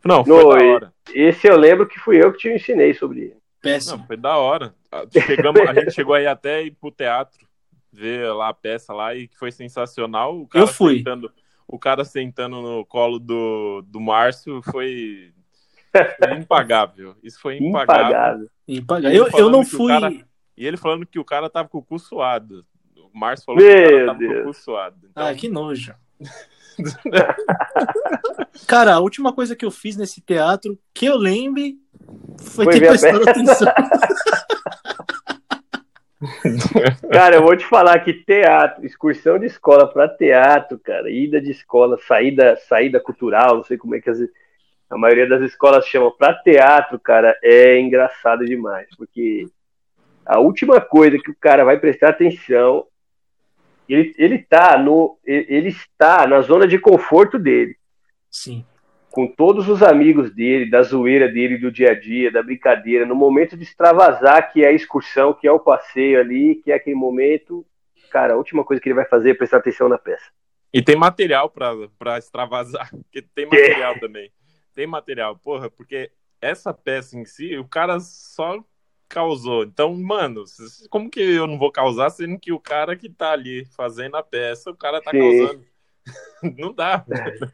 Não, 0.05 0.23
foi 0.23 0.43
no, 0.43 0.49
da 0.49 0.65
hora. 0.65 0.93
Esse 1.13 1.47
eu 1.47 1.57
lembro 1.57 1.87
que 1.87 1.99
fui 1.99 2.23
eu 2.23 2.31
que 2.31 2.39
te 2.39 2.49
ensinei 2.49 2.93
sobre 2.93 3.21
ele. 3.21 3.37
Péssimo. 3.61 3.97
Não, 3.97 4.05
foi 4.05 4.17
da 4.17 4.37
hora. 4.37 4.75
Chegamos, 5.11 5.61
a 5.61 5.73
gente 5.73 5.91
chegou 5.91 6.13
aí 6.13 6.27
até 6.27 6.63
ir 6.63 6.71
pro 6.71 6.91
teatro 6.91 7.47
ver 7.91 8.31
lá 8.31 8.49
a 8.49 8.53
peça 8.53 8.93
lá 8.93 9.15
e 9.15 9.27
que 9.27 9.37
foi 9.37 9.51
sensacional. 9.51 10.41
O 10.41 10.47
cara 10.47 10.63
eu 10.63 10.67
fui. 10.67 10.97
Sentando, 10.97 11.31
o 11.67 11.79
cara 11.79 12.05
sentando 12.05 12.61
no 12.61 12.85
colo 12.85 13.19
do, 13.19 13.83
do 13.87 13.99
Márcio 13.99 14.61
foi, 14.61 15.33
foi 16.23 16.33
impagável. 16.37 17.15
Isso 17.23 17.41
foi 17.41 17.57
impagável. 17.57 18.05
Impagável. 18.05 18.49
Impagável. 18.67 19.27
Eu, 19.31 19.39
eu 19.39 19.49
não 19.49 19.65
fui. 19.65 19.91
Cara, 19.91 20.11
e 20.57 20.65
ele 20.65 20.77
falando 20.77 21.05
que 21.05 21.19
o 21.19 21.25
cara 21.25 21.49
tava 21.49 21.69
com 21.69 21.77
o 21.77 21.83
cu 21.83 21.99
suado. 21.99 22.65
O 22.95 23.17
Márcio 23.17 23.45
falou 23.45 23.61
Meu 23.61 23.71
que 23.71 23.85
o 23.85 23.89
cara 23.89 24.05
tava 24.07 24.19
Deus. 24.19 24.33
com 24.33 24.39
o 24.39 24.43
cu 24.45 24.53
suado. 24.53 24.97
Então... 25.09 25.27
Ah, 25.27 25.33
que 25.33 25.47
nojo. 25.47 25.93
cara, 28.67 28.95
a 28.95 28.99
última 28.99 29.33
coisa 29.33 29.55
que 29.55 29.65
eu 29.65 29.71
fiz 29.71 29.95
nesse 29.95 30.21
teatro, 30.21 30.77
que 30.93 31.05
eu 31.05 31.15
lembre, 31.15 31.77
foi, 32.39 32.65
foi 32.65 32.79
ter 32.79 32.87
prestado 32.87 33.29
atenção. 33.29 33.71
cara, 37.11 37.35
eu 37.35 37.43
vou 37.43 37.55
te 37.55 37.65
falar 37.65 37.99
que 37.99 38.13
teatro, 38.13 38.85
excursão 38.85 39.37
de 39.37 39.45
escola 39.45 39.87
para 39.87 40.09
teatro, 40.09 40.79
cara, 40.79 41.09
ida 41.09 41.39
de 41.39 41.51
escola, 41.51 41.97
saída, 42.07 42.57
saída 42.67 42.99
cultural, 42.99 43.57
não 43.57 43.63
sei 43.63 43.77
como 43.77 43.95
é 43.95 44.01
que 44.01 44.09
as, 44.09 44.19
a 44.89 44.97
maioria 44.97 45.27
das 45.27 45.41
escolas 45.41 45.85
chama 45.85 46.11
para 46.11 46.33
teatro, 46.41 46.99
cara, 46.99 47.37
é 47.43 47.79
engraçado 47.79 48.45
demais, 48.45 48.87
porque 48.95 49.45
a 50.25 50.39
última 50.39 50.79
coisa 50.79 51.17
que 51.17 51.31
o 51.31 51.37
cara 51.39 51.63
vai 51.63 51.79
prestar 51.79 52.09
atenção, 52.09 52.85
ele, 53.87 54.13
ele 54.17 54.39
tá 54.39 54.77
no, 54.77 55.17
ele 55.25 55.69
está 55.69 56.27
na 56.27 56.41
zona 56.41 56.67
de 56.67 56.77
conforto 56.77 57.39
dele. 57.39 57.75
Sim 58.29 58.65
com 59.17 59.25
todos 59.25 59.67
os 59.67 59.81
amigos 59.81 60.31
dele, 60.31 60.69
da 60.69 60.83
zoeira 60.83 61.27
dele 61.27 61.57
do 61.57 61.71
dia 61.71 61.89
a 61.89 61.99
dia, 61.99 62.31
da 62.31 62.43
brincadeira, 62.43 63.03
no 63.03 63.15
momento 63.15 63.57
de 63.57 63.63
extravasar, 63.63 64.53
que 64.53 64.63
é 64.63 64.67
a 64.67 64.71
excursão, 64.71 65.33
que 65.33 65.47
é 65.47 65.51
o 65.51 65.59
passeio 65.59 66.19
ali, 66.19 66.61
que 66.63 66.71
é 66.71 66.75
aquele 66.75 66.95
momento, 66.95 67.65
cara, 68.11 68.33
a 68.35 68.37
última 68.37 68.63
coisa 68.63 68.79
que 68.79 68.87
ele 68.87 68.93
vai 68.93 69.05
fazer 69.05 69.31
é 69.31 69.33
prestar 69.33 69.57
atenção 69.57 69.89
na 69.89 69.97
peça. 69.97 70.29
E 70.71 70.83
tem 70.83 70.95
material 70.95 71.49
para 71.49 72.19
extravasar, 72.19 72.91
porque 72.93 73.23
tem 73.33 73.47
material 73.47 73.93
é. 73.95 73.99
também. 73.99 74.31
Tem 74.77 74.85
material, 74.85 75.35
porra, 75.35 75.71
porque 75.71 76.11
essa 76.39 76.71
peça 76.71 77.17
em 77.17 77.25
si, 77.25 77.57
o 77.57 77.67
cara 77.67 77.99
só 77.99 78.63
causou. 79.09 79.63
Então, 79.63 79.95
mano, 79.95 80.43
como 80.87 81.09
que 81.09 81.19
eu 81.19 81.47
não 81.47 81.57
vou 81.57 81.71
causar, 81.71 82.11
sendo 82.11 82.37
que 82.37 82.51
o 82.51 82.59
cara 82.59 82.95
que 82.95 83.09
tá 83.09 83.31
ali 83.31 83.65
fazendo 83.65 84.17
a 84.17 84.21
peça, 84.21 84.69
o 84.69 84.75
cara 84.75 85.01
tá 85.01 85.09
Sim. 85.09 85.17
causando? 85.17 85.65
não 86.59 86.71
dá. 86.71 87.03
É. 87.09 87.49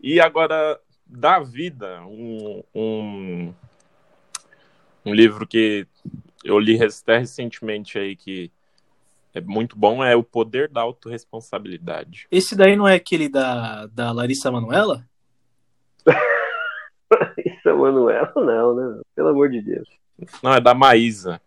E 0.00 0.20
agora, 0.20 0.80
da 1.04 1.40
vida, 1.40 2.02
um, 2.02 2.62
um, 2.72 3.54
um 5.04 5.12
livro 5.12 5.44
que 5.44 5.88
eu 6.44 6.56
li 6.56 6.78
até 6.80 7.18
recentemente 7.18 7.98
aí 7.98 8.14
que 8.14 8.48
é 9.34 9.40
muito 9.40 9.76
bom 9.76 10.04
é 10.04 10.14
O 10.14 10.22
Poder 10.22 10.68
da 10.68 10.82
Autoresponsabilidade. 10.82 12.28
Esse 12.30 12.54
daí 12.54 12.76
não 12.76 12.86
é 12.86 12.94
aquele 12.94 13.28
da, 13.28 13.86
da 13.86 14.12
Larissa 14.12 14.52
Manuela? 14.52 15.09
Larissa 17.10 17.74
Manuela, 17.74 18.32
não, 18.36 18.74
né? 18.74 19.00
Pelo 19.14 19.28
amor 19.28 19.50
de 19.50 19.60
Deus. 19.60 19.88
Não, 20.42 20.54
é 20.54 20.60
da 20.60 20.74
Maísa. 20.74 21.40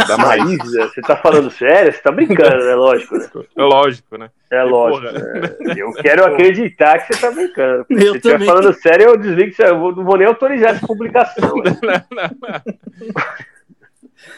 É 0.00 0.04
da 0.04 0.18
Maísa? 0.18 0.88
Você 0.88 1.00
tá 1.00 1.16
falando 1.16 1.50
sério? 1.50 1.92
Você 1.92 2.02
tá 2.02 2.10
brincando, 2.10 2.64
né? 2.64 2.74
Lógico, 2.74 3.16
né? 3.16 3.28
É 3.56 3.62
lógico, 3.62 4.18
né? 4.18 4.30
É 4.50 4.62
lógico. 4.62 5.12
Né? 5.12 5.56
Eu 5.76 5.92
quero 5.92 6.24
acreditar 6.24 6.98
que 6.98 7.14
você 7.14 7.20
tá 7.20 7.30
brincando. 7.30 7.86
Eu 7.88 7.96
Se 7.98 8.08
você 8.08 8.16
estiver 8.16 8.44
falando 8.44 8.72
sério, 8.74 9.10
eu 9.10 9.16
desligo, 9.16 9.54
eu 9.62 9.92
não 9.94 10.04
vou 10.04 10.16
nem 10.16 10.26
autorizar 10.26 10.74
essa 10.74 10.86
publicação. 10.86 11.56
Né? 11.56 11.76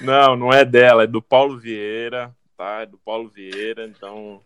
Não, 0.00 0.36
não 0.36 0.52
é 0.52 0.64
dela, 0.64 1.04
é 1.04 1.06
do 1.06 1.22
Paulo 1.22 1.56
Vieira, 1.58 2.30
tá? 2.56 2.82
É 2.82 2.86
do 2.86 2.98
Paulo 2.98 3.28
Vieira, 3.28 3.84
então. 3.84 4.40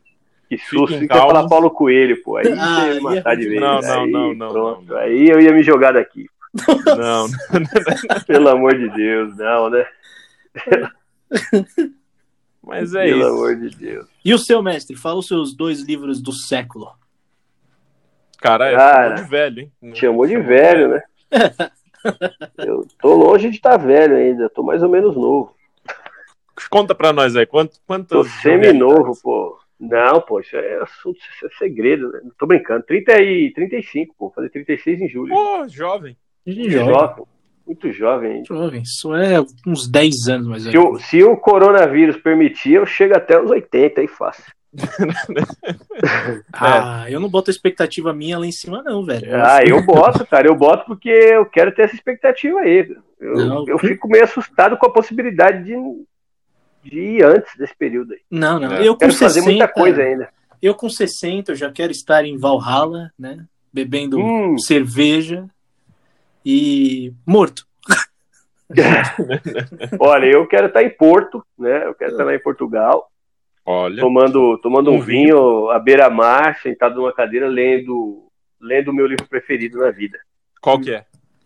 Que 0.53 0.59
susto, 0.59 0.99
quer 0.99 1.09
falar 1.09 1.49
Paulo 1.49 1.71
Coelho, 1.71 2.23
pô. 2.23 2.37
Aí 2.37 2.45
ah, 2.53 2.81
você 2.81 2.93
ia 2.93 3.01
matar 3.01 3.37
de 3.37 3.49
vez. 3.49 3.59
Não, 3.59 3.81
não, 3.81 4.03
aí, 4.03 4.13
não, 4.13 4.35
não, 4.35 4.53
não, 4.53 4.83
não. 4.83 4.97
Aí 4.99 5.31
eu 5.31 5.41
ia 5.41 5.51
me 5.51 5.63
jogar 5.63 5.93
daqui. 5.93 6.27
Não. 6.95 7.27
Pelo 8.29 8.51
amor 8.51 8.77
de 8.77 8.91
Deus, 8.91 9.35
não, 9.35 9.71
né? 9.71 9.87
Mas 12.63 12.95
é 12.95 13.07
Pelo 13.07 13.17
isso. 13.17 13.27
Pelo 13.27 13.35
amor 13.35 13.57
de 13.57 13.71
Deus. 13.71 14.07
E 14.23 14.35
o 14.35 14.39
seu 14.39 14.63
mestre? 14.63 14.95
Fala 14.95 15.21
os 15.21 15.27
seus 15.27 15.55
dois 15.55 15.81
livros 15.81 16.21
do 16.21 16.33
século. 16.35 16.93
Cara, 18.37 18.67
é, 18.71 18.77
Cara 18.77 19.17
chamou 19.17 19.25
de 19.25 19.31
velho, 19.31 19.61
hein? 19.61 19.73
Chamou 19.95 20.27
de 20.27 20.37
velho, 20.37 20.89
né? 20.89 21.03
Eu 22.59 22.87
tô 23.01 23.15
longe 23.15 23.49
de 23.49 23.57
estar 23.57 23.71
tá 23.71 23.77
velho 23.79 24.17
ainda, 24.17 24.51
tô 24.51 24.63
mais 24.63 24.83
ou 24.83 24.91
menos 24.91 25.17
novo. 25.17 25.57
Conta 26.69 26.95
pra 26.95 27.11
nós 27.11 27.37
aí, 27.37 27.47
quanto, 27.47 27.81
quantos. 27.87 28.11
Tô 28.11 28.25
semi-novo, 28.25 29.19
pô. 29.23 29.62
Não, 29.83 30.21
pô, 30.21 30.39
isso 30.39 30.57
é 30.57 30.81
assunto, 30.81 31.19
isso 31.19 31.47
é 31.47 31.51
segredo, 31.59 32.13
né? 32.13 32.21
Não 32.23 32.31
tô 32.39 32.47
brincando. 32.47 32.85
30 32.85 33.21
e 33.21 33.53
35, 33.53 34.15
pô, 34.17 34.31
fazer 34.31 34.49
36 34.51 35.01
em 35.01 35.09
julho. 35.09 35.35
Pô, 35.35 35.69
jovem. 35.69 36.17
Jovem. 36.47 37.25
Muito 37.67 37.93
jovem. 37.93 38.45
Jovem, 38.45 38.83
isso 38.83 39.13
é 39.13 39.41
uns 39.67 39.89
10 39.89 40.29
anos 40.29 40.47
mais 40.47 40.63
se 40.63 40.79
o, 40.79 40.99
se 40.99 41.25
o 41.25 41.37
coronavírus 41.37 42.17
permitir, 42.17 42.75
eu 42.75 42.87
chego 42.87 43.17
até 43.17 43.41
os 43.41 43.51
80 43.51 44.01
aí 44.01 44.07
fácil. 44.07 44.53
ah, 46.53 47.05
eu 47.11 47.19
não 47.19 47.29
boto 47.29 47.51
a 47.51 47.53
expectativa 47.53 48.13
minha 48.13 48.39
lá 48.39 48.47
em 48.47 48.53
cima, 48.53 48.83
não, 48.83 49.05
velho. 49.05 49.29
Ah, 49.35 49.63
eu 49.67 49.85
boto, 49.85 50.25
cara, 50.27 50.47
eu 50.47 50.55
boto 50.55 50.87
porque 50.87 51.11
eu 51.11 51.45
quero 51.45 51.75
ter 51.75 51.83
essa 51.83 51.95
expectativa 51.95 52.61
aí. 52.61 52.97
Eu, 53.21 53.35
não, 53.47 53.69
eu 53.69 53.79
fico 53.79 54.09
meio 54.09 54.25
assustado 54.25 54.77
com 54.77 54.87
a 54.87 54.93
possibilidade 54.93 55.65
de, 55.65 55.75
de 56.83 56.99
ir 56.99 57.25
antes 57.25 57.57
desse 57.57 57.75
período 57.77 58.13
aí. 58.13 58.21
Não, 58.31 58.59
não, 58.59 58.73
é. 58.73 58.87
eu 58.87 58.97
quero 58.97 59.13
60, 59.13 59.25
fazer 59.25 59.41
muita 59.43 59.69
coisa 59.69 60.03
ainda. 60.03 60.29
Eu 60.61 60.75
com 60.75 60.89
60 60.89 61.53
eu 61.53 61.57
já 61.57 61.71
quero 61.71 61.93
estar 61.93 62.25
em 62.25 62.37
Valhalla, 62.37 63.11
né? 63.19 63.45
Bebendo 63.73 64.19
hum. 64.19 64.59
cerveja, 64.59 65.49
e 66.45 67.13
morto. 67.27 67.67
Olha, 70.01 70.27
eu 70.27 70.47
quero 70.47 70.67
estar 70.67 70.83
em 70.83 70.91
Porto, 70.91 71.45
né? 71.59 71.87
Eu 71.87 71.95
quero 71.95 72.13
estar 72.13 72.25
lá 72.25 72.35
em 72.35 72.43
Portugal. 72.43 73.11
Olha. 73.65 74.01
Tomando, 74.01 74.59
tomando 74.59 74.91
um, 74.91 75.01
vinho, 75.01 75.71
à 75.71 75.79
beira-mar, 75.79 76.59
sentado 76.61 76.97
numa 76.97 77.13
cadeira, 77.13 77.47
lendo 77.47 78.29
lendo 78.61 78.93
o 78.93 78.95
meu 78.95 79.07
livro 79.07 79.27
preferido 79.27 79.79
na 79.79 79.91
vida. 79.91 80.19
Qual 80.61 80.81
que 80.81 80.95
é? 80.95 81.05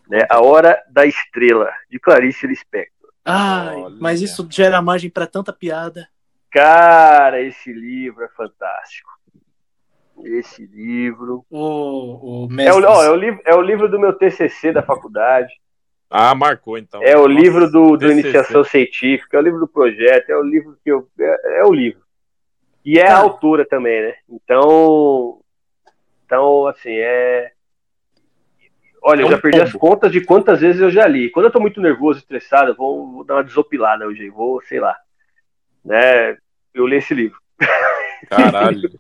Né, 0.08 0.20
a 0.28 0.40
Hora 0.40 0.78
da 0.90 1.06
Estrela, 1.06 1.72
de 1.90 1.98
Clarice 1.98 2.46
Lispector. 2.46 2.95
Ai, 3.26 3.76
Olha. 3.76 3.96
mas 4.00 4.22
isso 4.22 4.46
gera 4.50 4.80
margem 4.80 5.10
para 5.10 5.26
tanta 5.26 5.52
piada. 5.52 6.08
Cara, 6.50 7.42
esse 7.42 7.72
livro 7.72 8.24
é 8.24 8.28
fantástico 8.28 9.16
esse 10.24 10.64
livro. 10.66 11.44
O, 11.50 12.46
o 12.46 12.60
é, 12.60 12.72
o, 12.72 12.82
ó, 12.84 13.04
é, 13.04 13.10
o 13.10 13.16
livro, 13.16 13.40
é 13.44 13.54
o 13.54 13.60
livro 13.60 13.90
do 13.90 13.98
meu 13.98 14.12
TCC 14.12 14.72
da 14.72 14.82
faculdade. 14.82 15.52
Ah, 16.08 16.34
marcou 16.34 16.78
então. 16.78 17.02
É 17.02 17.16
o 17.16 17.28
Nossa, 17.28 17.40
livro 17.40 17.70
do, 17.70 17.96
do 17.96 18.10
Iniciação 18.10 18.62
Científica, 18.62 19.36
é 19.36 19.40
o 19.40 19.42
livro 19.42 19.60
do 19.60 19.68
projeto, 19.68 20.30
é 20.30 20.36
o 20.36 20.42
livro 20.42 20.78
que 20.82 20.90
eu. 20.90 21.08
É, 21.18 21.60
é 21.60 21.64
o 21.64 21.72
livro. 21.72 22.00
E 22.84 22.98
é 22.98 23.08
a 23.08 23.18
autora 23.18 23.66
também, 23.66 24.00
né? 24.00 24.14
Então. 24.28 25.40
Então, 26.24 26.66
assim, 26.66 26.92
é. 26.92 27.52
Olha, 29.08 29.22
é 29.22 29.24
eu 29.24 29.30
já 29.30 29.38
perdi 29.38 29.60
as 29.60 29.72
contas 29.72 30.10
de 30.10 30.20
quantas 30.20 30.60
vezes 30.60 30.80
eu 30.80 30.90
já 30.90 31.06
li. 31.06 31.30
Quando 31.30 31.46
eu 31.46 31.52
tô 31.52 31.60
muito 31.60 31.80
nervoso, 31.80 32.18
estressado, 32.18 32.72
eu 32.72 32.74
vou, 32.74 33.12
vou 33.12 33.24
dar 33.24 33.34
uma 33.34 33.44
desopilada 33.44 34.04
hoje, 34.04 34.28
vou, 34.28 34.60
sei 34.62 34.80
lá. 34.80 34.96
Né? 35.84 36.36
Eu 36.74 36.88
li 36.88 36.96
esse 36.96 37.14
livro. 37.14 37.38
Caralho. 38.28 38.90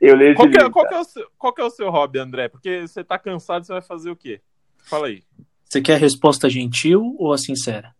Eu 0.00 0.16
leio 0.16 0.34
qual, 0.34 0.50
que 0.50 0.58
é, 0.58 0.68
qual, 0.68 0.88
que 0.88 0.94
é 0.94 0.98
o 0.98 1.04
seu, 1.04 1.30
qual 1.38 1.52
que 1.52 1.60
é 1.60 1.64
o 1.64 1.70
seu 1.70 1.90
hobby, 1.90 2.18
André? 2.18 2.48
Porque 2.48 2.88
você 2.88 3.04
tá 3.04 3.16
cansado, 3.16 3.64
você 3.64 3.72
vai 3.72 3.82
fazer 3.82 4.10
o 4.10 4.16
quê? 4.16 4.40
Fala 4.84 5.06
aí. 5.06 5.22
Você 5.64 5.80
quer 5.80 5.94
a 5.94 5.98
resposta 5.98 6.50
gentil 6.50 7.14
ou 7.16 7.32
a 7.32 7.38
sincera? 7.38 7.94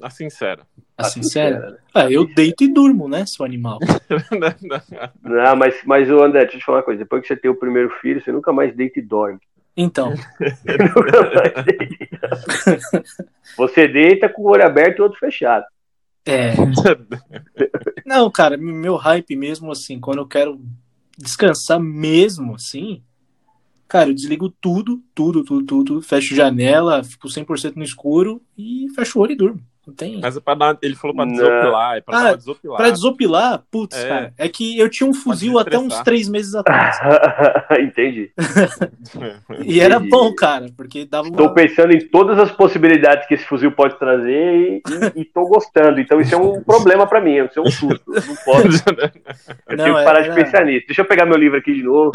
A 0.00 0.10
sincera. 0.10 0.64
A, 0.96 1.06
a 1.06 1.10
sincera? 1.10 1.56
sincera. 1.56 1.82
Ah, 1.92 2.08
eu 2.08 2.24
deito 2.24 2.62
e 2.62 2.72
durmo, 2.72 3.08
né, 3.08 3.24
seu 3.26 3.44
animal? 3.44 3.80
não, 5.24 5.56
mas, 5.56 5.82
mas 5.84 6.08
o 6.08 6.22
André, 6.22 6.42
deixa 6.42 6.56
eu 6.56 6.60
te 6.60 6.66
falar 6.66 6.78
uma 6.78 6.84
coisa. 6.84 7.00
Depois 7.00 7.20
que 7.20 7.26
você 7.26 7.36
tem 7.36 7.50
o 7.50 7.56
primeiro 7.56 7.90
filho, 8.00 8.22
você 8.22 8.30
nunca 8.30 8.52
mais 8.52 8.72
deita 8.76 9.00
e 9.00 9.02
dorme. 9.02 9.40
Então. 9.76 10.14
você 13.56 13.88
deita 13.88 14.28
com 14.28 14.42
o 14.42 14.50
olho 14.50 14.66
aberto 14.66 14.98
e 14.98 15.00
o 15.00 15.04
outro 15.04 15.18
fechado. 15.18 15.64
É. 16.26 16.52
Não, 18.04 18.30
cara, 18.30 18.56
meu 18.56 18.96
hype 18.96 19.34
mesmo, 19.36 19.72
assim, 19.72 19.98
quando 19.98 20.18
eu 20.18 20.26
quero 20.26 20.60
descansar 21.16 21.80
mesmo, 21.80 22.54
assim, 22.54 23.02
cara, 23.88 24.10
eu 24.10 24.14
desligo 24.14 24.48
tudo, 24.48 25.02
tudo, 25.14 25.44
tudo, 25.44 25.66
tudo, 25.66 26.02
fecho 26.02 26.34
janela, 26.34 27.04
fico 27.04 27.28
100% 27.28 27.76
no 27.76 27.84
escuro 27.84 28.42
e 28.56 28.86
fecho 28.94 29.18
o 29.18 29.22
olho 29.22 29.32
e 29.32 29.36
durmo. 29.36 29.69
Não 29.86 29.94
tem. 29.94 30.20
Mas 30.20 30.36
é 30.36 30.40
pra 30.40 30.54
dar, 30.54 30.78
ele 30.82 30.94
falou 30.94 31.16
pra 31.16 31.24
desopilar, 31.24 31.96
é 31.96 32.00
pra 32.02 32.18
ah, 32.18 32.36
desopilar. 32.36 32.76
Pra 32.76 32.90
desopilar, 32.90 33.62
putz, 33.70 33.96
é. 33.96 34.08
cara. 34.08 34.34
É 34.36 34.48
que 34.48 34.78
eu 34.78 34.90
tinha 34.90 35.08
um 35.08 35.14
fuzil 35.14 35.58
até 35.58 35.78
uns 35.78 35.98
três 36.00 36.28
meses 36.28 36.54
atrás. 36.54 36.98
Entendi. 37.80 38.30
e 39.64 39.80
era 39.80 39.98
bom, 39.98 40.34
cara, 40.34 40.66
porque 40.76 41.06
dava 41.06 41.28
uma... 41.28 41.30
Estou 41.30 41.54
pensando 41.54 41.92
em 41.92 42.00
todas 42.08 42.38
as 42.38 42.52
possibilidades 42.52 43.26
que 43.26 43.34
esse 43.34 43.44
fuzil 43.44 43.72
pode 43.72 43.98
trazer 43.98 44.30
e, 44.30 44.82
e, 45.16 45.20
e 45.22 45.24
tô 45.24 45.46
gostando. 45.46 45.98
Então 45.98 46.20
isso 46.20 46.34
é 46.34 46.38
um 46.38 46.60
problema 46.64 47.06
pra 47.06 47.20
mim, 47.20 47.38
isso 47.38 47.58
é 47.58 47.62
um 47.62 47.70
susto. 47.70 48.02
Eu 48.14 48.22
não 48.22 48.36
posso. 48.36 48.84
Eu 49.66 49.76
não, 49.76 49.84
tenho 49.84 49.96
que 49.96 50.04
parar 50.04 50.20
era... 50.20 50.28
de 50.28 50.34
pensar 50.34 50.64
nisso. 50.66 50.86
Deixa 50.88 51.00
eu 51.00 51.06
pegar 51.06 51.24
meu 51.24 51.38
livro 51.38 51.58
aqui 51.58 51.72
de 51.72 51.82
novo. 51.82 52.12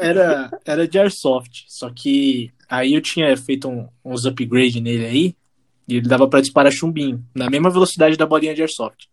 era, 0.00 0.50
era 0.66 0.88
de 0.88 0.98
Airsoft, 0.98 1.64
só 1.68 1.90
que 1.94 2.50
Aí 2.72 2.94
eu 2.94 3.02
tinha 3.02 3.36
feito 3.36 3.68
um, 3.68 3.86
uns 4.02 4.24
upgrade 4.24 4.80
nele 4.80 5.04
aí, 5.04 5.36
e 5.86 5.96
ele 5.96 6.08
dava 6.08 6.26
para 6.26 6.40
disparar 6.40 6.72
chumbinho, 6.72 7.22
na 7.34 7.50
mesma 7.50 7.68
velocidade 7.68 8.16
da 8.16 8.24
bolinha 8.24 8.54
de 8.54 8.62
airsoft. 8.62 9.10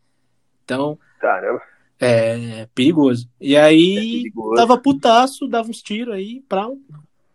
Então. 0.64 0.98
Caramba. 1.19 1.61
É 1.99 2.69
perigoso. 2.73 3.27
E 3.38 3.57
aí, 3.57 3.98
é 3.98 4.22
perigoso. 4.30 4.56
tava 4.56 4.77
putaço, 4.77 5.45
dava 5.45 5.69
uns 5.69 5.81
tiros 5.81 6.14
aí, 6.14 6.41
pra. 6.48 6.69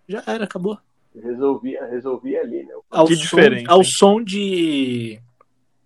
Já 0.09 0.23
era, 0.27 0.45
acabou. 0.45 0.79
Resolvia, 1.15 1.85
resolvia 1.85 2.41
ali, 2.41 2.63
né? 2.63 2.73
Ao 2.91 3.07
que 3.07 3.17
som, 3.17 3.23
diferente. 3.23 3.67
Ao 3.69 3.85
som 3.85 4.25
de. 4.25 5.21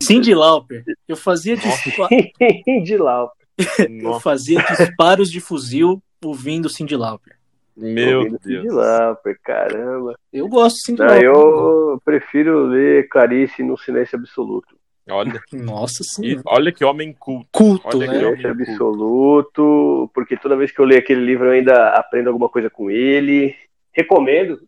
Cindy 0.00 0.36
Lauper. 0.36 0.84
Eu 1.08 1.16
fazia 1.16 1.56
disparos. 1.56 2.16
Cindy 2.64 2.96
Lauper. 2.96 3.46
eu 3.90 4.20
fazia 4.20 4.62
disparos 4.62 5.32
de 5.32 5.40
fuzil 5.40 6.00
ouvindo 6.22 6.68
Cindy 6.68 6.94
Lauper. 6.94 7.37
Meu 7.78 8.28
Deus. 8.28 8.42
Cindy 8.42 8.68
Lauper, 8.68 9.38
caramba. 9.42 10.18
Eu 10.32 10.48
gosto 10.48 10.92
de 10.92 11.00
Lauper. 11.00 11.22
Eu 11.22 12.02
prefiro 12.04 12.66
ler 12.66 13.08
Clarice 13.08 13.62
no 13.62 13.78
Silêncio 13.78 14.18
Absoluto. 14.18 14.76
Olha. 15.08 15.40
Nossa 15.52 16.02
senhora. 16.02 16.42
olha 16.46 16.72
que 16.72 16.84
homem 16.84 17.12
culto. 17.12 17.48
Culto, 17.52 17.86
olha 17.86 18.06
né? 18.08 18.18
Silêncio 18.18 18.50
Absoluto, 18.50 20.10
porque 20.12 20.36
toda 20.36 20.56
vez 20.56 20.72
que 20.72 20.80
eu 20.80 20.84
leio 20.84 21.00
aquele 21.00 21.24
livro 21.24 21.46
eu 21.46 21.52
ainda 21.52 21.90
aprendo 21.90 22.28
alguma 22.28 22.48
coisa 22.48 22.68
com 22.68 22.90
ele. 22.90 23.54
Recomendo. 23.92 24.60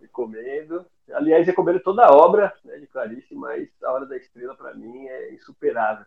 Recomendo. 0.00 0.84
Aliás, 1.12 1.46
recomendo 1.46 1.80
toda 1.80 2.04
a 2.04 2.12
obra 2.12 2.52
né, 2.64 2.76
de 2.76 2.86
Clarice, 2.86 3.34
mas 3.34 3.68
A 3.82 3.92
Hora 3.92 4.06
da 4.06 4.16
Estrela, 4.16 4.54
para 4.54 4.74
mim, 4.74 5.06
é 5.06 5.32
insuperável. 5.32 6.04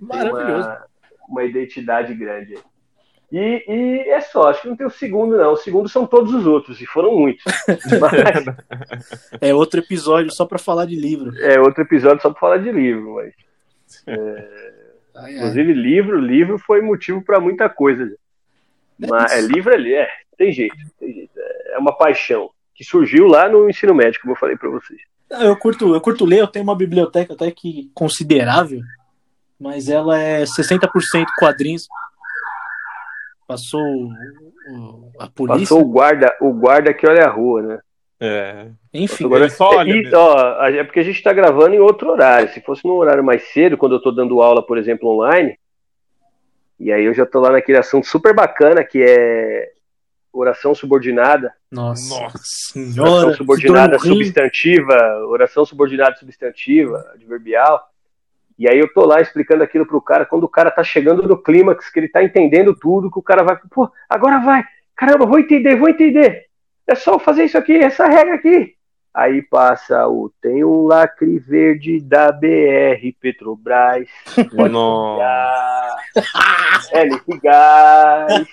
Maravilhoso. 0.00 0.68
Uma, 0.68 0.86
uma 1.28 1.44
identidade 1.44 2.14
grande. 2.14 2.54
E, 3.36 3.64
e, 3.66 4.10
é 4.10 4.20
só, 4.20 4.48
acho 4.48 4.62
que 4.62 4.68
não 4.68 4.76
tem 4.76 4.86
o 4.86 4.90
segundo, 4.90 5.36
não. 5.36 5.54
O 5.54 5.56
segundo 5.56 5.88
são 5.88 6.06
todos 6.06 6.32
os 6.32 6.46
outros, 6.46 6.80
e 6.80 6.86
foram 6.86 7.16
muitos. 7.16 7.42
Mas... 8.00 8.44
é 9.40 9.52
outro 9.52 9.80
episódio 9.80 10.32
só 10.32 10.46
para 10.46 10.56
falar 10.56 10.84
de 10.84 10.94
livro. 10.94 11.36
É 11.40 11.58
outro 11.58 11.82
episódio 11.82 12.22
só 12.22 12.30
para 12.30 12.38
falar 12.38 12.58
de 12.58 12.70
livro, 12.70 13.14
mas. 13.14 13.34
É... 14.06 14.72
Ai, 15.16 15.34
Inclusive, 15.34 15.72
ai. 15.72 15.78
livro, 15.78 16.16
livro 16.20 16.58
foi 16.58 16.80
motivo 16.80 17.22
para 17.22 17.40
muita 17.40 17.68
coisa. 17.68 18.08
Mas 18.96 19.32
é, 19.32 19.40
livro 19.40 19.74
ali, 19.74 19.94
é, 19.94 20.08
tem 20.38 20.52
jeito, 20.52 20.76
tem 21.00 21.12
jeito. 21.12 21.32
É 21.72 21.78
uma 21.78 21.96
paixão 21.96 22.50
que 22.72 22.84
surgiu 22.84 23.26
lá 23.26 23.48
no 23.48 23.68
ensino 23.68 23.92
médio, 23.92 24.20
como 24.20 24.34
eu 24.34 24.38
falei 24.38 24.56
para 24.56 24.70
vocês. 24.70 25.00
Ah, 25.32 25.44
eu 25.44 25.56
curto, 25.56 25.92
eu 25.92 26.00
curto 26.00 26.24
ler, 26.24 26.38
eu 26.38 26.46
tenho 26.46 26.62
uma 26.62 26.76
biblioteca 26.76 27.32
até 27.32 27.50
que 27.50 27.90
considerável, 27.94 28.80
mas 29.58 29.88
ela 29.88 30.20
é 30.20 30.44
60% 30.44 31.26
quadrinhos, 31.40 31.88
Passou 33.46 34.08
a 35.18 35.28
polícia. 35.28 35.60
Passou 35.60 35.82
o 35.82 35.84
guarda, 35.84 36.34
o 36.40 36.52
guarda 36.52 36.94
que 36.94 37.06
olha 37.06 37.24
a 37.24 37.30
rua, 37.30 37.62
né? 37.62 37.78
É. 38.20 38.66
Enfim, 38.92 39.26
agora 39.26 39.48
só 39.50 39.76
olha. 39.76 39.92
E, 39.92 40.14
ó, 40.14 40.66
é 40.66 40.84
porque 40.84 41.00
a 41.00 41.02
gente 41.02 41.16
está 41.16 41.32
gravando 41.32 41.74
em 41.74 41.80
outro 41.80 42.10
horário. 42.10 42.48
Se 42.50 42.60
fosse 42.60 42.84
num 42.86 42.94
horário 42.94 43.22
mais 43.22 43.42
cedo, 43.52 43.76
quando 43.76 43.92
eu 43.92 43.98
estou 43.98 44.14
dando 44.14 44.40
aula, 44.40 44.64
por 44.64 44.78
exemplo, 44.78 45.10
online, 45.10 45.58
e 46.78 46.92
aí 46.92 47.04
eu 47.04 47.14
já 47.14 47.24
estou 47.24 47.42
lá 47.42 47.52
naquele 47.52 47.78
assunto 47.78 48.06
super 48.06 48.34
bacana 48.34 48.84
que 48.84 49.02
é 49.02 49.72
oração 50.32 50.74
subordinada. 50.74 51.52
Nossa, 51.70 52.20
Nossa 52.20 52.38
senhora. 52.42 53.10
Oração 53.10 53.34
subordinada 53.34 53.98
substantiva, 53.98 54.96
oração 55.28 55.64
subordinada 55.64 56.16
substantiva, 56.16 57.10
adverbial. 57.14 57.93
E 58.58 58.68
aí 58.68 58.78
eu 58.78 58.92
tô 58.92 59.04
lá 59.04 59.20
explicando 59.20 59.64
aquilo 59.64 59.86
pro 59.86 60.00
cara, 60.00 60.24
quando 60.24 60.44
o 60.44 60.48
cara 60.48 60.70
tá 60.70 60.84
chegando 60.84 61.26
no 61.26 61.36
clímax, 61.36 61.90
que 61.90 61.98
ele 61.98 62.08
tá 62.08 62.22
entendendo 62.22 62.74
tudo, 62.74 63.10
que 63.10 63.18
o 63.18 63.22
cara 63.22 63.42
vai, 63.42 63.58
pô, 63.70 63.90
agora 64.08 64.38
vai, 64.38 64.64
caramba, 64.94 65.26
vou 65.26 65.38
entender, 65.38 65.76
vou 65.76 65.88
entender. 65.88 66.46
É 66.86 66.94
só 66.94 67.18
fazer 67.18 67.44
isso 67.44 67.58
aqui, 67.58 67.76
essa 67.76 68.06
regra 68.06 68.34
aqui. 68.34 68.74
Aí 69.14 69.42
passa 69.42 70.08
o 70.08 70.28
tem 70.42 70.64
um 70.64 70.86
lacre 70.86 71.38
verde 71.38 72.00
da 72.00 72.32
BR 72.32 73.12
Petrobras. 73.20 74.08
Nossa. 74.70 75.96
É, 76.92 77.08
gás. 77.42 78.46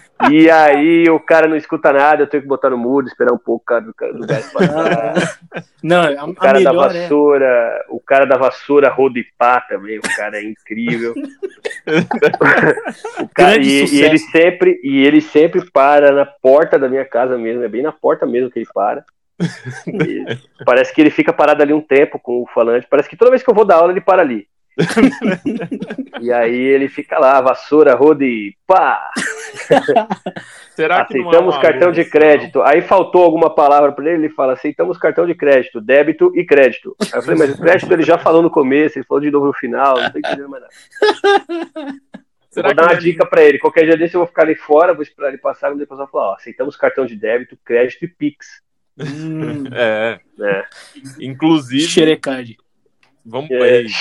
E 0.30 0.50
aí 0.50 1.08
o 1.10 1.20
cara 1.20 1.48
não 1.48 1.56
escuta 1.56 1.92
nada, 1.92 2.22
eu 2.22 2.26
tenho 2.26 2.42
que 2.42 2.48
botar 2.48 2.70
no 2.70 2.78
mudo, 2.78 3.08
esperar 3.08 3.32
um 3.32 3.38
pouco 3.38 3.62
o 3.62 3.66
cara 3.66 3.82
do, 3.82 3.94
do 4.18 4.26
gás 4.26 4.52
passar. 4.52 5.38
Não, 5.82 6.02
a, 6.02 6.24
o 6.24 6.34
cara 6.34 6.62
da 6.62 6.70
é 6.70 6.74
vassoura, 6.74 7.46
é... 7.46 7.84
o 7.88 8.00
cara 8.00 8.24
da 8.24 8.36
vassoura 8.36 8.90
roda 8.90 9.18
e 9.18 9.26
pá 9.36 9.60
também, 9.60 9.98
o 9.98 10.16
cara 10.16 10.38
é 10.38 10.44
incrível. 10.44 11.14
o 13.20 13.28
cara, 13.34 13.56
e, 13.56 13.84
e, 13.84 14.02
ele 14.02 14.18
sempre 14.18 14.80
e 14.82 15.04
ele 15.04 15.20
sempre 15.20 15.68
para 15.70 16.12
na 16.12 16.26
porta 16.26 16.78
da 16.78 16.88
minha 16.88 17.04
casa 17.04 17.36
mesmo, 17.36 17.62
é 17.62 17.68
bem 17.68 17.82
na 17.82 17.92
porta 17.92 18.26
mesmo 18.26 18.50
que 18.50 18.58
ele 18.58 18.68
para. 18.72 19.04
parece 20.64 20.94
que 20.94 21.00
ele 21.00 21.10
fica 21.10 21.32
parado 21.32 21.62
ali 21.62 21.72
um 21.72 21.80
tempo 21.80 22.18
com 22.18 22.42
o 22.42 22.46
falante. 22.46 22.86
Parece 22.88 23.08
que 23.08 23.16
toda 23.16 23.30
vez 23.30 23.42
que 23.42 23.50
eu 23.50 23.54
vou 23.54 23.64
dar 23.64 23.76
aula 23.76 23.92
ele 23.92 24.00
para 24.00 24.22
ali. 24.22 24.46
E 26.20 26.32
aí 26.32 26.56
ele 26.56 26.88
fica 26.88 27.18
lá, 27.18 27.40
vassoura, 27.40 27.94
roda 27.94 28.24
e 28.24 28.54
pá! 28.66 29.10
Será 30.74 31.04
que 31.04 31.18
aceitamos 31.18 31.56
é 31.56 31.60
cartão 31.60 31.92
de 31.92 32.04
crédito? 32.04 32.60
Aí 32.62 32.82
faltou 32.82 33.22
alguma 33.22 33.54
palavra 33.54 33.92
para 33.92 34.04
ele, 34.06 34.26
ele 34.26 34.34
fala: 34.34 34.54
aceitamos 34.54 34.98
cartão 34.98 35.26
de 35.26 35.34
crédito, 35.34 35.80
débito 35.80 36.32
e 36.34 36.44
crédito. 36.44 36.96
Aí 37.00 37.18
eu 37.18 37.22
falei, 37.22 37.38
mas 37.38 37.54
o 37.54 37.60
crédito 37.60 37.92
ele 37.92 38.02
já 38.02 38.18
falou 38.18 38.42
no 38.42 38.50
começo, 38.50 38.98
ele 38.98 39.06
falou 39.06 39.22
de 39.22 39.30
novo 39.30 39.46
no 39.46 39.52
final, 39.52 40.00
não 40.00 40.10
tô 40.10 40.18
entendendo 40.18 40.48
mais 40.48 40.62
nada. 40.62 40.74
Será 42.50 42.68
vou 42.68 42.76
dar 42.76 42.84
uma 42.84 43.00
dica 43.00 43.26
para 43.26 43.42
ele. 43.42 43.58
Qualquer 43.58 43.84
dia 43.84 43.96
desse 43.96 44.14
eu 44.14 44.20
vou 44.20 44.28
ficar 44.28 44.42
ali 44.42 44.54
fora, 44.54 44.94
vou 44.94 45.02
esperar 45.02 45.28
ele 45.28 45.38
passar 45.38 45.72
e 45.72 45.78
depois 45.78 45.98
eu 45.98 46.06
vou 46.06 46.12
falar: 46.12 46.30
ó, 46.32 46.34
aceitamos 46.34 46.76
cartão 46.76 47.06
de 47.06 47.16
débito, 47.16 47.58
crédito 47.64 48.04
e 48.04 48.08
Pix. 48.08 48.62
Hum, 48.98 49.64
é. 49.72 50.20
é. 50.40 50.64
Inclusive. 51.20 51.88
Xerecard. 51.88 52.56
Vamos 53.24 53.50
é. 53.50 53.84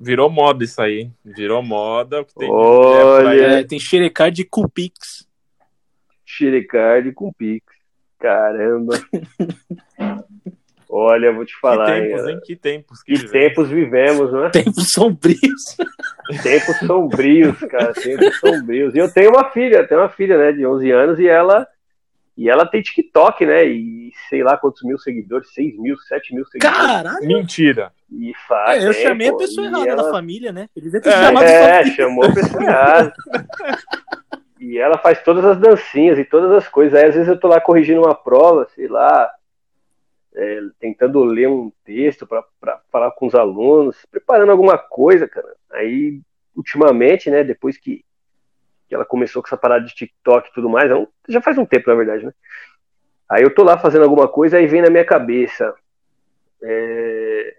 Virou 0.00 0.30
moda 0.30 0.64
isso 0.64 0.80
aí. 0.80 1.10
Virou 1.24 1.62
moda. 1.62 2.24
Tem 2.36 2.48
Olha, 2.50 3.60
é, 3.60 3.64
tem 3.64 3.80
Xerecard 3.80 4.44
com 4.44 4.68
Pix. 4.68 5.26
Xerecard 6.24 7.12
com 7.12 7.32
Pix. 7.32 7.64
Caramba. 8.18 8.94
Olha, 10.88 11.32
vou 11.32 11.44
te 11.44 11.54
falar. 11.60 11.86
Que 11.86 12.00
tempos, 12.00 12.26
hein? 12.26 12.34
hein? 12.34 12.40
Que 12.44 12.56
tempos. 12.56 13.02
Que, 13.02 13.12
que 13.12 13.28
tempos 13.28 13.68
vivemos, 13.68 14.32
né? 14.32 14.48
Tempos 14.50 14.90
sombrios. 14.90 15.76
Tempos 16.42 16.78
sombrios, 16.86 17.58
cara. 17.60 17.92
Tempos 17.92 18.38
sombrios. 18.40 18.94
E 18.94 18.98
eu 18.98 19.12
tenho 19.12 19.30
uma 19.30 19.50
filha, 19.50 19.86
tenho 19.86 20.00
uma 20.00 20.08
filha, 20.08 20.38
né, 20.38 20.52
de 20.52 20.64
11 20.64 20.90
anos, 20.90 21.18
e 21.18 21.28
ela 21.28 21.68
e 22.38 22.48
ela 22.48 22.64
tem 22.64 22.80
TikTok, 22.80 23.44
né? 23.44 23.64
E 23.64 24.12
sei 24.28 24.44
lá 24.44 24.56
quantos 24.56 24.84
mil 24.84 24.96
seguidores, 24.96 25.52
6 25.52 25.76
mil, 25.76 25.98
7 25.98 26.32
mil 26.36 26.46
seguidores. 26.46 26.86
Caralho! 26.86 27.26
Mentira! 27.26 27.92
E 28.08 28.32
faz. 28.46 28.84
É, 28.84 28.88
eu 28.88 28.92
chamei 28.92 29.28
a 29.28 29.36
pessoa 29.36 29.66
errada 29.66 29.88
ela... 29.88 30.02
da 30.04 30.10
família, 30.12 30.52
né? 30.52 30.68
Ele 30.76 30.88
ter 30.88 31.08
é, 31.08 31.12
chamado 31.12 31.44
é 31.44 31.84
chamou 31.86 32.24
a 32.24 32.32
pessoa 32.32 32.62
errada. 32.62 33.12
e 34.60 34.78
ela 34.78 34.96
faz 34.98 35.20
todas 35.24 35.44
as 35.44 35.58
dancinhas 35.58 36.16
e 36.16 36.24
todas 36.24 36.52
as 36.52 36.68
coisas. 36.68 36.94
Aí 36.94 37.08
às 37.08 37.14
vezes 37.16 37.28
eu 37.28 37.40
tô 37.40 37.48
lá 37.48 37.60
corrigindo 37.60 38.02
uma 38.02 38.14
prova, 38.14 38.68
sei 38.72 38.86
lá, 38.86 39.28
é, 40.36 40.60
tentando 40.78 41.24
ler 41.24 41.48
um 41.48 41.72
texto 41.84 42.24
para 42.24 42.44
falar 42.92 43.10
com 43.10 43.26
os 43.26 43.34
alunos, 43.34 43.96
preparando 44.12 44.52
alguma 44.52 44.78
coisa, 44.78 45.26
cara. 45.26 45.56
Aí, 45.72 46.20
ultimamente, 46.54 47.28
né, 47.30 47.42
depois 47.42 47.76
que 47.76 48.04
que 48.88 48.94
ela 48.94 49.04
começou 49.04 49.42
com 49.42 49.48
essa 49.48 49.56
parada 49.56 49.84
de 49.84 49.94
TikTok 49.94 50.48
e 50.48 50.52
tudo 50.52 50.68
mais, 50.68 50.90
é 50.90 51.06
já 51.28 51.40
faz 51.40 51.58
um 51.58 51.66
tempo, 51.66 51.90
na 51.90 51.96
verdade, 51.96 52.24
né? 52.24 52.32
Aí 53.28 53.42
eu 53.42 53.54
tô 53.54 53.62
lá 53.62 53.76
fazendo 53.76 54.04
alguma 54.04 54.26
coisa, 54.26 54.56
aí 54.56 54.66
vem 54.66 54.80
na 54.80 54.88
minha 54.88 55.04
cabeça, 55.04 55.74
é, 56.62 57.56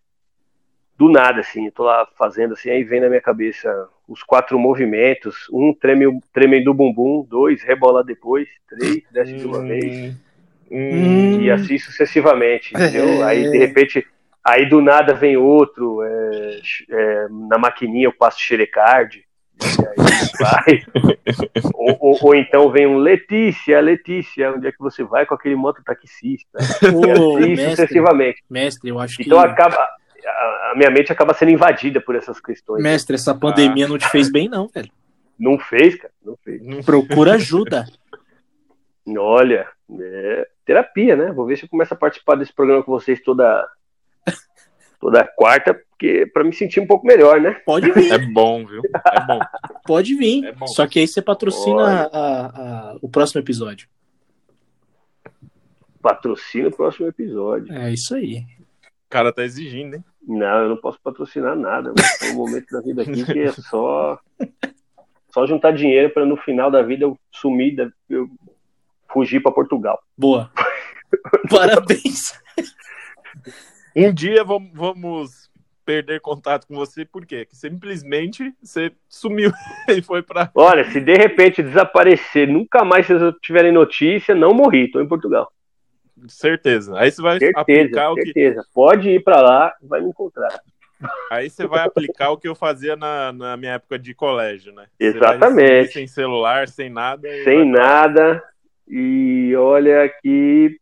do 0.98 1.10
nada, 1.10 1.42
assim, 1.42 1.68
eu 1.68 1.72
tô 1.72 1.84
lá 1.84 2.08
fazendo 2.18 2.54
assim, 2.54 2.72
aí 2.72 2.84
vem 2.84 3.00
na 3.00 3.08
minha 3.08 3.22
cabeça 3.22 3.88
os 4.08 4.24
quatro 4.24 4.58
movimentos, 4.58 5.48
um 5.54 5.74
treme, 5.74 6.20
treme 6.34 6.64
do 6.64 6.74
bumbum, 6.74 7.24
dois 7.30 7.62
rebola 7.62 8.04
depois, 8.04 8.50
três 8.68 9.04
desce 9.12 9.34
de 9.36 9.46
uma 9.46 9.62
vez, 9.62 10.16
hum. 10.72 11.42
e 11.42 11.52
assim 11.52 11.78
sucessivamente, 11.78 12.74
entendeu? 12.74 13.06
É. 13.22 13.24
Aí 13.24 13.52
de 13.52 13.58
repente 13.58 14.06
Aí 14.44 14.68
do 14.68 14.82
nada 14.82 15.14
vem 15.14 15.38
outro, 15.38 16.02
é, 16.02 16.62
é, 16.90 17.28
na 17.30 17.58
maquininha 17.58 18.06
eu 18.06 18.14
passo 18.14 18.40
xerecard, 18.40 19.24
vai. 20.40 20.84
ou, 21.74 21.98
ou, 22.00 22.20
ou, 22.22 22.36
então 22.36 22.72
vem 22.72 22.88
um 22.88 22.98
Letícia, 22.98 23.80
Letícia, 23.80 24.52
onde 24.54 24.68
é 24.68 24.72
que 24.72 24.80
você 24.80 25.04
vai 25.04 25.26
com 25.26 25.36
aquele 25.36 25.56
mototaxista? 25.56 26.60
Oh, 26.94 27.38
assim 27.38 27.50
mestre, 27.50 27.70
sucessivamente. 27.72 28.44
Mestre, 28.50 28.90
eu 28.90 29.00
acho 29.00 29.22
então 29.22 29.40
que. 29.40 29.48
Então 29.48 29.52
acaba. 29.52 29.88
A 30.72 30.74
minha 30.76 30.92
mente 30.92 31.12
acaba 31.12 31.34
sendo 31.34 31.52
invadida 31.52 32.00
por 32.00 32.16
essas 32.16 32.40
questões. 32.40 32.84
Mestre, 32.84 33.16
essa 33.16 33.34
pandemia 33.34 33.86
ah. 33.86 33.88
não 33.88 33.98
te 33.98 34.08
fez 34.10 34.32
bem, 34.32 34.48
não, 34.48 34.68
velho. 34.68 34.92
Não 35.40 35.58
fez, 35.58 35.96
cara. 35.96 36.14
Não 36.24 36.38
fez. 36.44 36.86
Procura 36.86 37.34
ajuda. 37.34 37.86
Olha, 39.18 39.68
é 40.00 40.48
terapia, 40.66 41.16
né? 41.16 41.32
Vou 41.32 41.46
ver 41.46 41.58
se 41.58 41.64
eu 41.66 41.70
começo 41.70 41.94
a 41.94 41.98
participar 41.98 42.36
desse 42.36 42.54
programa 42.54 42.84
com 42.84 42.92
vocês 42.92 43.20
toda 43.22 43.68
toda 45.00 45.24
quarta, 45.24 45.80
porque 46.00 46.26
para 46.28 46.46
me 46.46 46.54
sentir 46.54 46.80
um 46.80 46.88
pouco 46.88 47.06
melhor, 47.06 47.42
né? 47.42 47.52
Pode 47.66 47.92
vir. 47.92 48.10
É 48.10 48.18
bom, 48.18 48.66
viu? 48.66 48.82
É 48.86 49.26
bom. 49.26 49.40
Pode 49.86 50.16
vir. 50.16 50.46
É 50.46 50.54
bom. 50.54 50.66
Só 50.66 50.88
que 50.88 50.98
aí 50.98 51.08
você 51.08 51.22
patrocina 51.22 52.08
a, 52.08 52.46
a, 52.94 52.98
o 53.02 53.10
próximo 53.10 53.42
episódio. 53.42 53.90
Patrocina 56.02 56.70
o 56.70 56.76
próximo 56.76 57.08
episódio. 57.08 57.74
É 57.74 57.92
isso 57.92 58.16
aí. 58.16 58.46
O 58.80 59.10
cara 59.10 59.34
tá 59.34 59.44
exigindo, 59.44 59.98
hein? 59.98 60.06
Não, 60.26 60.64
eu 60.64 60.70
não 60.70 60.78
posso 60.78 60.98
patrocinar 61.04 61.56
nada. 61.56 61.94
É 62.22 62.32
um 62.32 62.36
momento 62.36 62.68
da 62.72 62.80
vida 62.80 63.02
aqui 63.02 63.26
que 63.26 63.40
é 63.40 63.52
só 63.52 64.18
só 65.32 65.46
juntar 65.46 65.72
dinheiro 65.72 66.12
para 66.12 66.26
no 66.26 66.38
final 66.38 66.72
da 66.72 66.82
vida 66.82 67.04
eu 67.04 67.20
sumir, 67.32 67.76
eu 68.10 68.30
fugir 69.12 69.42
para 69.42 69.52
Portugal. 69.52 70.00
Boa. 70.18 70.50
Parabéns. 71.50 72.40
Um 73.96 74.14
dia 74.14 74.44
vamos, 74.44 74.72
vamos 74.74 75.49
perder 75.90 76.22
contato 76.22 76.68
com 76.68 76.76
você, 76.76 77.04
por 77.04 77.26
quê? 77.26 77.46
Que 77.46 77.56
simplesmente 77.56 78.54
você 78.62 78.92
sumiu 79.08 79.52
e 79.90 80.04
foi 80.04 80.22
para. 80.22 80.52
Olha, 80.54 80.84
se 80.92 81.02
de 81.02 81.16
repente 81.16 81.64
desaparecer, 81.64 82.48
nunca 82.48 82.86
mais 82.86 83.08
vocês 83.08 83.34
tiverem 83.42 83.72
notícia, 83.72 84.36
não 84.36 84.54
morri, 84.54 84.92
tô 84.92 85.02
em 85.02 85.08
Portugal. 85.08 85.52
Certeza. 86.28 86.96
Aí 86.96 87.10
você 87.10 87.24
vai 87.24 87.40
certeza, 87.40 87.60
aplicar 87.60 88.12
o 88.12 88.16
que. 88.16 88.26
Certeza. 88.26 88.64
Pode 88.72 89.10
ir 89.10 89.24
para 89.24 89.42
lá, 89.42 89.74
vai 89.82 90.00
me 90.00 90.10
encontrar. 90.10 90.62
Aí 91.32 91.50
você 91.50 91.66
vai 91.66 91.84
aplicar 91.84 92.30
o 92.30 92.38
que 92.38 92.48
eu 92.48 92.54
fazia 92.54 92.96
na, 92.96 93.34
na 93.34 93.58
minha 93.58 93.74
época 93.74 93.98
de 93.98 94.14
colégio, 94.14 94.72
né? 94.72 94.86
Exatamente. 95.00 95.94
Sem 95.94 96.06
celular, 96.06 96.68
sem 96.68 96.88
nada. 96.88 97.28
Sem 97.44 97.68
nada. 97.68 98.44
E 98.88 99.56
olha 99.56 100.08
que 100.22 100.78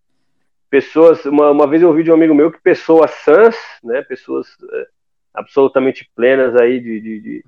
pessoas. 0.70 1.24
Uma, 1.24 1.52
uma 1.52 1.66
vez 1.68 1.82
eu 1.82 1.88
ouvi 1.88 2.04
de 2.04 2.12
um 2.12 2.16
amigo 2.16 2.36
meu 2.36 2.52
que 2.52 2.60
pessoas 2.60 3.12
sãs, 3.24 3.56
né? 3.82 4.02
Pessoas 4.02 4.48
é, 4.74 4.97
absolutamente 5.38 6.10
plenas 6.16 6.56
aí 6.56 6.80
de, 6.80 7.00
de, 7.00 7.20
de 7.22 7.46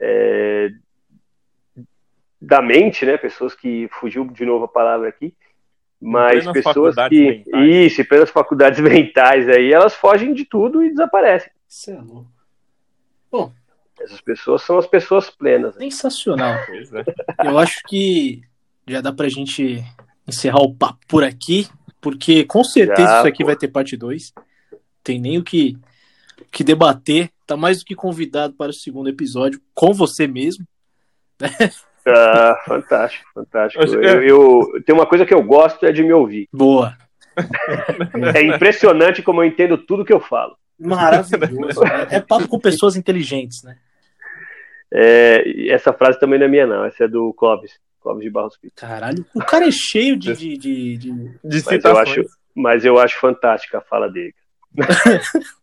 é, 0.00 0.70
da 2.40 2.60
mente, 2.60 3.06
né? 3.06 3.16
Pessoas 3.16 3.54
que 3.54 3.88
fugiu 3.92 4.24
de 4.26 4.44
novo 4.44 4.64
a 4.64 4.68
palavra 4.68 5.08
aqui, 5.08 5.32
mas 6.00 6.44
pessoas 6.50 6.96
que 7.08 7.44
mentais. 7.44 7.74
isso, 7.92 8.04
pelas 8.04 8.30
faculdades 8.30 8.80
mentais 8.82 9.48
aí, 9.48 9.72
elas 9.72 9.94
fogem 9.94 10.34
de 10.34 10.44
tudo 10.44 10.82
e 10.82 10.90
desaparecem. 10.90 11.52
Isso 11.68 11.90
é 11.92 12.00
louco. 12.00 12.30
Bom, 13.30 13.52
essas 14.00 14.20
pessoas 14.20 14.62
são 14.62 14.76
as 14.76 14.86
pessoas 14.86 15.30
plenas. 15.30 15.76
Sensacional. 15.76 16.56
É. 17.38 17.48
Eu 17.48 17.58
acho 17.58 17.80
que 17.88 18.42
já 18.86 19.00
dá 19.00 19.12
pra 19.12 19.28
gente 19.28 19.82
encerrar 20.26 20.60
o 20.60 20.74
papo 20.74 20.98
por 21.06 21.24
aqui, 21.24 21.68
porque 22.00 22.44
com 22.44 22.62
certeza 22.62 23.08
já, 23.08 23.18
isso 23.18 23.28
aqui 23.28 23.42
pô. 23.42 23.46
vai 23.46 23.56
ter 23.56 23.68
parte 23.68 23.96
2. 23.96 24.32
Tem 25.02 25.20
nem 25.20 25.38
o 25.38 25.42
que, 25.42 25.76
que 26.52 26.62
debater. 26.62 27.30
Tá 27.46 27.56
mais 27.56 27.80
do 27.80 27.84
que 27.84 27.94
convidado 27.94 28.54
para 28.54 28.70
o 28.70 28.74
segundo 28.74 29.08
episódio 29.08 29.60
com 29.74 29.92
você 29.92 30.26
mesmo. 30.26 30.64
Ah, 32.04 32.56
fantástico, 32.66 33.24
fantástico. 33.32 33.84
Eu, 33.84 34.02
eu, 34.02 34.22
eu, 34.22 34.82
tem 34.84 34.94
uma 34.94 35.06
coisa 35.06 35.24
que 35.24 35.32
eu 35.32 35.42
gosto 35.42 35.86
é 35.86 35.92
de 35.92 36.02
me 36.02 36.12
ouvir. 36.12 36.48
Boa. 36.52 36.96
É 38.34 38.42
impressionante 38.42 39.22
como 39.22 39.40
eu 39.40 39.46
entendo 39.46 39.78
tudo 39.78 40.04
que 40.04 40.12
eu 40.12 40.20
falo. 40.20 40.56
Maravilhoso. 40.78 41.80
Né? 41.80 42.08
É 42.10 42.20
papo 42.20 42.48
com 42.48 42.58
pessoas 42.58 42.96
inteligentes, 42.96 43.62
né? 43.62 43.76
É, 44.92 45.70
essa 45.72 45.92
frase 45.92 46.18
também 46.18 46.38
não 46.38 46.46
é 46.46 46.48
minha, 46.48 46.66
não. 46.66 46.84
Essa 46.84 47.04
é 47.04 47.08
do 47.08 47.32
Clóvis. 47.34 47.78
Clóvis 48.00 48.24
de 48.24 48.30
Barros 48.30 48.58
Pinto. 48.58 48.74
Caralho, 48.76 49.24
o 49.32 49.40
cara 49.40 49.66
é 49.66 49.70
cheio 49.70 50.16
de. 50.16 50.34
de, 50.34 50.58
de, 50.58 50.96
de... 50.96 51.12
de 51.44 51.64
mas, 51.64 51.84
eu 51.84 51.98
acho, 51.98 52.24
mas 52.54 52.84
eu 52.84 52.98
acho 52.98 53.20
fantástica 53.20 53.78
a 53.78 53.80
fala 53.80 54.10
dele. 54.10 54.34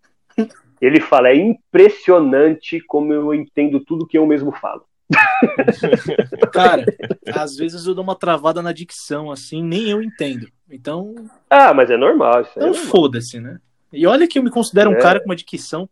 Ele 0.82 1.00
fala: 1.00 1.30
é 1.30 1.36
impressionante 1.36 2.80
como 2.82 3.14
eu 3.14 3.34
entendo 3.34 3.80
tudo 3.80 4.08
que 4.08 4.18
eu 4.18 4.26
mesmo 4.26 4.52
falo. 4.52 4.84
Cara, 6.54 6.86
às 7.34 7.56
vezes 7.56 7.86
eu 7.86 7.96
dou 7.96 8.04
uma 8.04 8.16
travada 8.16 8.62
na 8.62 8.72
dicção, 8.72 9.32
assim, 9.32 9.64
nem 9.64 9.90
eu 9.90 10.02
entendo. 10.02 10.48
Então. 10.70 11.16
Ah, 11.50 11.74
mas 11.74 11.90
é 11.90 11.98
normal. 11.98 12.42
Isso 12.42 12.52
então 12.56 12.70
é 12.70 12.74
foda-se, 12.74 13.40
né? 13.40 13.60
E 13.92 14.06
olha 14.06 14.28
que 14.28 14.38
eu 14.38 14.44
me 14.44 14.52
considero 14.52 14.92
um 14.92 14.94
é. 14.94 15.02
cara 15.02 15.20
com 15.20 15.26
uma 15.26 15.36
dicção 15.36 15.90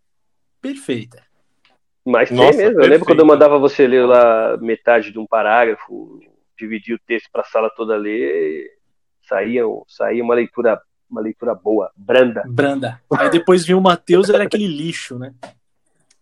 perfeita. 0.61 1.23
Mas 2.05 2.29
Nossa, 2.31 2.51
tem 2.51 2.57
mesmo. 2.59 2.75
Perfeito. 2.75 2.85
Eu 2.85 2.89
lembro 2.89 3.05
quando 3.05 3.19
eu 3.19 3.25
mandava 3.25 3.57
você 3.57 3.87
ler 3.87 4.05
lá 4.05 4.55
metade 4.57 5.11
de 5.11 5.19
um 5.19 5.25
parágrafo, 5.25 6.19
dividir 6.57 6.95
o 6.95 6.99
texto 7.05 7.29
para 7.31 7.41
a 7.41 7.45
sala 7.45 7.69
toda 7.69 7.97
ler, 7.97 8.69
saía, 9.27 9.63
saía 9.87 10.23
uma 10.23 10.35
leitura 10.35 10.79
uma 11.09 11.21
leitura 11.21 11.55
boa, 11.55 11.91
branda. 11.95 12.43
Branda. 12.47 13.01
Aí 13.17 13.29
depois 13.29 13.65
vinha 13.65 13.77
o 13.77 13.81
Matheus, 13.81 14.29
era 14.29 14.43
aquele 14.43 14.67
lixo, 14.67 15.17
né? 15.17 15.33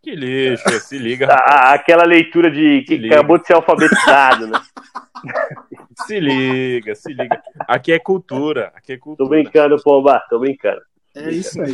Que 0.02 0.16
lixo, 0.16 0.70
se 0.82 0.98
liga. 0.98 1.28
Ah, 1.32 1.74
aquela 1.74 2.04
leitura 2.04 2.52
de 2.52 2.84
que 2.84 3.12
acabou 3.12 3.40
de 3.40 3.48
ser 3.48 3.54
alfabetizado, 3.54 4.48
né? 4.48 4.60
Se 6.06 6.20
liga, 6.20 6.94
se 6.94 7.14
liga. 7.14 7.42
Aqui 7.62 7.94
é 7.94 7.98
cultura, 7.98 8.72
aqui 8.76 8.92
é 8.94 8.98
cultura. 8.98 9.26
Tô 9.26 9.30
brincando, 9.30 9.82
Pomba, 9.82 10.22
tô 10.30 10.38
brincando. 10.38 10.82
É 11.16 11.32
isso 11.32 11.60
aí. 11.62 11.74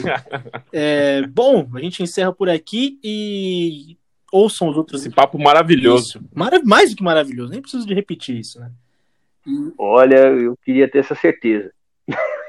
É, 0.71 1.25
bom, 1.25 1.67
a 1.73 1.79
gente 1.79 2.03
encerra 2.03 2.31
por 2.31 2.47
aqui 2.47 2.99
e 3.03 3.97
ouçam 4.31 4.69
os 4.69 4.77
outros. 4.77 5.01
Esse 5.01 5.09
papo 5.09 5.39
maravilhoso. 5.39 6.21
Mara... 6.33 6.61
Mais 6.63 6.91
do 6.91 6.97
que 6.97 7.03
maravilhoso, 7.03 7.51
nem 7.51 7.61
preciso 7.61 7.85
de 7.85 7.95
repetir 7.95 8.39
isso, 8.39 8.59
né? 8.59 8.71
Olha, 9.77 10.17
eu 10.27 10.55
queria 10.63 10.89
ter 10.89 10.99
essa 10.99 11.15
certeza. 11.15 11.71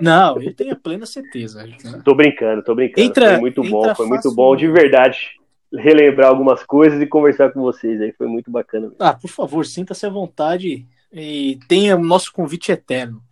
Não, 0.00 0.40
eu 0.40 0.54
tenho 0.54 0.76
plena 0.76 1.06
certeza. 1.06 1.64
Né? 1.64 2.02
Tô 2.04 2.14
brincando, 2.14 2.62
tô 2.62 2.74
brincando. 2.74 3.06
Entra, 3.06 3.30
foi 3.30 3.40
muito 3.40 3.62
bom, 3.62 3.94
foi 3.94 4.06
muito 4.06 4.34
bom, 4.34 4.56
de 4.56 4.68
verdade. 4.68 5.40
Relembrar 5.74 6.28
algumas 6.28 6.62
coisas 6.64 7.00
e 7.00 7.06
conversar 7.06 7.50
com 7.50 7.62
vocês 7.62 8.00
aí, 8.00 8.12
foi 8.12 8.26
muito 8.26 8.50
bacana. 8.50 8.88
Mesmo. 8.88 8.96
Ah, 9.00 9.14
por 9.14 9.28
favor, 9.28 9.64
sinta-se 9.64 10.04
à 10.04 10.10
vontade 10.10 10.86
e 11.12 11.58
tenha 11.68 11.96
o 11.96 12.04
nosso 12.04 12.32
convite 12.32 12.70
eterno. 12.70 13.22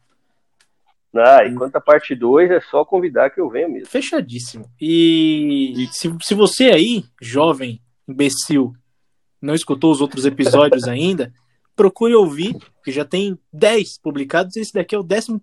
Ah, 1.14 1.44
enquanto 1.46 1.76
a 1.76 1.80
parte 1.80 2.14
2 2.14 2.50
é 2.50 2.60
só 2.60 2.84
convidar 2.84 3.30
que 3.30 3.40
eu 3.40 3.50
venho 3.50 3.70
mesmo. 3.70 3.88
Fechadíssimo. 3.88 4.64
E, 4.80 5.74
e 5.76 5.86
se, 5.88 6.14
se 6.22 6.34
você 6.34 6.66
aí, 6.66 7.04
jovem, 7.20 7.80
imbecil, 8.08 8.72
não 9.42 9.54
escutou 9.54 9.90
os 9.90 10.00
outros 10.00 10.24
episódios 10.24 10.84
ainda, 10.88 11.32
procure 11.80 12.14
ouvir, 12.14 12.56
que 12.84 12.92
já 12.92 13.06
tem 13.06 13.38
10 13.50 14.00
publicados. 14.02 14.54
Esse 14.54 14.74
daqui 14.74 14.94
é 14.94 14.98
o 14.98 15.02
11 15.02 15.40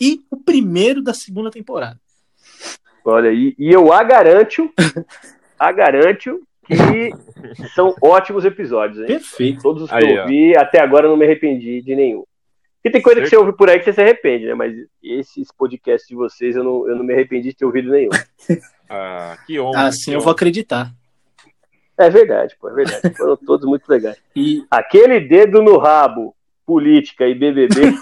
e 0.00 0.20
o 0.30 0.36
primeiro 0.36 1.02
da 1.02 1.12
segunda 1.12 1.50
temporada. 1.50 1.98
Olha, 3.04 3.32
e, 3.32 3.56
e 3.58 3.72
eu 3.72 3.92
a 3.92 4.04
garanto, 4.04 4.72
a 5.58 5.72
garanto 5.74 6.40
que 6.64 7.10
são 7.74 7.92
ótimos 8.00 8.44
episódios. 8.44 9.00
Hein? 9.00 9.06
Perfeito. 9.06 9.62
Todos 9.62 9.82
os 9.82 9.90
que 9.90 9.96
aí, 9.96 10.14
eu 10.14 10.22
ouvi, 10.22 10.52
ó. 10.56 10.60
até 10.60 10.80
agora 10.80 11.08
não 11.08 11.16
me 11.16 11.24
arrependi 11.24 11.82
de 11.82 11.96
nenhum. 11.96 12.22
Porque 12.76 12.92
tem 12.92 13.02
coisa 13.02 13.20
que 13.20 13.28
você 13.28 13.36
ouve 13.36 13.52
por 13.56 13.68
aí 13.68 13.80
que 13.80 13.84
você 13.84 13.94
se 13.94 14.00
arrepende, 14.00 14.46
né? 14.46 14.54
Mas 14.54 14.76
esses 15.02 15.48
podcasts 15.50 16.08
de 16.08 16.14
vocês 16.14 16.54
eu 16.54 16.62
não, 16.62 16.88
eu 16.88 16.94
não 16.94 17.04
me 17.04 17.14
arrependi 17.14 17.48
de 17.48 17.56
ter 17.56 17.64
ouvido 17.64 17.90
nenhum. 17.90 18.10
ah, 18.88 19.36
que 19.44 19.58
honra. 19.58 19.88
Assim 19.88 20.12
eu 20.12 20.20
vou 20.20 20.30
acreditar. 20.30 20.92
É 21.96 22.10
verdade, 22.10 22.56
pô, 22.60 22.68
é 22.68 22.74
verdade. 22.74 23.14
Foram 23.16 23.36
todos 23.36 23.66
muito 23.66 23.88
legais. 23.88 24.20
E... 24.34 24.64
Aquele 24.70 25.20
dedo 25.20 25.62
no 25.62 25.78
rabo, 25.78 26.34
política 26.66 27.26
e 27.26 27.34
BBB. 27.34 27.74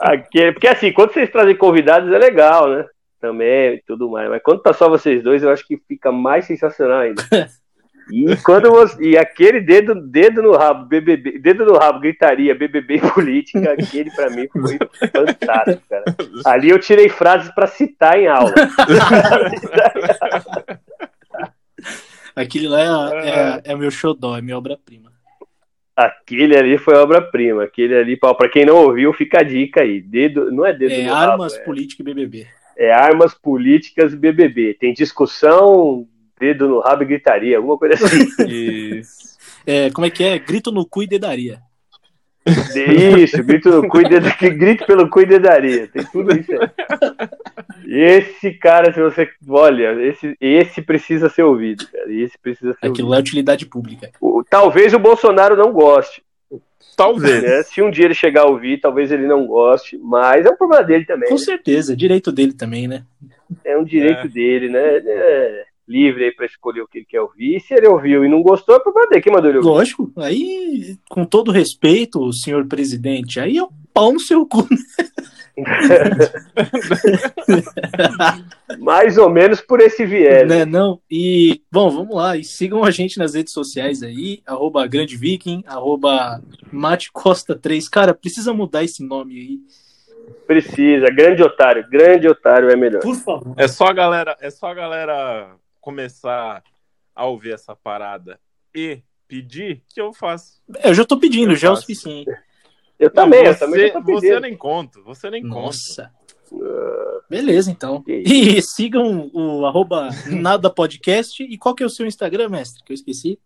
Aquele... 0.00 0.52
Porque 0.52 0.68
assim, 0.68 0.92
quando 0.92 1.12
vocês 1.12 1.30
trazem 1.30 1.56
convidados 1.56 2.12
é 2.12 2.18
legal, 2.18 2.68
né? 2.68 2.84
Também 3.20 3.74
e 3.74 3.82
tudo 3.86 4.10
mais. 4.10 4.28
Mas 4.28 4.42
quando 4.42 4.62
tá 4.62 4.72
só 4.72 4.88
vocês 4.88 5.22
dois, 5.22 5.42
eu 5.42 5.50
acho 5.50 5.64
que 5.66 5.76
fica 5.88 6.10
mais 6.10 6.46
sensacional 6.46 7.00
ainda. 7.00 7.22
E 8.10 8.36
quando 8.36 8.70
você, 8.70 9.02
e 9.02 9.16
aquele 9.16 9.60
dedo, 9.60 9.94
dedo 9.94 10.42
no 10.42 10.56
rabo, 10.56 10.86
BBB, 10.86 11.38
dedo 11.38 11.64
no 11.64 11.78
rabo, 11.78 12.00
gritaria, 12.00 12.54
BBB 12.54 13.00
política, 13.14 13.72
aquele 13.72 14.10
para 14.10 14.30
mim 14.30 14.48
foi 14.48 14.78
fantástico, 15.10 15.82
cara. 15.88 16.04
Ali 16.44 16.70
eu 16.70 16.78
tirei 16.78 17.08
frases 17.08 17.52
para 17.54 17.66
citar 17.66 18.18
em 18.18 18.26
aula. 18.26 18.52
Aquele 22.34 22.66
lá 22.66 23.12
é, 23.14 23.28
é, 23.28 23.62
é 23.72 23.76
meu 23.76 23.90
xodó, 23.90 24.36
é 24.36 24.40
minha 24.40 24.56
obra-prima. 24.56 25.12
Aquele 25.94 26.56
ali 26.56 26.78
foi 26.78 26.94
obra-prima. 26.94 27.64
Aquele 27.64 27.94
ali, 27.94 28.16
para 28.16 28.48
quem 28.48 28.64
não 28.64 28.76
ouviu, 28.76 29.12
fica 29.12 29.40
a 29.40 29.42
dica 29.42 29.82
aí. 29.82 30.00
Dedo, 30.00 30.50
não 30.50 30.64
é 30.64 30.72
dedo 30.72 30.92
é, 30.92 31.04
no 31.04 31.14
Armas, 31.14 31.52
rabo, 31.52 31.64
política 31.66 32.02
e 32.02 32.04
BBB. 32.04 32.46
É 32.76 32.90
armas 32.90 33.34
políticas 33.34 34.14
e 34.14 34.16
BBB. 34.16 34.74
Tem 34.80 34.94
discussão, 34.94 36.08
dedo 36.42 36.68
no 36.68 36.80
rabo 36.80 37.04
e 37.04 37.06
gritaria, 37.06 37.56
alguma 37.56 37.78
coisa 37.78 37.94
assim. 37.94 38.28
Isso. 38.48 39.38
É, 39.64 39.90
como 39.90 40.04
é 40.04 40.10
que 40.10 40.24
é? 40.24 40.38
Grito 40.40 40.72
no 40.72 40.84
cu 40.84 41.04
e 41.04 41.06
dedaria. 41.06 41.60
Isso, 42.44 43.40
grito 43.44 43.70
no 43.70 43.88
cu 43.88 44.00
e 44.00 44.08
dedaria. 44.08 44.50
Grito 44.50 44.84
pelo 44.84 45.08
cu 45.08 45.20
e 45.20 45.26
dedaria. 45.26 45.86
Tem 45.86 46.04
tudo 46.04 46.36
isso 46.36 46.50
aí. 46.50 46.68
Esse 47.86 48.50
cara, 48.54 48.92
se 48.92 49.00
você. 49.00 49.28
Olha, 49.48 49.92
esse, 50.02 50.36
esse 50.40 50.82
precisa 50.82 51.28
ser 51.28 51.44
ouvido, 51.44 51.86
cara. 51.86 52.12
Esse 52.12 52.36
precisa 52.36 52.72
ser 52.72 52.88
Aquilo 52.88 53.08
ouvido. 53.08 53.14
é 53.14 53.20
utilidade 53.20 53.66
pública. 53.66 54.10
O, 54.20 54.42
talvez 54.42 54.92
o 54.92 54.98
Bolsonaro 54.98 55.54
não 55.56 55.72
goste. 55.72 56.24
Talvez. 56.96 57.42
Né? 57.42 57.62
Se 57.62 57.80
um 57.80 57.90
dia 57.90 58.06
ele 58.06 58.14
chegar 58.14 58.42
a 58.42 58.46
ouvir, 58.50 58.80
talvez 58.80 59.12
ele 59.12 59.28
não 59.28 59.46
goste, 59.46 59.96
mas 59.98 60.44
é 60.44 60.50
um 60.50 60.56
problema 60.56 60.82
dele 60.82 61.04
também. 61.04 61.28
Com 61.28 61.36
né? 61.36 61.40
certeza, 61.40 61.92
é 61.92 61.96
direito 61.96 62.32
dele 62.32 62.52
também, 62.52 62.88
né? 62.88 63.04
É 63.64 63.78
um 63.78 63.84
direito 63.84 64.26
é. 64.26 64.28
dele, 64.28 64.68
né? 64.68 64.80
É 64.80 65.64
livre 65.86 66.24
aí 66.24 66.32
para 66.32 66.46
escolher 66.46 66.82
o 66.82 66.86
que 66.86 66.98
ele 66.98 67.06
quer 67.06 67.20
ouvir. 67.20 67.60
Se 67.60 67.74
ele 67.74 67.88
ouviu 67.88 68.24
e 68.24 68.28
não 68.28 68.42
gostou, 68.42 68.76
é 68.76 68.80
problema 68.80 69.08
dele. 69.08 69.22
Quem 69.22 69.32
mandou 69.32 69.50
ele 69.50 69.58
ouvir? 69.58 69.68
Lógico. 69.68 70.12
Aí, 70.16 70.96
com 71.08 71.24
todo 71.24 71.52
respeito, 71.52 72.32
senhor 72.32 72.66
presidente, 72.66 73.40
aí 73.40 73.58
é 73.58 73.62
o 73.62 73.70
pau 73.92 74.12
no 74.12 74.20
seu 74.20 74.46
cu. 74.46 74.66
Né? 74.70 74.76
Mais 78.80 79.18
ou 79.18 79.28
menos 79.28 79.60
por 79.60 79.80
esse 79.80 80.06
viés. 80.06 80.48
Né, 80.48 80.64
não? 80.64 80.98
E, 81.10 81.60
bom, 81.70 81.90
vamos 81.90 82.16
lá. 82.16 82.36
E 82.36 82.44
sigam 82.44 82.84
a 82.84 82.90
gente 82.90 83.18
nas 83.18 83.34
redes 83.34 83.52
sociais 83.52 84.02
aí, 84.02 84.40
arroba 84.46 84.86
Grande 84.86 85.14
Viking, 85.16 85.62
arroba 85.66 86.42
Mate 86.72 87.12
Costa 87.12 87.54
3. 87.54 87.86
Cara, 87.88 88.14
precisa 88.14 88.54
mudar 88.54 88.82
esse 88.82 89.04
nome 89.04 89.34
aí. 89.34 89.58
Precisa, 90.46 91.06
grande 91.06 91.42
otário, 91.42 91.84
grande 91.90 92.28
otário 92.28 92.70
é 92.70 92.76
melhor. 92.76 93.00
Por 93.00 93.16
favor. 93.16 93.54
É 93.56 93.66
só 93.68 93.86
a 93.86 93.92
galera, 93.92 94.36
é 94.40 94.50
só 94.50 94.68
a 94.68 94.74
galera 94.74 95.56
começar 95.82 96.62
a 97.14 97.26
ouvir 97.26 97.52
essa 97.52 97.76
parada 97.76 98.40
e 98.74 99.02
pedir 99.28 99.82
que 99.88 100.00
eu 100.00 100.12
faço. 100.14 100.62
Eu 100.82 100.94
já 100.94 101.04
tô 101.04 101.18
pedindo, 101.18 101.52
eu 101.52 101.56
já 101.56 101.68
faço. 101.68 101.68
é 101.68 101.78
o 101.78 101.80
suficiente. 101.80 102.30
Eu 102.98 103.10
também, 103.10 103.44
você, 103.44 103.50
eu 103.50 103.58
também 103.58 103.92
tô 103.92 104.02
pedindo. 104.02 104.20
Você 104.20 104.40
nem 104.40 104.56
conta, 104.56 105.00
você 105.00 105.30
nem 105.30 105.42
Nossa. 105.42 106.04
conta. 106.04 106.22
Beleza, 107.28 107.70
então. 107.70 108.02
E 108.06 108.62
sigam 108.62 109.30
o 109.32 109.66
arroba 109.66 110.08
nada 110.26 110.70
podcast. 110.70 111.42
E 111.42 111.58
qual 111.58 111.74
que 111.74 111.82
é 111.82 111.86
o 111.86 111.90
seu 111.90 112.06
Instagram, 112.06 112.48
mestre? 112.50 112.82
Que 112.84 112.92
eu 112.92 112.94
esqueci. 112.94 113.38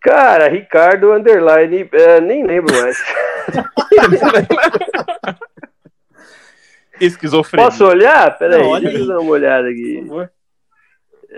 Cara, 0.00 0.48
Ricardo 0.48 1.12
Underline, 1.12 1.88
é, 1.92 2.20
nem 2.20 2.46
lembro 2.46 2.72
mais. 2.80 2.96
Esquizofrenia. 7.00 7.68
Posso 7.68 7.84
olhar? 7.84 8.36
Peraí, 8.38 8.80
deixa 8.80 8.98
eu 8.98 9.06
dar 9.06 9.20
uma 9.20 9.30
olhada 9.30 9.68
aqui. 9.68 9.98
Por 10.02 10.08
favor. 10.08 10.32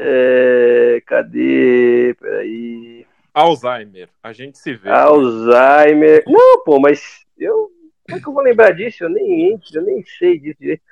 É, 0.02 1.02
cadê? 1.04 2.16
Peraí. 2.18 3.06
Alzheimer, 3.34 4.08
a 4.22 4.32
gente 4.32 4.58
se 4.58 4.74
vê. 4.74 4.88
Alzheimer. 4.88 6.24
Não, 6.26 6.64
pô, 6.64 6.80
mas 6.80 7.24
eu. 7.38 7.70
Como 8.06 8.18
é 8.18 8.22
que 8.22 8.28
eu 8.28 8.32
vou 8.32 8.42
lembrar 8.42 8.72
disso? 8.72 9.04
Eu 9.04 9.10
nem, 9.10 9.60
eu 9.72 9.82
nem 9.82 10.02
sei 10.18 10.38
disso 10.38 10.58
direito. 10.58 10.82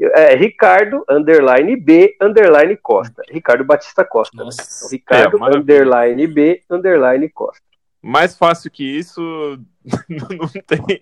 É, 0.00 0.34
Ricardo, 0.34 1.04
underline 1.08 1.76
B, 1.76 2.16
underline 2.20 2.76
Costa. 2.76 3.22
Ricardo 3.30 3.64
Batista 3.64 4.04
Costa. 4.04 4.42
Né? 4.42 4.50
Então, 4.52 4.88
Ricardo, 4.90 5.38
é, 5.38 5.56
underline 5.56 6.26
B, 6.26 6.62
underline 6.68 7.28
Costa. 7.28 7.62
Mais 8.02 8.36
fácil 8.36 8.70
que 8.70 8.84
isso, 8.84 9.20
não 10.08 10.48
tem. 10.66 11.00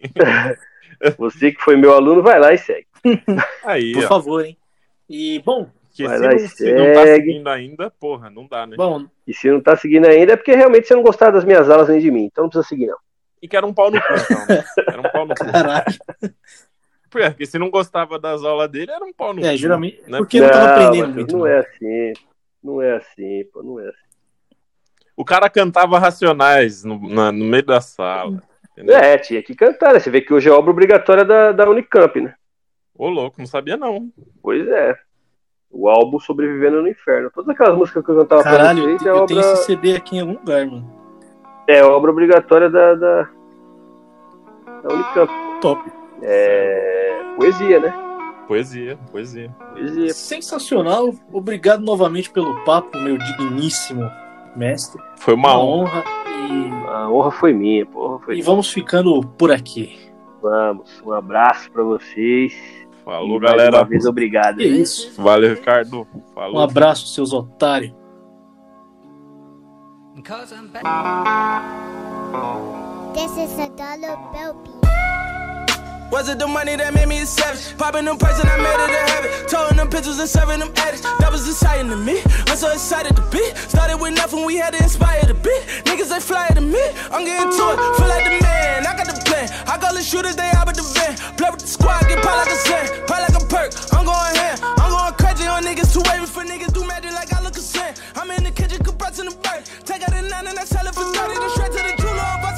Você 1.17 1.53
que 1.53 1.61
foi 1.63 1.77
meu 1.77 1.95
aluno, 1.95 2.23
vai 2.23 2.39
lá 2.39 2.53
e 2.53 2.59
segue. 2.59 2.87
Aí, 3.65 3.93
Por 3.95 4.05
ó. 4.05 4.09
favor, 4.09 4.45
hein? 4.45 4.57
E, 5.09 5.41
bom, 5.41 5.71
que 5.93 6.09
se, 6.09 6.19
não, 6.19 6.39
se 6.39 6.73
não 6.73 6.93
tá 6.95 7.07
seguindo 7.07 7.49
ainda, 7.49 7.91
porra, 7.91 8.31
não 8.31 8.47
dá, 8.47 8.67
né? 8.67 8.77
Bom, 8.77 9.07
e 9.27 9.35
se 9.35 9.51
não 9.51 9.61
tá 9.61 9.77
seguindo 9.77 10.07
ainda 10.07 10.33
é 10.33 10.37
porque 10.37 10.55
realmente 10.55 10.89
você 10.89 10.95
não 10.95 11.03
gostava 11.03 11.33
das 11.33 11.45
minhas 11.45 11.69
aulas 11.69 11.89
nem 11.89 12.01
de 12.01 12.11
mim, 12.11 12.25
então 12.25 12.45
não 12.45 12.49
precisa 12.51 12.69
seguir, 12.69 12.87
não. 12.87 12.97
E 13.43 13.49
que 13.49 13.57
era 13.57 13.67
um 13.67 13.75
pau 13.75 13.91
no 13.91 14.01
cu, 14.01 14.07
então. 14.15 14.47
Né? 14.47 14.65
Era 14.89 15.01
um 15.01 15.11
pau 15.11 15.27
no 15.27 15.35
cu. 15.35 15.45
Caralho. 15.45 15.99
Porque 17.11 17.45
se 17.45 17.59
não 17.59 17.71
gostava 17.71 18.19
das 18.19 18.43
aulas 18.43 18.71
dele, 18.71 18.91
era 18.91 19.05
um 19.05 19.13
pau 19.13 19.35
no 19.35 19.41
é, 19.41 19.43
cu. 19.43 19.49
É, 19.49 19.57
geralmente. 19.57 20.03
Né? 20.09 20.19
Porque 20.19 20.41
não, 20.41 20.47
não 20.47 20.53
tava 20.53 20.75
aprendendo 20.75 21.15
muito. 21.15 21.37
Não 21.37 21.47
é 21.47 21.59
assim. 21.59 22.13
Não 22.63 22.81
é 22.81 22.93
assim, 22.97 23.45
pô, 23.53 23.63
não 23.63 23.81
é 23.81 23.89
assim. 23.89 23.99
O 25.17 25.25
cara 25.25 25.51
cantava 25.51 25.99
Racionais 25.99 26.85
no, 26.85 27.09
na, 27.09 27.31
no 27.31 27.45
meio 27.45 27.65
da 27.65 27.81
sala. 27.81 28.43
Entendeu? 28.73 28.97
É, 28.97 29.19
tinha 29.19 29.43
que 29.43 29.55
cantar, 29.55 29.93
né? 29.93 30.01
Você 30.01 30.11
vê 30.11 30.21
que 30.21 30.33
hoje 30.33 30.49
é 30.49 30.53
obra 30.53 30.71
obrigatória 30.71 31.25
da, 31.25 31.53
da 31.53 31.69
Unicamp, 31.69 32.21
né? 32.21 32.35
Ô, 32.95 33.09
louco, 33.09 33.39
não 33.39 33.47
sabia 33.47 33.77
não. 33.77 34.11
Pois 34.41 34.67
é. 34.69 34.97
O 35.73 35.89
álbum 35.89 36.21
Sobrevivendo 36.21 36.83
no 36.83 36.89
Inferno. 36.89 37.31
Todas 37.31 37.49
aquelas 37.49 37.77
músicas 37.77 38.05
que 38.05 38.11
eu 38.11 38.17
cantava 38.17 38.43
Caralho, 38.43 38.83
pra 38.83 38.93
vocês 38.93 39.07
é 39.07 39.09
eu 39.09 39.15
obra... 39.17 39.27
tenho 39.27 39.41
esse 39.41 39.65
CD 39.65 39.97
aqui 39.97 40.17
em 40.17 40.21
algum 40.21 40.35
lugar, 40.35 40.67
mano. 40.67 41.03
É 41.67 41.83
obra 41.83 42.11
obrigatória 42.11 42.69
da, 42.69 42.95
da, 42.95 43.29
da 44.83 44.95
Unicamp. 44.95 45.33
Top. 45.61 45.81
É 46.21 47.23
poesia, 47.37 47.81
né? 47.81 47.95
Poesia, 48.47 48.99
poesia. 49.11 49.51
Poesia. 49.73 50.13
Sensacional. 50.13 51.15
Obrigado 51.33 51.83
novamente 51.83 52.31
pelo 52.31 52.63
papo, 52.65 52.99
meu 52.99 53.17
digníssimo 53.17 54.11
mestre. 54.55 55.03
Foi 55.17 55.35
uma, 55.35 55.55
uma 55.55 55.65
honra. 55.65 56.05
E... 56.27 56.89
A 56.89 57.09
honra 57.09 57.31
foi 57.31 57.53
minha, 57.53 57.87
porra. 57.87 58.19
Foi 58.21 58.35
e 58.35 58.37
minha. 58.37 58.47
vamos 58.47 58.71
ficando 58.71 59.21
por 59.39 59.51
aqui. 59.51 59.99
Vamos. 60.41 61.01
Um 61.05 61.13
abraço 61.13 61.71
para 61.71 61.83
vocês. 61.83 62.53
Falou, 63.05 63.37
e 63.37 63.41
galera. 63.41 63.79
Uma 63.79 63.85
vez 63.85 64.07
obrigado. 64.07 64.61
É 64.61 64.65
isso. 64.65 65.13
Valeu, 65.21 65.55
Ricardo. 65.55 66.07
Falou. 66.35 66.57
Um 66.57 66.61
abraço, 66.61 67.09
seus 67.09 67.33
otários. 67.33 67.93
This 73.15 73.37
is 73.37 73.59
a 73.59 73.67
dollar 73.69 74.17
bill 74.33 74.55
Was 76.13 76.29
it 76.29 76.39
the 76.39 76.47
money 76.47 76.77
that 76.77 76.93
made 76.93 77.09
me 77.09 77.25
a 77.25 77.27
savage? 77.27 77.73
Popping 77.81 78.05
them 78.05 78.19
prices, 78.19 78.45
I 78.45 78.61
made 78.61 78.77
it 78.85 78.93
a 78.93 79.03
habit. 79.09 79.49
Towing 79.49 79.81
them 79.81 79.89
pictures 79.89 80.21
and 80.21 80.29
serving 80.29 80.61
them 80.61 80.69
addicts. 80.77 81.01
That 81.01 81.33
was 81.33 81.49
exciting 81.49 81.89
to 81.89 81.97
me. 81.97 82.21
I'm 82.53 82.57
so 82.61 82.69
excited 82.69 83.17
to 83.17 83.25
be. 83.33 83.41
Started 83.73 83.97
with 83.97 84.13
nothing, 84.13 84.45
we 84.45 84.61
had 84.61 84.77
to 84.77 84.83
inspire 84.85 85.25
the 85.25 85.33
beat. 85.33 85.65
Niggas, 85.89 86.13
they 86.13 86.21
fly 86.21 86.53
to 86.53 86.61
me. 86.61 86.85
I'm 87.09 87.25
getting 87.25 87.49
to 87.49 87.65
it, 87.73 87.79
feel 87.97 88.13
like 88.13 88.29
the 88.29 88.37
man. 88.45 88.85
I 88.85 88.93
got 88.93 89.09
the 89.09 89.17
plan. 89.25 89.49
I 89.65 89.81
call 89.81 89.97
the 89.97 90.05
shooters, 90.05 90.37
they 90.37 90.53
out 90.53 90.69
with 90.69 90.77
the 90.77 90.85
van. 90.93 91.17
Play 91.41 91.49
with 91.49 91.65
the 91.65 91.71
squad, 91.73 92.05
get 92.05 92.21
pie 92.21 92.37
like 92.45 92.53
a 92.53 92.61
sand. 92.61 92.93
Play 93.09 93.21
like 93.25 93.37
a 93.41 93.45
perk. 93.49 93.73
I'm 93.97 94.05
going 94.05 94.37
ham. 94.37 94.61
I'm 94.85 94.93
going 94.93 95.17
crazy 95.17 95.49
on 95.49 95.65
niggas, 95.65 95.97
too 95.97 96.05
waving 96.13 96.29
for 96.29 96.45
niggas. 96.45 96.77
Do 96.77 96.85
magic 96.85 97.17
like 97.17 97.33
I 97.33 97.41
look 97.41 97.57
a 97.57 97.65
sand. 97.65 97.97
I'm 98.21 98.29
in 98.37 98.45
the 98.45 98.53
kitchen, 98.53 98.85
compressing 98.85 99.33
the 99.33 99.35
bird. 99.41 99.65
Take 99.89 100.05
out 100.05 100.13
a 100.13 100.21
nine 100.21 100.45
and 100.45 100.61
I 100.61 100.65
sell 100.69 100.85
it 100.85 100.93
for 100.93 101.09
30. 101.09 101.41
Then 101.41 101.51
straight 101.57 101.73
to 101.73 101.81
the 101.81 101.97
jeweler. 101.97 102.52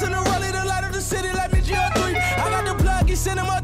cinema 3.25 3.64